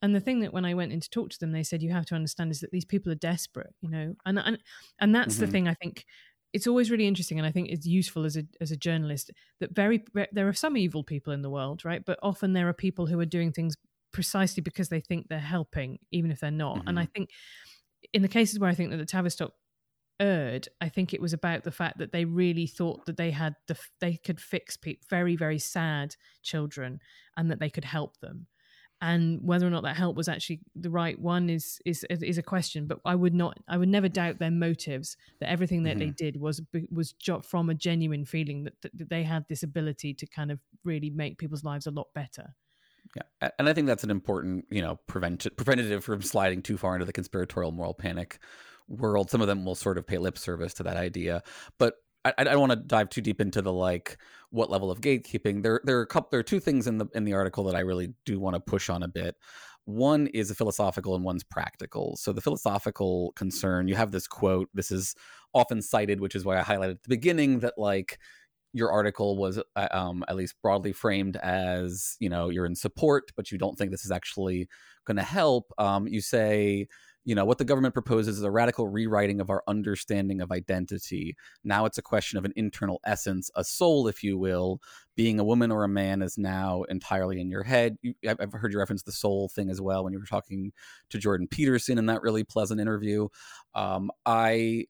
And 0.02 0.14
the 0.14 0.20
thing 0.20 0.40
that 0.40 0.52
when 0.52 0.64
I 0.64 0.74
went 0.74 0.92
in 0.92 1.00
to 1.00 1.10
talk 1.10 1.30
to 1.30 1.38
them, 1.38 1.52
they 1.52 1.62
said 1.62 1.82
you 1.82 1.90
have 1.92 2.06
to 2.06 2.14
understand 2.14 2.50
is 2.50 2.60
that 2.60 2.70
these 2.70 2.84
people 2.84 3.10
are 3.10 3.16
desperate, 3.16 3.74
you 3.80 3.88
know, 3.88 4.14
and 4.26 4.38
and 4.38 4.58
and 5.00 5.14
that's 5.14 5.38
the 5.38 5.46
Mhm. 5.46 5.50
thing 5.52 5.68
I 5.68 5.74
think 5.74 6.04
it's 6.52 6.66
always 6.66 6.90
really 6.90 7.06
interesting 7.06 7.38
and 7.38 7.46
i 7.46 7.50
think 7.50 7.68
it's 7.68 7.84
useful 7.86 8.24
as 8.24 8.36
a 8.36 8.44
as 8.60 8.70
a 8.70 8.76
journalist 8.76 9.30
that 9.60 9.74
very 9.74 10.02
there 10.32 10.48
are 10.48 10.52
some 10.52 10.76
evil 10.76 11.02
people 11.04 11.32
in 11.32 11.42
the 11.42 11.50
world 11.50 11.84
right 11.84 12.04
but 12.04 12.18
often 12.22 12.52
there 12.52 12.68
are 12.68 12.72
people 12.72 13.06
who 13.06 13.18
are 13.18 13.26
doing 13.26 13.52
things 13.52 13.76
precisely 14.12 14.62
because 14.62 14.88
they 14.88 15.00
think 15.00 15.28
they're 15.28 15.38
helping 15.40 15.98
even 16.12 16.30
if 16.30 16.40
they're 16.40 16.50
not 16.50 16.82
and 16.86 16.98
i 16.98 17.04
think 17.14 17.30
in 18.16 18.22
the 18.22 18.28
cases 18.28 18.58
where 18.58 18.70
i 18.70 18.74
think 18.74 18.90
that 18.90 18.96
the 18.96 19.06
tavistock 19.06 19.52
erred 20.18 20.68
i 20.80 20.88
think 20.88 21.12
it 21.12 21.20
was 21.20 21.32
about 21.32 21.62
the 21.62 21.70
fact 21.70 21.98
that 21.98 22.10
they 22.10 22.24
really 22.24 22.66
thought 22.66 23.04
that 23.06 23.16
they 23.16 23.30
had 23.30 23.54
the 23.68 23.78
they 24.00 24.16
could 24.16 24.40
fix 24.40 24.76
pe- 24.76 24.96
very 25.10 25.36
very 25.36 25.58
sad 25.58 26.16
children 26.42 26.98
and 27.36 27.50
that 27.50 27.60
they 27.60 27.70
could 27.70 27.84
help 27.84 28.18
them. 28.20 28.46
And 29.02 29.40
whether 29.42 29.66
or 29.66 29.70
not 29.70 29.82
that 29.82 29.96
help 29.96 30.16
was 30.16 30.26
actually 30.26 30.60
the 30.74 30.88
right 30.88 31.18
one 31.20 31.50
is 31.50 31.78
is 31.84 32.02
is 32.08 32.38
a 32.38 32.42
question 32.42 32.86
but 32.86 32.98
i 33.04 33.14
would 33.14 33.34
not 33.34 33.58
i 33.68 33.76
would 33.76 33.90
never 33.90 34.08
doubt 34.08 34.38
their 34.38 34.50
motives 34.50 35.18
that 35.38 35.50
everything 35.50 35.82
that 35.82 35.98
they 35.98 36.06
mm-hmm. 36.06 36.24
did 36.24 36.40
was 36.40 36.62
was 36.90 37.14
from 37.42 37.68
a 37.68 37.74
genuine 37.74 38.24
feeling 38.24 38.64
that, 38.64 38.80
that 38.80 38.96
that 38.96 39.10
they 39.10 39.22
had 39.22 39.44
this 39.50 39.62
ability 39.62 40.14
to 40.14 40.26
kind 40.26 40.50
of 40.50 40.58
really 40.82 41.10
make 41.10 41.36
people's 41.36 41.62
lives 41.62 41.86
a 41.86 41.90
lot 41.90 42.06
better 42.14 42.54
Yeah, 43.16 43.50
and 43.58 43.66
I 43.66 43.72
think 43.72 43.86
that's 43.86 44.04
an 44.04 44.10
important, 44.10 44.66
you 44.70 44.82
know, 44.82 44.96
prevent 45.06 45.46
preventative 45.56 46.04
from 46.04 46.20
sliding 46.20 46.60
too 46.60 46.76
far 46.76 46.94
into 46.94 47.06
the 47.06 47.14
conspiratorial 47.14 47.72
moral 47.72 47.94
panic 47.94 48.38
world. 48.88 49.30
Some 49.30 49.40
of 49.40 49.46
them 49.46 49.64
will 49.64 49.74
sort 49.74 49.96
of 49.96 50.06
pay 50.06 50.18
lip 50.18 50.36
service 50.36 50.74
to 50.74 50.82
that 50.82 50.98
idea, 50.98 51.42
but 51.78 51.94
I, 52.26 52.34
I 52.36 52.44
don't 52.44 52.60
want 52.60 52.72
to 52.72 52.76
dive 52.76 53.08
too 53.08 53.22
deep 53.22 53.40
into 53.40 53.62
the 53.62 53.72
like 53.72 54.18
what 54.50 54.70
level 54.70 54.90
of 54.90 55.00
gatekeeping. 55.00 55.62
There, 55.62 55.80
there 55.84 55.98
are 55.98 56.02
a 56.02 56.06
couple, 56.06 56.28
there 56.30 56.40
are 56.40 56.44
two 56.44 56.60
things 56.60 56.86
in 56.86 56.98
the 56.98 57.06
in 57.14 57.24
the 57.24 57.32
article 57.32 57.64
that 57.64 57.74
I 57.74 57.80
really 57.80 58.12
do 58.26 58.38
want 58.38 58.54
to 58.54 58.60
push 58.60 58.90
on 58.90 59.02
a 59.02 59.08
bit. 59.08 59.36
One 59.86 60.26
is 60.28 60.50
a 60.50 60.54
philosophical 60.54 61.14
and 61.14 61.24
one's 61.24 61.44
practical. 61.44 62.16
So 62.16 62.32
the 62.32 62.40
philosophical 62.42 63.32
concern, 63.36 63.88
you 63.88 63.94
have 63.94 64.10
this 64.10 64.26
quote. 64.26 64.68
This 64.74 64.90
is 64.90 65.14
often 65.54 65.80
cited, 65.80 66.20
which 66.20 66.34
is 66.34 66.44
why 66.44 66.58
I 66.58 66.62
highlighted 66.62 66.90
at 66.90 67.02
the 67.04 67.08
beginning 67.08 67.60
that 67.60 67.74
like 67.78 68.18
your 68.72 68.90
article 68.90 69.36
was 69.36 69.58
uh, 69.76 69.88
um, 69.90 70.24
at 70.28 70.36
least 70.36 70.54
broadly 70.62 70.92
framed 70.92 71.36
as 71.36 72.16
you 72.20 72.28
know 72.28 72.48
you're 72.50 72.66
in 72.66 72.74
support 72.74 73.32
but 73.36 73.50
you 73.50 73.58
don't 73.58 73.76
think 73.76 73.90
this 73.90 74.04
is 74.04 74.10
actually 74.10 74.68
going 75.06 75.16
to 75.16 75.22
help 75.22 75.72
um, 75.78 76.06
you 76.06 76.20
say 76.20 76.86
you 77.26 77.34
know, 77.34 77.44
what 77.44 77.58
the 77.58 77.64
government 77.64 77.92
proposes 77.92 78.38
is 78.38 78.44
a 78.44 78.50
radical 78.52 78.86
rewriting 78.86 79.40
of 79.40 79.50
our 79.50 79.64
understanding 79.66 80.40
of 80.40 80.52
identity. 80.52 81.36
Now 81.64 81.84
it's 81.84 81.98
a 81.98 82.02
question 82.02 82.38
of 82.38 82.44
an 82.44 82.52
internal 82.54 83.00
essence, 83.04 83.50
a 83.56 83.64
soul, 83.64 84.06
if 84.06 84.22
you 84.22 84.38
will. 84.38 84.80
Being 85.16 85.40
a 85.40 85.44
woman 85.44 85.72
or 85.72 85.82
a 85.82 85.88
man 85.88 86.22
is 86.22 86.38
now 86.38 86.84
entirely 86.84 87.40
in 87.40 87.50
your 87.50 87.64
head. 87.64 87.96
You, 88.00 88.14
I've 88.28 88.52
heard 88.52 88.72
you 88.72 88.78
reference 88.78 89.02
the 89.02 89.10
soul 89.10 89.48
thing 89.48 89.70
as 89.70 89.80
well 89.80 90.04
when 90.04 90.12
you 90.12 90.20
were 90.20 90.24
talking 90.24 90.72
to 91.10 91.18
Jordan 91.18 91.48
Peterson 91.48 91.98
in 91.98 92.06
that 92.06 92.22
really 92.22 92.44
pleasant 92.44 92.80
interview. 92.80 93.26
Um, 93.74 94.12
I, 94.24 94.84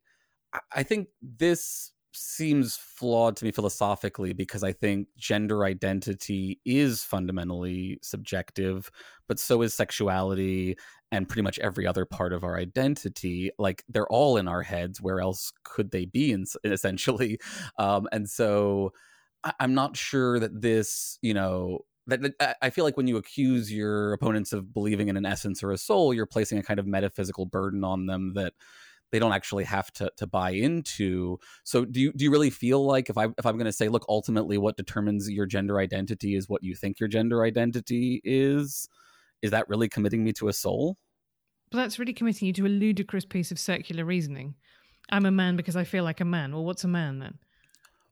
I 0.74 0.82
think 0.82 1.08
this 1.22 1.92
seems 2.16 2.76
flawed 2.76 3.36
to 3.36 3.44
me 3.44 3.52
philosophically 3.52 4.32
because 4.32 4.62
I 4.62 4.72
think 4.72 5.08
gender 5.16 5.64
identity 5.64 6.60
is 6.64 7.02
fundamentally 7.02 7.98
subjective, 8.02 8.90
but 9.28 9.38
so 9.38 9.62
is 9.62 9.74
sexuality 9.74 10.76
and 11.12 11.28
pretty 11.28 11.42
much 11.42 11.58
every 11.58 11.86
other 11.86 12.04
part 12.04 12.32
of 12.32 12.44
our 12.44 12.56
identity. 12.56 13.50
Like 13.58 13.84
they're 13.88 14.08
all 14.08 14.36
in 14.36 14.48
our 14.48 14.62
heads. 14.62 15.00
Where 15.00 15.20
else 15.20 15.52
could 15.64 15.90
they 15.90 16.06
be? 16.06 16.32
In, 16.32 16.46
essentially, 16.64 17.38
um, 17.78 18.08
and 18.12 18.28
so 18.28 18.92
I, 19.44 19.52
I'm 19.60 19.74
not 19.74 19.96
sure 19.96 20.40
that 20.40 20.60
this, 20.60 21.18
you 21.22 21.34
know, 21.34 21.80
that, 22.08 22.34
I 22.62 22.70
feel 22.70 22.84
like 22.84 22.96
when 22.96 23.08
you 23.08 23.16
accuse 23.16 23.72
your 23.72 24.12
opponents 24.12 24.52
of 24.52 24.72
believing 24.72 25.08
in 25.08 25.16
an 25.16 25.26
essence 25.26 25.62
or 25.62 25.72
a 25.72 25.78
soul, 25.78 26.14
you're 26.14 26.24
placing 26.24 26.58
a 26.58 26.62
kind 26.62 26.78
of 26.78 26.86
metaphysical 26.86 27.46
burden 27.46 27.82
on 27.82 28.06
them 28.06 28.34
that 28.34 28.52
they 29.12 29.18
don't 29.18 29.32
actually 29.32 29.64
have 29.64 29.90
to 29.92 30.10
to 30.16 30.26
buy 30.26 30.50
into. 30.50 31.38
So 31.64 31.84
do 31.84 32.00
you 32.00 32.12
do 32.12 32.24
you 32.24 32.30
really 32.30 32.50
feel 32.50 32.84
like 32.84 33.08
if 33.10 33.18
I 33.18 33.26
if 33.38 33.46
I'm 33.46 33.56
going 33.56 33.66
to 33.66 33.72
say 33.72 33.88
look 33.88 34.04
ultimately 34.08 34.58
what 34.58 34.76
determines 34.76 35.30
your 35.30 35.46
gender 35.46 35.78
identity 35.78 36.34
is 36.34 36.48
what 36.48 36.62
you 36.62 36.74
think 36.74 37.00
your 37.00 37.08
gender 37.08 37.44
identity 37.44 38.20
is 38.24 38.88
is 39.42 39.50
that 39.50 39.68
really 39.68 39.88
committing 39.88 40.24
me 40.24 40.32
to 40.34 40.48
a 40.48 40.52
soul? 40.52 40.96
But 41.70 41.78
that's 41.78 41.98
really 41.98 42.14
committing 42.14 42.46
you 42.46 42.52
to 42.54 42.66
a 42.66 42.68
ludicrous 42.68 43.24
piece 43.24 43.50
of 43.50 43.58
circular 43.58 44.04
reasoning. 44.04 44.54
I'm 45.10 45.26
a 45.26 45.30
man 45.30 45.56
because 45.56 45.76
I 45.76 45.84
feel 45.84 46.04
like 46.04 46.20
a 46.20 46.24
man. 46.24 46.52
Well, 46.52 46.64
what's 46.64 46.84
a 46.84 46.88
man 46.88 47.18
then? 47.18 47.38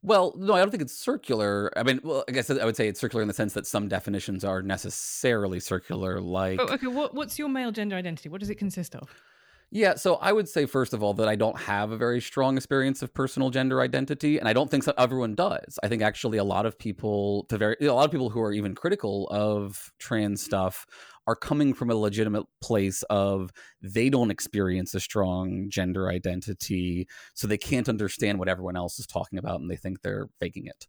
Well, 0.02 0.34
no, 0.36 0.52
I 0.52 0.58
don't 0.58 0.70
think 0.70 0.82
it's 0.82 0.96
circular. 0.96 1.72
I 1.78 1.82
mean, 1.82 1.98
well, 2.04 2.24
I 2.28 2.32
guess 2.32 2.50
I 2.50 2.64
would 2.64 2.76
say 2.76 2.88
it's 2.88 3.00
circular 3.00 3.22
in 3.22 3.28
the 3.28 3.34
sense 3.34 3.54
that 3.54 3.66
some 3.66 3.88
definitions 3.88 4.44
are 4.44 4.60
necessarily 4.60 5.56
oh, 5.56 5.60
circular, 5.60 6.20
like. 6.20 6.60
Oh, 6.60 6.66
okay. 6.74 6.88
What, 6.88 7.14
what's 7.14 7.38
your 7.38 7.48
male 7.48 7.72
gender 7.72 7.96
identity? 7.96 8.28
What 8.28 8.40
does 8.40 8.50
it 8.50 8.56
consist 8.56 8.94
of? 8.94 9.08
Yeah, 9.70 9.94
so 9.96 10.16
I 10.16 10.32
would 10.32 10.48
say 10.48 10.66
first 10.66 10.92
of 10.94 11.02
all 11.02 11.14
that 11.14 11.26
I 11.28 11.34
don't 11.34 11.58
have 11.58 11.90
a 11.90 11.96
very 11.96 12.20
strong 12.20 12.56
experience 12.56 13.02
of 13.02 13.12
personal 13.12 13.50
gender 13.50 13.80
identity, 13.80 14.38
and 14.38 14.48
I 14.48 14.52
don't 14.52 14.70
think 14.70 14.84
so 14.84 14.92
everyone 14.96 15.34
does. 15.34 15.78
I 15.82 15.88
think 15.88 16.00
actually 16.02 16.38
a 16.38 16.44
lot 16.44 16.64
of 16.64 16.78
people, 16.78 17.44
to 17.48 17.58
very 17.58 17.76
a 17.80 17.92
lot 17.92 18.04
of 18.04 18.12
people 18.12 18.30
who 18.30 18.40
are 18.40 18.52
even 18.52 18.74
critical 18.76 19.26
of 19.30 19.92
trans 19.98 20.42
stuff, 20.42 20.86
are 21.26 21.34
coming 21.34 21.74
from 21.74 21.90
a 21.90 21.94
legitimate 21.94 22.44
place 22.62 23.02
of 23.10 23.50
they 23.82 24.10
don't 24.10 24.30
experience 24.30 24.94
a 24.94 25.00
strong 25.00 25.66
gender 25.70 26.08
identity, 26.08 27.08
so 27.34 27.48
they 27.48 27.58
can't 27.58 27.88
understand 27.88 28.38
what 28.38 28.48
everyone 28.48 28.76
else 28.76 28.98
is 29.00 29.06
talking 29.08 29.38
about, 29.40 29.60
and 29.60 29.68
they 29.70 29.76
think 29.76 30.02
they're 30.02 30.28
faking 30.38 30.66
it. 30.66 30.86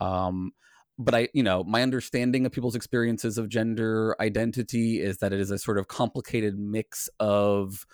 Um, 0.00 0.52
but 1.00 1.14
I, 1.14 1.28
you 1.32 1.42
know, 1.42 1.64
my 1.64 1.82
understanding 1.82 2.44
of 2.46 2.52
people's 2.52 2.74
experiences 2.76 3.38
of 3.38 3.48
gender 3.48 4.16
identity 4.20 5.00
is 5.00 5.18
that 5.18 5.32
it 5.32 5.40
is 5.40 5.50
a 5.50 5.58
sort 5.58 5.78
of 5.78 5.88
complicated 5.88 6.58
mix 6.58 7.08
of 7.20 7.86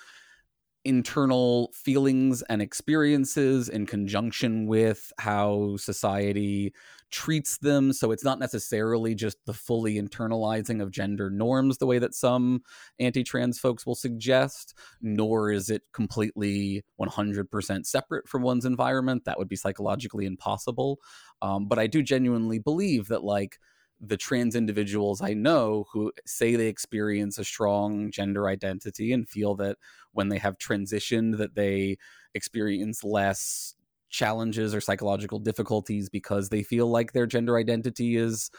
internal 0.84 1.70
feelings 1.72 2.42
and 2.42 2.60
experiences 2.60 3.68
in 3.68 3.86
conjunction 3.86 4.66
with 4.66 5.12
how 5.18 5.76
society 5.78 6.72
treats 7.10 7.58
them. 7.58 7.92
So 7.92 8.10
it's 8.10 8.24
not 8.24 8.40
necessarily 8.40 9.14
just 9.14 9.38
the 9.46 9.54
fully 9.54 10.02
internalizing 10.02 10.82
of 10.82 10.90
gender 10.90 11.30
norms 11.30 11.78
the 11.78 11.86
way 11.86 12.00
that 12.00 12.12
some 12.12 12.62
anti 12.98 13.22
trans 13.22 13.58
folks 13.58 13.86
will 13.86 13.94
suggest, 13.94 14.74
nor 15.00 15.52
is 15.52 15.70
it 15.70 15.82
completely 15.92 16.84
100% 17.00 17.86
separate 17.86 18.28
from 18.28 18.42
one's 18.42 18.64
environment. 18.64 19.24
That 19.24 19.38
would 19.38 19.48
be 19.48 19.56
psychologically 19.56 20.26
impossible. 20.26 20.98
Um, 21.40 21.68
but 21.68 21.78
I 21.78 21.86
do 21.86 22.02
genuinely 22.02 22.58
believe 22.58 23.08
that, 23.08 23.22
like, 23.22 23.58
the 24.00 24.16
trans 24.16 24.54
individuals 24.56 25.22
I 25.22 25.34
know 25.34 25.86
who 25.92 26.12
say 26.26 26.56
they 26.56 26.66
experience 26.66 27.38
a 27.38 27.44
strong 27.44 28.10
gender 28.10 28.48
identity 28.48 29.12
and 29.12 29.28
feel 29.28 29.54
that 29.56 29.78
when 30.12 30.28
they 30.28 30.38
have 30.38 30.58
transitioned 30.58 31.38
that 31.38 31.54
they 31.54 31.96
experience 32.34 33.04
less 33.04 33.74
challenges 34.10 34.74
or 34.74 34.80
psychological 34.80 35.38
difficulties 35.38 36.08
because 36.08 36.48
they 36.48 36.62
feel 36.62 36.88
like 36.88 37.12
their 37.12 37.26
gender 37.26 37.56
identity 37.56 38.16
is 38.16 38.50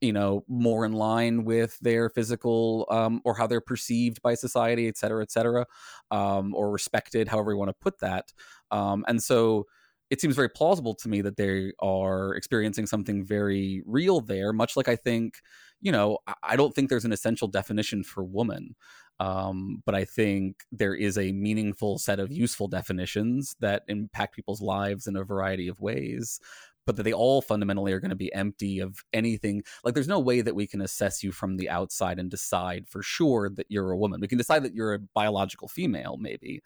you 0.00 0.12
know 0.12 0.44
more 0.48 0.84
in 0.84 0.92
line 0.92 1.44
with 1.44 1.78
their 1.80 2.08
physical 2.08 2.86
um, 2.90 3.20
or 3.24 3.34
how 3.34 3.46
they're 3.46 3.60
perceived 3.60 4.20
by 4.22 4.34
society 4.34 4.88
et 4.88 4.96
cetera 4.96 5.22
et 5.22 5.30
cetera 5.30 5.64
um, 6.10 6.54
or 6.54 6.70
respected 6.70 7.28
however 7.28 7.52
you 7.52 7.58
want 7.58 7.68
to 7.68 7.76
put 7.80 7.98
that. 8.00 8.32
Um, 8.70 9.04
and 9.08 9.22
so 9.22 9.66
it 10.10 10.20
seems 10.20 10.36
very 10.36 10.48
plausible 10.48 10.94
to 10.94 11.08
me 11.08 11.22
that 11.22 11.36
they 11.36 11.72
are 11.80 12.34
experiencing 12.34 12.86
something 12.86 13.24
very 13.24 13.82
real 13.86 14.20
there, 14.20 14.52
much 14.52 14.76
like 14.76 14.88
I 14.88 14.96
think, 14.96 15.40
you 15.80 15.92
know, 15.92 16.18
I 16.42 16.56
don't 16.56 16.74
think 16.74 16.88
there's 16.88 17.04
an 17.04 17.12
essential 17.12 17.48
definition 17.48 18.04
for 18.04 18.22
woman. 18.24 18.76
Um, 19.20 19.82
but 19.86 19.94
I 19.94 20.04
think 20.04 20.64
there 20.72 20.94
is 20.94 21.16
a 21.16 21.32
meaningful 21.32 21.98
set 21.98 22.18
of 22.18 22.32
useful 22.32 22.66
definitions 22.66 23.54
that 23.60 23.84
impact 23.86 24.34
people's 24.34 24.60
lives 24.60 25.06
in 25.06 25.16
a 25.16 25.22
variety 25.22 25.68
of 25.68 25.80
ways 25.80 26.40
but 26.86 26.96
that 26.96 27.02
they 27.04 27.12
all 27.12 27.40
fundamentally 27.40 27.92
are 27.92 28.00
going 28.00 28.10
to 28.10 28.16
be 28.16 28.32
empty 28.34 28.78
of 28.78 29.04
anything. 29.12 29.62
Like, 29.84 29.94
there's 29.94 30.08
no 30.08 30.20
way 30.20 30.40
that 30.40 30.54
we 30.54 30.66
can 30.66 30.80
assess 30.80 31.22
you 31.22 31.32
from 31.32 31.56
the 31.56 31.70
outside 31.70 32.18
and 32.18 32.30
decide 32.30 32.86
for 32.88 33.02
sure 33.02 33.48
that 33.50 33.66
you're 33.68 33.90
a 33.90 33.96
woman. 33.96 34.20
We 34.20 34.28
can 34.28 34.38
decide 34.38 34.62
that 34.64 34.74
you're 34.74 34.94
a 34.94 34.98
biological 34.98 35.68
female, 35.68 36.16
maybe, 36.18 36.62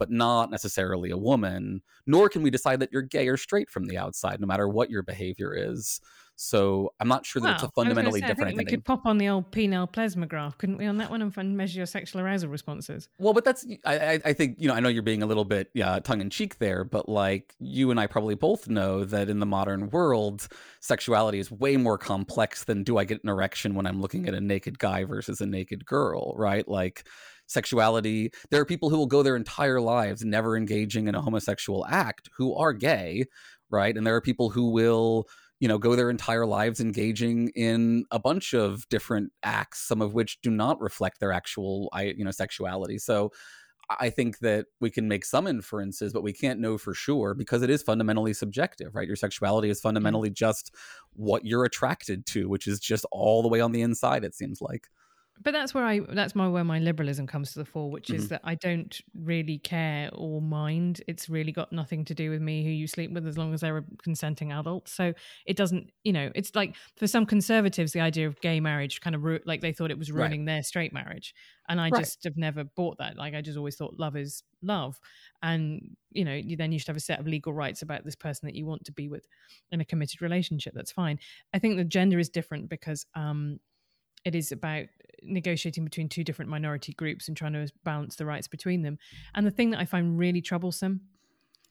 but 0.00 0.10
not 0.10 0.50
necessarily 0.50 1.10
a 1.10 1.16
woman, 1.16 1.82
nor 2.06 2.30
can 2.30 2.42
we 2.42 2.48
decide 2.50 2.80
that 2.80 2.90
you're 2.90 3.02
gay 3.02 3.28
or 3.28 3.36
straight 3.36 3.68
from 3.68 3.84
the 3.84 3.98
outside, 3.98 4.40
no 4.40 4.46
matter 4.46 4.66
what 4.66 4.90
your 4.90 5.02
behavior 5.02 5.54
is. 5.54 6.00
So 6.36 6.94
I'm 6.98 7.06
not 7.06 7.26
sure 7.26 7.42
that 7.42 7.48
well, 7.48 7.54
it's 7.56 7.62
a 7.64 7.70
fundamentally 7.72 8.20
say, 8.20 8.28
different 8.28 8.54
I 8.54 8.56
think 8.56 8.70
We 8.70 8.76
could 8.76 8.84
pop 8.86 9.04
on 9.04 9.18
the 9.18 9.28
old 9.28 9.52
penile 9.52 9.92
plethysmograph, 9.92 10.56
couldn't 10.56 10.78
we, 10.78 10.86
on 10.86 10.96
that 10.96 11.10
one 11.10 11.20
and 11.20 11.54
measure 11.54 11.80
your 11.80 11.86
sexual 11.86 12.22
arousal 12.22 12.48
responses? 12.48 13.10
Well, 13.18 13.34
but 13.34 13.44
that's 13.44 13.66
I, 13.84 14.18
I 14.24 14.32
think 14.32 14.56
you 14.58 14.66
know 14.66 14.72
I 14.72 14.80
know 14.80 14.88
you're 14.88 15.02
being 15.02 15.22
a 15.22 15.26
little 15.26 15.44
bit 15.44 15.70
tongue 16.02 16.22
in 16.22 16.30
cheek 16.30 16.58
there, 16.58 16.82
but 16.82 17.10
like 17.10 17.54
you 17.58 17.90
and 17.90 18.00
I 18.00 18.06
probably 18.06 18.36
both 18.36 18.70
know 18.70 19.04
that 19.04 19.28
in 19.28 19.38
the 19.38 19.44
modern 19.44 19.90
world, 19.90 20.48
sexuality 20.80 21.40
is 21.40 21.50
way 21.50 21.76
more 21.76 21.98
complex 21.98 22.64
than 22.64 22.84
do 22.84 22.96
I 22.96 23.04
get 23.04 23.22
an 23.22 23.28
erection 23.28 23.74
when 23.74 23.86
I'm 23.86 24.00
looking 24.00 24.26
at 24.26 24.32
a 24.32 24.40
naked 24.40 24.78
guy 24.78 25.04
versus 25.04 25.42
a 25.42 25.46
naked 25.46 25.84
girl, 25.84 26.32
right? 26.38 26.66
Like 26.66 27.06
sexuality. 27.50 28.30
There 28.50 28.60
are 28.60 28.66
people 28.66 28.90
who 28.90 28.96
will 28.96 29.06
go 29.06 29.22
their 29.22 29.36
entire 29.36 29.80
lives 29.80 30.24
never 30.24 30.56
engaging 30.56 31.08
in 31.08 31.14
a 31.14 31.20
homosexual 31.20 31.84
act 31.86 32.30
who 32.36 32.54
are 32.54 32.72
gay, 32.72 33.24
right? 33.70 33.96
And 33.96 34.06
there 34.06 34.14
are 34.14 34.20
people 34.20 34.50
who 34.50 34.70
will 34.70 35.26
you 35.58 35.68
know 35.68 35.76
go 35.76 35.94
their 35.94 36.10
entire 36.10 36.46
lives 36.46 36.80
engaging 36.80 37.48
in 37.54 38.04
a 38.10 38.18
bunch 38.18 38.54
of 38.54 38.88
different 38.88 39.30
acts 39.42 39.80
some 39.80 40.00
of 40.00 40.14
which 40.14 40.40
do 40.40 40.50
not 40.50 40.80
reflect 40.80 41.20
their 41.20 41.32
actual 41.32 41.90
you 41.98 42.24
know 42.24 42.30
sexuality 42.30 42.96
so 42.96 43.30
i 44.00 44.08
think 44.08 44.38
that 44.38 44.64
we 44.80 44.88
can 44.88 45.06
make 45.06 45.22
some 45.22 45.46
inferences 45.46 46.14
but 46.14 46.22
we 46.22 46.32
can't 46.32 46.60
know 46.60 46.78
for 46.78 46.94
sure 46.94 47.34
because 47.34 47.60
it 47.60 47.68
is 47.68 47.82
fundamentally 47.82 48.32
subjective 48.32 48.94
right 48.94 49.06
your 49.06 49.16
sexuality 49.16 49.68
is 49.68 49.78
mm-hmm. 49.78 49.88
fundamentally 49.88 50.30
just 50.30 50.74
what 51.12 51.44
you're 51.44 51.64
attracted 51.64 52.24
to 52.24 52.48
which 52.48 52.66
is 52.66 52.80
just 52.80 53.04
all 53.12 53.42
the 53.42 53.48
way 53.48 53.60
on 53.60 53.72
the 53.72 53.82
inside 53.82 54.24
it 54.24 54.34
seems 54.34 54.62
like 54.62 54.88
but 55.42 55.52
that's 55.52 55.72
where 55.72 55.84
I 55.84 56.00
that's 56.00 56.34
my 56.34 56.48
where 56.48 56.64
my 56.64 56.78
liberalism 56.78 57.26
comes 57.26 57.52
to 57.52 57.58
the 57.58 57.64
fore, 57.64 57.90
which 57.90 58.10
is 58.10 58.24
mm-hmm. 58.24 58.34
that 58.34 58.40
I 58.44 58.54
don't 58.56 59.00
really 59.14 59.58
care 59.58 60.10
or 60.12 60.42
mind. 60.42 61.00
It's 61.06 61.30
really 61.30 61.52
got 61.52 61.72
nothing 61.72 62.04
to 62.06 62.14
do 62.14 62.30
with 62.30 62.42
me 62.42 62.62
who 62.62 62.70
you 62.70 62.86
sleep 62.86 63.10
with 63.12 63.26
as 63.26 63.38
long 63.38 63.54
as 63.54 63.62
they're 63.62 63.78
a 63.78 63.84
consenting 64.02 64.52
adult. 64.52 64.88
So 64.88 65.14
it 65.46 65.56
doesn't, 65.56 65.90
you 66.04 66.12
know, 66.12 66.30
it's 66.34 66.54
like 66.54 66.76
for 66.96 67.06
some 67.06 67.24
conservatives, 67.24 67.92
the 67.92 68.00
idea 68.00 68.26
of 68.26 68.40
gay 68.40 68.60
marriage 68.60 69.00
kind 69.00 69.16
of 69.16 69.24
ru- 69.24 69.40
like 69.46 69.62
they 69.62 69.72
thought 69.72 69.90
it 69.90 69.98
was 69.98 70.12
ruining 70.12 70.40
right. 70.40 70.54
their 70.54 70.62
straight 70.62 70.92
marriage, 70.92 71.34
and 71.68 71.80
I 71.80 71.88
right. 71.88 72.00
just 72.00 72.24
have 72.24 72.36
never 72.36 72.64
bought 72.64 72.98
that. 72.98 73.16
Like 73.16 73.34
I 73.34 73.40
just 73.40 73.56
always 73.56 73.76
thought 73.76 73.94
love 73.98 74.16
is 74.16 74.42
love, 74.62 75.00
and 75.42 75.96
you 76.10 76.24
know, 76.24 76.34
you 76.34 76.56
then 76.56 76.70
you 76.70 76.78
should 76.78 76.88
have 76.88 76.96
a 76.96 77.00
set 77.00 77.18
of 77.18 77.26
legal 77.26 77.54
rights 77.54 77.80
about 77.80 78.04
this 78.04 78.16
person 78.16 78.46
that 78.46 78.54
you 78.54 78.66
want 78.66 78.84
to 78.84 78.92
be 78.92 79.08
with 79.08 79.26
in 79.72 79.80
a 79.80 79.86
committed 79.86 80.20
relationship. 80.20 80.74
That's 80.74 80.92
fine. 80.92 81.18
I 81.54 81.58
think 81.58 81.76
the 81.76 81.84
gender 81.84 82.18
is 82.18 82.28
different 82.28 82.68
because 82.68 83.06
um 83.14 83.58
it 84.24 84.34
is 84.34 84.52
about 84.52 84.86
negotiating 85.22 85.84
between 85.84 86.08
two 86.08 86.24
different 86.24 86.50
minority 86.50 86.92
groups 86.92 87.28
and 87.28 87.36
trying 87.36 87.52
to 87.52 87.68
balance 87.84 88.16
the 88.16 88.26
rights 88.26 88.48
between 88.48 88.82
them. 88.82 88.98
And 89.34 89.46
the 89.46 89.50
thing 89.50 89.70
that 89.70 89.80
I 89.80 89.84
find 89.84 90.18
really 90.18 90.40
troublesome 90.40 91.00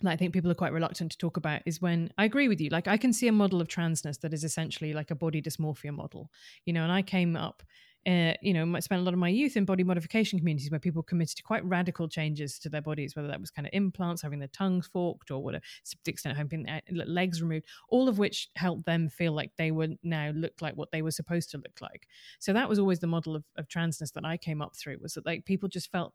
that 0.02 0.12
I 0.12 0.16
think 0.16 0.34
people 0.34 0.50
are 0.50 0.56
quite 0.56 0.72
reluctant 0.72 1.12
to 1.12 1.18
talk 1.18 1.38
about 1.38 1.62
is 1.66 1.82
when 1.82 2.12
I 2.18 2.26
agree 2.26 2.48
with 2.48 2.62
you. 2.62 2.70
Like 2.70 2.88
I 2.88 2.98
can 2.98 3.12
see 3.12 3.28
a 3.28 3.34
model 3.34 3.62
of 3.62 3.68
transness 3.68 4.20
that 4.22 4.34
is 4.34 4.44
essentially 4.44 4.94
like 4.94 5.12
a 5.12 5.16
body 5.16 5.42
dysmorphia 5.42 5.94
model, 5.94 6.32
you 6.66 6.74
know, 6.74 6.84
and 6.84 6.92
I 6.92 7.02
came 7.02 7.36
up 7.36 7.64
uh, 8.10 8.34
you 8.42 8.54
know, 8.54 8.76
I 8.76 8.80
spent 8.80 9.02
a 9.02 9.04
lot 9.04 9.14
of 9.14 9.20
my 9.20 9.30
youth 9.30 9.56
in 9.56 9.66
body 9.66 9.84
modification 9.84 10.40
communities 10.40 10.72
where 10.72 10.80
people 10.80 11.04
committed 11.04 11.38
to 11.38 11.44
quite 11.44 11.64
radical 11.66 12.08
changes 12.08 12.58
to 12.60 12.70
their 12.70 12.82
bodies, 12.82 13.16
whether 13.16 13.28
that 13.28 13.40
was 13.40 13.52
kind 13.52 13.68
of 13.68 13.72
implants, 13.74 14.22
having 14.22 14.40
their 14.40 14.48
tongues 14.48 14.88
forked, 14.88 15.32
or 15.32 15.44
whatever, 15.44 15.64
to 15.86 15.98
the 16.04 16.12
extent 16.12 16.38
having 16.38 16.66
legs 16.90 17.42
removed, 17.42 17.68
all 17.90 18.10
of 18.10 18.18
which 18.18 18.50
helped 18.56 18.86
them 18.86 19.10
feel 19.10 19.34
like 19.34 19.52
they 19.58 19.72
were 19.72 19.90
now 20.02 20.32
looked 20.32 20.62
like 20.62 20.76
what 20.76 20.92
they 20.92 21.02
were 21.02 21.12
supposed 21.12 21.52
to 21.52 21.58
look 21.58 21.82
like. 21.82 22.08
So 22.40 22.54
that 22.54 22.68
was 22.70 22.80
always 22.80 23.00
the 23.00 23.08
model 23.08 23.36
of, 23.36 23.44
of 23.58 23.68
transness 23.68 24.14
that 24.14 24.26
I 24.26 24.38
came 24.38 24.62
up 24.62 24.76
through 24.76 24.98
was 25.02 25.14
that 25.14 25.26
like 25.26 25.46
people 25.46 25.70
just 25.70 25.92
felt 25.92 26.14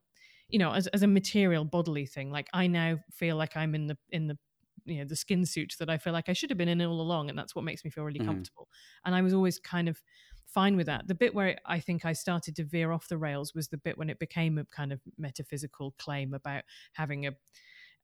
you 0.48 0.58
know 0.58 0.72
as, 0.72 0.86
as 0.88 1.02
a 1.02 1.06
material 1.06 1.64
bodily 1.64 2.06
thing 2.06 2.30
like 2.30 2.48
i 2.52 2.66
now 2.66 2.98
feel 3.10 3.36
like 3.36 3.56
i'm 3.56 3.74
in 3.74 3.86
the 3.86 3.96
in 4.10 4.26
the 4.26 4.38
you 4.84 4.98
know 4.98 5.04
the 5.04 5.16
skin 5.16 5.46
suit 5.46 5.74
that 5.78 5.88
i 5.88 5.96
feel 5.96 6.12
like 6.12 6.28
i 6.28 6.32
should 6.32 6.50
have 6.50 6.58
been 6.58 6.68
in 6.68 6.82
all 6.82 7.00
along 7.00 7.30
and 7.30 7.38
that's 7.38 7.54
what 7.54 7.64
makes 7.64 7.84
me 7.84 7.90
feel 7.90 8.04
really 8.04 8.18
Mhm. 8.18 8.26
comfortable 8.26 8.68
and 9.04 9.14
i 9.14 9.22
was 9.22 9.32
always 9.32 9.58
kind 9.58 9.88
of 9.88 10.02
fine 10.46 10.76
with 10.76 10.86
that. 10.86 11.08
The 11.08 11.14
bit 11.14 11.34
where 11.34 11.58
i 11.66 11.80
think 11.80 12.04
i 12.04 12.12
started 12.12 12.54
to 12.56 12.64
veer 12.64 12.92
off 12.92 13.08
the 13.08 13.18
rails 13.18 13.54
was 13.54 13.68
the 13.68 13.76
bit 13.78 13.98
when 13.98 14.10
it 14.10 14.18
became 14.18 14.58
a 14.58 14.64
kind 14.66 14.92
of 14.92 15.00
metaphysical 15.18 15.94
claim 15.98 16.34
about 16.34 16.62
having 16.92 17.26
a 17.26 17.32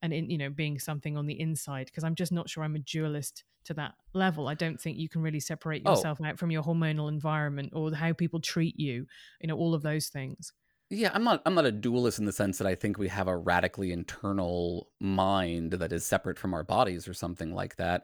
and 0.01 0.13
in 0.13 0.29
you 0.29 0.37
know 0.37 0.49
being 0.49 0.79
something 0.79 1.15
on 1.17 1.27
the 1.27 1.39
inside 1.39 1.85
because 1.85 2.03
i'm 2.03 2.15
just 2.15 2.31
not 2.31 2.49
sure 2.49 2.63
i'm 2.63 2.75
a 2.75 2.79
dualist 2.79 3.43
to 3.63 3.75
that 3.75 3.93
level. 4.13 4.47
I 4.47 4.55
don't 4.55 4.81
think 4.81 4.97
you 4.97 5.07
can 5.07 5.21
really 5.21 5.39
separate 5.39 5.83
Oh. 5.85 5.91
yourself 5.91 6.19
out 6.25 6.39
from 6.39 6.49
your 6.49 6.63
hormonal 6.63 7.07
environment 7.09 7.73
or 7.75 7.93
how 7.93 8.11
people 8.11 8.39
treat 8.39 8.79
you 8.79 9.05
you 9.39 9.47
know 9.47 9.55
all 9.55 9.75
of 9.75 9.83
those 9.83 10.07
things 10.07 10.51
Yeah, 10.93 11.11
I'm 11.13 11.23
not 11.23 11.41
I'm 11.45 11.53
not 11.55 11.65
a 11.65 11.71
dualist 11.71 12.19
in 12.19 12.25
the 12.25 12.33
sense 12.33 12.57
that 12.57 12.67
I 12.67 12.75
think 12.75 12.97
we 12.97 13.07
have 13.07 13.27
a 13.29 13.37
radically 13.37 13.93
internal 13.93 14.89
mind 14.99 15.71
that 15.71 15.93
is 15.93 16.05
separate 16.05 16.37
from 16.37 16.53
our 16.53 16.63
bodies 16.65 17.07
or 17.07 17.13
something 17.13 17.53
like 17.55 17.77
that. 17.77 18.03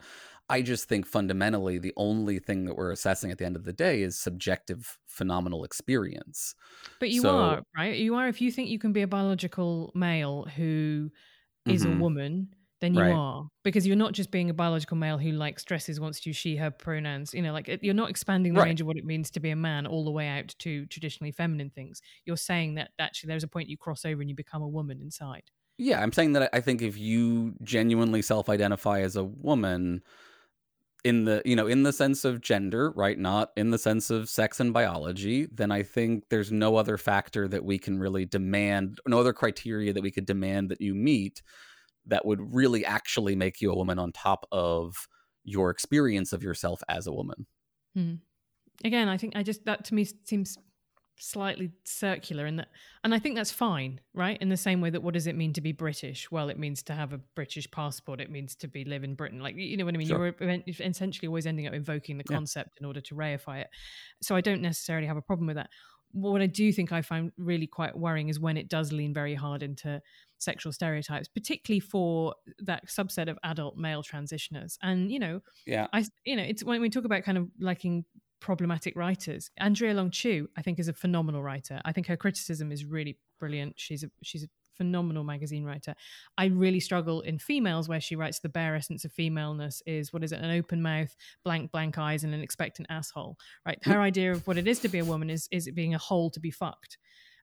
I 0.49 0.61
just 0.61 0.87
think 0.87 1.05
fundamentally 1.05 1.79
the 1.79 1.91
only 1.97 2.39
thing 2.39 2.63
that 2.63 2.77
we're 2.77 2.91
assessing 2.91 3.29
at 3.29 3.39
the 3.39 3.45
end 3.45 3.57
of 3.57 3.65
the 3.65 3.73
day 3.73 4.01
is 4.03 4.17
subjective 4.17 4.97
phenomenal 5.05 5.65
experience. 5.65 6.55
but 7.01 7.09
you 7.11 7.21
So- 7.23 7.37
are 7.37 7.63
right 7.75 7.97
you 7.97 8.15
are 8.15 8.29
if 8.29 8.39
you 8.41 8.51
think 8.53 8.69
you 8.69 8.79
can 8.79 8.93
be 8.93 9.01
a 9.01 9.07
biological 9.07 9.91
male 9.93 10.45
who 10.55 11.11
is 11.65 11.85
Mhm. 11.85 11.97
a 11.97 11.99
woman 11.99 12.55
then 12.81 12.93
you 12.93 13.09
Right. 13.09 13.11
are 13.11 13.47
because 13.63 13.85
you're 13.87 13.95
not 13.95 14.13
just 14.13 14.31
being 14.31 14.49
a 14.49 14.53
biological 14.53 14.97
male 14.97 15.17
who 15.17 15.31
like 15.31 15.59
stresses 15.59 15.99
wants 15.99 16.19
to 16.19 16.33
she 16.33 16.55
her 16.55 16.71
pronouns 16.71 17.33
you 17.33 17.41
know 17.41 17.53
like 17.53 17.67
you're 17.81 17.93
not 17.93 18.09
expanding 18.09 18.53
the 18.53 18.61
Right. 18.61 18.61
range 18.61 18.81
of 18.81 18.87
what 18.87 18.97
it 18.97 19.05
means 19.05 19.31
to 19.31 19.39
be 19.39 19.49
a 19.49 19.55
man 19.55 19.87
all 19.87 20.05
the 20.05 20.11
way 20.11 20.27
out 20.27 20.55
to 20.59 20.85
traditionally 20.87 21.31
feminine 21.31 21.69
things 21.69 22.01
you're 22.25 22.37
saying 22.37 22.75
that 22.75 22.91
actually 22.99 23.27
there's 23.27 23.43
a 23.43 23.47
point 23.47 23.69
you 23.69 23.77
cross 23.77 24.05
over 24.05 24.21
and 24.21 24.29
you 24.29 24.35
become 24.35 24.61
a 24.61 24.67
woman 24.67 25.01
inside 25.01 25.51
Yeah, 25.77 26.01
I'm 26.01 26.11
saying 26.11 26.33
that 26.33 26.49
I 26.53 26.61
think 26.61 26.81
if 26.81 26.97
you 26.97 27.55
genuinely 27.63 28.21
self-identify 28.23 29.01
as 29.01 29.15
a 29.15 29.23
woman 29.23 30.01
in 31.03 31.25
the, 31.25 31.41
you 31.45 31.55
know, 31.55 31.67
in 31.67 31.83
the 31.83 31.93
sense 31.93 32.25
of 32.25 32.41
gender, 32.41 32.91
right, 32.91 33.17
not 33.17 33.51
in 33.55 33.69
the 33.69 33.77
sense 33.77 34.09
of 34.09 34.29
sex 34.29 34.59
and 34.59 34.73
biology, 34.73 35.45
then 35.51 35.71
I 35.71 35.83
think 35.83 36.25
there's 36.29 36.51
no 36.51 36.75
other 36.75 36.97
factor 36.97 37.47
that 37.47 37.63
we 37.63 37.77
can 37.77 37.99
really 37.99 38.25
demand, 38.25 38.99
no 39.07 39.19
other 39.19 39.33
criteria 39.33 39.93
that 39.93 40.01
we 40.01 40.11
could 40.11 40.25
demand 40.25 40.69
that 40.71 40.81
you 40.81 40.95
meet 40.95 41.41
that 42.07 42.25
would 42.25 42.39
really 42.53 42.85
actually 42.85 43.35
make 43.35 43.61
you 43.61 43.71
a 43.71 43.75
woman 43.75 43.99
on 43.99 44.11
top 44.11 44.45
of 44.51 45.07
your 45.43 45.69
experience 45.69 46.33
of 46.33 46.43
yourself 46.43 46.81
as 46.89 47.07
a 47.07 47.13
woman. 47.13 47.45
Hmm. 47.93 48.15
again 48.83 49.07
i 49.07 49.17
think 49.17 49.35
i 49.35 49.41
just 49.43 49.65
that 49.65 49.85
to 49.85 49.95
me 49.95 50.05
seems 50.25 50.57
slightly 51.19 51.71
circular 51.83 52.45
in 52.45 52.57
that 52.57 52.67
and 53.03 53.11
i 53.15 53.17
think 53.17 53.35
that's 53.35 53.49
fine 53.51 53.99
right? 54.13 54.39
In 54.39 54.49
the 54.49 54.57
same 54.57 54.81
way 54.81 54.91
that 54.91 55.01
what 55.01 55.15
does 55.15 55.25
it 55.25 55.35
mean 55.35 55.51
to 55.53 55.61
be 55.61 55.71
british? 55.71 56.29
Well 56.29 56.49
it 56.49 56.59
means 56.59 56.83
to 56.83 56.93
have 56.93 57.11
a 57.13 57.17
british 57.35 57.69
passport. 57.71 58.21
It 58.21 58.29
means 58.29 58.55
to 58.57 58.67
be 58.67 58.83
live 58.85 59.03
in 59.03 59.15
britain. 59.15 59.39
Like 59.39 59.55
you 59.55 59.77
know 59.77 59.85
what 59.85 59.95
i 59.95 59.97
mean? 59.97 60.07
Sure. 60.07 60.35
you're 60.39 60.61
essentially 60.79 61.27
always 61.27 61.47
ending 61.47 61.65
up 61.67 61.73
invoking 61.73 62.17
the 62.19 62.23
Yeah. 62.29 62.35
concept 62.37 62.77
in 62.79 62.85
order 62.85 63.01
to 63.01 63.15
reify 63.15 63.61
it. 63.61 63.67
So 64.21 64.35
i 64.35 64.41
don't 64.41 64.61
necessarily 64.61 65.07
have 65.07 65.17
a 65.17 65.21
problem 65.21 65.47
with 65.47 65.55
that. 65.55 65.69
What 66.11 66.41
i 66.41 66.47
do 66.47 66.71
think 66.71 66.91
i 66.91 67.01
find 67.01 67.31
really 67.37 67.67
quite 67.67 67.97
worrying 67.97 68.29
is 68.29 68.39
when 68.39 68.55
it 68.57 68.69
does 68.69 68.91
lean 68.93 69.13
very 69.13 69.33
hard 69.35 69.63
into 69.63 69.99
sexual 70.39 70.71
stereotypes 70.71 71.27
particularly 71.27 71.79
for 71.79 72.33
that 72.59 72.87
subset 72.87 73.29
of 73.29 73.37
adult 73.43 73.77
male 73.77 74.03
transitioners 74.03 74.77
and 74.81 75.11
you 75.11 75.19
know 75.19 75.41
Yeah. 75.65 75.87
I, 75.93 76.05
you 76.25 76.35
know, 76.35 76.43
it's 76.43 76.63
when 76.63 76.81
we 76.81 76.89
talk 76.89 77.05
about 77.05 77.23
kind 77.23 77.37
of 77.37 77.47
liking 77.59 78.05
problematic 78.39 78.95
writers. 78.95 79.49
Andrea 79.57 79.93
Long 79.93 80.11
Chu, 80.11 80.47
I 80.57 80.61
think, 80.61 80.79
is 80.79 80.87
a 80.87 80.93
phenomenal 80.93 81.41
writer. 81.41 81.81
I 81.85 81.91
think 81.91 82.07
her 82.07 82.17
criticism 82.17 82.71
is 82.71 82.85
really 82.85 83.17
brilliant. 83.39 83.73
She's 83.77 84.03
a 84.03 84.11
she's 84.23 84.43
a 84.43 84.49
phenomenal 84.75 85.23
magazine 85.23 85.63
writer. 85.65 85.95
I 86.37 86.45
really 86.45 86.79
struggle 86.79 87.21
in 87.21 87.39
females 87.39 87.89
where 87.89 87.99
she 87.99 88.15
writes 88.15 88.39
the 88.39 88.49
bare 88.49 88.75
essence 88.75 89.05
of 89.05 89.11
femaleness 89.11 89.81
is 89.87 90.13
what 90.13 90.23
is 90.23 90.31
it? 90.31 90.39
An 90.39 90.51
open 90.51 90.81
mouth, 90.81 91.15
blank 91.43 91.71
blank 91.71 91.97
eyes, 91.97 92.23
and 92.23 92.33
an 92.33 92.41
expectant 92.41 92.87
asshole. 92.91 93.37
Right? 93.65 93.79
Her 93.83 93.99
idea 94.01 94.31
of 94.31 94.45
what 94.45 94.57
it 94.57 94.67
is 94.67 94.79
to 94.81 94.89
be 94.89 94.99
a 94.99 95.05
woman 95.05 95.29
is 95.29 95.47
is 95.51 95.67
it 95.67 95.75
being 95.75 95.95
a 95.95 95.99
hole 95.99 96.29
to 96.31 96.39
be 96.39 96.51
fucked. 96.51 96.97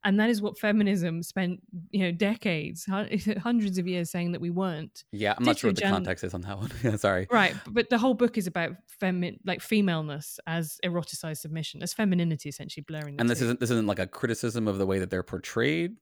And 0.04 0.20
that 0.20 0.28
is 0.28 0.42
what 0.42 0.58
feminism 0.58 1.22
spent, 1.22 1.60
you 1.90 2.00
know, 2.04 2.12
decades, 2.12 2.86
hundreds 3.42 3.78
of 3.78 3.86
years 3.86 4.10
saying 4.10 4.32
that 4.32 4.40
we 4.40 4.50
weren't. 4.50 5.04
Yeah, 5.12 5.34
I'm 5.36 5.44
not 5.44 5.58
sure 5.58 5.70
what 5.70 5.76
the 5.76 5.82
context 5.82 6.22
is 6.24 6.34
on 6.34 6.42
that 6.42 6.58
one. 6.58 6.70
yeah, 6.82 6.96
sorry. 6.96 7.26
Right, 7.30 7.54
but 7.68 7.88
the 7.88 7.98
whole 7.98 8.14
book 8.14 8.36
is 8.36 8.46
about 8.46 8.72
femi- 9.00 9.38
like 9.46 9.62
femaleness 9.62 10.38
as 10.46 10.78
eroticized 10.84 11.38
submission, 11.38 11.82
as 11.82 11.94
femininity, 11.94 12.50
essentially 12.50 12.84
blurring. 12.86 13.16
The 13.16 13.22
And 13.22 13.30
this 13.30 13.40
isn't 13.40 13.60
this 13.60 13.70
isn't 13.70 13.86
like 13.86 13.98
a 13.98 14.06
criticism 14.06 14.68
of 14.68 14.78
the 14.78 14.86
way 14.86 14.98
that 14.98 15.10
they're 15.10 15.22
portrayed. 15.22 15.96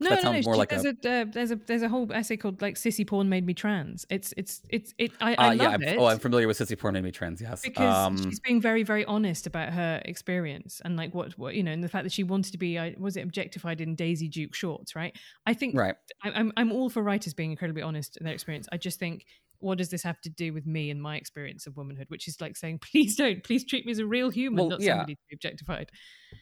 No, 0.00 0.10
that 0.10 0.24
no, 0.24 0.32
no. 0.32 0.40
more 0.42 0.56
like 0.56 0.68
there's 0.68 0.84
a- 0.84 0.96
a, 1.04 1.20
uh, 1.22 1.24
there's 1.28 1.50
a 1.50 1.56
there's 1.56 1.82
a 1.82 1.88
whole 1.88 2.10
essay 2.12 2.36
called 2.36 2.62
like 2.62 2.76
"Sissy 2.76 3.06
Porn 3.06 3.28
Made 3.28 3.44
Me 3.44 3.54
Trans." 3.54 4.06
It's 4.10 4.32
it's 4.36 4.62
it's 4.68 4.94
it. 4.98 5.12
I, 5.20 5.32
Uh, 5.32 5.36
I 5.38 5.52
yeah, 5.54 5.62
love 5.64 5.74
I'm, 5.74 5.82
it. 5.82 5.98
oh, 5.98 6.06
I'm 6.06 6.18
familiar 6.18 6.46
with 6.46 6.58
Sissy 6.58 6.78
Porn 6.78 6.94
Made 6.94 7.04
Me 7.04 7.10
Trans. 7.10 7.40
Yes, 7.40 7.62
because 7.62 8.06
um, 8.06 8.16
she's 8.22 8.40
being 8.40 8.60
very 8.60 8.82
very 8.82 9.04
honest 9.04 9.46
about 9.46 9.72
her 9.72 10.00
experience 10.04 10.80
and 10.84 10.96
like 10.96 11.14
what 11.14 11.36
what 11.38 11.54
you 11.54 11.62
know 11.62 11.72
and 11.72 11.82
the 11.82 11.88
fact 11.88 12.04
that 12.04 12.12
she 12.12 12.22
wanted 12.22 12.52
to 12.52 12.58
be 12.58 12.78
I 12.78 12.94
was 12.98 13.16
it 13.16 13.22
objectified 13.22 13.80
in 13.80 13.94
Daisy 13.94 14.28
Duke 14.28 14.54
shorts 14.54 14.94
right 14.94 15.16
I 15.46 15.54
think 15.54 15.76
right. 15.76 15.96
I, 16.22 16.30
I'm 16.30 16.52
I'm 16.56 16.70
all 16.72 16.90
for 16.90 17.02
writers 17.02 17.34
being 17.34 17.50
incredibly 17.50 17.82
honest 17.82 18.16
in 18.16 18.24
their 18.24 18.34
experience 18.34 18.68
I 18.70 18.76
just 18.76 18.98
think 18.98 19.24
what 19.60 19.78
does 19.78 19.90
this 19.90 20.02
have 20.02 20.20
to 20.20 20.30
do 20.30 20.52
with 20.52 20.66
me 20.66 20.90
and 20.90 21.02
my 21.02 21.16
experience 21.16 21.66
of 21.66 21.76
womanhood 21.76 22.06
which 22.08 22.28
is 22.28 22.40
like 22.40 22.56
saying 22.56 22.78
please 22.92 23.16
don't 23.16 23.42
please 23.44 23.64
treat 23.64 23.84
me 23.86 23.92
as 23.92 23.98
a 23.98 24.06
real 24.06 24.30
human 24.30 24.58
Well, 24.58 24.68
not 24.70 24.80
yeah. 24.80 24.92
somebody 24.92 25.14
to 25.14 25.20
be 25.28 25.34
objectified 25.34 25.90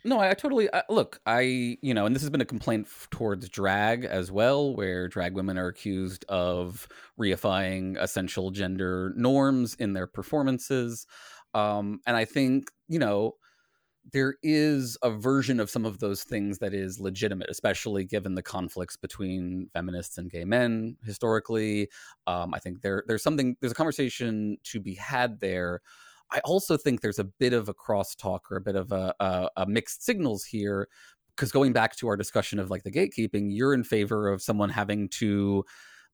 No, 0.05 0.19
I, 0.19 0.31
I 0.31 0.35
totally 0.35 0.69
uh, 0.71 0.83
look. 0.89 1.21
I 1.27 1.79
you 1.81 1.95
know, 1.95 2.07
and 2.07 2.15
this 2.15 2.23
has 2.23 2.31
been 2.31 2.41
a 2.41 2.45
complaint 2.47 2.87
f- 2.89 3.09
towards 3.11 3.49
drag 3.49 4.05
as 4.05 4.33
well, 4.33 4.75
where 4.75 5.09
drag 5.09 5.35
women 5.35 5.59
are 5.59 5.69
accused 5.69 6.25
of 6.29 6.89
reifying 7.21 7.97
essential 8.01 8.51
gender 8.51 9.13
norms 9.17 9.75
in 9.77 9.93
their 9.93 10.07
performances, 10.07 11.07
um, 11.55 12.01
and 12.07 12.17
I 12.17 12.25
think 12.25 12.71
you 12.89 12.99
know 12.99 13.35
there 14.13 14.37
is 14.43 14.97
a 15.03 15.11
version 15.11 15.59
of 15.59 15.69
some 15.69 15.85
of 15.85 15.99
those 15.99 16.23
things 16.23 16.59
that 16.59 16.73
is 16.73 17.01
legitimate, 17.01 17.51
especially 17.51 18.05
given 18.05 18.35
the 18.35 18.43
conflicts 18.43 18.97
between 18.97 19.69
feminists 19.73 20.17
and 20.17 20.31
gay 20.31 20.45
men 20.45 20.97
historically. 21.05 21.89
Um, 22.27 22.55
I 22.55 22.59
think 22.59 22.83
there 22.83 23.03
there's 23.07 23.23
something 23.23 23.57
there's 23.61 23.73
a 23.73 23.77
conversation 23.77 24.59
to 24.65 24.81
be 24.81 24.95
had 24.95 25.41
there. 25.41 25.81
I 26.31 26.41
also 26.45 26.77
think 26.77 27.01
there's 27.01 27.19
a 27.19 27.25
bit 27.25 27.53
of 27.53 27.69
a 27.69 27.75
crosstalk 27.75 28.41
or 28.51 28.57
a 28.57 28.61
bit 28.61 28.77
of 28.77 28.93
a, 28.93 29.15
a, 29.21 29.49
a 29.57 29.67
mixed 29.67 30.05
signals 30.05 30.45
here, 30.45 30.89
because 31.35 31.53
going 31.53 31.73
back 31.73 31.97
to 31.97 32.09
our 32.09 32.17
discussion 32.17 32.59
of 32.59 32.71
like 32.71 32.83
the 32.83 32.91
gatekeeping, 32.91 33.49
you're 33.51 33.75
in 33.75 33.85
favor 33.85 34.33
of 34.33 34.43
someone 34.43 34.71
having 34.71 35.09
to 35.09 35.65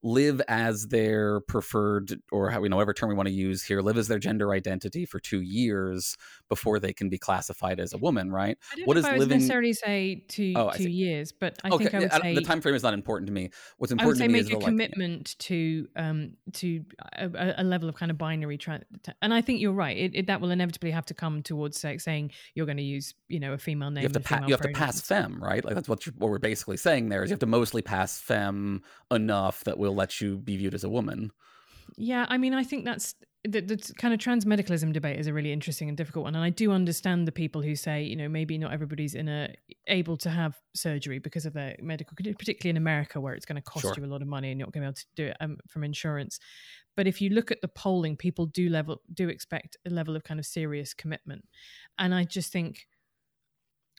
live 0.03 0.40
as 0.48 0.88
their 0.88 1.40
preferred 1.42 2.20
or 2.32 2.50
how 2.50 2.62
you 2.62 2.68
know 2.68 2.76
whatever 2.76 2.92
term 2.92 3.09
we 3.09 3.14
want 3.14 3.28
to 3.28 3.32
use 3.34 3.62
here 3.62 3.80
live 3.80 3.96
as 3.96 4.09
their 4.09 4.18
gender 4.18 4.53
identity 4.53 5.07
for 5.07 5.20
two 5.20 5.40
years 5.42 6.16
before 6.48 6.80
they 6.80 6.92
can 6.92 7.09
be 7.09 7.18
classified 7.18 7.78
as 7.78 7.92
a 7.92 7.98
woman 7.98 8.30
right? 8.32 8.59
I 8.72 8.76
don't 8.76 8.86
What 8.86 8.94
know 8.94 9.00
is 9.00 9.07
if 9.07 9.12
I 9.12 9.16
living- 9.18 9.38
necessarily 9.38 9.72
say 9.72 10.24
two 10.28 10.55
Oh, 10.57 10.68
I 10.68 10.76
two 10.76 10.90
years 10.90 11.32
but 11.32 11.59
I 11.64 11.70
okay 11.70 11.84
think 11.84 11.94
I 11.94 11.98
would 12.00 12.11
yeah, 12.12 12.20
say 12.20 12.34
the 12.34 12.40
time 12.42 12.61
frame 12.61 12.74
is 12.74 12.82
not 12.82 12.94
important 12.94 13.26
to 13.28 13.32
me. 13.32 13.50
What's 13.78 13.92
I 13.92 13.94
would 14.07 14.16
important 14.16 14.18
say 14.18 14.24
to 14.24 14.28
me 14.28 14.32
make 14.32 14.40
is 14.42 14.46
a 14.48 14.50
the 14.50 14.57
like 14.57 14.64
commitment 14.66 15.38
to 15.40 15.88
um 15.96 16.32
to 16.55 16.84
a, 17.14 17.55
a- 17.59 17.64
level 17.64 17.88
of 17.88 17.94
kind 17.94 18.11
of 18.11 18.18
binary 18.18 18.59
tra- 18.59 18.82
and 19.22 19.32
I 19.32 19.40
think 19.40 19.61
you're 19.61 19.72
right 19.72 19.96
it, 19.96 20.14
it, 20.14 20.26
that 20.26 20.40
will 20.40 20.50
inevitably 20.50 20.90
have 20.90 21.07
to 21.07 21.14
come 21.14 21.42
towards 21.42 21.78
say, 21.80 21.96
saying 21.98 22.32
you're 22.55 22.66
going 22.66 22.76
to 22.78 22.82
use 22.82 23.14
you 23.28 23.38
know 23.40 23.53
a 23.53 23.59
female 23.59 23.90
name 23.90 24.03
you 24.03 24.07
have 24.07 24.12
to 24.12 24.20
pa- 24.20 24.44
you 24.46 24.53
have 24.53 24.61
to 24.62 24.68
pass 24.70 25.00
fem 25.00 25.42
right? 25.42 25.64
Like 25.64 25.74
that's 25.74 25.88
what, 25.88 26.03
what 26.18 26.30
we're 26.30 26.38
basically 26.38 26.76
saying 26.76 27.09
there 27.09 27.22
is 27.22 27.30
you 27.30 27.34
have 27.34 27.40
to 27.40 27.46
mostly 27.46 27.82
pass 27.82 28.18
fem 28.18 28.82
enough 29.11 29.62
that 29.64 29.78
will 29.78 29.91
let 29.95 30.20
you 30.20 30.38
be 30.38 30.57
viewed 30.57 30.74
as 30.74 30.84
a 30.84 30.88
woman 30.88 31.32
Yeah, 31.97 32.26
I 32.28 32.38
mean, 32.38 32.55
I 32.55 32.64
think 32.64 32.84
that's 32.84 33.14
the, 33.45 33.61
the 33.61 33.76
kind 33.99 34.14
of 34.14 34.20
transmedicalism 34.20 34.93
debate 34.93 35.18
is 35.18 35.26
a 35.26 35.32
really 35.32 35.53
interesting 35.53 35.88
and 35.88 35.97
difficult 35.97 36.24
one, 36.24 36.34
and 36.34 36.45
I 36.45 36.51
do 36.51 36.70
understand 36.70 37.26
the 37.26 37.32
people 37.32 37.61
who 37.61 37.74
say, 37.74 38.03
you 38.03 38.14
know, 38.14 38.28
maybe 38.28 38.57
not 38.57 38.72
everybody's 38.72 39.14
in 39.14 39.28
a 39.28 39.55
able 39.88 40.16
to 40.18 40.30
have 40.30 40.57
surgery 40.74 41.18
because 41.18 41.45
of 41.45 41.53
their 41.53 41.76
medical, 41.80 42.16
particularly 42.16 42.70
in 42.70 42.76
America 42.76 43.20
where 43.20 43.34
it's 43.34 43.45
going 43.45 43.57
to 43.57 43.62
cost 43.62 43.82
Sure. 43.82 43.95
you 43.97 44.05
a 44.05 44.07
lot 44.07 44.22
of 44.22 44.28
money 44.28 44.51
and 44.51 44.61
you're 44.61 44.66
not 44.66 44.72
going 44.72 44.82
to 44.82 44.86
be 44.86 44.90
able 44.90 44.95
to 44.95 45.07
do 45.16 45.26
it 45.26 45.36
um, 45.40 45.57
from 45.68 45.82
insurance. 45.82 46.38
But 46.97 47.07
if 47.07 47.20
you 47.20 47.30
look 47.30 47.51
at 47.51 47.61
the 47.62 47.68
polling, 47.68 48.16
people 48.16 48.47
do 48.47 48.68
level 48.68 49.01
do 49.12 49.28
expect 49.28 49.76
a 49.86 49.90
level 49.90 50.14
of 50.14 50.22
kind 50.22 50.38
of 50.38 50.47
serious 50.47 50.95
commitment, 50.95 51.45
and 51.99 52.14
I 52.14 52.24
just 52.24 52.53
think. 52.53 52.86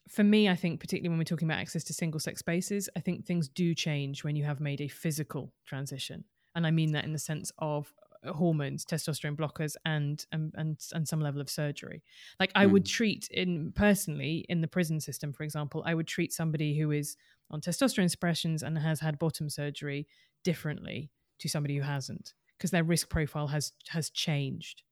For 0.10 0.24
me, 0.24 0.50
I 0.50 0.56
think 0.56 0.80
particularly 0.80 1.10
when 1.10 1.18
we're 1.18 1.24
talking 1.24 1.48
about 1.48 1.60
access 1.60 1.84
to 1.86 1.94
single 1.94 2.20
sex 2.20 2.40
spaces, 2.40 2.90
I 2.96 3.00
think 3.00 3.26
things 3.26 3.48
do 3.48 3.74
change 3.74 4.24
when 4.24 4.36
you 4.36 4.44
have 4.44 4.60
made 4.60 4.82
a 4.82 4.88
physical 4.88 5.54
transition 5.66 6.26
and 6.56 6.68
I 6.68 6.72
mean 6.72 6.92
that 6.92 7.06
in 7.06 7.14
the 7.14 7.20
sense 7.20 7.52
of 7.60 7.94
uh, 8.26 8.34
hormones, 8.34 8.86
testosterone 8.86 9.36
blockers, 9.36 9.76
and 9.86 10.26
and 10.32 10.54
and, 10.56 10.80
and 10.94 11.08
some 11.08 11.20
level 11.20 11.42
of 11.42 11.50
surgery. 11.50 12.04
Like 12.40 12.52
I 12.56 12.66
would 12.66 12.86
treat 12.86 13.28
in 13.32 13.72
personally 13.74 14.46
in 14.50 14.62
the 14.62 14.68
prison 14.68 15.00
system, 15.00 15.34
for 15.34 15.44
example, 15.44 15.84
I 15.86 15.94
would 15.94 16.08
treat 16.08 16.32
somebody 16.32 16.78
who 16.78 16.92
is 16.92 17.18
on 17.50 17.62
testosterone 17.62 18.10
suppressions 18.10 18.64
and 18.64 18.78
has 18.78 19.00
had 19.00 19.20
bottom 19.20 19.50
surgery 19.50 20.08
differently 20.44 21.12
to 21.40 21.50
somebody 21.50 21.76
who 21.76 21.84
hasn't 21.84 22.34
because 22.58 22.72
their 22.72 22.84
risk 22.84 23.10
profile 23.10 23.48
has 23.48 23.74
has 23.90 24.10
changed. 24.10 24.84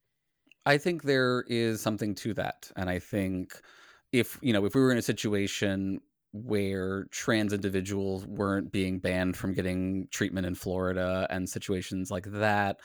I 0.65 0.77
think 0.77 1.03
there 1.03 1.43
is 1.47 1.81
something 1.81 2.13
to 2.15 2.33
that. 2.35 2.71
And 2.75 2.89
I 2.89 2.99
think 2.99 3.59
if, 4.11 4.37
you 4.41 4.53
know, 4.53 4.65
if 4.65 4.75
we 4.75 4.81
were 4.81 4.91
in 4.91 4.97
a 4.97 5.01
situation 5.03 6.01
where 6.33 7.05
trans 7.11 7.51
individuals 7.53 8.25
weren't 8.25 8.71
being 8.71 8.99
banned 8.99 9.35
from 9.35 9.53
getting 9.53 10.07
treatment 10.11 10.47
in 10.47 10.55
Florida 10.55 11.27
and 11.29 11.49
situations 11.49 12.09
like 12.11 12.25
that, 12.31 12.79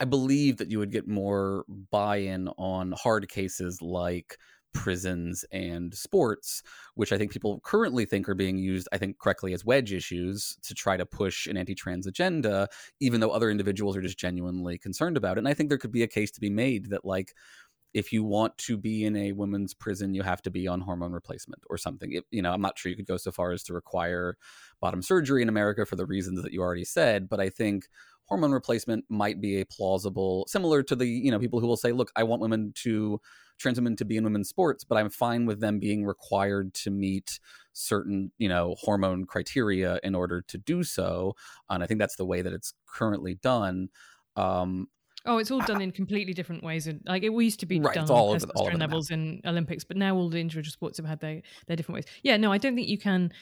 I 0.00 0.04
believe 0.04 0.56
that 0.58 0.70
you 0.70 0.78
would 0.78 0.92
get 0.92 1.08
more 1.08 1.64
buy 1.90 2.16
in 2.16 2.48
on 2.58 2.92
hard 2.92 3.28
cases 3.28 3.80
like 3.82 4.38
prisons 4.72 5.44
and 5.52 5.94
sports, 5.94 6.62
which 6.94 7.12
I 7.12 7.18
think 7.18 7.30
people 7.30 7.60
currently 7.60 8.06
think 8.06 8.28
are 8.28 8.34
being 8.34 8.56
used, 8.56 8.88
I 8.92 8.98
think, 8.98 9.18
correctly 9.18 9.52
as 9.52 9.64
wedge 9.64 9.92
issues 9.92 10.56
to 10.62 10.74
try 10.74 10.96
to 10.96 11.04
push 11.04 11.46
an 11.46 11.56
anti 11.56 11.74
trans 11.74 12.06
agenda, 12.06 12.68
even 13.00 13.20
though 13.20 13.30
other 13.30 13.50
individuals 13.50 13.96
are 13.96 14.02
just 14.02 14.18
genuinely 14.18 14.78
concerned 14.78 15.16
about 15.16 15.36
it. 15.36 15.40
And 15.40 15.48
I 15.48 15.54
think 15.54 15.68
there 15.68 15.78
could 15.78 15.92
be 15.92 16.02
a 16.02 16.08
case 16.08 16.30
to 16.32 16.40
be 16.40 16.50
made 16.50 16.90
that, 16.90 17.04
like, 17.04 17.34
if 17.94 18.12
you 18.12 18.24
want 18.24 18.56
to 18.58 18.76
be 18.76 19.04
in 19.04 19.16
a 19.16 19.32
women's 19.32 19.74
prison, 19.74 20.14
you 20.14 20.22
have 20.22 20.42
to 20.42 20.50
be 20.50 20.66
on 20.66 20.80
hormone 20.80 21.12
replacement 21.12 21.62
or 21.68 21.76
something. 21.76 22.12
It, 22.12 22.24
you 22.30 22.42
know, 22.42 22.52
I'm 22.52 22.62
not 22.62 22.78
sure 22.78 22.90
you 22.90 22.96
could 22.96 23.06
go 23.06 23.16
so 23.16 23.32
far 23.32 23.52
as 23.52 23.62
to 23.64 23.74
require 23.74 24.36
bottom 24.80 25.02
surgery 25.02 25.42
in 25.42 25.48
America 25.48 25.84
for 25.84 25.96
the 25.96 26.06
reasons 26.06 26.42
that 26.42 26.52
you 26.52 26.62
already 26.62 26.84
said, 26.84 27.28
but 27.28 27.40
I 27.40 27.50
think 27.50 27.86
hormone 28.24 28.52
replacement 28.52 29.04
might 29.08 29.40
be 29.40 29.60
a 29.60 29.66
plausible, 29.66 30.46
similar 30.48 30.82
to 30.82 30.96
the 30.96 31.06
you 31.06 31.30
know 31.30 31.38
people 31.38 31.60
who 31.60 31.66
will 31.66 31.76
say, 31.76 31.92
look, 31.92 32.10
I 32.16 32.22
want 32.22 32.42
women 32.42 32.72
to 32.76 33.20
trans 33.58 33.78
women 33.78 33.96
to 33.96 34.04
be 34.04 34.16
in 34.16 34.24
women's 34.24 34.48
sports, 34.48 34.84
but 34.84 34.96
I'm 34.96 35.10
fine 35.10 35.46
with 35.46 35.60
them 35.60 35.78
being 35.78 36.04
required 36.04 36.74
to 36.74 36.90
meet 36.90 37.38
certain, 37.72 38.32
you 38.38 38.48
know, 38.48 38.74
hormone 38.78 39.24
criteria 39.24 40.00
in 40.02 40.14
order 40.14 40.42
to 40.42 40.58
do 40.58 40.82
so. 40.82 41.36
And 41.70 41.82
I 41.82 41.86
think 41.86 42.00
that's 42.00 42.16
the 42.16 42.26
way 42.26 42.42
that 42.42 42.52
it's 42.52 42.74
currently 42.86 43.34
done. 43.36 43.88
Um, 44.36 44.88
Oh, 45.24 45.38
it's 45.38 45.50
all 45.50 45.60
done 45.60 45.80
in 45.80 45.92
completely 45.92 46.34
different 46.34 46.62
ways. 46.64 46.86
And 46.86 47.00
like 47.06 47.22
it 47.22 47.32
used 47.32 47.60
to 47.60 47.66
be 47.66 47.80
Right, 47.80 47.94
done 47.94 48.04
it's 48.04 48.10
all 48.10 48.30
over 48.30 48.38
the- 48.46 48.52
all 48.54 48.66
over 48.68 48.76
levels 48.76 49.10
in 49.10 49.40
Olympics, 49.46 49.84
but 49.84 49.96
now 49.96 50.16
all 50.16 50.28
the 50.28 50.40
individual 50.40 50.72
sports 50.72 50.96
have 50.98 51.06
had 51.06 51.20
their, 51.20 51.42
their 51.66 51.76
different 51.76 51.96
ways. 51.96 52.04
Yeah, 52.22 52.36
no, 52.36 52.52
I 52.52 52.58
don't 52.58 52.74
think 52.74 52.88
you 52.88 52.98
can. 52.98 53.32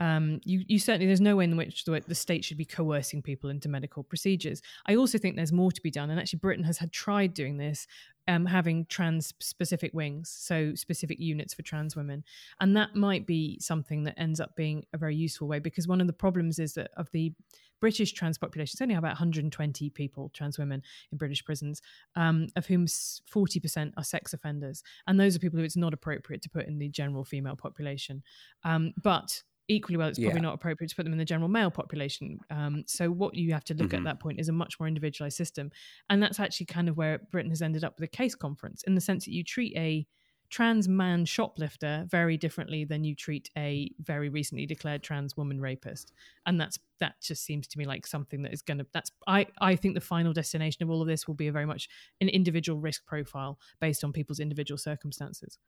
Um, 0.00 0.40
you, 0.44 0.64
you 0.66 0.80
certainly 0.80 1.06
there's 1.06 1.20
no 1.20 1.36
way 1.36 1.44
in 1.44 1.56
which 1.56 1.84
the, 1.84 2.02
the 2.06 2.16
state 2.16 2.44
should 2.44 2.56
be 2.56 2.64
coercing 2.64 3.22
people 3.22 3.48
into 3.48 3.68
medical 3.68 4.02
procedures. 4.02 4.60
I 4.86 4.96
also 4.96 5.18
think 5.18 5.36
there's 5.36 5.52
more 5.52 5.70
to 5.70 5.80
be 5.80 5.90
done, 5.92 6.10
and 6.10 6.18
actually 6.18 6.40
Britain 6.40 6.64
has 6.64 6.78
had 6.78 6.90
tried 6.90 7.32
doing 7.32 7.58
this, 7.58 7.86
um, 8.26 8.44
having 8.46 8.86
trans 8.86 9.32
specific 9.38 9.92
wings, 9.94 10.30
so 10.36 10.74
specific 10.74 11.20
units 11.20 11.54
for 11.54 11.62
trans 11.62 11.94
women, 11.94 12.24
and 12.60 12.76
that 12.76 12.96
might 12.96 13.24
be 13.24 13.56
something 13.60 14.02
that 14.02 14.18
ends 14.18 14.40
up 14.40 14.56
being 14.56 14.84
a 14.92 14.98
very 14.98 15.14
useful 15.14 15.46
way 15.46 15.60
because 15.60 15.86
one 15.86 16.00
of 16.00 16.08
the 16.08 16.12
problems 16.12 16.58
is 16.58 16.74
that 16.74 16.90
of 16.96 17.08
the 17.12 17.32
British 17.80 18.12
trans 18.12 18.38
population, 18.38 18.74
it's 18.74 18.80
only 18.82 18.94
about 18.94 19.08
120 19.08 19.90
people, 19.90 20.30
trans 20.32 20.58
women 20.58 20.82
in 21.12 21.18
British 21.18 21.44
prisons, 21.44 21.82
um, 22.16 22.48
of 22.56 22.66
whom 22.66 22.86
40% 22.86 23.92
are 23.96 24.04
sex 24.04 24.32
offenders. 24.32 24.82
And 25.06 25.18
those 25.20 25.36
are 25.36 25.38
people 25.38 25.58
who 25.58 25.64
it's 25.64 25.76
not 25.76 25.92
appropriate 25.94 26.42
to 26.42 26.50
put 26.50 26.66
in 26.66 26.78
the 26.78 26.88
general 26.88 27.24
female 27.24 27.56
population. 27.56 28.22
Um, 28.64 28.92
but 29.02 29.42
equally 29.68 29.96
well, 29.96 30.08
it's 30.08 30.18
probably 30.18 30.40
Yeah. 30.40 30.42
not 30.42 30.54
appropriate 30.54 30.90
to 30.90 30.96
put 30.96 31.04
them 31.04 31.12
in 31.12 31.18
the 31.18 31.24
general 31.24 31.48
male 31.48 31.70
population. 31.70 32.38
Um, 32.50 32.84
so 32.86 33.10
what 33.10 33.34
you 33.34 33.52
have 33.54 33.64
to 33.64 33.74
look 33.74 33.90
Mhm. 33.92 33.98
at 33.98 34.04
that 34.04 34.20
point 34.20 34.38
is 34.38 34.48
a 34.48 34.52
much 34.52 34.78
more 34.78 34.86
individualized 34.86 35.36
system. 35.38 35.70
And 36.10 36.22
that's 36.22 36.38
actually 36.38 36.66
kind 36.66 36.88
of 36.88 36.96
where 36.98 37.18
Britain 37.30 37.50
has 37.50 37.62
ended 37.62 37.82
up 37.82 37.98
with 37.98 38.04
a 38.04 38.08
case 38.16 38.34
conference 38.34 38.82
in 38.82 38.94
the 38.94 39.00
sense 39.00 39.24
that 39.24 39.32
you 39.32 39.42
treat 39.42 39.74
a 39.76 40.06
trans 40.54 40.86
man 40.86 41.24
shoplifter 41.24 42.06
very 42.08 42.36
differently 42.36 42.84
than 42.84 43.02
you 43.02 43.12
treat 43.12 43.50
a 43.58 43.90
very 43.98 44.28
recently 44.28 44.64
declared 44.64 45.02
trans 45.02 45.36
woman 45.36 45.60
rapist 45.60 46.12
and 46.46 46.60
that's 46.60 46.78
that 47.00 47.20
just 47.20 47.44
seems 47.44 47.66
to 47.66 47.76
me 47.76 47.84
like 47.84 48.06
something 48.06 48.40
that 48.40 48.52
is 48.52 48.62
going 48.62 48.78
to 48.78 48.86
that's 48.92 49.10
i 49.26 49.44
i 49.60 49.74
think 49.74 49.96
the 49.96 50.00
final 50.00 50.32
destination 50.32 50.84
of 50.84 50.90
all 50.90 51.02
of 51.02 51.08
this 51.08 51.26
will 51.26 51.34
be 51.34 51.48
a 51.48 51.52
very 51.52 51.66
much 51.66 51.88
an 52.20 52.28
individual 52.28 52.78
risk 52.78 53.04
profile 53.04 53.58
based 53.80 54.04
on 54.04 54.12
people's 54.12 54.38
individual 54.38 54.78
circumstances 54.78 55.58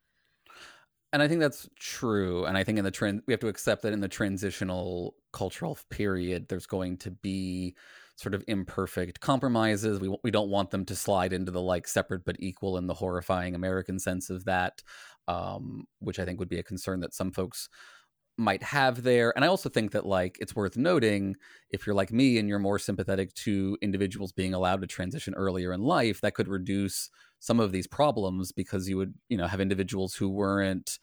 and 1.13 1.23
I 1.23 1.29
think 1.29 1.39
that's 1.39 1.69
true. 1.79 2.43
And 2.43 2.57
I 2.57 2.65
think 2.65 2.77
in 2.77 2.83
the 2.83 2.91
trend, 2.91 3.21
we 3.27 3.31
have 3.31 3.39
to 3.39 3.47
accept 3.47 3.83
that 3.83 3.93
in 3.93 4.01
the 4.01 4.09
transitional 4.09 5.15
cultural 5.31 5.77
period, 5.89 6.49
there's 6.49 6.65
going 6.65 6.97
to 6.97 7.11
be 7.11 7.77
sort 8.17 8.33
of 8.33 8.43
imperfect 8.47 9.19
compromises. 9.21 9.99
We 9.99 10.15
we 10.23 10.31
don't 10.31 10.49
want 10.49 10.71
them 10.71 10.83
to 10.85 10.95
slide 10.95 11.31
into 11.31 11.51
the 11.51 11.61
like 11.61 11.87
separate 11.87 12.25
but 12.25 12.35
equal 12.39 12.77
in 12.77 12.87
the 12.87 12.95
horrifying 12.95 13.55
American 13.55 13.99
sense 13.99 14.29
of 14.29 14.45
that, 14.45 14.81
um, 15.27 15.85
which 15.99 16.19
I 16.19 16.25
think 16.25 16.39
would 16.39 16.49
be 16.49 16.59
a 16.59 16.63
concern 16.63 16.99
that 17.01 17.13
some 17.13 17.31
folks 17.31 17.69
might 18.37 18.61
have 18.63 19.03
there. 19.03 19.33
And 19.35 19.45
I 19.45 19.47
also 19.47 19.69
think 19.69 19.91
that 19.91 20.05
like 20.05 20.37
it's 20.39 20.55
worth 20.55 20.77
noting 20.77 21.35
if 21.71 21.85
you're 21.85 21.95
like 21.95 22.11
me 22.11 22.37
and 22.37 22.49
you're 22.49 22.59
more 22.59 22.79
sympathetic 22.79 23.33
to 23.35 23.77
individuals 23.81 24.31
being 24.31 24.53
allowed 24.53 24.81
to 24.81 24.87
transition 24.87 25.33
earlier 25.35 25.71
in 25.71 25.81
life, 25.81 26.21
that 26.21 26.33
could 26.33 26.47
reduce 26.47 27.09
some 27.39 27.59
of 27.59 27.71
these 27.71 27.87
problems 27.87 28.51
because 28.51 28.89
you 28.89 28.97
would, 28.97 29.13
you 29.29 29.37
know, 29.37 29.47
have 29.47 29.61
individuals 29.61 30.15
who 30.15 30.29
weren't 30.29 30.99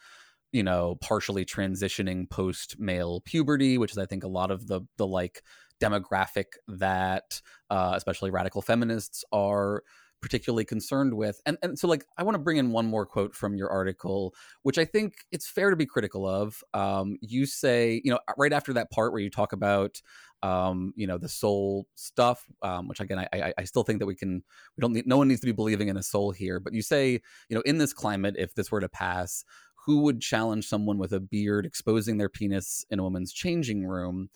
you 0.53 0.63
know 0.63 0.97
partially 1.01 1.45
transitioning 1.45 2.31
post 2.31 2.79
male 2.79 3.21
puberty 3.23 3.77
which 3.77 3.91
is 3.91 3.99
i 3.99 4.07
think 4.07 4.23
a 4.23 4.29
lot 4.29 4.53
of 4.53 4.69
the 4.69 4.83
the 4.99 5.07
like 5.07 5.43
demographic 5.81 6.55
that 6.69 7.41
uh, 7.71 7.93
especially 7.95 8.31
radical 8.31 8.63
feminists 8.63 9.25
are 9.33 9.83
particularly 10.25 10.65
concerned 10.65 11.13
with. 11.13 11.39
And 11.45 11.59
and 11.63 11.79
so 11.79 11.87
like 11.87 12.07
i 12.17 12.23
want 12.23 12.35
to 12.35 12.39
bring 12.39 12.57
in 12.57 12.73
one 12.73 12.87
more 12.87 13.05
quote 13.05 13.35
from 13.35 13.57
your 13.57 13.71
article 13.71 14.35
which 14.63 14.79
i 14.79 14.85
think 14.87 15.17
it's 15.31 15.47
fair 15.47 15.69
to 15.69 15.77
be 15.77 15.85
critical 15.85 16.27
of. 16.27 16.65
Um, 16.73 17.19
you 17.21 17.45
say 17.45 18.01
you 18.03 18.11
know 18.11 18.19
right 18.39 18.55
after 18.55 18.73
that 18.73 18.91
part 18.91 19.13
where 19.13 19.21
you 19.21 19.29
talk 19.29 19.53
about 19.53 20.01
um, 20.43 20.95
you 20.97 21.07
know 21.07 21.19
the 21.19 21.29
soul 21.29 21.87
stuff 21.95 22.47
um, 22.63 22.89
which 22.89 23.01
again 23.01 23.19
I, 23.19 23.29
I 23.35 23.55
i 23.59 23.65
still 23.65 23.83
think 23.83 23.99
that 23.99 24.07
we 24.07 24.15
can 24.15 24.43
we 24.77 24.81
don't 24.81 24.95
need 24.95 25.07
no 25.07 25.19
one 25.19 25.29
needs 25.29 25.41
to 25.41 25.47
be 25.47 25.53
believing 25.53 25.89
in 25.89 25.99
a 25.99 26.03
soul 26.03 26.31
here 26.31 26.59
but 26.59 26.73
you 26.73 26.81
say 26.81 27.21
you 27.51 27.55
know 27.55 27.63
in 27.67 27.77
this 27.77 27.93
climate 27.93 28.37
if 28.39 28.55
this 28.55 28.73
were 28.73 28.81
to 28.81 28.89
pass 28.89 29.45
who 29.85 30.01
would 30.05 30.23
challenge 30.23 30.67
someone 30.67 30.97
with 30.97 31.13
a 31.13 31.21
beard 31.21 31.67
exposing 31.67 32.17
their 32.17 32.31
penis 32.31 32.87
in 32.91 32.99
a 32.99 33.03
woman's 33.03 33.31
changing 33.31 33.87
room 33.87 34.31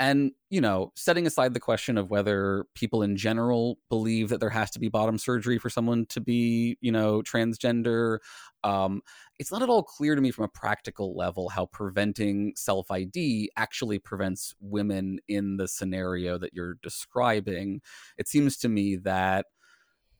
and 0.00 0.32
you 0.50 0.60
know 0.60 0.92
setting 0.94 1.26
aside 1.26 1.54
the 1.54 1.60
question 1.60 1.98
of 1.98 2.10
whether 2.10 2.64
people 2.74 3.02
in 3.02 3.16
general 3.16 3.78
believe 3.88 4.28
that 4.28 4.40
there 4.40 4.50
has 4.50 4.70
to 4.70 4.78
be 4.78 4.88
bottom 4.88 5.18
surgery 5.18 5.58
for 5.58 5.68
someone 5.70 6.06
to 6.06 6.20
be 6.20 6.76
you 6.80 6.92
know 6.92 7.22
transgender 7.22 8.18
um, 8.64 9.02
it's 9.38 9.52
not 9.52 9.62
at 9.62 9.68
all 9.68 9.82
clear 9.82 10.14
to 10.14 10.20
me 10.20 10.30
from 10.30 10.44
a 10.44 10.48
practical 10.48 11.16
level 11.16 11.48
how 11.48 11.66
preventing 11.66 12.52
self 12.56 12.90
id 12.90 13.50
actually 13.56 13.98
prevents 13.98 14.54
women 14.60 15.18
in 15.28 15.56
the 15.56 15.68
scenario 15.68 16.38
that 16.38 16.54
you're 16.54 16.76
describing. 16.82 17.80
It 18.16 18.28
seems 18.28 18.56
to 18.58 18.68
me 18.68 18.96
that 18.96 19.46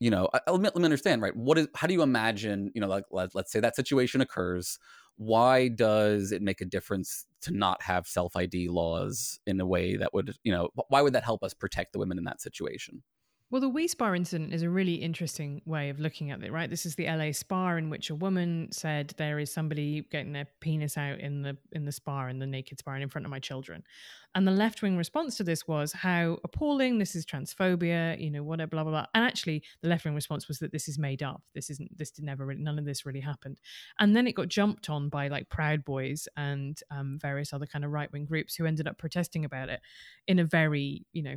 you 0.01 0.11
know 0.11 0.29
let 0.47 0.61
me, 0.61 0.63
let 0.63 0.77
me 0.77 0.85
understand 0.85 1.23
right? 1.23 1.37
What 1.37 1.59
is 1.59 1.69
how 1.75 1.87
do 1.87 1.95
you 1.95 2.03
imagine 2.03 2.71
you 2.75 2.81
know 2.81 2.89
like 2.89 3.05
let, 3.11 3.35
let's 3.35 3.53
say 3.53 3.61
that 3.61 3.77
situation 3.77 4.21
occurs. 4.21 4.79
Why 5.17 5.69
does 5.69 6.31
it 6.31 6.43
make 6.43 6.61
a 6.61 6.65
difference 6.65 7.27
to 7.43 7.53
not 7.53 7.83
have 7.83 8.07
self 8.07 8.37
id 8.37 8.69
laws 8.69 9.39
in 9.47 9.61
a 9.61 9.67
way 9.67 9.97
that 9.97 10.13
would 10.13 10.35
you 10.45 10.53
know 10.53 10.69
why 10.89 11.03
would 11.03 11.13
that 11.13 11.25
help 11.25 11.43
us 11.43 11.55
protect 11.55 11.93
the 11.93 11.99
women 11.99 12.19
in 12.19 12.25
that 12.25 12.41
situation 12.41 13.03
Well, 13.51 13.63
the 13.63 13.69
Wi 13.69 13.87
Spa 13.87 14.13
incident 14.13 14.53
is 14.53 14.61
a 14.61 14.69
really 14.69 14.97
interesting 14.97 15.63
way 15.65 15.89
of 15.89 15.99
looking 15.99 16.31
at 16.31 16.43
it, 16.43 16.53
right? 16.53 16.69
This 16.69 16.85
is 16.85 16.97
the 16.97 17.07
LA 17.07 17.33
spa 17.33 17.77
in 17.77 17.89
which 17.89 18.11
a 18.11 18.15
woman 18.15 18.69
said 18.73 19.15
there 19.17 19.39
is 19.39 19.51
somebody 19.51 20.03
getting 20.11 20.35
their 20.35 20.49
penis 20.61 20.99
out 20.99 21.19
in 21.19 21.41
the 21.41 21.57
in 21.73 21.87
the 21.87 21.93
spa 21.93 22.27
in 22.27 22.41
the 22.41 22.47
naked 22.47 22.79
spa 22.79 22.93
and 22.93 23.03
in 23.03 23.09
front 23.09 23.25
of 23.25 23.31
my 23.31 23.39
children. 23.39 23.83
And 24.35 24.47
the 24.47 24.53
left 24.53 24.83
wing 24.83 24.99
response 24.99 25.39
to 25.39 25.45
this 25.45 25.67
was 25.67 25.95
how 25.95 26.37
appalling 26.45 26.99
this 26.99 27.17
is 27.17 27.25
transphobia, 27.25 28.21
you 28.21 28.31
know, 28.31 28.43
whatever, 28.43 28.69
blah 28.69 28.83
blah 28.83 28.93
blah. 28.93 29.07
And 29.15 29.25
actually, 29.25 29.63
the 29.81 29.89
left 29.89 30.05
wing 30.05 30.15
response 30.15 30.47
was 30.47 30.59
that 30.59 30.71
this 30.71 30.87
is 30.87 30.99
made 30.99 31.23
up. 31.23 31.43
This 31.55 31.71
isn't. 31.71 31.97
This 31.97 32.11
did 32.11 32.27
never 32.27 32.45
really. 32.45 32.61
None 32.61 32.79
of 32.79 32.85
this 32.85 33.07
really 33.07 33.21
happened. 33.21 33.63
And 33.99 34.15
then 34.15 34.27
it 34.27 34.35
got 34.35 34.49
jumped 34.49 34.91
on 34.91 35.09
by 35.09 35.29
like 35.29 35.49
Proud 35.49 35.87
Boys 35.87 36.29
and 36.37 36.79
um, 36.91 37.19
various 37.19 37.55
other 37.55 37.67
kind 37.67 37.87
of 37.87 37.93
right 37.93 38.13
wing 38.13 38.27
groups 38.27 38.57
who 38.57 38.67
ended 38.67 38.87
up 38.87 38.99
protesting 38.99 39.47
about 39.47 39.71
it 39.71 39.81
in 40.27 40.39
a 40.39 40.45
very, 40.45 41.07
you 41.15 41.23
know, 41.23 41.37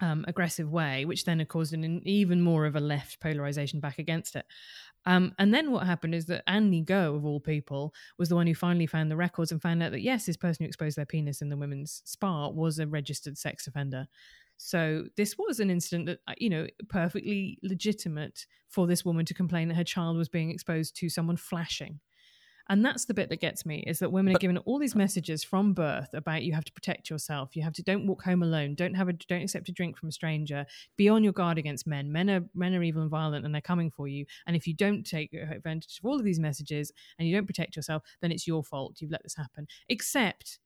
um, 0.00 0.24
aggressive 0.28 0.70
way, 0.70 1.04
which 1.04 1.24
then 1.24 1.44
caused 1.46 1.72
an 1.72 2.02
even 2.06 2.40
more 2.40 2.66
of 2.66 2.76
a 2.76 2.80
left 2.80 3.20
polarization 3.20 3.80
back 3.80 3.98
against 3.98 4.36
it. 4.36 4.46
Um, 5.06 5.32
and 5.38 5.54
then 5.54 5.70
what 5.70 5.86
happened 5.86 6.14
is 6.14 6.26
that 6.26 6.42
Andy 6.46 6.82
Ngo, 6.82 7.16
of 7.16 7.24
all 7.24 7.40
people, 7.40 7.94
was 8.18 8.28
the 8.28 8.34
one 8.34 8.46
who 8.46 8.54
finally 8.54 8.86
found 8.86 9.10
the 9.10 9.16
records 9.16 9.50
and 9.50 9.62
found 9.62 9.82
out 9.82 9.92
that 9.92 10.02
yes, 10.02 10.26
this 10.26 10.36
person 10.36 10.64
who 10.64 10.68
exposed 10.68 10.96
their 10.96 11.06
penis 11.06 11.40
in 11.40 11.48
the 11.48 11.56
women's 11.56 12.02
spa 12.04 12.48
was 12.48 12.78
a 12.78 12.86
registered 12.86 13.38
sex 13.38 13.66
offender. 13.66 14.06
So 14.62 15.04
this 15.16 15.38
was 15.38 15.58
an 15.58 15.70
incident 15.70 16.04
that 16.06 16.18
uh, 16.28 16.34
you 16.36 16.50
know 16.50 16.66
perfectly 16.88 17.58
legitimate 17.62 18.44
for 18.68 18.86
this 18.86 19.04
woman 19.06 19.24
to 19.24 19.34
complain 19.34 19.68
that 19.68 19.76
her 19.76 19.84
child 19.84 20.18
was 20.18 20.28
being 20.28 20.50
exposed 20.50 20.94
to 20.96 21.08
someone 21.08 21.38
flashing. 21.38 22.00
And 22.70 22.84
that's 22.84 23.04
the 23.04 23.14
bit 23.14 23.28
that 23.30 23.40
gets 23.40 23.66
me 23.66 23.82
is 23.84 23.98
that 23.98 24.12
women 24.12 24.34
are 24.34 24.38
given 24.38 24.56
all 24.58 24.78
these 24.78 24.94
messages 24.94 25.42
from 25.42 25.74
birth 25.74 26.14
about 26.14 26.44
you 26.44 26.52
have 26.52 26.64
to 26.64 26.72
protect 26.72 27.10
yourself, 27.10 27.56
you 27.56 27.62
have 27.64 27.72
to 27.74 27.82
don't 27.82 28.06
walk 28.06 28.22
home 28.22 28.44
alone, 28.44 28.76
don't 28.76 28.94
have 28.94 29.08
a 29.08 29.12
don't 29.12 29.42
accept 29.42 29.68
a 29.68 29.72
drink 29.72 29.98
from 29.98 30.08
a 30.08 30.12
stranger, 30.12 30.64
be 30.96 31.08
on 31.08 31.24
your 31.24 31.32
guard 31.32 31.58
against 31.58 31.84
men. 31.84 32.12
Men 32.12 32.30
are 32.30 32.44
men 32.54 32.72
are 32.76 32.82
evil 32.84 33.02
and 33.02 33.10
violent 33.10 33.44
and 33.44 33.52
they're 33.52 33.60
coming 33.60 33.90
for 33.90 34.06
you. 34.06 34.24
And 34.46 34.54
if 34.54 34.68
you 34.68 34.74
don't 34.74 35.02
take 35.02 35.34
advantage 35.34 35.98
of 35.98 36.08
all 36.08 36.16
of 36.16 36.24
these 36.24 36.38
messages 36.38 36.92
and 37.18 37.26
you 37.26 37.34
don't 37.34 37.46
protect 37.46 37.74
yourself, 37.74 38.04
then 38.22 38.30
it's 38.30 38.46
your 38.46 38.62
fault. 38.62 39.00
You've 39.00 39.10
let 39.10 39.24
this 39.24 39.34
happen. 39.34 39.66
Except, 39.88 40.60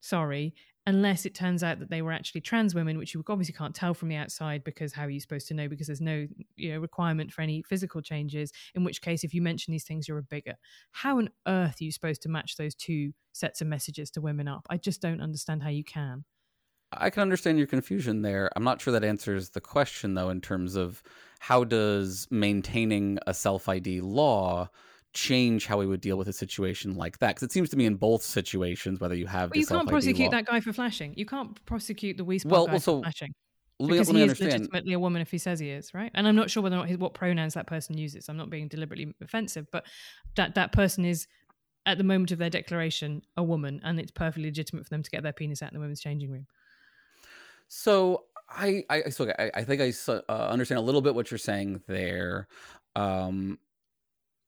sorry, 0.00 0.54
unless 0.88 1.26
it 1.26 1.34
turns 1.34 1.62
out 1.62 1.78
that 1.78 1.90
they 1.90 2.00
were 2.00 2.12
actually 2.12 2.40
trans 2.40 2.74
women, 2.74 2.96
which 2.96 3.12
you 3.12 3.22
obviously 3.28 3.52
can't 3.52 3.74
tell 3.74 3.92
from 3.92 4.08
the 4.08 4.16
outside 4.16 4.64
because 4.64 4.94
how 4.94 5.04
are 5.04 5.10
you 5.10 5.20
supposed 5.20 5.46
to 5.46 5.54
know? 5.54 5.68
Because 5.68 5.86
there's 5.86 6.00
no 6.00 6.26
you 6.56 6.72
know 6.72 6.78
requirement 6.78 7.30
for 7.30 7.42
any 7.42 7.62
physical 7.62 8.00
changes. 8.00 8.50
In 8.74 8.84
which 8.84 9.02
case, 9.02 9.22
if 9.22 9.34
you 9.34 9.42
mention 9.42 9.70
these 9.70 9.84
things, 9.84 10.08
you're 10.08 10.18
a 10.18 10.22
bigot. 10.22 10.56
How 10.92 11.18
on 11.18 11.28
earth 11.46 11.76
are 11.80 11.84
you 11.84 11.92
supposed 11.92 12.22
to 12.22 12.30
match 12.30 12.56
those 12.56 12.74
two 12.74 13.12
sets 13.32 13.60
of 13.60 13.66
messages 13.66 14.10
to 14.12 14.22
women 14.22 14.48
up? 14.48 14.66
I 14.70 14.78
just 14.78 15.02
don't 15.02 15.20
understand 15.20 15.62
how 15.62 15.68
you 15.68 15.84
can. 15.84 16.24
I 16.90 17.10
can 17.10 17.20
understand 17.20 17.58
your 17.58 17.66
confusion 17.66 18.22
there. 18.22 18.50
I'm 18.56 18.64
not 18.64 18.80
sure 18.80 18.92
that 18.92 19.04
answers 19.04 19.50
the 19.50 19.60
question 19.60 20.14
though 20.14 20.30
in 20.30 20.40
terms 20.40 20.74
of 20.74 21.02
how 21.38 21.64
does 21.64 22.26
maintaining 22.30 23.18
a 23.26 23.34
self 23.34 23.68
ID 23.68 24.00
law 24.00 24.70
change 25.18 25.66
how 25.66 25.76
we 25.78 25.86
would 25.86 26.00
deal 26.00 26.16
with 26.16 26.28
a 26.28 26.32
situation 26.32 26.94
like 26.94 27.18
that? 27.18 27.28
Because 27.28 27.42
it 27.42 27.52
seems 27.52 27.68
to 27.70 27.76
me 27.76 27.86
in 27.86 27.96
both 27.96 28.22
situations, 28.22 29.00
whether 29.00 29.14
you 29.14 29.26
have 29.26 29.50
Well, 29.50 29.60
you 29.60 29.66
can't 29.66 29.88
prosecute 29.88 30.26
law- 30.26 30.30
that 30.30 30.46
guy 30.46 30.60
for 30.60 30.72
flashing. 30.72 31.14
You 31.16 31.26
can't 31.26 31.64
prosecute 31.66 32.16
the 32.16 32.24
Weespark 32.24 32.50
Well, 32.50 32.66
guy 32.66 32.72
well, 32.72 32.80
so 32.80 32.98
for 32.98 33.02
flashing. 33.04 33.34
Because 33.80 34.08
he 34.08 34.16
is 34.16 34.22
understand. 34.22 34.52
legitimately 34.52 34.92
a 34.94 34.98
woman 34.98 35.22
if 35.22 35.30
he 35.30 35.38
says 35.38 35.60
he 35.60 35.70
is, 35.70 35.94
right? 35.94 36.10
And 36.14 36.26
I'm 36.26 36.34
not 36.34 36.50
sure 36.50 36.62
whether 36.62 36.74
or 36.76 36.80
not 36.80 36.88
his, 36.88 36.98
what 36.98 37.14
pronouns 37.14 37.54
that 37.54 37.66
person 37.68 37.96
uses. 37.96 38.28
I'm 38.28 38.36
not 38.36 38.50
being 38.50 38.66
deliberately 38.68 39.14
offensive, 39.22 39.66
but 39.70 39.86
that 40.36 40.54
that 40.56 40.72
person 40.72 41.04
is 41.04 41.26
at 41.86 41.96
the 41.96 42.04
moment 42.04 42.32
of 42.32 42.38
their 42.38 42.50
declaration 42.50 43.22
a 43.36 43.42
woman, 43.42 43.80
and 43.84 43.98
it's 44.00 44.10
perfectly 44.10 44.44
legitimate 44.44 44.84
for 44.84 44.90
them 44.90 45.02
to 45.02 45.10
get 45.10 45.22
their 45.22 45.32
penis 45.32 45.62
out 45.62 45.70
in 45.70 45.74
the 45.74 45.80
women's 45.80 46.00
changing 46.00 46.30
room. 46.30 46.46
So 47.68 48.24
I, 48.48 48.84
I, 48.90 49.10
so 49.10 49.30
I, 49.38 49.50
I 49.54 49.64
think 49.64 49.80
I 49.80 49.92
uh, 50.12 50.48
understand 50.48 50.78
a 50.78 50.82
little 50.82 51.02
bit 51.02 51.14
what 51.14 51.30
you're 51.30 51.38
saying 51.38 51.82
there. 51.86 52.48
Um, 52.96 53.58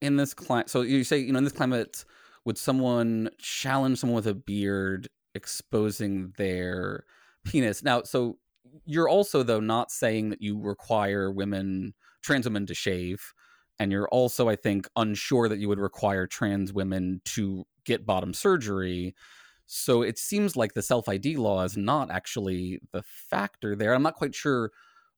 in 0.01 0.15
this 0.17 0.33
climate, 0.33 0.69
so 0.69 0.81
you 0.81 1.03
say, 1.03 1.19
you 1.19 1.31
know, 1.31 1.37
in 1.37 1.43
this 1.43 1.53
climate, 1.53 2.05
would 2.45 2.57
someone 2.57 3.29
challenge 3.37 3.99
someone 3.99 4.15
with 4.15 4.27
a 4.27 4.33
beard 4.33 5.07
exposing 5.35 6.33
their 6.37 7.05
penis? 7.45 7.83
Now, 7.83 8.03
so 8.03 8.37
you're 8.85 9.09
also 9.09 9.43
though 9.43 9.59
not 9.59 9.91
saying 9.91 10.29
that 10.29 10.41
you 10.41 10.59
require 10.59 11.31
women, 11.31 11.93
trans 12.21 12.45
women, 12.45 12.65
to 12.65 12.73
shave, 12.73 13.33
and 13.79 13.91
you're 13.91 14.07
also, 14.09 14.49
I 14.49 14.55
think, 14.55 14.87
unsure 14.95 15.49
that 15.49 15.59
you 15.59 15.67
would 15.67 15.79
require 15.79 16.27
trans 16.27 16.73
women 16.73 17.21
to 17.25 17.65
get 17.85 18.05
bottom 18.05 18.33
surgery. 18.33 19.15
So 19.65 20.01
it 20.01 20.19
seems 20.19 20.55
like 20.55 20.73
the 20.73 20.81
self 20.81 21.07
ID 21.07 21.37
law 21.37 21.63
is 21.63 21.77
not 21.77 22.11
actually 22.11 22.79
the 22.91 23.03
factor 23.03 23.75
there. 23.75 23.93
I'm 23.93 24.03
not 24.03 24.15
quite 24.15 24.35
sure. 24.35 24.71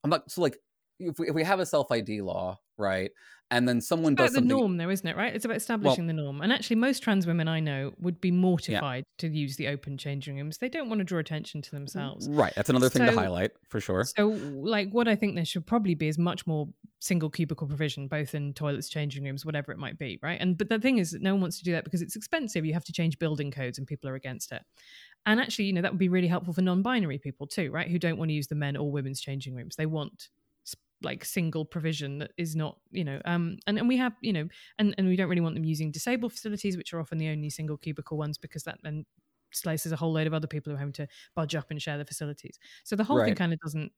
I'm 0.03 0.10
not 0.10 0.30
so 0.31 0.41
like 0.41 0.57
if 0.99 1.19
we, 1.19 1.30
if 1.30 1.35
we 1.35 1.43
have 1.43 1.60
a 1.60 1.65
self 1.65 1.91
ID 1.91 2.22
law, 2.22 2.60
right, 2.77 3.11
and 3.54 3.70
then 3.70 3.80
someone 3.82 4.14
It's 4.14 4.20
about 4.20 4.24
does 4.24 4.32
the 4.34 4.38
something. 4.40 4.58
norm, 4.58 4.78
though, 4.78 4.90
isn't 4.90 5.08
it? 5.08 5.16
Right? 5.16 5.34
It's 5.34 5.46
about 5.46 5.58
establishing 5.58 6.08
the 6.08 6.14
norm. 6.14 6.42
And 6.42 6.52
actually, 6.52 6.78
most 6.78 7.04
trans 7.04 7.28
women 7.28 7.48
I 7.48 7.60
know 7.60 7.94
would 8.00 8.20
be 8.20 8.32
mortified 8.32 9.06
to 9.20 9.28
use 9.28 9.56
the 9.56 9.68
open 9.68 9.98
changing 9.98 10.38
rooms. 10.38 10.58
They 10.58 10.70
don't 10.70 10.90
want 10.90 11.00
to 11.00 11.06
draw 11.06 11.20
attention 11.20 11.62
to 11.62 11.72
themselves. 11.72 12.28
Right, 12.28 12.54
that's 12.56 12.70
another 12.70 12.90
thing 12.90 13.06
to 13.06 13.12
highlight 13.12 13.52
for 13.70 13.80
sure. 13.80 14.04
So, 14.04 14.28
like, 14.28 14.90
what 14.92 15.08
I 15.08 15.16
think 15.16 15.36
there 15.36 15.46
should 15.46 15.66
probably 15.66 15.96
be 15.96 16.08
is 16.08 16.18
much 16.18 16.48
more 16.48 16.68
single 17.00 17.30
cubicle 17.30 17.68
provision, 17.68 18.08
both 18.08 18.34
in 18.34 18.54
toilets, 18.54 18.90
changing 18.90 19.24
rooms, 19.24 19.46
whatever 19.46 19.72
it 19.72 19.78
might 19.78 20.00
be, 20.00 20.20
right? 20.24 20.40
And 20.42 20.58
but 20.58 20.70
the 20.70 20.80
thing 20.80 20.98
is 20.98 21.12
that 21.12 21.22
no 21.22 21.34
one 21.34 21.42
wants 21.42 21.60
to 21.60 21.64
do 21.64 21.74
that 21.74 21.84
because 21.84 22.02
it's 22.02 22.16
expensive. 22.16 22.66
You 22.66 22.74
have 22.74 22.86
to 22.86 22.94
change 22.94 23.20
building 23.20 23.52
codes, 23.52 23.78
and 23.78 23.86
people 23.86 24.10
are 24.10 24.16
against 24.16 24.52
it. 24.52 24.64
And 25.26 25.40
actually, 25.40 25.66
you 25.66 25.74
know, 25.74 25.82
that 25.82 25.92
would 25.92 26.00
be 26.00 26.10
really 26.10 26.28
helpful 26.28 26.54
for 26.54 26.62
non-binary 26.62 27.20
people 27.20 27.48
too, 27.48 27.72
right? 27.72 27.88
Who 27.88 28.00
don't 28.00 28.18
want 28.18 28.30
to 28.30 28.34
use 28.34 28.48
the 28.48 28.56
men 28.56 28.76
or 28.76 28.92
women's 28.92 29.22
changing 29.22 29.56
rooms. 29.56 29.76
They 29.76 29.86
want 29.86 30.30
like 31.04 31.26
single 31.26 31.66
provision 31.66 32.20
that 32.20 32.32
is 32.38 32.56
not, 32.56 32.78
you 32.92 33.04
know, 33.04 33.22
um, 33.26 33.58
and 33.68 33.78
and 33.78 33.88
we 33.88 33.98
have, 33.98 34.14
you 34.22 34.34
know, 34.34 34.48
and 34.80 34.96
and 34.98 35.08
we 35.08 35.16
don't 35.16 35.30
really 35.30 35.42
want 35.42 35.56
them 35.56 35.66
using 35.66 35.92
disabled 35.92 36.34
facilities, 36.34 36.78
which 36.78 36.94
are 36.94 37.00
often 37.00 37.18
the 37.18 37.30
only 37.30 37.50
single 37.50 37.78
cubicle 37.78 38.18
ones, 38.18 38.38
because 38.38 38.64
that 38.64 38.80
then 38.84 39.06
slices 39.52 39.92
a 39.92 39.96
whole 39.96 40.14
load 40.14 40.28
of 40.28 40.34
other 40.34 40.48
people 40.48 40.72
who 40.72 40.76
are 40.76 40.80
having 40.80 40.94
to 40.94 41.08
budge 41.36 41.56
up 41.56 41.70
and 41.70 41.82
share 41.82 41.98
the 41.98 42.06
facilities. 42.06 42.58
So 42.84 42.96
the 42.96 43.04
whole 43.04 43.24
thing 43.24 43.36
kind 43.36 43.54
of 43.54 43.60
doesn't 43.60 43.92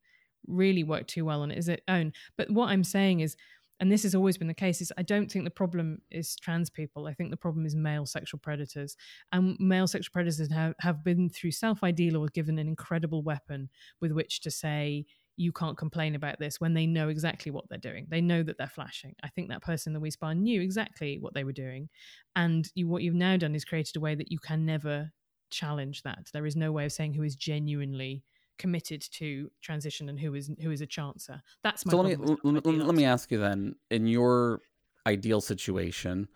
really 0.48 0.84
work 0.84 1.08
too 1.08 1.26
well 1.26 1.42
on 1.42 1.52
its 1.52 1.70
own. 1.88 2.14
But 2.38 2.52
what 2.52 2.70
I'm 2.70 2.84
saying 2.84 3.22
is, 3.22 3.38
and 3.80 3.92
this 3.92 4.04
has 4.04 4.16
always 4.16 4.38
been 4.38 4.48
the 4.48 4.54
case, 4.54 4.82
is 4.82 4.92
I 4.98 5.02
don't 5.02 5.32
think 5.32 5.44
the 5.44 5.52
problem 5.52 6.02
is 6.12 6.36
trans 6.36 6.70
people. 6.70 7.08
I 7.08 7.14
think 7.14 7.32
the 7.32 7.38
problem 7.38 7.66
is 7.66 7.76
male 7.76 8.06
sexual 8.06 8.40
predators. 8.40 8.96
And 9.32 9.58
male 9.60 9.88
sexual 9.88 10.12
predators 10.14 10.52
have, 10.52 10.76
have 10.80 11.04
been 11.04 11.30
through 11.30 11.52
self-ideal 11.52 12.18
or 12.18 12.28
given 12.28 12.58
an 12.58 12.68
incredible 12.68 13.22
weapon 13.24 13.70
with 14.02 14.12
which 14.12 14.42
to 14.42 14.52
say, 14.52 15.06
you 15.38 15.52
can't 15.52 15.78
complain 15.78 16.16
about 16.16 16.40
this 16.40 16.60
when 16.62 16.74
they 16.74 16.86
know 16.86 17.10
exactly 17.10 17.52
what 17.52 17.68
they're 17.70 17.78
doing. 17.78 18.08
They 18.10 18.22
know 18.22 18.44
that 18.44 18.58
they're 18.58 18.68
flashing. 18.68 19.16
I 19.24 19.28
think 19.30 19.50
that 19.50 19.62
person 19.62 19.92
in 19.92 19.94
the 19.94 20.00
Wee 20.00 20.12
Bar 20.20 20.34
knew 20.36 20.62
exactly 20.62 21.18
what 21.20 21.34
they 21.34 21.44
were 21.44 21.52
doing. 21.52 21.90
And 22.36 22.70
you, 22.76 22.88
what 22.88 23.04
you've 23.04 23.16
now 23.16 23.38
done 23.38 23.56
is 23.56 23.66
created 23.66 23.96
a 23.98 24.00
way 24.00 24.16
that 24.16 24.32
you 24.32 24.40
can 24.40 24.66
never 24.66 25.12
challenge 25.50 26.04
that. 26.04 26.30
There 26.34 26.46
is 26.46 26.56
no 26.56 26.72
way 26.72 26.86
of 26.86 26.92
saying 26.92 27.14
who 27.14 27.24
is 27.24 27.36
genuinely 27.36 28.24
committed 28.58 29.02
to 29.12 29.52
transition 29.62 30.08
and 30.08 30.20
who 30.20 30.34
is 30.34 30.50
who 30.62 30.72
is 30.72 30.82
a 30.82 30.88
chancer. 30.88 31.42
That's 31.64 31.86
my 31.86 31.92
So 31.92 31.98
let 31.98 32.08
me 32.08 32.16
problem 32.16 32.40
with 32.44 32.66
let, 32.66 32.74
me- 32.74 32.84
let 32.84 32.96
me 32.96 33.06
ask 33.06 33.32
you 33.32 33.38
then, 33.38 33.76
in 33.92 34.08
your 34.08 34.62
ideal 35.06 35.42
situation, 35.42 36.28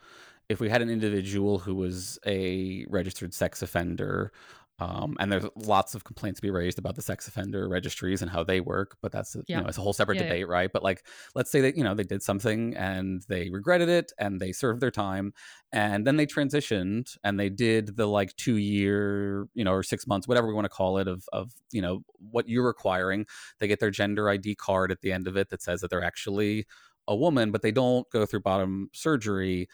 if 0.50 0.60
we 0.60 0.70
had 0.70 0.82
an 0.82 0.90
individual 0.90 1.60
who 1.60 1.76
was 1.76 2.20
a 2.26 2.86
registered 2.90 3.34
sex 3.34 3.62
offender, 3.62 4.32
um, 4.80 5.16
and 5.20 5.32
there's 5.32 5.46
lots 5.56 5.96
of 5.96 6.04
complaints 6.06 6.40
to 6.40 6.42
be 6.42 6.52
raised 6.52 6.80
about 6.80 6.96
the 6.96 7.02
sex 7.02 7.28
offender 7.28 7.68
registries 7.68 8.22
and 8.22 8.32
how 8.32 8.44
they 8.44 8.62
work, 8.62 8.98
but 9.02 9.12
that's 9.12 9.36
you 9.36 9.44
Yeah. 9.48 9.62
know 9.62 9.68
it's 9.68 9.78
a 9.78 9.82
whole 9.82 9.94
separate 9.94 10.18
Yeah, 10.18 10.24
yeah. 10.24 10.34
debate, 10.34 10.48
right? 10.48 10.72
But 10.72 10.84
like, 10.84 11.06
let's 11.36 11.52
say 11.52 11.62
that 11.62 11.76
you 11.78 11.84
know 11.84 11.94
they 11.96 12.04
did 12.04 12.24
something 12.24 12.76
and 12.76 13.24
they 13.28 13.50
regretted 13.50 13.90
it 13.90 14.12
and 14.18 14.40
they 14.40 14.52
served 14.52 14.82
their 14.82 14.92
time, 14.92 15.34
and 15.72 16.06
then 16.08 16.18
they 16.18 16.26
transitioned 16.26 17.18
and 17.24 17.40
they 17.40 17.50
did 17.50 17.96
the 17.98 18.08
like 18.08 18.36
two 18.36 18.58
year, 18.58 19.48
you 19.54 19.64
know, 19.64 19.74
or 19.74 19.84
six 19.84 20.08
months, 20.08 20.28
whatever 20.28 20.48
we 20.48 20.54
want 20.54 20.66
to 20.66 20.70
call 20.70 20.98
it, 20.98 21.08
of 21.08 21.26
of 21.34 21.54
you 21.72 21.82
know 21.82 22.04
what 22.18 22.48
you're 22.48 22.66
requiring. 22.66 23.26
They 23.60 23.68
get 23.68 23.80
their 23.80 23.92
gender 23.92 24.30
ID 24.30 24.56
card 24.56 24.92
at 24.92 25.02
the 25.02 25.12
end 25.12 25.28
of 25.28 25.38
it 25.38 25.50
that 25.50 25.62
says 25.62 25.82
that 25.82 25.90
they're 25.90 26.04
actually 26.04 26.66
a 27.08 27.16
woman, 27.16 27.52
but 27.52 27.62
they 27.62 27.72
don't 27.72 28.10
go 28.12 28.26
through 28.26 28.42
bottom 28.42 28.90
surgery. 28.94 29.68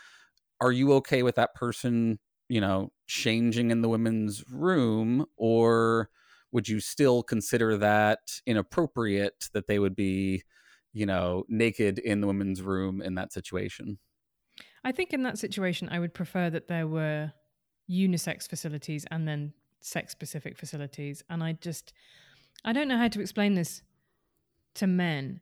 Are 0.62 0.72
you 0.72 0.94
okay 0.94 1.24
with 1.24 1.36
that 1.36 1.54
person, 1.56 2.20
you 2.50 2.62
know, 2.62 2.92
changing 3.08 3.72
in 3.72 3.82
the 3.82 3.90
women's 3.90 4.44
room, 4.50 5.26
or 5.38 6.10
would 6.52 6.68
you 6.68 6.80
still 6.80 7.24
consider 7.24 7.78
that 7.78 8.20
inappropriate 8.46 9.50
that 9.54 9.68
they 9.68 9.80
would 9.80 9.96
be, 9.96 10.44
you 10.94 11.06
know, 11.06 11.44
naked 11.50 12.00
in 12.00 12.22
the 12.22 12.28
women's 12.28 12.62
room 12.62 13.02
in 13.02 13.16
that 13.16 13.34
situation? 13.34 13.98
I 14.84 14.92
think 14.92 15.14
in 15.14 15.24
that 15.24 15.38
situation, 15.38 15.90
I 15.90 16.00
would 16.00 16.14
prefer 16.14 16.50
that 16.50 16.68
there 16.68 16.88
were 16.88 17.34
unisex 17.90 18.48
facilities 18.48 19.06
and 19.12 19.28
then 19.28 19.54
sex 19.82 20.12
specific 20.12 20.58
facilities. 20.58 21.24
And 21.30 21.44
I 21.44 21.54
just, 21.54 21.94
I 22.64 22.74
don't 22.74 22.88
know 22.88 22.98
how 22.98 23.08
to 23.08 23.22
explain 23.22 23.56
this 23.56 23.82
to 24.76 24.88
men, 24.88 25.42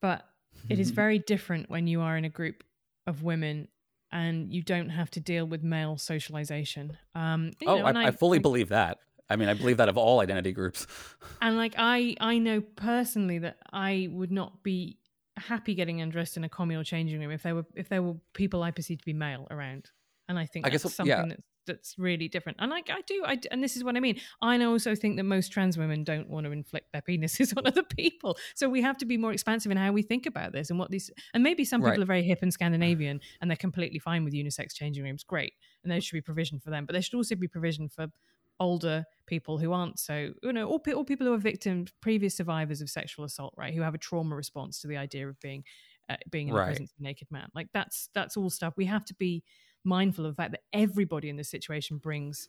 but 0.00 0.24
it 0.68 0.78
is 0.78 0.90
very 1.02 1.18
different 1.18 1.70
when 1.70 1.86
you 1.86 2.00
are 2.00 2.16
in 2.16 2.24
a 2.24 2.28
group 2.28 2.64
of 3.06 3.22
women 3.22 3.68
and 4.12 4.52
you 4.52 4.62
don't 4.62 4.90
have 4.90 5.10
to 5.12 5.20
deal 5.20 5.46
with 5.46 5.62
male 5.62 5.96
socialization. 5.96 6.96
Um, 7.14 7.52
oh, 7.66 7.78
know, 7.78 7.86
and 7.86 7.98
I, 7.98 8.06
I 8.06 8.10
fully 8.10 8.38
I- 8.38 8.42
believe 8.42 8.68
that. 8.70 8.98
I 9.28 9.36
mean, 9.36 9.48
I 9.48 9.54
believe 9.54 9.76
that 9.76 9.88
of 9.88 9.96
all 9.96 10.20
identity 10.20 10.52
groups. 10.52 10.86
And 11.42 11.56
like 11.56 11.74
I, 11.78 12.16
I 12.20 12.38
know 12.38 12.60
personally 12.60 13.38
that 13.38 13.56
I 13.72 14.08
would 14.10 14.30
not 14.30 14.62
be 14.62 14.98
happy 15.38 15.74
getting 15.74 16.02
undressed 16.02 16.36
in 16.36 16.44
a 16.44 16.48
communal 16.50 16.84
changing 16.84 17.18
room 17.18 17.30
if 17.30 17.42
there 17.42 17.54
were 17.54 17.64
if 17.74 17.88
there 17.88 18.02
were 18.02 18.16
people 18.34 18.62
I 18.62 18.72
perceived 18.72 19.00
to 19.00 19.06
be 19.06 19.14
male 19.14 19.46
around. 19.50 19.90
And 20.28 20.38
I 20.38 20.44
think 20.44 20.66
I 20.66 20.70
guess, 20.70 20.82
that's 20.82 20.98
yeah. 20.98 21.16
something 21.16 21.30
that's 21.30 21.42
that's 21.66 21.98
really 21.98 22.28
different. 22.28 22.58
And 22.60 22.70
like 22.70 22.90
I 22.90 23.00
do, 23.02 23.22
I 23.26 23.38
and 23.50 23.62
this 23.62 23.76
is 23.76 23.84
what 23.84 23.96
I 23.96 24.00
mean. 24.00 24.20
I 24.42 24.62
also 24.64 24.94
think 24.94 25.16
that 25.16 25.24
most 25.24 25.52
trans 25.52 25.76
women 25.78 26.04
don't 26.04 26.28
want 26.28 26.46
to 26.46 26.52
inflict 26.52 26.92
their 26.92 27.02
penises 27.02 27.54
on 27.56 27.66
other 27.66 27.82
people. 27.82 28.36
So 28.54 28.68
we 28.68 28.82
have 28.82 28.96
to 28.98 29.06
be 29.06 29.16
more 29.16 29.32
expansive 29.32 29.70
in 29.70 29.78
how 29.78 29.92
we 29.92 30.02
think 30.02 30.26
about 30.26 30.52
this 30.52 30.70
and 30.70 30.78
what 30.78 30.90
these. 30.90 31.10
And 31.34 31.42
maybe 31.42 31.64
some 31.64 31.82
people 31.82 31.90
Right. 31.90 32.02
are 32.02 32.06
very 32.06 32.22
hip 32.22 32.40
and 32.42 32.52
Scandinavian 32.52 33.20
and 33.40 33.50
they're 33.50 33.56
completely 33.56 33.98
fine 33.98 34.24
with 34.24 34.34
unisex 34.34 34.74
changing 34.74 35.04
rooms. 35.04 35.24
Great, 35.24 35.54
and 35.82 35.90
there 35.92 36.00
should 36.00 36.14
be 36.14 36.20
provision 36.22 36.60
for 36.60 36.70
them. 36.70 36.86
But 36.86 36.92
there 36.94 37.02
should 37.02 37.14
also 37.16 37.34
be 37.36 37.48
provision 37.48 37.88
for 37.88 38.08
older 38.58 39.04
people 39.26 39.56
who 39.56 39.72
aren't 39.72 39.98
so 39.98 40.32
you 40.42 40.52
know 40.52 40.68
all, 40.68 40.78
pe- 40.78 40.92
or 40.92 41.02
people 41.04 41.26
who 41.26 41.32
are 41.32 41.38
victims 41.38 41.90
previous 42.02 42.36
survivors 42.36 42.82
of 42.82 42.90
sexual 42.90 43.24
assault 43.24 43.54
right 43.56 43.72
who 43.72 43.80
have 43.80 43.94
a 43.94 43.98
trauma 43.98 44.34
response 44.36 44.80
to 44.80 44.86
the 44.86 44.98
idea 44.98 45.26
of 45.26 45.40
being 45.40 45.64
uh, 46.10 46.16
being 46.30 46.48
in 46.48 46.52
Right. 46.52 46.60
the 46.60 46.66
presence 46.66 46.90
of 46.92 47.00
a 47.00 47.02
naked 47.02 47.26
man 47.30 47.48
like 47.54 47.68
that's 47.72 48.10
that's 48.12 48.36
all 48.36 48.50
stuff 48.50 48.74
we 48.76 48.84
have 48.84 49.04
to 49.06 49.14
be 49.14 49.42
mindful 49.84 50.26
of 50.26 50.32
the 50.32 50.36
fact 50.42 50.52
that 50.52 50.62
everybody 50.72 51.28
in 51.28 51.36
this 51.36 51.48
situation 51.50 51.98
brings 51.98 52.48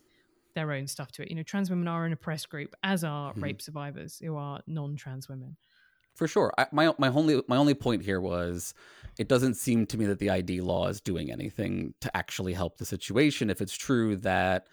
their 0.56 0.72
own 0.72 0.88
stuff 0.88 1.12
to 1.14 1.24
it 1.24 1.30
you 1.30 1.36
know 1.36 1.44
trans 1.44 1.70
women 1.70 1.88
are 1.88 2.06
an 2.06 2.14
oppressed 2.14 2.50
group 2.50 2.76
as 2.84 3.04
are 3.04 3.34
Mhm. 3.34 3.42
rape 3.42 3.62
survivors 3.62 4.20
who 4.20 4.36
are 4.36 4.62
non-trans 4.68 5.30
women 5.30 5.58
For 6.16 6.28
sure. 6.28 6.52
I, 6.58 6.68
my 6.72 6.94
my 7.00 7.08
only 7.08 7.42
my 7.48 7.56
only 7.58 7.74
point 7.74 8.04
here 8.04 8.20
was 8.20 8.74
it 9.18 9.28
doesn't 9.30 9.56
seem 9.56 9.86
to 9.88 9.98
me 9.98 10.06
that 10.06 10.20
the 10.20 10.30
ID 10.30 10.62
law 10.62 10.88
is 10.88 11.00
doing 11.02 11.32
anything 11.32 11.94
to 12.02 12.16
actually 12.16 12.54
help 12.54 12.78
the 12.78 12.86
situation. 12.86 13.50
If 13.50 13.62
it's 13.62 13.76
true 13.76 14.16
that 14.18 14.68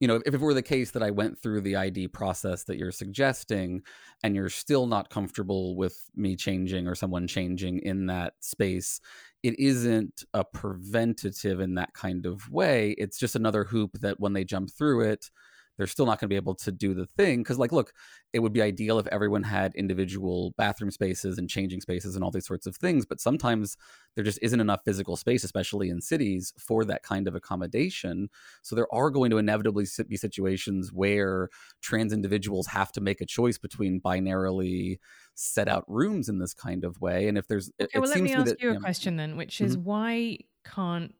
you 0.00 0.08
know, 0.08 0.20
if 0.26 0.34
it 0.34 0.40
were 0.40 0.52
the 0.52 0.62
case 0.62 0.90
that 0.92 1.02
I 1.02 1.12
went 1.12 1.38
through 1.38 1.60
the 1.60 1.76
ID 1.76 2.08
process 2.08 2.64
that 2.64 2.76
you're 2.76 2.90
suggesting 2.90 3.82
and 4.24 4.34
you're 4.34 4.48
still 4.48 4.86
not 4.88 5.10
comfortable 5.10 5.76
with 5.76 6.10
me 6.16 6.34
changing 6.34 6.88
or 6.88 6.96
someone 6.96 7.28
changing 7.28 7.78
in 7.78 8.06
that 8.06 8.34
space, 8.40 9.00
it 9.42 9.58
isn't 9.58 10.24
a 10.34 10.44
preventative 10.44 11.60
in 11.60 11.74
that 11.74 11.92
kind 11.94 12.26
of 12.26 12.48
way. 12.50 12.92
It's 12.98 13.18
just 13.18 13.36
another 13.36 13.64
hoop 13.64 13.98
that 14.00 14.20
when 14.20 14.32
they 14.32 14.44
jump 14.44 14.70
through 14.70 15.02
it, 15.02 15.30
they're 15.76 15.86
still 15.86 16.06
not 16.06 16.18
going 16.20 16.26
to 16.26 16.32
be 16.32 16.36
able 16.36 16.54
to 16.54 16.70
do 16.72 16.94
the 16.94 17.06
thing 17.06 17.42
because 17.42 17.58
like 17.58 17.72
look 17.72 17.92
it 18.32 18.40
would 18.40 18.52
be 18.52 18.62
ideal 18.62 18.98
if 18.98 19.06
everyone 19.08 19.42
had 19.42 19.74
individual 19.74 20.52
bathroom 20.56 20.90
spaces 20.90 21.38
and 21.38 21.48
changing 21.50 21.80
spaces 21.80 22.14
and 22.14 22.24
all 22.24 22.30
these 22.30 22.46
sorts 22.46 22.66
of 22.66 22.76
things 22.76 23.04
but 23.06 23.20
sometimes 23.20 23.76
there 24.14 24.24
just 24.24 24.38
isn't 24.42 24.60
enough 24.60 24.80
physical 24.84 25.16
space 25.16 25.44
especially 25.44 25.88
in 25.88 26.00
cities 26.00 26.52
for 26.58 26.84
that 26.84 27.02
kind 27.02 27.26
of 27.28 27.34
accommodation 27.34 28.28
so 28.62 28.74
there 28.76 28.92
are 28.92 29.10
going 29.10 29.30
to 29.30 29.38
inevitably 29.38 29.86
be 30.08 30.16
situations 30.16 30.92
where 30.92 31.48
trans 31.80 32.12
individuals 32.12 32.66
have 32.66 32.92
to 32.92 33.00
make 33.00 33.20
a 33.20 33.26
choice 33.26 33.58
between 33.58 34.00
binarily 34.00 34.98
set 35.34 35.68
out 35.68 35.84
rooms 35.88 36.28
in 36.28 36.38
this 36.38 36.54
kind 36.54 36.84
of 36.84 37.00
way 37.00 37.28
and 37.28 37.38
if 37.38 37.46
there's 37.48 37.70
okay, 37.82 37.86
it, 37.92 38.00
well 38.00 38.08
it 38.08 38.08
let 38.08 38.20
me 38.20 38.32
seems 38.32 38.32
to 38.32 38.42
ask 38.42 38.54
that, 38.54 38.58
you 38.60 38.70
a 38.70 38.74
know, 38.74 38.80
question 38.80 39.16
then 39.16 39.36
which 39.36 39.60
is 39.60 39.76
Mhm. 39.76 39.78
why 39.78 40.38
can't 40.64 41.14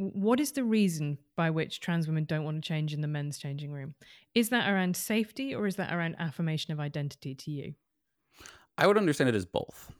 what 0.00 0.40
is 0.40 0.52
the 0.52 0.64
reason 0.64 1.18
by 1.36 1.50
which 1.50 1.80
trans 1.80 2.06
women 2.06 2.24
don't 2.24 2.44
want 2.44 2.62
to 2.62 2.66
change 2.66 2.94
in 2.94 3.02
the 3.02 3.08
men's 3.08 3.36
changing 3.36 3.70
room? 3.70 3.94
Is 4.34 4.48
that 4.48 4.70
around 4.70 4.96
safety 4.96 5.54
or 5.54 5.66
is 5.66 5.76
that 5.76 5.92
around 5.92 6.16
affirmation 6.18 6.72
of 6.72 6.80
identity 6.80 7.34
to 7.34 7.50
you? 7.50 7.74
I 8.78 8.86
would 8.86 8.96
understand 8.96 9.28
it 9.28 9.34
as 9.34 9.44
both. 9.44 9.92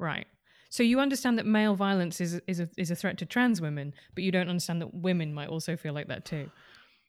Right. 0.00 0.26
So 0.70 0.82
you 0.82 0.98
understand 0.98 1.38
that 1.38 1.46
male 1.46 1.76
violence 1.76 2.20
is 2.20 2.40
is 2.48 2.58
a, 2.58 2.68
is 2.76 2.90
a 2.90 2.96
threat 2.96 3.16
to 3.18 3.26
trans 3.26 3.60
women 3.60 3.94
but 4.14 4.24
you 4.24 4.32
don't 4.32 4.48
understand 4.48 4.82
that 4.82 4.92
women 4.92 5.32
might 5.32 5.48
also 5.48 5.76
feel 5.76 5.94
like 5.94 6.08
that 6.08 6.24
too. 6.24 6.50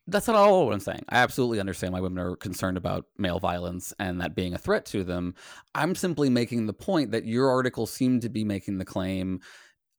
That's 0.06 0.28
not 0.28 0.36
all 0.36 0.66
what 0.66 0.72
I'm 0.72 0.80
saying. 0.80 1.04
I 1.08 1.16
absolutely 1.16 1.60
understand 1.60 1.92
why 1.92 2.00
women 2.00 2.24
are 2.24 2.36
concerned 2.36 2.78
about 2.78 3.06
male 3.18 3.40
violence 3.40 3.92
and 3.98 4.20
that 4.20 4.36
being 4.36 4.54
a 4.54 4.58
threat 4.58 4.86
to 4.86 5.02
them. 5.02 5.34
I'm 5.74 5.94
simply 5.96 6.30
making 6.30 6.66
the 6.66 6.72
point 6.72 7.10
that 7.10 7.26
your 7.26 7.50
article 7.50 7.86
seemed 7.86 8.22
to 8.22 8.30
be 8.30 8.44
making 8.44 8.78
the 8.78 8.86
claim 8.86 9.40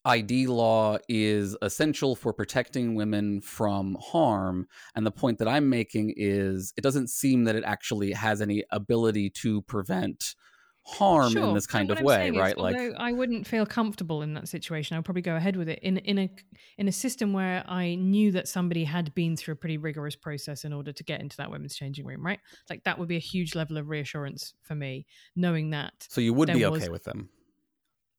ID 0.10 0.48
law 0.48 0.98
is 1.08 1.56
essential 1.62 2.16
for 2.16 2.34
protecting 2.34 2.96
women 2.96 3.42
from 3.42 3.96
harm. 4.02 4.68
And 4.96 5.06
the 5.06 5.12
point 5.12 5.38
that 5.38 5.48
I'm 5.48 5.70
making 5.70 6.14
is 6.18 6.74
it 6.78 6.82
doesn't 6.82 7.10
seem 7.10 7.44
that 7.44 7.56
it 7.56 7.64
actually 7.64 8.12
has 8.14 8.42
any 8.42 8.64
ability 8.72 9.30
to 9.42 9.62
prevent 9.64 10.36
harm 10.84 11.38
in 11.38 11.54
this 11.54 11.68
kind 11.68 11.92
of 11.92 12.00
I'm 12.00 12.04
way, 12.04 12.16
saying 12.16 12.36
is, 12.36 12.40
right? 12.40 12.58
like, 12.58 12.78
I 12.98 13.12
wouldn't 13.12 13.46
feel 13.46 13.66
comfortable 13.66 14.24
in 14.24 14.34
that 14.34 14.48
situation. 14.48 14.98
I'd 14.98 15.06
probably 15.06 15.22
go 15.22 15.36
ahead 15.36 15.56
with 15.56 15.70
it 15.70 15.80
in 15.84 15.98
in 15.98 16.18
a 16.18 16.30
in 16.78 16.88
a 16.88 16.92
system 16.92 17.32
where 17.32 17.64
I 17.68 17.96
knew 17.96 18.32
that 18.32 18.48
somebody 18.48 18.86
had 18.86 19.14
been 19.14 19.38
through 19.38 19.54
a 19.54 19.58
pretty 19.58 19.78
rigorous 19.78 20.16
process 20.16 20.66
in 20.66 20.74
order 20.74 20.92
to 20.92 21.04
get 21.04 21.22
into 21.22 21.38
that 21.38 21.52
women's 21.52 21.76
changing 21.76 22.06
room, 22.06 22.26
right? 22.26 22.40
Like 22.70 22.84
that 22.86 22.98
would 22.98 23.08
be 23.08 23.18
a 23.18 23.20
huge 23.20 23.54
level 23.54 23.78
of 23.78 23.90
reassurance 23.90 24.54
for 24.64 24.74
me, 24.74 25.06
knowing 25.36 25.70
that. 25.72 25.94
so 26.10 26.22
you 26.22 26.34
would 26.34 26.52
be 26.52 26.66
was- 26.66 26.82
okay 26.82 26.90
with 26.90 27.04
them. 27.04 27.30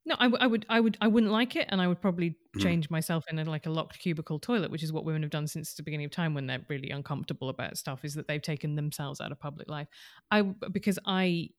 No, 0.07 0.17
I, 0.19 0.25
w- 0.25 0.39
I 0.41 0.47
would, 0.47 0.67
I 0.69 0.81
would, 0.81 0.97
I 1.01 1.09
wouldn't 1.09 1.31
like 1.33 1.57
it, 1.57 1.67
and 1.71 1.81
I 1.81 1.87
would 1.87 2.01
probably 2.01 2.39
Mhm. 2.55 2.61
change 2.61 2.89
myself 2.91 3.25
in 3.31 3.39
a, 3.39 3.45
like 3.45 3.67
a 3.67 3.71
locked 3.71 3.99
cubicle 3.99 4.39
toilet, 4.39 4.71
which 4.71 4.83
is 4.83 4.93
what 4.93 5.05
women 5.05 5.23
have 5.23 5.31
done 5.31 5.47
since 5.47 5.75
the 5.75 5.83
beginning 5.83 6.07
of 6.07 6.11
time 6.11 6.33
when 6.35 6.47
they're 6.47 6.65
really 6.69 6.91
uncomfortable 6.91 7.49
about 7.51 7.77
stuff. 7.77 8.05
Is 8.05 8.15
that 8.15 8.27
they've 8.27 8.41
taken 8.41 8.77
themselves 8.77 9.21
out 9.21 9.31
of 9.33 9.39
public 9.39 9.69
life? 9.69 9.89
I 10.31 10.43
because 10.43 10.99
I 11.05 11.51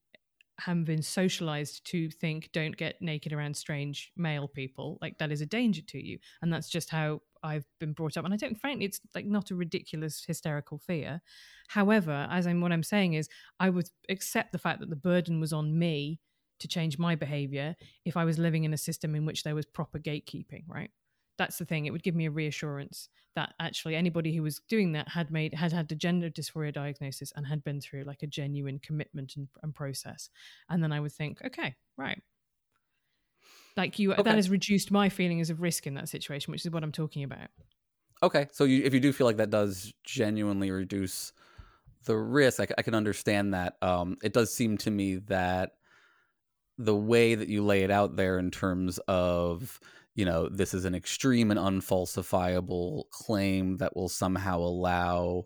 have 0.60 0.86
been 0.86 1.02
socialized 1.02 1.86
to 1.88 2.10
think 2.12 2.52
don't 2.54 2.78
get 2.78 3.02
naked 3.02 3.34
around 3.34 3.58
strange 3.58 4.12
male 4.18 4.48
people 4.48 5.00
like 5.02 5.18
that 5.18 5.32
is 5.32 5.42
a 5.42 5.46
danger 5.46 5.82
to 5.82 6.06
you 6.06 6.20
and 6.42 6.54
that's 6.54 6.70
just 6.70 6.92
how 6.92 7.22
i've 7.44 7.66
been 7.80 7.94
brought 7.94 8.18
up 8.18 8.26
and 8.26 8.34
i 8.34 8.38
don't 8.38 8.60
frankly 8.60 8.86
it's 8.86 9.02
like 9.16 9.26
not 9.26 9.52
a 9.52 9.56
ridiculous 9.56 10.24
hysterical 10.26 10.78
fear 10.78 11.22
however 11.70 12.28
as 12.30 12.48
i'm 12.48 12.62
what 12.62 12.72
i'm 12.72 12.84
saying 12.84 13.14
is 13.14 13.30
i 13.60 13.70
would 13.70 13.90
accept 14.10 14.52
the 14.52 14.60
fact 14.60 14.80
that 14.80 14.90
the 14.90 14.96
burden 14.96 15.40
was 15.40 15.54
on 15.54 15.78
me 15.80 16.20
to 16.62 16.68
change 16.68 16.98
my 16.98 17.16
behavior 17.16 17.76
if 18.06 18.16
i 18.18 18.24
was 18.26 18.38
living 18.40 18.64
in 18.64 18.74
a 18.74 18.78
system 18.78 19.16
in 19.16 19.26
which 19.26 19.44
there 19.44 19.56
was 19.56 19.66
proper 19.66 20.00
gatekeeping 20.00 20.64
right? 20.68 20.92
That's 21.38 21.58
the 21.58 21.66
thing. 21.66 21.86
It 21.86 21.92
would 21.92 22.04
give 22.04 22.14
me 22.14 22.28
a 22.28 22.32
reassurance 22.32 23.10
that 23.36 23.54
actually 23.60 23.96
anybody 23.96 24.36
who 24.36 24.44
was 24.44 24.60
doing 24.68 24.92
that 24.92 25.08
had 25.08 25.32
made 25.32 25.54
had 25.56 25.72
had 25.72 25.92
a 25.92 25.96
gender 25.96 26.30
dysphoria 26.30 26.72
diagnosis 26.72 27.32
and 27.36 27.48
had 27.48 27.64
been 27.64 27.82
through 27.82 28.04
like 28.04 28.22
a 28.22 28.28
genuine 28.28 28.78
commitment 28.80 29.36
and, 29.38 29.48
and 29.64 29.74
process. 29.74 30.30
And 30.70 30.84
then 30.84 30.92
i 30.92 31.00
would 31.00 31.14
think 31.14 31.42
okay 31.44 31.76
right. 31.98 32.22
Like 33.78 33.98
you 34.00 34.14
Okay. 34.18 34.24
that 34.24 34.36
has 34.36 34.50
reduced 34.50 34.92
my 34.92 35.10
feelings 35.10 35.50
of 35.50 35.62
risk 35.62 35.88
in 35.88 35.96
that 35.96 36.10
situation 36.10 36.52
which 36.52 36.66
is 36.66 36.72
what 36.72 36.84
i'm 36.84 36.92
talking 36.92 37.24
about. 37.24 37.50
Okay, 38.24 38.48
so 38.52 38.66
you, 38.66 38.84
if 38.84 38.94
you 38.94 39.00
do 39.00 39.12
feel 39.12 39.26
like 39.26 39.38
that 39.38 39.50
does 39.50 39.94
genuinely 40.04 40.70
reduce 40.70 41.34
the 42.06 42.16
risk, 42.16 42.60
I 42.60 42.82
can 42.82 42.94
understand 42.94 43.54
that. 43.54 43.78
Um, 43.82 44.18
it 44.24 44.34
does 44.34 44.54
seem 44.54 44.78
to 44.80 44.92
me 44.92 45.16
that 45.28 45.72
the 46.78 46.96
way 46.96 47.36
that 47.36 47.50
you 47.50 47.64
lay 47.64 47.84
it 47.84 47.92
out 47.92 48.16
there, 48.16 48.40
in 48.40 48.52
terms 48.52 49.00
of 49.08 49.80
you 50.16 50.26
know 50.26 50.50
this 50.50 50.74
is 50.74 50.86
an 50.86 50.96
extreme 50.96 51.52
and 51.52 51.60
unfalsifiable 51.60 53.04
claim 53.12 53.78
that 53.78 53.96
will 53.96 54.10
somehow 54.10 54.58
allow 54.60 55.44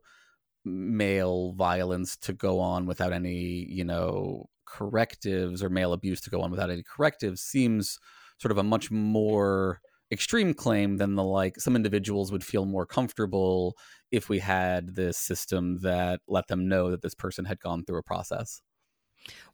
male 0.66 1.54
violence 1.54 2.18
to 2.18 2.34
go 2.34 2.60
on 2.60 2.86
without 2.88 3.14
any 3.14 3.66
you 3.70 3.84
know 3.84 4.46
correctives 4.66 5.62
or 5.64 5.70
male 5.70 5.94
abuse 5.94 6.20
to 6.22 6.30
go 6.30 6.42
on 6.42 6.52
without 6.52 6.72
any 6.72 6.84
correctives 6.84 7.42
seems 7.42 8.00
sort 8.40 8.52
of 8.52 8.58
a 8.58 8.64
much 8.64 8.90
more 8.92 9.80
extreme 10.12 10.54
claim 10.54 10.98
than 10.98 11.16
the 11.16 11.24
like 11.24 11.60
some 11.60 11.76
individuals 11.76 12.32
would 12.32 12.44
feel 12.44 12.66
more 12.66 12.86
comfortable 12.86 13.76
if 14.12 14.30
we 14.30 14.40
had 14.40 14.96
this 14.96 15.18
system 15.18 15.80
that 15.82 16.20
let 16.28 16.48
them 16.48 16.68
know 16.68 16.92
that 16.92 17.02
this 17.02 17.16
person 17.16 17.46
had 17.46 17.60
gone 17.60 17.84
through 17.84 18.00
a 18.00 18.04
process. 18.04 18.62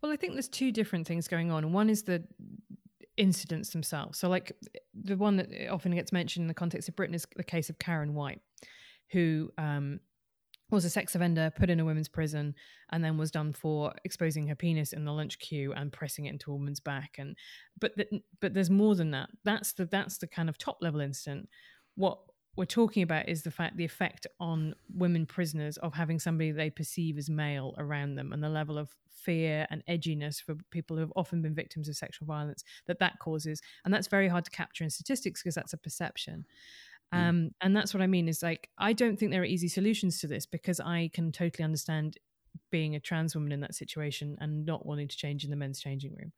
Well, 0.02 0.12
I 0.12 0.16
think 0.16 0.34
there's 0.34 0.50
two 0.50 0.72
different 0.72 1.08
things 1.08 1.28
going 1.28 1.52
on. 1.52 1.72
One 1.72 1.90
is 1.90 2.04
the 2.04 2.24
incidents 3.18 3.70
themselves. 3.70 4.20
So, 4.20 4.30
like 4.30 4.52
the 4.94 5.18
one 5.18 5.38
that 5.38 5.50
often 5.70 5.94
gets 5.94 6.12
mentioned 6.12 6.44
in 6.44 6.48
the 6.48 6.54
context 6.54 6.90
of 6.90 6.96
Britain 6.96 7.16
is 7.16 7.26
the 7.36 7.44
case 7.44 7.70
of 7.70 7.80
Karen 7.80 8.14
White, 8.14 8.42
who 9.12 9.52
um, 9.58 10.00
was 10.70 10.86
a 10.86 10.90
sex 10.90 11.16
offender, 11.16 11.52
put 11.56 11.70
in 11.70 11.80
a 11.80 11.86
women's 11.86 12.08
prison, 12.08 12.56
and 12.92 13.04
then 13.04 13.18
was 13.18 13.32
done 13.32 13.54
for 13.54 13.94
exposing 14.06 14.48
her 14.48 14.56
penis 14.56 14.94
in 14.94 15.06
the 15.06 15.12
lunch 15.12 15.40
queue 15.40 15.74
and 15.74 15.92
pressing 15.92 16.26
it 16.26 16.32
into 16.32 16.52
a 16.52 16.56
woman's 16.56 16.80
back. 16.80 17.16
And 17.18 17.38
but 17.80 17.96
the, 17.98 18.22
but 18.40 18.54
there's 18.54 18.70
more 18.70 18.96
than 18.96 19.12
that. 19.12 19.30
That's 19.44 19.74
the 19.74 19.86
that's 19.86 20.18
the 20.18 20.28
kind 20.28 20.50
of 20.50 20.58
top 20.58 20.78
level 20.82 21.02
incident. 21.02 21.50
What 21.96 22.20
we're 22.56 22.66
talking 22.66 23.04
about 23.04 23.30
is 23.30 23.44
the 23.44 23.52
fact 23.52 23.78
the 23.78 23.86
effect 23.86 24.28
on 24.40 24.76
women 24.94 25.26
prisoners 25.26 25.78
of 25.78 25.94
having 25.94 26.20
somebody 26.20 26.52
they 26.52 26.70
perceive 26.70 27.18
as 27.18 27.30
male 27.30 27.74
around 27.78 28.16
them 28.16 28.34
and 28.34 28.44
the 28.44 28.50
level 28.50 28.78
of 28.78 28.94
fear 29.10 29.68
and 29.70 29.84
edginess 29.88 30.42
for 30.42 30.56
people 30.72 30.98
who 30.98 31.02
have 31.02 31.14
often 31.16 31.42
been 31.42 31.54
victims 31.54 31.88
of 31.88 31.96
sexual 31.96 32.26
violence 32.26 32.64
that 32.88 33.00
that 33.00 33.20
causes. 33.20 33.62
And 33.86 33.94
that's 33.94 34.08
very 34.08 34.28
hard 34.28 34.46
to 34.46 34.52
capture 34.52 34.84
in 34.84 34.90
statistics 34.90 35.42
because 35.42 35.56
that's 35.56 35.74
a 35.74 35.78
perception. 35.78 36.46
Um, 37.14 37.52
and 37.60 37.76
that's 37.76 37.94
what 37.94 38.02
i 38.02 38.08
mean 38.08 38.30
is 38.30 38.42
like 38.42 38.70
i 38.78 38.94
don't 38.94 39.20
think 39.20 39.32
there 39.32 39.42
are 39.42 39.46
easy 39.46 39.68
solutions 39.68 40.22
to 40.22 40.28
this 40.28 40.46
because 40.46 40.80
i 40.80 41.10
can 41.14 41.34
totally 41.34 41.66
understand 41.66 42.18
being 42.72 42.96
a 42.96 43.02
trans 43.02 43.36
woman 43.36 43.52
in 43.52 43.60
that 43.60 43.76
situation 43.76 44.38
and 44.40 44.66
not 44.66 44.86
wanting 44.86 45.10
to 45.10 45.18
change 45.18 45.44
in 45.44 45.50
the 45.50 45.58
men's 45.58 45.82
changing 45.82 46.16
room 46.16 46.32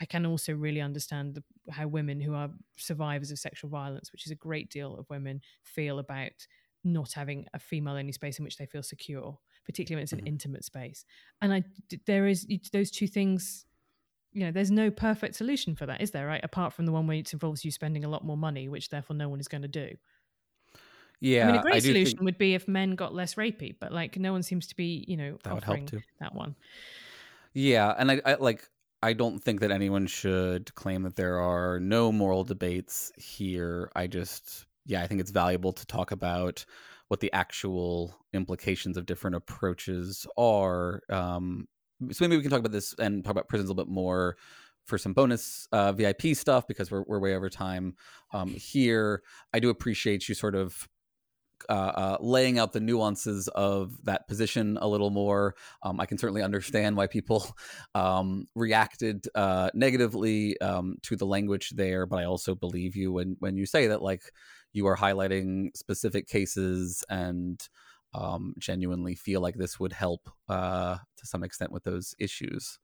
I 0.00 0.06
can 0.06 0.24
also 0.24 0.54
really 0.54 0.80
understand 0.80 1.34
the, 1.34 1.72
how 1.72 1.86
women 1.86 2.20
who 2.20 2.34
are 2.34 2.50
survivors 2.76 3.30
of 3.30 3.38
sexual 3.38 3.70
violence, 3.70 4.12
which 4.12 4.24
is 4.24 4.32
a 4.32 4.36
great 4.36 4.70
deal 4.70 4.96
of 4.96 5.08
women, 5.10 5.42
feel 5.62 5.98
about 5.98 6.32
not 6.82 7.12
having 7.12 7.46
a 7.52 7.58
female 7.58 7.94
only 7.94 8.12
space 8.12 8.38
in 8.38 8.44
which 8.44 8.56
they 8.56 8.64
feel 8.66 8.82
secure, 8.82 9.38
particularly 9.66 9.98
when 9.98 10.04
it's 10.04 10.12
an 10.12 10.20
mm-hmm. 10.20 10.28
intimate 10.28 10.64
space. 10.64 11.04
And 11.42 11.52
I, 11.52 11.64
there 12.06 12.26
is 12.26 12.46
those 12.72 12.90
two 12.90 13.06
things. 13.06 13.66
You 14.32 14.44
know, 14.44 14.52
there's 14.52 14.70
no 14.70 14.90
perfect 14.90 15.34
solution 15.34 15.74
for 15.74 15.86
that, 15.86 16.00
is 16.00 16.12
there? 16.12 16.26
Right, 16.26 16.42
apart 16.42 16.72
from 16.72 16.86
the 16.86 16.92
one 16.92 17.06
where 17.06 17.16
it 17.16 17.32
involves 17.32 17.64
you 17.64 17.70
spending 17.70 18.04
a 18.04 18.08
lot 18.08 18.24
more 18.24 18.36
money, 18.36 18.68
which 18.68 18.88
therefore 18.88 19.16
no 19.16 19.28
one 19.28 19.40
is 19.40 19.48
going 19.48 19.62
to 19.62 19.68
do. 19.68 19.90
Yeah, 21.20 21.48
I 21.48 21.52
mean, 21.52 21.60
a 21.60 21.62
great 21.62 21.82
solution 21.82 22.16
think 22.18 22.22
would 22.22 22.38
be 22.38 22.54
if 22.54 22.66
men 22.66 22.94
got 22.94 23.12
less 23.12 23.34
rapey, 23.34 23.74
but 23.78 23.92
like 23.92 24.18
no 24.18 24.32
one 24.32 24.42
seems 24.42 24.66
to 24.68 24.76
be, 24.76 25.04
you 25.06 25.18
know, 25.18 25.36
that 25.42 25.52
would 25.52 25.64
help 25.64 25.74
offering 25.74 25.86
too. 25.86 26.00
that 26.20 26.34
one. 26.34 26.54
Yeah, 27.52 27.94
and 27.98 28.10
I, 28.10 28.22
I 28.24 28.34
like 28.36 28.66
I 29.02 29.14
don't 29.14 29.38
think 29.38 29.60
that 29.60 29.70
anyone 29.70 30.06
should 30.06 30.74
claim 30.74 31.02
that 31.04 31.16
there 31.16 31.40
are 31.40 31.80
no 31.80 32.12
moral 32.12 32.44
debates 32.44 33.12
here. 33.16 33.90
I 33.96 34.06
just 34.06 34.66
yeah, 34.86 35.02
I 35.02 35.06
think 35.06 35.20
it's 35.20 35.30
valuable 35.30 35.72
to 35.72 35.86
talk 35.86 36.10
about 36.10 36.64
what 37.08 37.20
the 37.20 37.32
actual 37.32 38.16
implications 38.32 38.96
of 38.96 39.06
different 39.06 39.36
approaches 39.36 40.26
are. 40.36 41.02
Um, 41.10 41.66
so 42.10 42.24
maybe 42.24 42.36
we 42.36 42.42
can 42.42 42.50
talk 42.50 42.60
about 42.60 42.72
this 42.72 42.94
and 42.98 43.24
talk 43.24 43.32
about 43.32 43.48
prisons 43.48 43.68
a 43.68 43.72
little 43.72 43.84
bit 43.84 43.92
more 43.92 44.36
for 44.84 44.98
some 44.98 45.12
bonus 45.12 45.68
uh, 45.72 45.92
VIP 45.92 46.34
stuff 46.34 46.66
because 46.66 46.90
we're 46.90 47.04
we're 47.06 47.20
way 47.20 47.34
over 47.34 47.48
time 47.48 47.94
um, 48.32 48.48
here. 48.48 49.22
I 49.52 49.60
do 49.60 49.70
appreciate 49.70 50.28
you 50.28 50.34
sort 50.34 50.54
of 50.54 50.88
uh, 51.68 51.72
uh, 51.72 52.16
laying 52.20 52.58
out 52.58 52.72
the 52.72 52.80
nuances 52.80 53.48
of 53.48 54.02
that 54.04 54.26
position 54.28 54.78
a 54.80 54.88
little 54.88 55.10
more. 55.10 55.54
Um, 55.82 56.00
I 56.00 56.06
can 56.06 56.18
certainly 56.18 56.42
understand 56.42 56.96
why 56.96 57.06
people 57.06 57.46
um, 57.94 58.46
reacted 58.54 59.26
uh, 59.34 59.70
negatively 59.74 60.60
um, 60.60 60.96
to 61.02 61.16
the 61.16 61.26
language 61.26 61.70
there, 61.70 62.06
but 62.06 62.18
I 62.18 62.24
also 62.24 62.54
believe 62.54 62.96
you 62.96 63.12
when 63.12 63.36
when 63.40 63.56
you 63.56 63.66
say 63.66 63.88
that 63.88 64.02
like 64.02 64.22
you 64.72 64.86
are 64.86 64.96
highlighting 64.96 65.76
specific 65.76 66.28
cases 66.28 67.02
and 67.08 67.60
um, 68.14 68.54
genuinely 68.58 69.14
feel 69.14 69.40
like 69.40 69.54
this 69.56 69.78
would 69.80 69.92
help 69.92 70.30
uh, 70.48 70.96
to 71.16 71.26
some 71.26 71.42
extent 71.44 71.72
with 71.72 71.84
those 71.84 72.14
issues. 72.18 72.78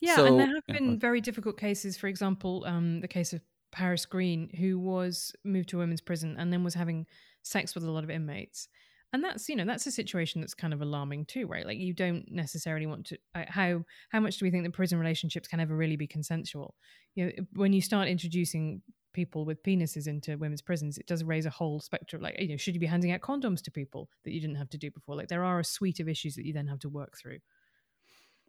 Yeah, 0.00 0.16
So- 0.16 0.26
and 0.26 0.38
there 0.38 0.54
have 0.54 0.66
been 0.66 0.88
on. 0.90 0.98
very 0.98 1.20
difficult 1.20 1.58
cases. 1.58 1.96
For 1.96 2.06
example, 2.06 2.64
um, 2.66 3.00
the 3.00 3.08
case 3.08 3.32
of 3.32 3.40
Paris 3.72 4.06
Green, 4.06 4.50
who 4.50 4.78
was 4.78 5.34
moved 5.44 5.68
to 5.70 5.78
a 5.78 5.80
women's 5.80 6.00
prison 6.00 6.36
and 6.38 6.52
then 6.52 6.62
was 6.62 6.74
having 6.74 7.06
sex 7.44 7.74
with 7.74 7.84
a 7.84 7.90
lot 7.90 8.04
of 8.04 8.10
inmates. 8.10 8.68
and 9.12 9.22
that's 9.22 9.48
you 9.48 9.54
know 9.54 9.64
that's 9.64 9.86
a 9.86 9.92
situation 9.92 10.40
that's 10.40 10.54
kind 10.54 10.74
of 10.74 10.82
alarming 10.82 11.24
too 11.26 11.46
right? 11.46 11.66
Like 11.66 11.78
you 11.78 11.92
don't 11.94 12.24
necessarily 12.30 12.86
want 12.86 13.06
to 13.06 13.18
how 13.34 13.84
how 14.08 14.20
much 14.20 14.38
do 14.38 14.44
we 14.44 14.50
think 14.50 14.64
that 14.64 14.72
prison 14.72 14.98
relationships 14.98 15.46
can 15.48 15.60
ever 15.60 15.76
really 15.76 15.96
be 15.96 16.08
consensual? 16.08 16.74
You 17.14 17.26
know 17.26 17.32
when 17.54 17.72
you 17.72 17.80
start 17.80 18.08
introducing 18.08 18.82
people 19.12 19.44
with 19.44 19.62
penises 19.62 20.08
into 20.08 20.36
women's 20.36 20.60
prisons 20.60 20.98
it 20.98 21.06
does 21.06 21.22
raise 21.22 21.46
a 21.46 21.50
whole 21.50 21.78
spectrum 21.78 22.20
like 22.20 22.34
you 22.40 22.48
know 22.48 22.56
should 22.56 22.74
you 22.74 22.80
be 22.80 22.86
handing 22.86 23.12
out 23.12 23.20
condoms 23.20 23.62
to 23.62 23.70
people 23.70 24.08
that 24.24 24.32
you 24.32 24.40
didn't 24.40 24.56
have 24.56 24.70
to 24.70 24.78
do 24.78 24.90
before? 24.90 25.14
Like 25.14 25.28
there 25.28 25.44
are 25.44 25.60
a 25.60 25.64
suite 25.64 26.00
of 26.00 26.08
issues 26.08 26.34
that 26.34 26.44
you 26.46 26.52
then 26.52 26.66
have 26.66 26.80
to 26.80 26.88
work 26.88 27.16
through 27.16 27.38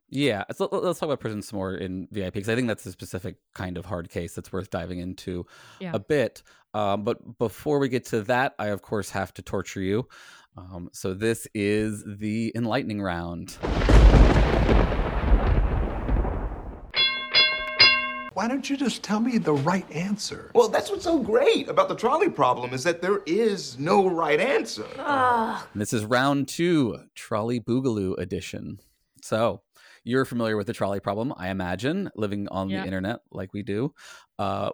Yeah, 0.09 0.43
so 0.55 0.69
let's 0.71 0.99
talk 0.99 1.07
about 1.07 1.19
prison 1.19 1.41
some 1.41 1.57
more 1.57 1.73
in 1.75 2.07
VIP 2.11 2.33
because 2.35 2.49
I 2.49 2.55
think 2.55 2.67
that's 2.67 2.85
a 2.85 2.91
specific 2.91 3.37
kind 3.53 3.77
of 3.77 3.85
hard 3.85 4.09
case 4.09 4.33
that's 4.35 4.51
worth 4.53 4.69
diving 4.69 4.99
into 4.99 5.45
Yeah. 5.79 5.91
a 5.93 5.99
bit. 5.99 6.43
Um, 6.73 7.03
but 7.03 7.37
before 7.39 7.79
we 7.79 7.89
get 7.89 8.05
to 8.07 8.21
that, 8.23 8.53
I 8.59 8.67
of 8.67 8.81
course 8.81 9.09
have 9.11 9.33
to 9.35 9.41
torture 9.41 9.81
you. 9.81 10.07
Um, 10.57 10.89
so 10.93 11.13
this 11.13 11.47
is 11.53 12.03
the 12.05 12.51
enlightening 12.55 13.01
round. 13.01 13.57
Why 18.33 18.49
don't 18.49 18.69
you 18.69 18.75
just 18.75 19.01
tell 19.01 19.21
me 19.21 19.37
the 19.37 19.53
right 19.53 19.89
answer? 19.91 20.51
Well, 20.53 20.67
that's 20.67 20.91
what's 20.91 21.05
so 21.05 21.19
great 21.19 21.69
about 21.69 21.87
the 21.87 21.95
trolley 21.95 22.29
problem 22.29 22.73
is 22.73 22.83
that 22.83 23.01
there 23.01 23.21
is 23.25 23.79
no 23.79 24.07
right 24.09 24.39
answer. 24.41 24.85
And 24.99 25.81
this 25.81 25.93
is 25.93 26.03
round 26.03 26.49
two, 26.49 26.99
Trolley 27.15 27.61
Boogaloo 27.61 28.17
edition. 28.17 28.79
So 29.21 29.61
you're 30.05 30.25
familiar 30.25 30.57
with 30.57 30.67
the 30.67 30.73
trolley 30.73 31.01
problem, 31.01 31.33
I 31.37 31.49
imagine, 31.49 32.09
living 32.15 32.47
on 32.49 32.69
Yeah. 32.69 32.81
the 32.81 32.85
internet 32.85 33.21
like 33.31 33.53
we 33.53 33.63
do. 33.63 33.93
Uh, 34.39 34.71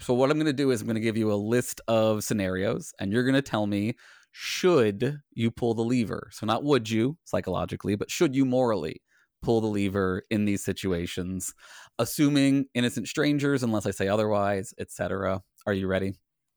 so 0.00 0.14
what 0.14 0.30
I'm 0.30 0.36
going 0.38 0.46
to 0.46 0.52
do 0.52 0.70
is 0.70 0.80
I'm 0.80 0.86
going 0.86 0.94
to 0.94 1.00
give 1.00 1.16
you 1.16 1.32
a 1.32 1.34
list 1.36 1.80
of 1.88 2.24
scenarios, 2.24 2.92
and 2.98 3.12
you're 3.12 3.24
going 3.24 3.34
to 3.34 3.42
tell 3.42 3.66
me 3.66 3.94
should 4.32 5.20
you 5.32 5.50
pull 5.50 5.74
the 5.74 5.82
lever. 5.84 6.30
So 6.32 6.46
not 6.46 6.64
would 6.64 6.88
you 6.88 7.18
psychologically, 7.24 7.96
but 7.96 8.10
should 8.10 8.34
you 8.34 8.44
morally 8.44 9.02
pull 9.42 9.60
the 9.60 9.66
lever 9.66 10.22
in 10.30 10.44
these 10.44 10.62
situations, 10.64 11.54
assuming 11.98 12.66
innocent 12.74 13.08
strangers, 13.08 13.62
unless 13.62 13.86
I 13.86 13.90
say 13.90 14.08
otherwise, 14.08 14.72
etc. 14.78 15.42
Are 15.66 15.72
you 15.72 15.86
ready? 15.86 16.14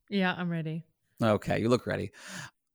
yeah 0.10 0.34
i'm 0.38 0.50
ready 0.50 0.86
Okay, 1.22 1.60
you 1.60 1.70
look 1.70 1.86
ready. 1.88 2.12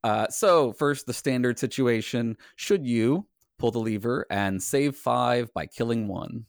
Uh, 0.04 0.28
so, 0.28 0.72
first, 0.72 1.06
the 1.06 1.14
standard 1.14 1.58
situation. 1.58 2.36
Should 2.56 2.86
you 2.86 3.26
pull 3.58 3.70
the 3.70 3.78
lever 3.80 4.26
and 4.30 4.62
save 4.62 4.96
five 4.96 5.52
by 5.52 5.66
killing 5.66 6.08
one? 6.08 6.46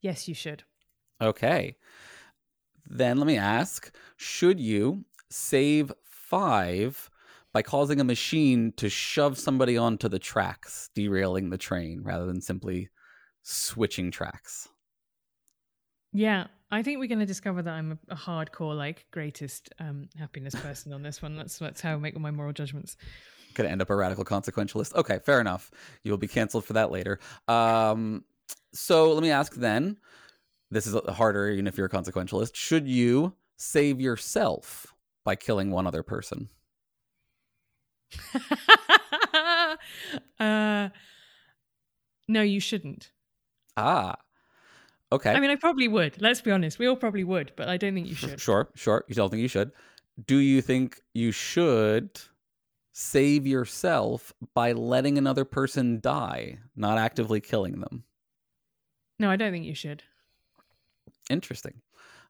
yes 0.00 0.26
you 0.28 0.34
should 0.34 0.64
Okay. 1.20 1.76
Then 2.86 3.18
let 3.18 3.26
me 3.26 3.36
ask 3.36 3.94
Should 4.16 4.58
you 4.60 5.04
save 5.30 5.92
five 6.04 7.10
by 7.52 7.62
causing 7.62 8.00
a 8.00 8.04
machine 8.04 8.72
to 8.72 8.88
shove 8.88 9.38
somebody 9.38 9.76
onto 9.76 10.08
the 10.08 10.18
tracks, 10.18 10.90
derailing 10.94 11.50
the 11.50 11.58
train 11.58 12.02
rather 12.02 12.26
than 12.26 12.40
simply 12.40 12.90
switching 13.42 14.10
tracks? 14.10 14.68
Yeah, 16.12 16.46
I 16.70 16.82
think 16.82 16.98
we're 16.98 17.08
going 17.08 17.18
to 17.20 17.26
discover 17.26 17.62
that 17.62 17.72
I'm 17.74 17.98
a, 18.08 18.16
hardcore, 18.16 18.76
like, 18.76 19.06
greatest 19.10 19.70
um, 19.78 20.08
happiness 20.16 20.54
person 20.56 20.92
on 20.92 21.02
this 21.02 21.20
one. 21.20 21.36
That's 21.36 21.58
that's 21.58 21.80
how 21.80 21.94
I 21.94 21.96
make 21.96 22.14
all 22.14 22.22
my 22.22 22.30
moral 22.30 22.52
judgments. 22.52 22.96
Gonna 23.56 23.70
end 23.70 23.80
up 23.80 23.90
a 23.90 23.96
radical 23.96 24.24
consequentialist. 24.24 24.94
Okay, 24.94 25.18
fair 25.18 25.40
enough. 25.40 25.70
You 26.04 26.10
will 26.10 26.18
be 26.18 26.28
canceled 26.28 26.64
for 26.64 26.74
that 26.74 26.90
later. 26.90 27.18
Um, 27.48 28.22
so 28.74 29.12
let 29.12 29.22
me 29.22 29.30
ask 29.30 29.54
then. 29.54 29.96
This 30.70 30.86
is 30.86 30.94
harder, 31.08 31.48
even 31.48 31.66
if 31.66 31.78
you're 31.78 31.86
a 31.86 31.90
consequentialist. 31.90 32.54
Should 32.54 32.86
you 32.86 33.32
save 33.56 34.00
yourself 34.00 34.94
by 35.24 35.36
killing 35.36 35.70
one 35.70 35.86
other 35.86 36.02
person? 36.02 36.50
uh, 40.38 40.88
no, 42.28 42.42
you 42.42 42.60
shouldn't. 42.60 43.10
Ah, 43.76 44.16
okay. 45.12 45.32
I 45.32 45.40
mean, 45.40 45.50
I 45.50 45.56
probably 45.56 45.88
would. 45.88 46.20
Let's 46.20 46.42
be 46.42 46.50
honest. 46.50 46.78
We 46.78 46.86
all 46.86 46.96
probably 46.96 47.24
would, 47.24 47.52
but 47.56 47.68
I 47.68 47.78
don't 47.78 47.94
think 47.94 48.08
you 48.08 48.14
should. 48.14 48.40
Sure, 48.40 48.68
sure. 48.74 49.04
You 49.08 49.14
don't 49.14 49.30
think 49.30 49.40
you 49.40 49.48
should. 49.48 49.72
Do 50.26 50.36
you 50.38 50.60
think 50.60 51.00
you 51.14 51.32
should 51.32 52.20
save 52.98 53.46
yourself 53.46 54.32
by 54.54 54.72
letting 54.72 55.18
another 55.18 55.44
person 55.44 56.00
die, 56.00 56.58
not 56.74 56.96
actively 56.96 57.42
killing 57.42 57.78
them? 57.80 58.04
No, 59.18 59.30
I 59.30 59.36
don't 59.36 59.52
think 59.52 59.66
you 59.66 59.74
should. 59.74 60.02
Interesting. 61.28 61.74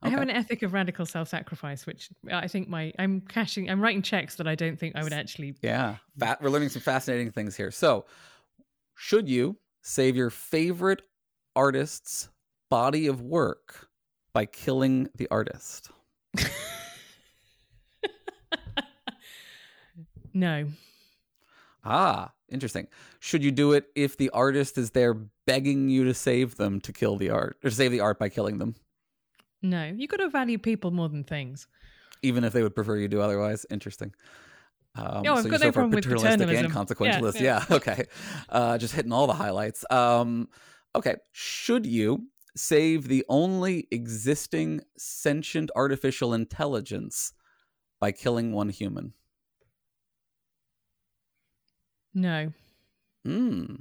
I 0.03 0.09
have 0.09 0.21
an 0.21 0.31
ethic 0.31 0.63
of 0.63 0.73
radical 0.73 1.07
self-sacrifice, 1.07 1.87
which 1.87 2.11
I 2.31 2.49
think 2.49 2.69
my 2.69 2.93
I'm 2.99 3.21
cashing. 3.21 3.71
I'm 3.71 3.81
writing 3.81 4.03
checks 4.03 4.35
that 4.37 4.49
I 4.49 4.57
don't 4.57 4.79
think 4.79 4.97
I 4.97 5.05
would 5.05 5.13
actually. 5.13 5.55
Yeah, 5.63 5.97
fa- 6.19 6.37
we're 6.41 6.51
learning 6.51 6.71
some 6.71 6.83
fascinating 6.83 7.31
things 7.31 7.57
here. 7.57 7.71
So, 7.71 8.05
should 8.95 9.29
you 9.29 9.57
save 9.83 10.17
your 10.17 10.31
favorite 10.31 11.03
artist's 11.55 12.29
body 12.71 13.07
of 13.07 13.23
work 13.23 13.89
by 14.33 14.47
killing 14.47 15.09
the 15.15 15.29
artist? 15.31 15.91
No, 20.37 20.67
Ah, 21.85 22.33
interesting. 22.49 22.89
Should 23.21 23.45
you 23.45 23.53
do 23.53 23.73
it 23.73 23.87
if 23.95 24.17
the 24.17 24.31
artist 24.31 24.77
is 24.77 24.91
there 24.91 25.15
begging 25.47 25.89
you 25.89 26.05
to 26.05 26.15
save 26.15 26.57
them 26.57 26.81
to 26.81 26.93
kill 26.93 27.17
the 27.17 27.31
art 27.31 27.59
or 27.65 27.71
save 27.71 27.93
the 27.93 28.01
art 28.01 28.19
by 28.19 28.29
killing 28.29 28.59
them, 28.59 28.75
no. 29.63 29.85
You 29.85 30.07
got 30.09 30.19
to 30.19 30.29
value 30.29 30.59
people 30.59 30.91
more 30.91 31.09
than 31.09 31.25
things. 31.25 31.67
even 32.23 32.45
if 32.45 32.53
they 32.53 32.63
would 32.63 32.75
prefer 32.75 32.97
you 32.97 33.09
do 33.09 33.21
otherwise? 33.21 33.65
Interesting. 33.71 34.13
Um, 34.95 35.23
No, 35.23 35.35
I've 35.35 35.45
so 35.45 35.51
got 35.51 35.61
you're 35.61 35.69
no 35.69 35.73
problem 35.73 35.91
with 35.91 36.05
paternalistic 36.05 36.49
and 36.49 36.73
consequentialist. 36.73 37.41
Yeah, 37.41 37.65
Yeah, 37.71 37.77
okay. 37.77 38.05
Uh, 38.49 38.79
just 38.79 38.95
hitting 38.95 39.13
all 39.13 39.27
the 39.27 39.35
highlights. 39.35 39.85
Um, 39.91 40.49
okay. 40.95 41.17
Should 41.33 41.87
you 41.87 42.27
save 42.57 43.09
the 43.09 43.25
only 43.29 43.87
existing 43.91 44.81
sentient 44.99 45.71
artificial 45.77 46.33
intelligence 46.35 47.33
by 48.01 48.13
killing 48.13 48.53
one 48.53 48.71
human? 48.71 49.13
No. 52.17 52.53
Hmm. 53.25 53.77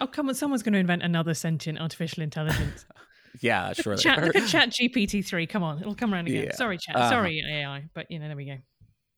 Oh 0.00 0.06
come 0.06 0.28
on! 0.28 0.34
Someone's 0.34 0.62
going 0.62 0.72
to 0.72 0.78
invent 0.78 1.02
another 1.02 1.34
sentient 1.34 1.78
artificial 1.80 2.22
intelligence. 2.22 2.84
Yeah, 3.42 3.74
sure. 3.74 3.98
chat, 3.98 4.22
look 4.24 4.34
at 4.34 4.48
Chat 4.48 4.70
GPT 4.70 5.22
three. 5.22 5.46
Come 5.46 5.62
on, 5.62 5.78
it'll 5.78 5.94
come 5.94 6.14
around 6.14 6.26
again. 6.26 6.44
Yeah. 6.44 6.54
Sorry, 6.56 6.78
Chat. 6.78 6.96
Uh-huh. 6.96 7.10
Sorry, 7.10 7.42
AI. 7.46 7.84
But 7.92 8.10
you 8.10 8.18
know, 8.18 8.28
there 8.28 8.36
we 8.36 8.46
go. 8.46 8.56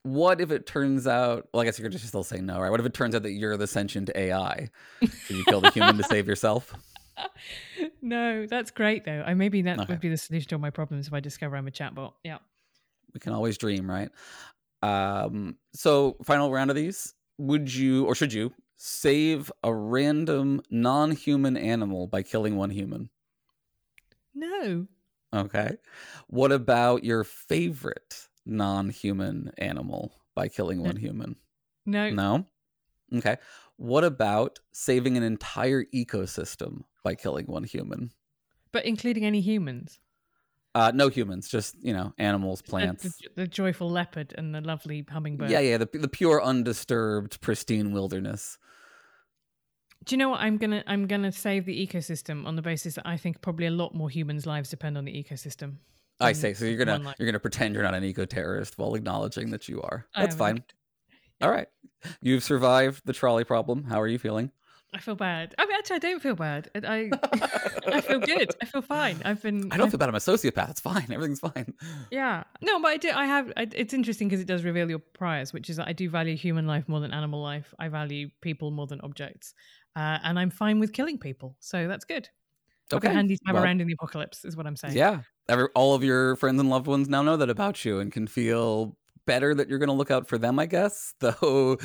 What 0.02 0.40
if 0.40 0.50
it 0.50 0.66
turns 0.66 1.06
out? 1.06 1.46
Well, 1.54 1.60
I 1.60 1.64
guess 1.64 1.78
you're 1.78 1.88
just 1.88 2.04
still 2.08 2.24
saying 2.24 2.44
no, 2.44 2.58
right? 2.58 2.68
What 2.68 2.80
if 2.80 2.86
it 2.86 2.94
turns 2.94 3.14
out 3.14 3.22
that 3.22 3.30
you're 3.30 3.56
the 3.56 3.68
sentient 3.68 4.10
AI? 4.16 4.70
Should 5.00 5.36
you 5.36 5.44
kill 5.44 5.60
the 5.60 5.70
human 5.70 5.96
to 5.98 6.02
save 6.02 6.26
yourself? 6.26 6.74
No, 8.02 8.46
that's 8.46 8.70
great 8.72 9.04
though. 9.04 9.22
I 9.26 9.34
maybe 9.34 9.62
that 9.62 9.78
Okay. 9.78 9.92
would 9.92 10.00
be 10.00 10.08
the 10.08 10.16
solution 10.16 10.48
to 10.48 10.54
all 10.56 10.60
my 10.60 10.70
problems 10.70 11.06
if 11.08 11.12
I 11.12 11.20
discover 11.20 11.56
I'm 11.56 11.66
a 11.68 11.70
chatbot. 11.70 12.12
Yeah. 12.24 12.38
We 13.14 13.20
can 13.20 13.32
always 13.32 13.56
dream, 13.58 13.88
right? 13.90 14.08
Um, 14.82 15.56
so 15.74 16.16
final 16.24 16.50
round 16.52 16.70
of 16.70 16.76
these. 16.76 17.14
Would 17.38 17.72
you 17.72 18.04
or 18.04 18.14
should 18.14 18.32
you 18.32 18.52
save 18.76 19.50
a 19.62 19.72
random 19.72 20.62
non-human 20.70 21.56
animal 21.56 22.06
by 22.06 22.22
killing 22.22 22.56
one 22.56 22.70
human? 22.70 23.10
No. 24.34 24.86
Okay. 25.32 25.76
What 26.28 26.52
about 26.52 27.04
your 27.04 27.24
favorite 27.24 28.28
non-human 28.46 29.52
animal 29.58 30.14
by 30.34 30.48
killing 30.48 30.82
one 30.82 30.96
human? 30.96 31.36
No. 31.86 32.10
No. 32.10 32.46
Okay. 33.14 33.36
What 33.76 34.04
about 34.04 34.58
saving 34.72 35.16
an 35.16 35.22
entire 35.22 35.84
ecosystem 35.94 36.82
by 37.02 37.14
killing 37.14 37.46
one 37.46 37.64
human? 37.64 38.12
But 38.72 38.84
including 38.84 39.24
any 39.24 39.40
humans. 39.40 39.98
Uh, 40.78 40.92
no 40.94 41.08
humans, 41.08 41.48
just 41.48 41.74
you 41.82 41.92
know, 41.92 42.14
animals, 42.18 42.62
plants. 42.62 43.02
The, 43.02 43.28
the 43.34 43.46
joyful 43.48 43.90
leopard 43.90 44.32
and 44.38 44.54
the 44.54 44.60
lovely 44.60 45.04
hummingbird. 45.10 45.50
Yeah, 45.50 45.58
yeah, 45.58 45.76
the 45.76 45.88
the 45.92 46.06
pure, 46.06 46.40
undisturbed, 46.40 47.40
pristine 47.40 47.90
wilderness. 47.90 48.58
Do 50.04 50.14
you 50.14 50.18
know 50.18 50.28
what? 50.28 50.40
I'm 50.40 50.56
gonna 50.56 50.84
I'm 50.86 51.08
gonna 51.08 51.32
save 51.32 51.64
the 51.64 51.74
ecosystem 51.84 52.46
on 52.46 52.54
the 52.54 52.62
basis 52.62 52.94
that 52.94 53.04
I 53.04 53.16
think 53.16 53.40
probably 53.40 53.66
a 53.66 53.72
lot 53.72 53.92
more 53.92 54.08
humans' 54.08 54.46
lives 54.46 54.70
depend 54.70 54.96
on 54.96 55.04
the 55.04 55.12
ecosystem. 55.12 55.78
I 56.20 56.32
say 56.32 56.54
so. 56.54 56.64
You're 56.64 56.84
gonna 56.84 57.12
you're 57.18 57.26
gonna 57.26 57.40
pretend 57.40 57.74
you're 57.74 57.82
not 57.82 57.94
an 57.94 58.04
eco 58.04 58.24
terrorist 58.24 58.78
while 58.78 58.94
acknowledging 58.94 59.50
that 59.50 59.68
you 59.68 59.82
are. 59.82 60.06
That's 60.14 60.36
fine. 60.36 60.62
All 61.40 61.50
right, 61.50 61.66
you've 62.22 62.44
survived 62.44 63.02
the 63.04 63.12
trolley 63.12 63.42
problem. 63.42 63.82
How 63.82 64.00
are 64.00 64.06
you 64.06 64.20
feeling? 64.20 64.52
I 64.94 65.00
feel 65.00 65.16
bad. 65.16 65.54
I 65.58 65.66
mean, 65.66 65.76
actually, 65.76 65.96
I 65.96 65.98
don't 65.98 66.22
feel 66.22 66.34
bad. 66.34 66.70
I 66.74 67.10
I 67.86 68.00
feel 68.00 68.20
good. 68.20 68.50
I 68.62 68.64
feel 68.64 68.80
fine. 68.80 69.20
I've 69.24 69.42
been. 69.42 69.70
I 69.70 69.76
don't 69.76 69.82
I've- 69.86 69.90
feel 69.90 69.98
bad. 69.98 70.08
I'm 70.08 70.14
a 70.14 70.18
sociopath. 70.18 70.70
It's 70.70 70.80
fine. 70.80 71.06
Everything's 71.10 71.40
fine. 71.40 71.74
Yeah. 72.10 72.44
No, 72.62 72.80
but 72.80 72.88
I 72.88 72.96
do. 72.96 73.10
I 73.10 73.26
have. 73.26 73.52
I, 73.56 73.66
it's 73.74 73.92
interesting 73.92 74.28
because 74.28 74.40
it 74.40 74.46
does 74.46 74.64
reveal 74.64 74.88
your 74.88 74.98
priors, 74.98 75.52
which 75.52 75.68
is 75.68 75.76
that 75.76 75.88
I 75.88 75.92
do 75.92 76.08
value 76.08 76.36
human 76.36 76.66
life 76.66 76.88
more 76.88 77.00
than 77.00 77.12
animal 77.12 77.42
life. 77.42 77.74
I 77.78 77.88
value 77.88 78.30
people 78.40 78.70
more 78.70 78.86
than 78.86 79.00
objects, 79.02 79.52
uh, 79.94 80.18
and 80.24 80.38
I'm 80.38 80.50
fine 80.50 80.80
with 80.80 80.92
killing 80.94 81.18
people. 81.18 81.54
So 81.60 81.86
that's 81.86 82.04
good. 82.06 82.28
Okay. 82.90 83.12
handy 83.12 83.38
have 83.44 83.54
Well, 83.54 83.64
around 83.64 83.82
in 83.82 83.86
the 83.86 83.92
apocalypse, 83.92 84.46
is 84.46 84.56
what 84.56 84.66
I'm 84.66 84.74
saying. 84.76 84.96
Yeah. 84.96 85.20
Every, 85.50 85.66
all 85.74 85.94
of 85.94 86.02
your 86.02 86.36
friends 86.36 86.58
and 86.58 86.70
loved 86.70 86.86
ones 86.86 87.06
now 87.06 87.20
know 87.22 87.36
that 87.36 87.50
about 87.50 87.84
you 87.84 88.00
and 88.00 88.10
can 88.10 88.26
feel 88.26 88.96
better 89.26 89.54
that 89.54 89.68
you're 89.68 89.78
going 89.78 89.90
to 89.90 89.94
look 89.94 90.10
out 90.10 90.26
for 90.26 90.38
them, 90.38 90.58
I 90.58 90.64
guess. 90.64 91.12
Though, 91.20 91.76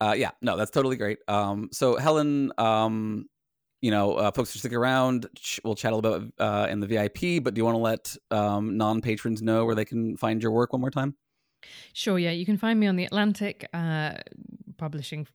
uh, 0.00 0.14
yeah, 0.16 0.30
no, 0.42 0.56
that's 0.56 0.70
totally 0.70 0.96
great. 0.96 1.18
Um, 1.28 1.68
so 1.72 1.96
Helen, 1.96 2.52
um, 2.58 3.26
you 3.80 3.90
know, 3.90 4.14
uh, 4.14 4.30
folks 4.30 4.52
who 4.52 4.58
stick 4.58 4.72
around, 4.72 5.26
we'll 5.64 5.74
chat 5.74 5.92
a 5.92 5.96
little 5.96 6.18
bit 6.18 6.32
uh, 6.38 6.66
in 6.70 6.80
the 6.80 6.86
VIP. 6.86 7.42
But 7.42 7.54
do 7.54 7.60
you 7.60 7.64
want 7.64 7.76
to 7.76 7.80
let 7.80 8.16
um, 8.30 8.76
non 8.76 9.00
patrons 9.00 9.42
know 9.42 9.64
where 9.64 9.74
they 9.74 9.84
can 9.84 10.16
find 10.16 10.42
your 10.42 10.52
work 10.52 10.72
one 10.72 10.80
more 10.80 10.90
time? 10.90 11.14
Sure, 11.92 12.18
yeah. 12.18 12.30
You 12.30 12.46
can 12.46 12.56
find 12.56 12.78
me 12.78 12.86
on 12.86 12.96
The 12.96 13.04
Atlantic, 13.04 13.68
uh, 13.72 14.14
publishing 14.76 15.26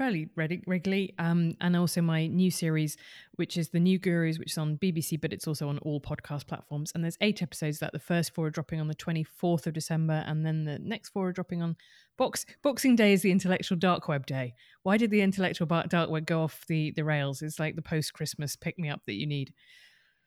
fairly 0.00 0.30
regularly, 0.34 1.14
um, 1.18 1.54
and 1.60 1.76
also 1.76 2.00
my 2.00 2.26
new 2.26 2.50
series, 2.50 2.96
which 3.34 3.58
is 3.58 3.68
The 3.68 3.78
New 3.78 3.98
Gurus, 3.98 4.38
which 4.38 4.52
is 4.52 4.56
on 4.56 4.78
BBC, 4.78 5.20
but 5.20 5.30
it's 5.30 5.46
also 5.46 5.68
on 5.68 5.76
all 5.80 6.00
podcast 6.00 6.46
platforms. 6.46 6.90
And 6.94 7.04
there's 7.04 7.18
eight 7.20 7.42
episodes 7.42 7.80
that 7.80 7.92
the 7.92 7.98
first 7.98 8.34
four 8.34 8.46
are 8.46 8.50
dropping 8.50 8.80
on 8.80 8.88
the 8.88 8.94
24th 8.94 9.66
of 9.66 9.74
December, 9.74 10.24
and 10.26 10.46
then 10.46 10.64
the 10.64 10.78
next 10.78 11.10
four 11.10 11.28
are 11.28 11.32
dropping 11.32 11.60
on 11.60 11.76
Box 12.16 12.46
Boxing 12.62 12.96
Day 12.96 13.12
is 13.12 13.20
the 13.20 13.30
Intellectual 13.30 13.76
Dark 13.76 14.08
Web 14.08 14.24
Day. 14.24 14.54
Why 14.84 14.96
did 14.96 15.10
the 15.10 15.20
Intellectual 15.20 15.66
Dark 15.66 16.08
Web 16.08 16.24
go 16.24 16.44
off 16.44 16.64
the, 16.66 16.92
the 16.92 17.04
rails? 17.04 17.42
It's 17.42 17.58
like 17.58 17.76
the 17.76 17.82
post 17.82 18.14
Christmas 18.14 18.56
pick 18.56 18.78
me 18.78 18.88
up 18.88 19.02
that 19.04 19.20
you 19.20 19.26
need. 19.26 19.52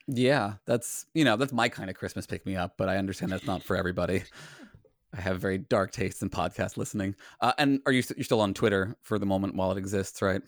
Yeah, 0.08 0.56
that's 0.68 1.08
you 1.16 1.26
know 1.26 1.36
that's 1.36 1.54
my 1.54 1.68
kind 1.68 1.90
of 1.90 1.96
Christmas 1.96 2.28
pick 2.28 2.46
me 2.46 2.56
up, 2.56 2.76
but 2.78 2.90
I 2.90 2.98
understand 2.98 3.32
that's 3.32 3.48
not 3.48 3.64
for 3.64 3.76
everybody. 3.76 4.22
I 5.16 5.22
have 5.22 5.40
very 5.40 5.60
dark 5.60 5.92
tastes 5.92 6.22
in 6.22 6.30
podcast 6.30 6.78
listening. 6.78 7.16
Uh, 7.40 7.54
and 7.58 7.82
are 7.86 7.92
you 7.92 8.04
you're 8.16 8.24
still 8.24 8.42
on 8.42 8.54
Twitter 8.54 8.96
for 9.02 9.20
the 9.20 9.26
moment 9.26 9.56
while 9.56 9.72
it 9.72 9.78
exists, 9.78 10.22
right? 10.22 10.42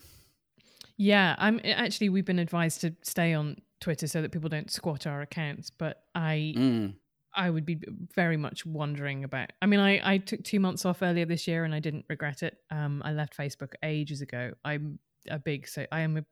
Yeah, 0.96 1.36
I'm 1.38 1.60
actually 1.64 2.08
we've 2.08 2.24
been 2.24 2.38
advised 2.38 2.80
to 2.80 2.94
stay 3.02 3.34
on 3.34 3.60
Twitter 3.80 4.06
so 4.06 4.22
that 4.22 4.32
people 4.32 4.48
don't 4.48 4.70
squat 4.70 5.06
our 5.06 5.20
accounts, 5.20 5.70
but 5.70 6.02
I 6.14 6.54
mm. 6.56 6.94
I 7.34 7.50
would 7.50 7.66
be 7.66 7.78
very 8.14 8.36
much 8.36 8.64
wondering 8.64 9.22
about. 9.22 9.52
I 9.60 9.66
mean, 9.66 9.80
I 9.80 10.14
I 10.14 10.18
took 10.18 10.42
2 10.42 10.58
months 10.58 10.84
off 10.84 11.02
earlier 11.02 11.26
this 11.26 11.46
year 11.46 11.64
and 11.64 11.74
I 11.74 11.80
didn't 11.80 12.06
regret 12.08 12.42
it. 12.42 12.58
Um 12.70 13.02
I 13.04 13.12
left 13.12 13.36
Facebook 13.36 13.74
ages 13.82 14.20
ago. 14.20 14.52
I'm 14.64 14.98
a 15.28 15.38
big 15.38 15.68
so 15.68 15.86
I 15.92 16.00
am 16.00 16.16
a, 16.16 16.24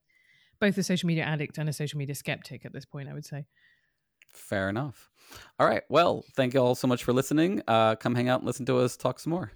both 0.60 0.78
a 0.78 0.82
social 0.82 1.06
media 1.06 1.24
addict 1.24 1.58
and 1.58 1.68
a 1.68 1.72
social 1.72 1.98
media 1.98 2.14
skeptic 2.14 2.64
at 2.64 2.72
this 2.72 2.84
point, 2.84 3.08
I 3.08 3.12
would 3.12 3.26
say. 3.26 3.46
Fair 4.36 4.68
enough. 4.68 5.10
All 5.58 5.66
right. 5.66 5.82
Well, 5.88 6.24
thank 6.34 6.54
you 6.54 6.60
all 6.60 6.74
so 6.74 6.86
much 6.86 7.04
for 7.04 7.12
listening. 7.12 7.62
Uh, 7.66 7.96
come 7.96 8.14
hang 8.14 8.28
out 8.28 8.40
and 8.40 8.46
listen 8.46 8.66
to 8.66 8.78
us 8.78 8.96
talk 8.96 9.18
some 9.18 9.30
more. 9.30 9.52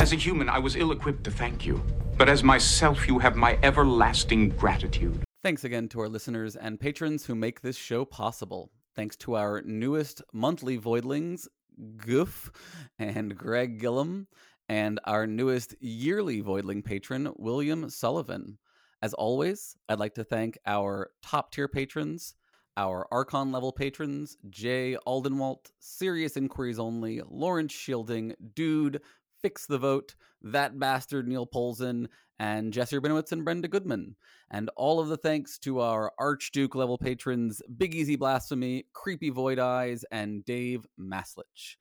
As 0.00 0.12
a 0.12 0.16
human, 0.16 0.48
I 0.48 0.58
was 0.58 0.76
ill 0.76 0.92
equipped 0.92 1.24
to 1.24 1.30
thank 1.30 1.64
you. 1.64 1.82
But 2.18 2.28
as 2.28 2.42
myself, 2.42 3.08
you 3.08 3.18
have 3.18 3.36
my 3.36 3.58
everlasting 3.62 4.50
gratitude. 4.50 5.24
Thanks 5.42 5.64
again 5.64 5.88
to 5.90 6.00
our 6.00 6.08
listeners 6.08 6.56
and 6.56 6.80
patrons 6.80 7.26
who 7.26 7.34
make 7.34 7.60
this 7.60 7.76
show 7.76 8.04
possible. 8.04 8.70
Thanks 8.94 9.16
to 9.18 9.36
our 9.36 9.62
newest 9.62 10.22
monthly 10.32 10.78
voidlings, 10.78 11.48
Goof 11.96 12.50
and 12.98 13.36
Greg 13.36 13.80
Gillum, 13.80 14.26
and 14.68 15.00
our 15.04 15.26
newest 15.26 15.74
yearly 15.80 16.42
voidling 16.42 16.84
patron, 16.84 17.32
William 17.36 17.90
Sullivan. 17.90 18.58
As 19.02 19.12
always, 19.14 19.76
I'd 19.88 19.98
like 19.98 20.14
to 20.14 20.24
thank 20.24 20.58
our 20.66 21.10
top 21.22 21.52
tier 21.52 21.68
patrons 21.68 22.34
our 22.76 23.06
Archon 23.10 23.52
level 23.52 23.72
patrons 23.72 24.36
Jay 24.50 24.96
Aldenwalt, 25.06 25.70
Serious 25.78 26.36
Inquiries 26.36 26.78
Only, 26.78 27.20
Lawrence 27.28 27.72
Shielding, 27.72 28.34
Dude, 28.54 29.00
Fix 29.42 29.66
the 29.66 29.78
Vote, 29.78 30.14
That 30.42 30.78
Bastard 30.78 31.28
Neil 31.28 31.46
Polzin, 31.46 32.08
and 32.38 32.72
Jesse 32.72 32.96
Rabinowitz 32.96 33.32
and 33.32 33.44
Brenda 33.44 33.68
Goodman. 33.68 34.16
And 34.50 34.70
all 34.76 35.00
of 35.00 35.08
the 35.08 35.16
thanks 35.16 35.58
to 35.60 35.80
our 35.80 36.12
Archduke 36.18 36.74
level 36.74 36.98
patrons 36.98 37.62
Big 37.76 37.94
Easy 37.94 38.16
Blasphemy, 38.16 38.86
Creepy 38.92 39.30
Void 39.30 39.58
Eyes, 39.58 40.04
and 40.10 40.44
Dave 40.44 40.86
Maslich. 40.98 41.76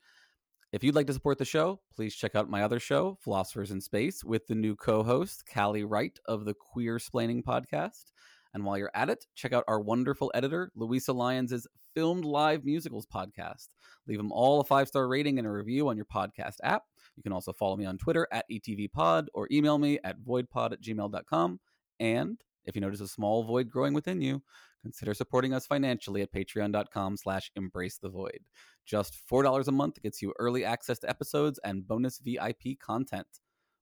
If 0.72 0.84
you'd 0.84 0.96
like 0.96 1.06
to 1.08 1.14
support 1.14 1.38
the 1.38 1.46
show, 1.46 1.82
please 1.96 2.16
check 2.16 2.34
out 2.36 2.50
my 2.50 2.64
other 2.64 2.80
show, 2.80 3.18
Philosophers 3.22 3.70
in 3.70 3.80
Space, 3.80 4.24
with 4.24 4.48
the 4.48 4.56
new 4.56 4.76
co 4.76 5.04
host, 5.04 5.44
Callie 5.52 5.84
Wright 5.84 6.18
of 6.26 6.46
the 6.46 6.56
Queer 6.56 6.98
Splaining 6.98 7.44
podcast. 7.44 8.12
And 8.54 8.64
while 8.64 8.78
you're 8.78 8.92
at 8.94 9.10
it, 9.10 9.26
check 9.36 9.54
out 9.54 9.64
our 9.68 9.80
wonderful 9.80 10.32
editor, 10.34 10.72
Louisa 10.76 11.12
Lyons' 11.12 11.68
Filmed 11.96 12.26
Live 12.26 12.64
Musicals 12.64 13.06
podcast. 13.06 13.70
Leave 14.08 14.18
them 14.18 14.32
all 14.32 14.60
a 14.60 14.64
five 14.64 14.88
star 14.88 15.08
rating 15.08 15.40
and 15.40 15.48
a 15.48 15.52
review 15.52 15.90
on 15.90 15.96
your 15.96 16.06
podcast 16.06 16.56
app. 16.64 16.84
You 17.16 17.24
can 17.24 17.32
also 17.32 17.54
follow 17.54 17.76
me 17.76 17.86
on 17.86 17.98
Twitter 17.98 18.28
at 18.32 18.46
ETVPod 18.52 19.28
or 19.34 19.48
email 19.52 19.78
me 19.78 20.00
at 20.04 20.20
voidpod 20.20 20.74
at 20.74 20.82
gmail.com. 20.82 21.60
And 22.00 22.42
if 22.66 22.76
you 22.76 22.82
notice 22.82 23.02
a 23.02 23.08
small 23.08 23.44
void 23.44 23.70
growing 23.70 23.94
within 23.94 24.22
you, 24.22 24.42
consider 24.82 25.14
supporting 25.14 25.54
us 25.54 25.68
financially 25.68 26.22
at 26.22 26.32
patreon.com 26.32 27.18
slash 27.18 27.52
embrace 27.56 27.98
the 27.98 28.10
void. 28.10 28.40
Just 28.86 29.16
$4 29.32 29.68
a 29.68 29.72
month 29.72 30.02
gets 30.02 30.22
you 30.22 30.34
early 30.40 30.66
access 30.66 31.00
to 31.00 31.10
episodes 31.10 31.60
and 31.64 31.88
bonus 31.88 32.20
VIP 32.20 32.80
content. 32.80 33.28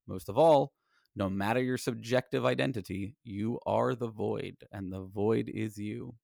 Most 0.08 0.30
of 0.30 0.38
all, 0.38 0.74
no 1.16 1.30
matter 1.30 1.62
your 1.62 1.78
subjective 1.78 2.46
identity, 2.46 3.16
you 3.24 3.60
are 3.66 3.96
the 3.96 4.10
void, 4.10 4.56
and 4.72 4.92
the 4.92 5.02
void 5.02 5.50
is 5.50 5.78
you. 5.78 6.16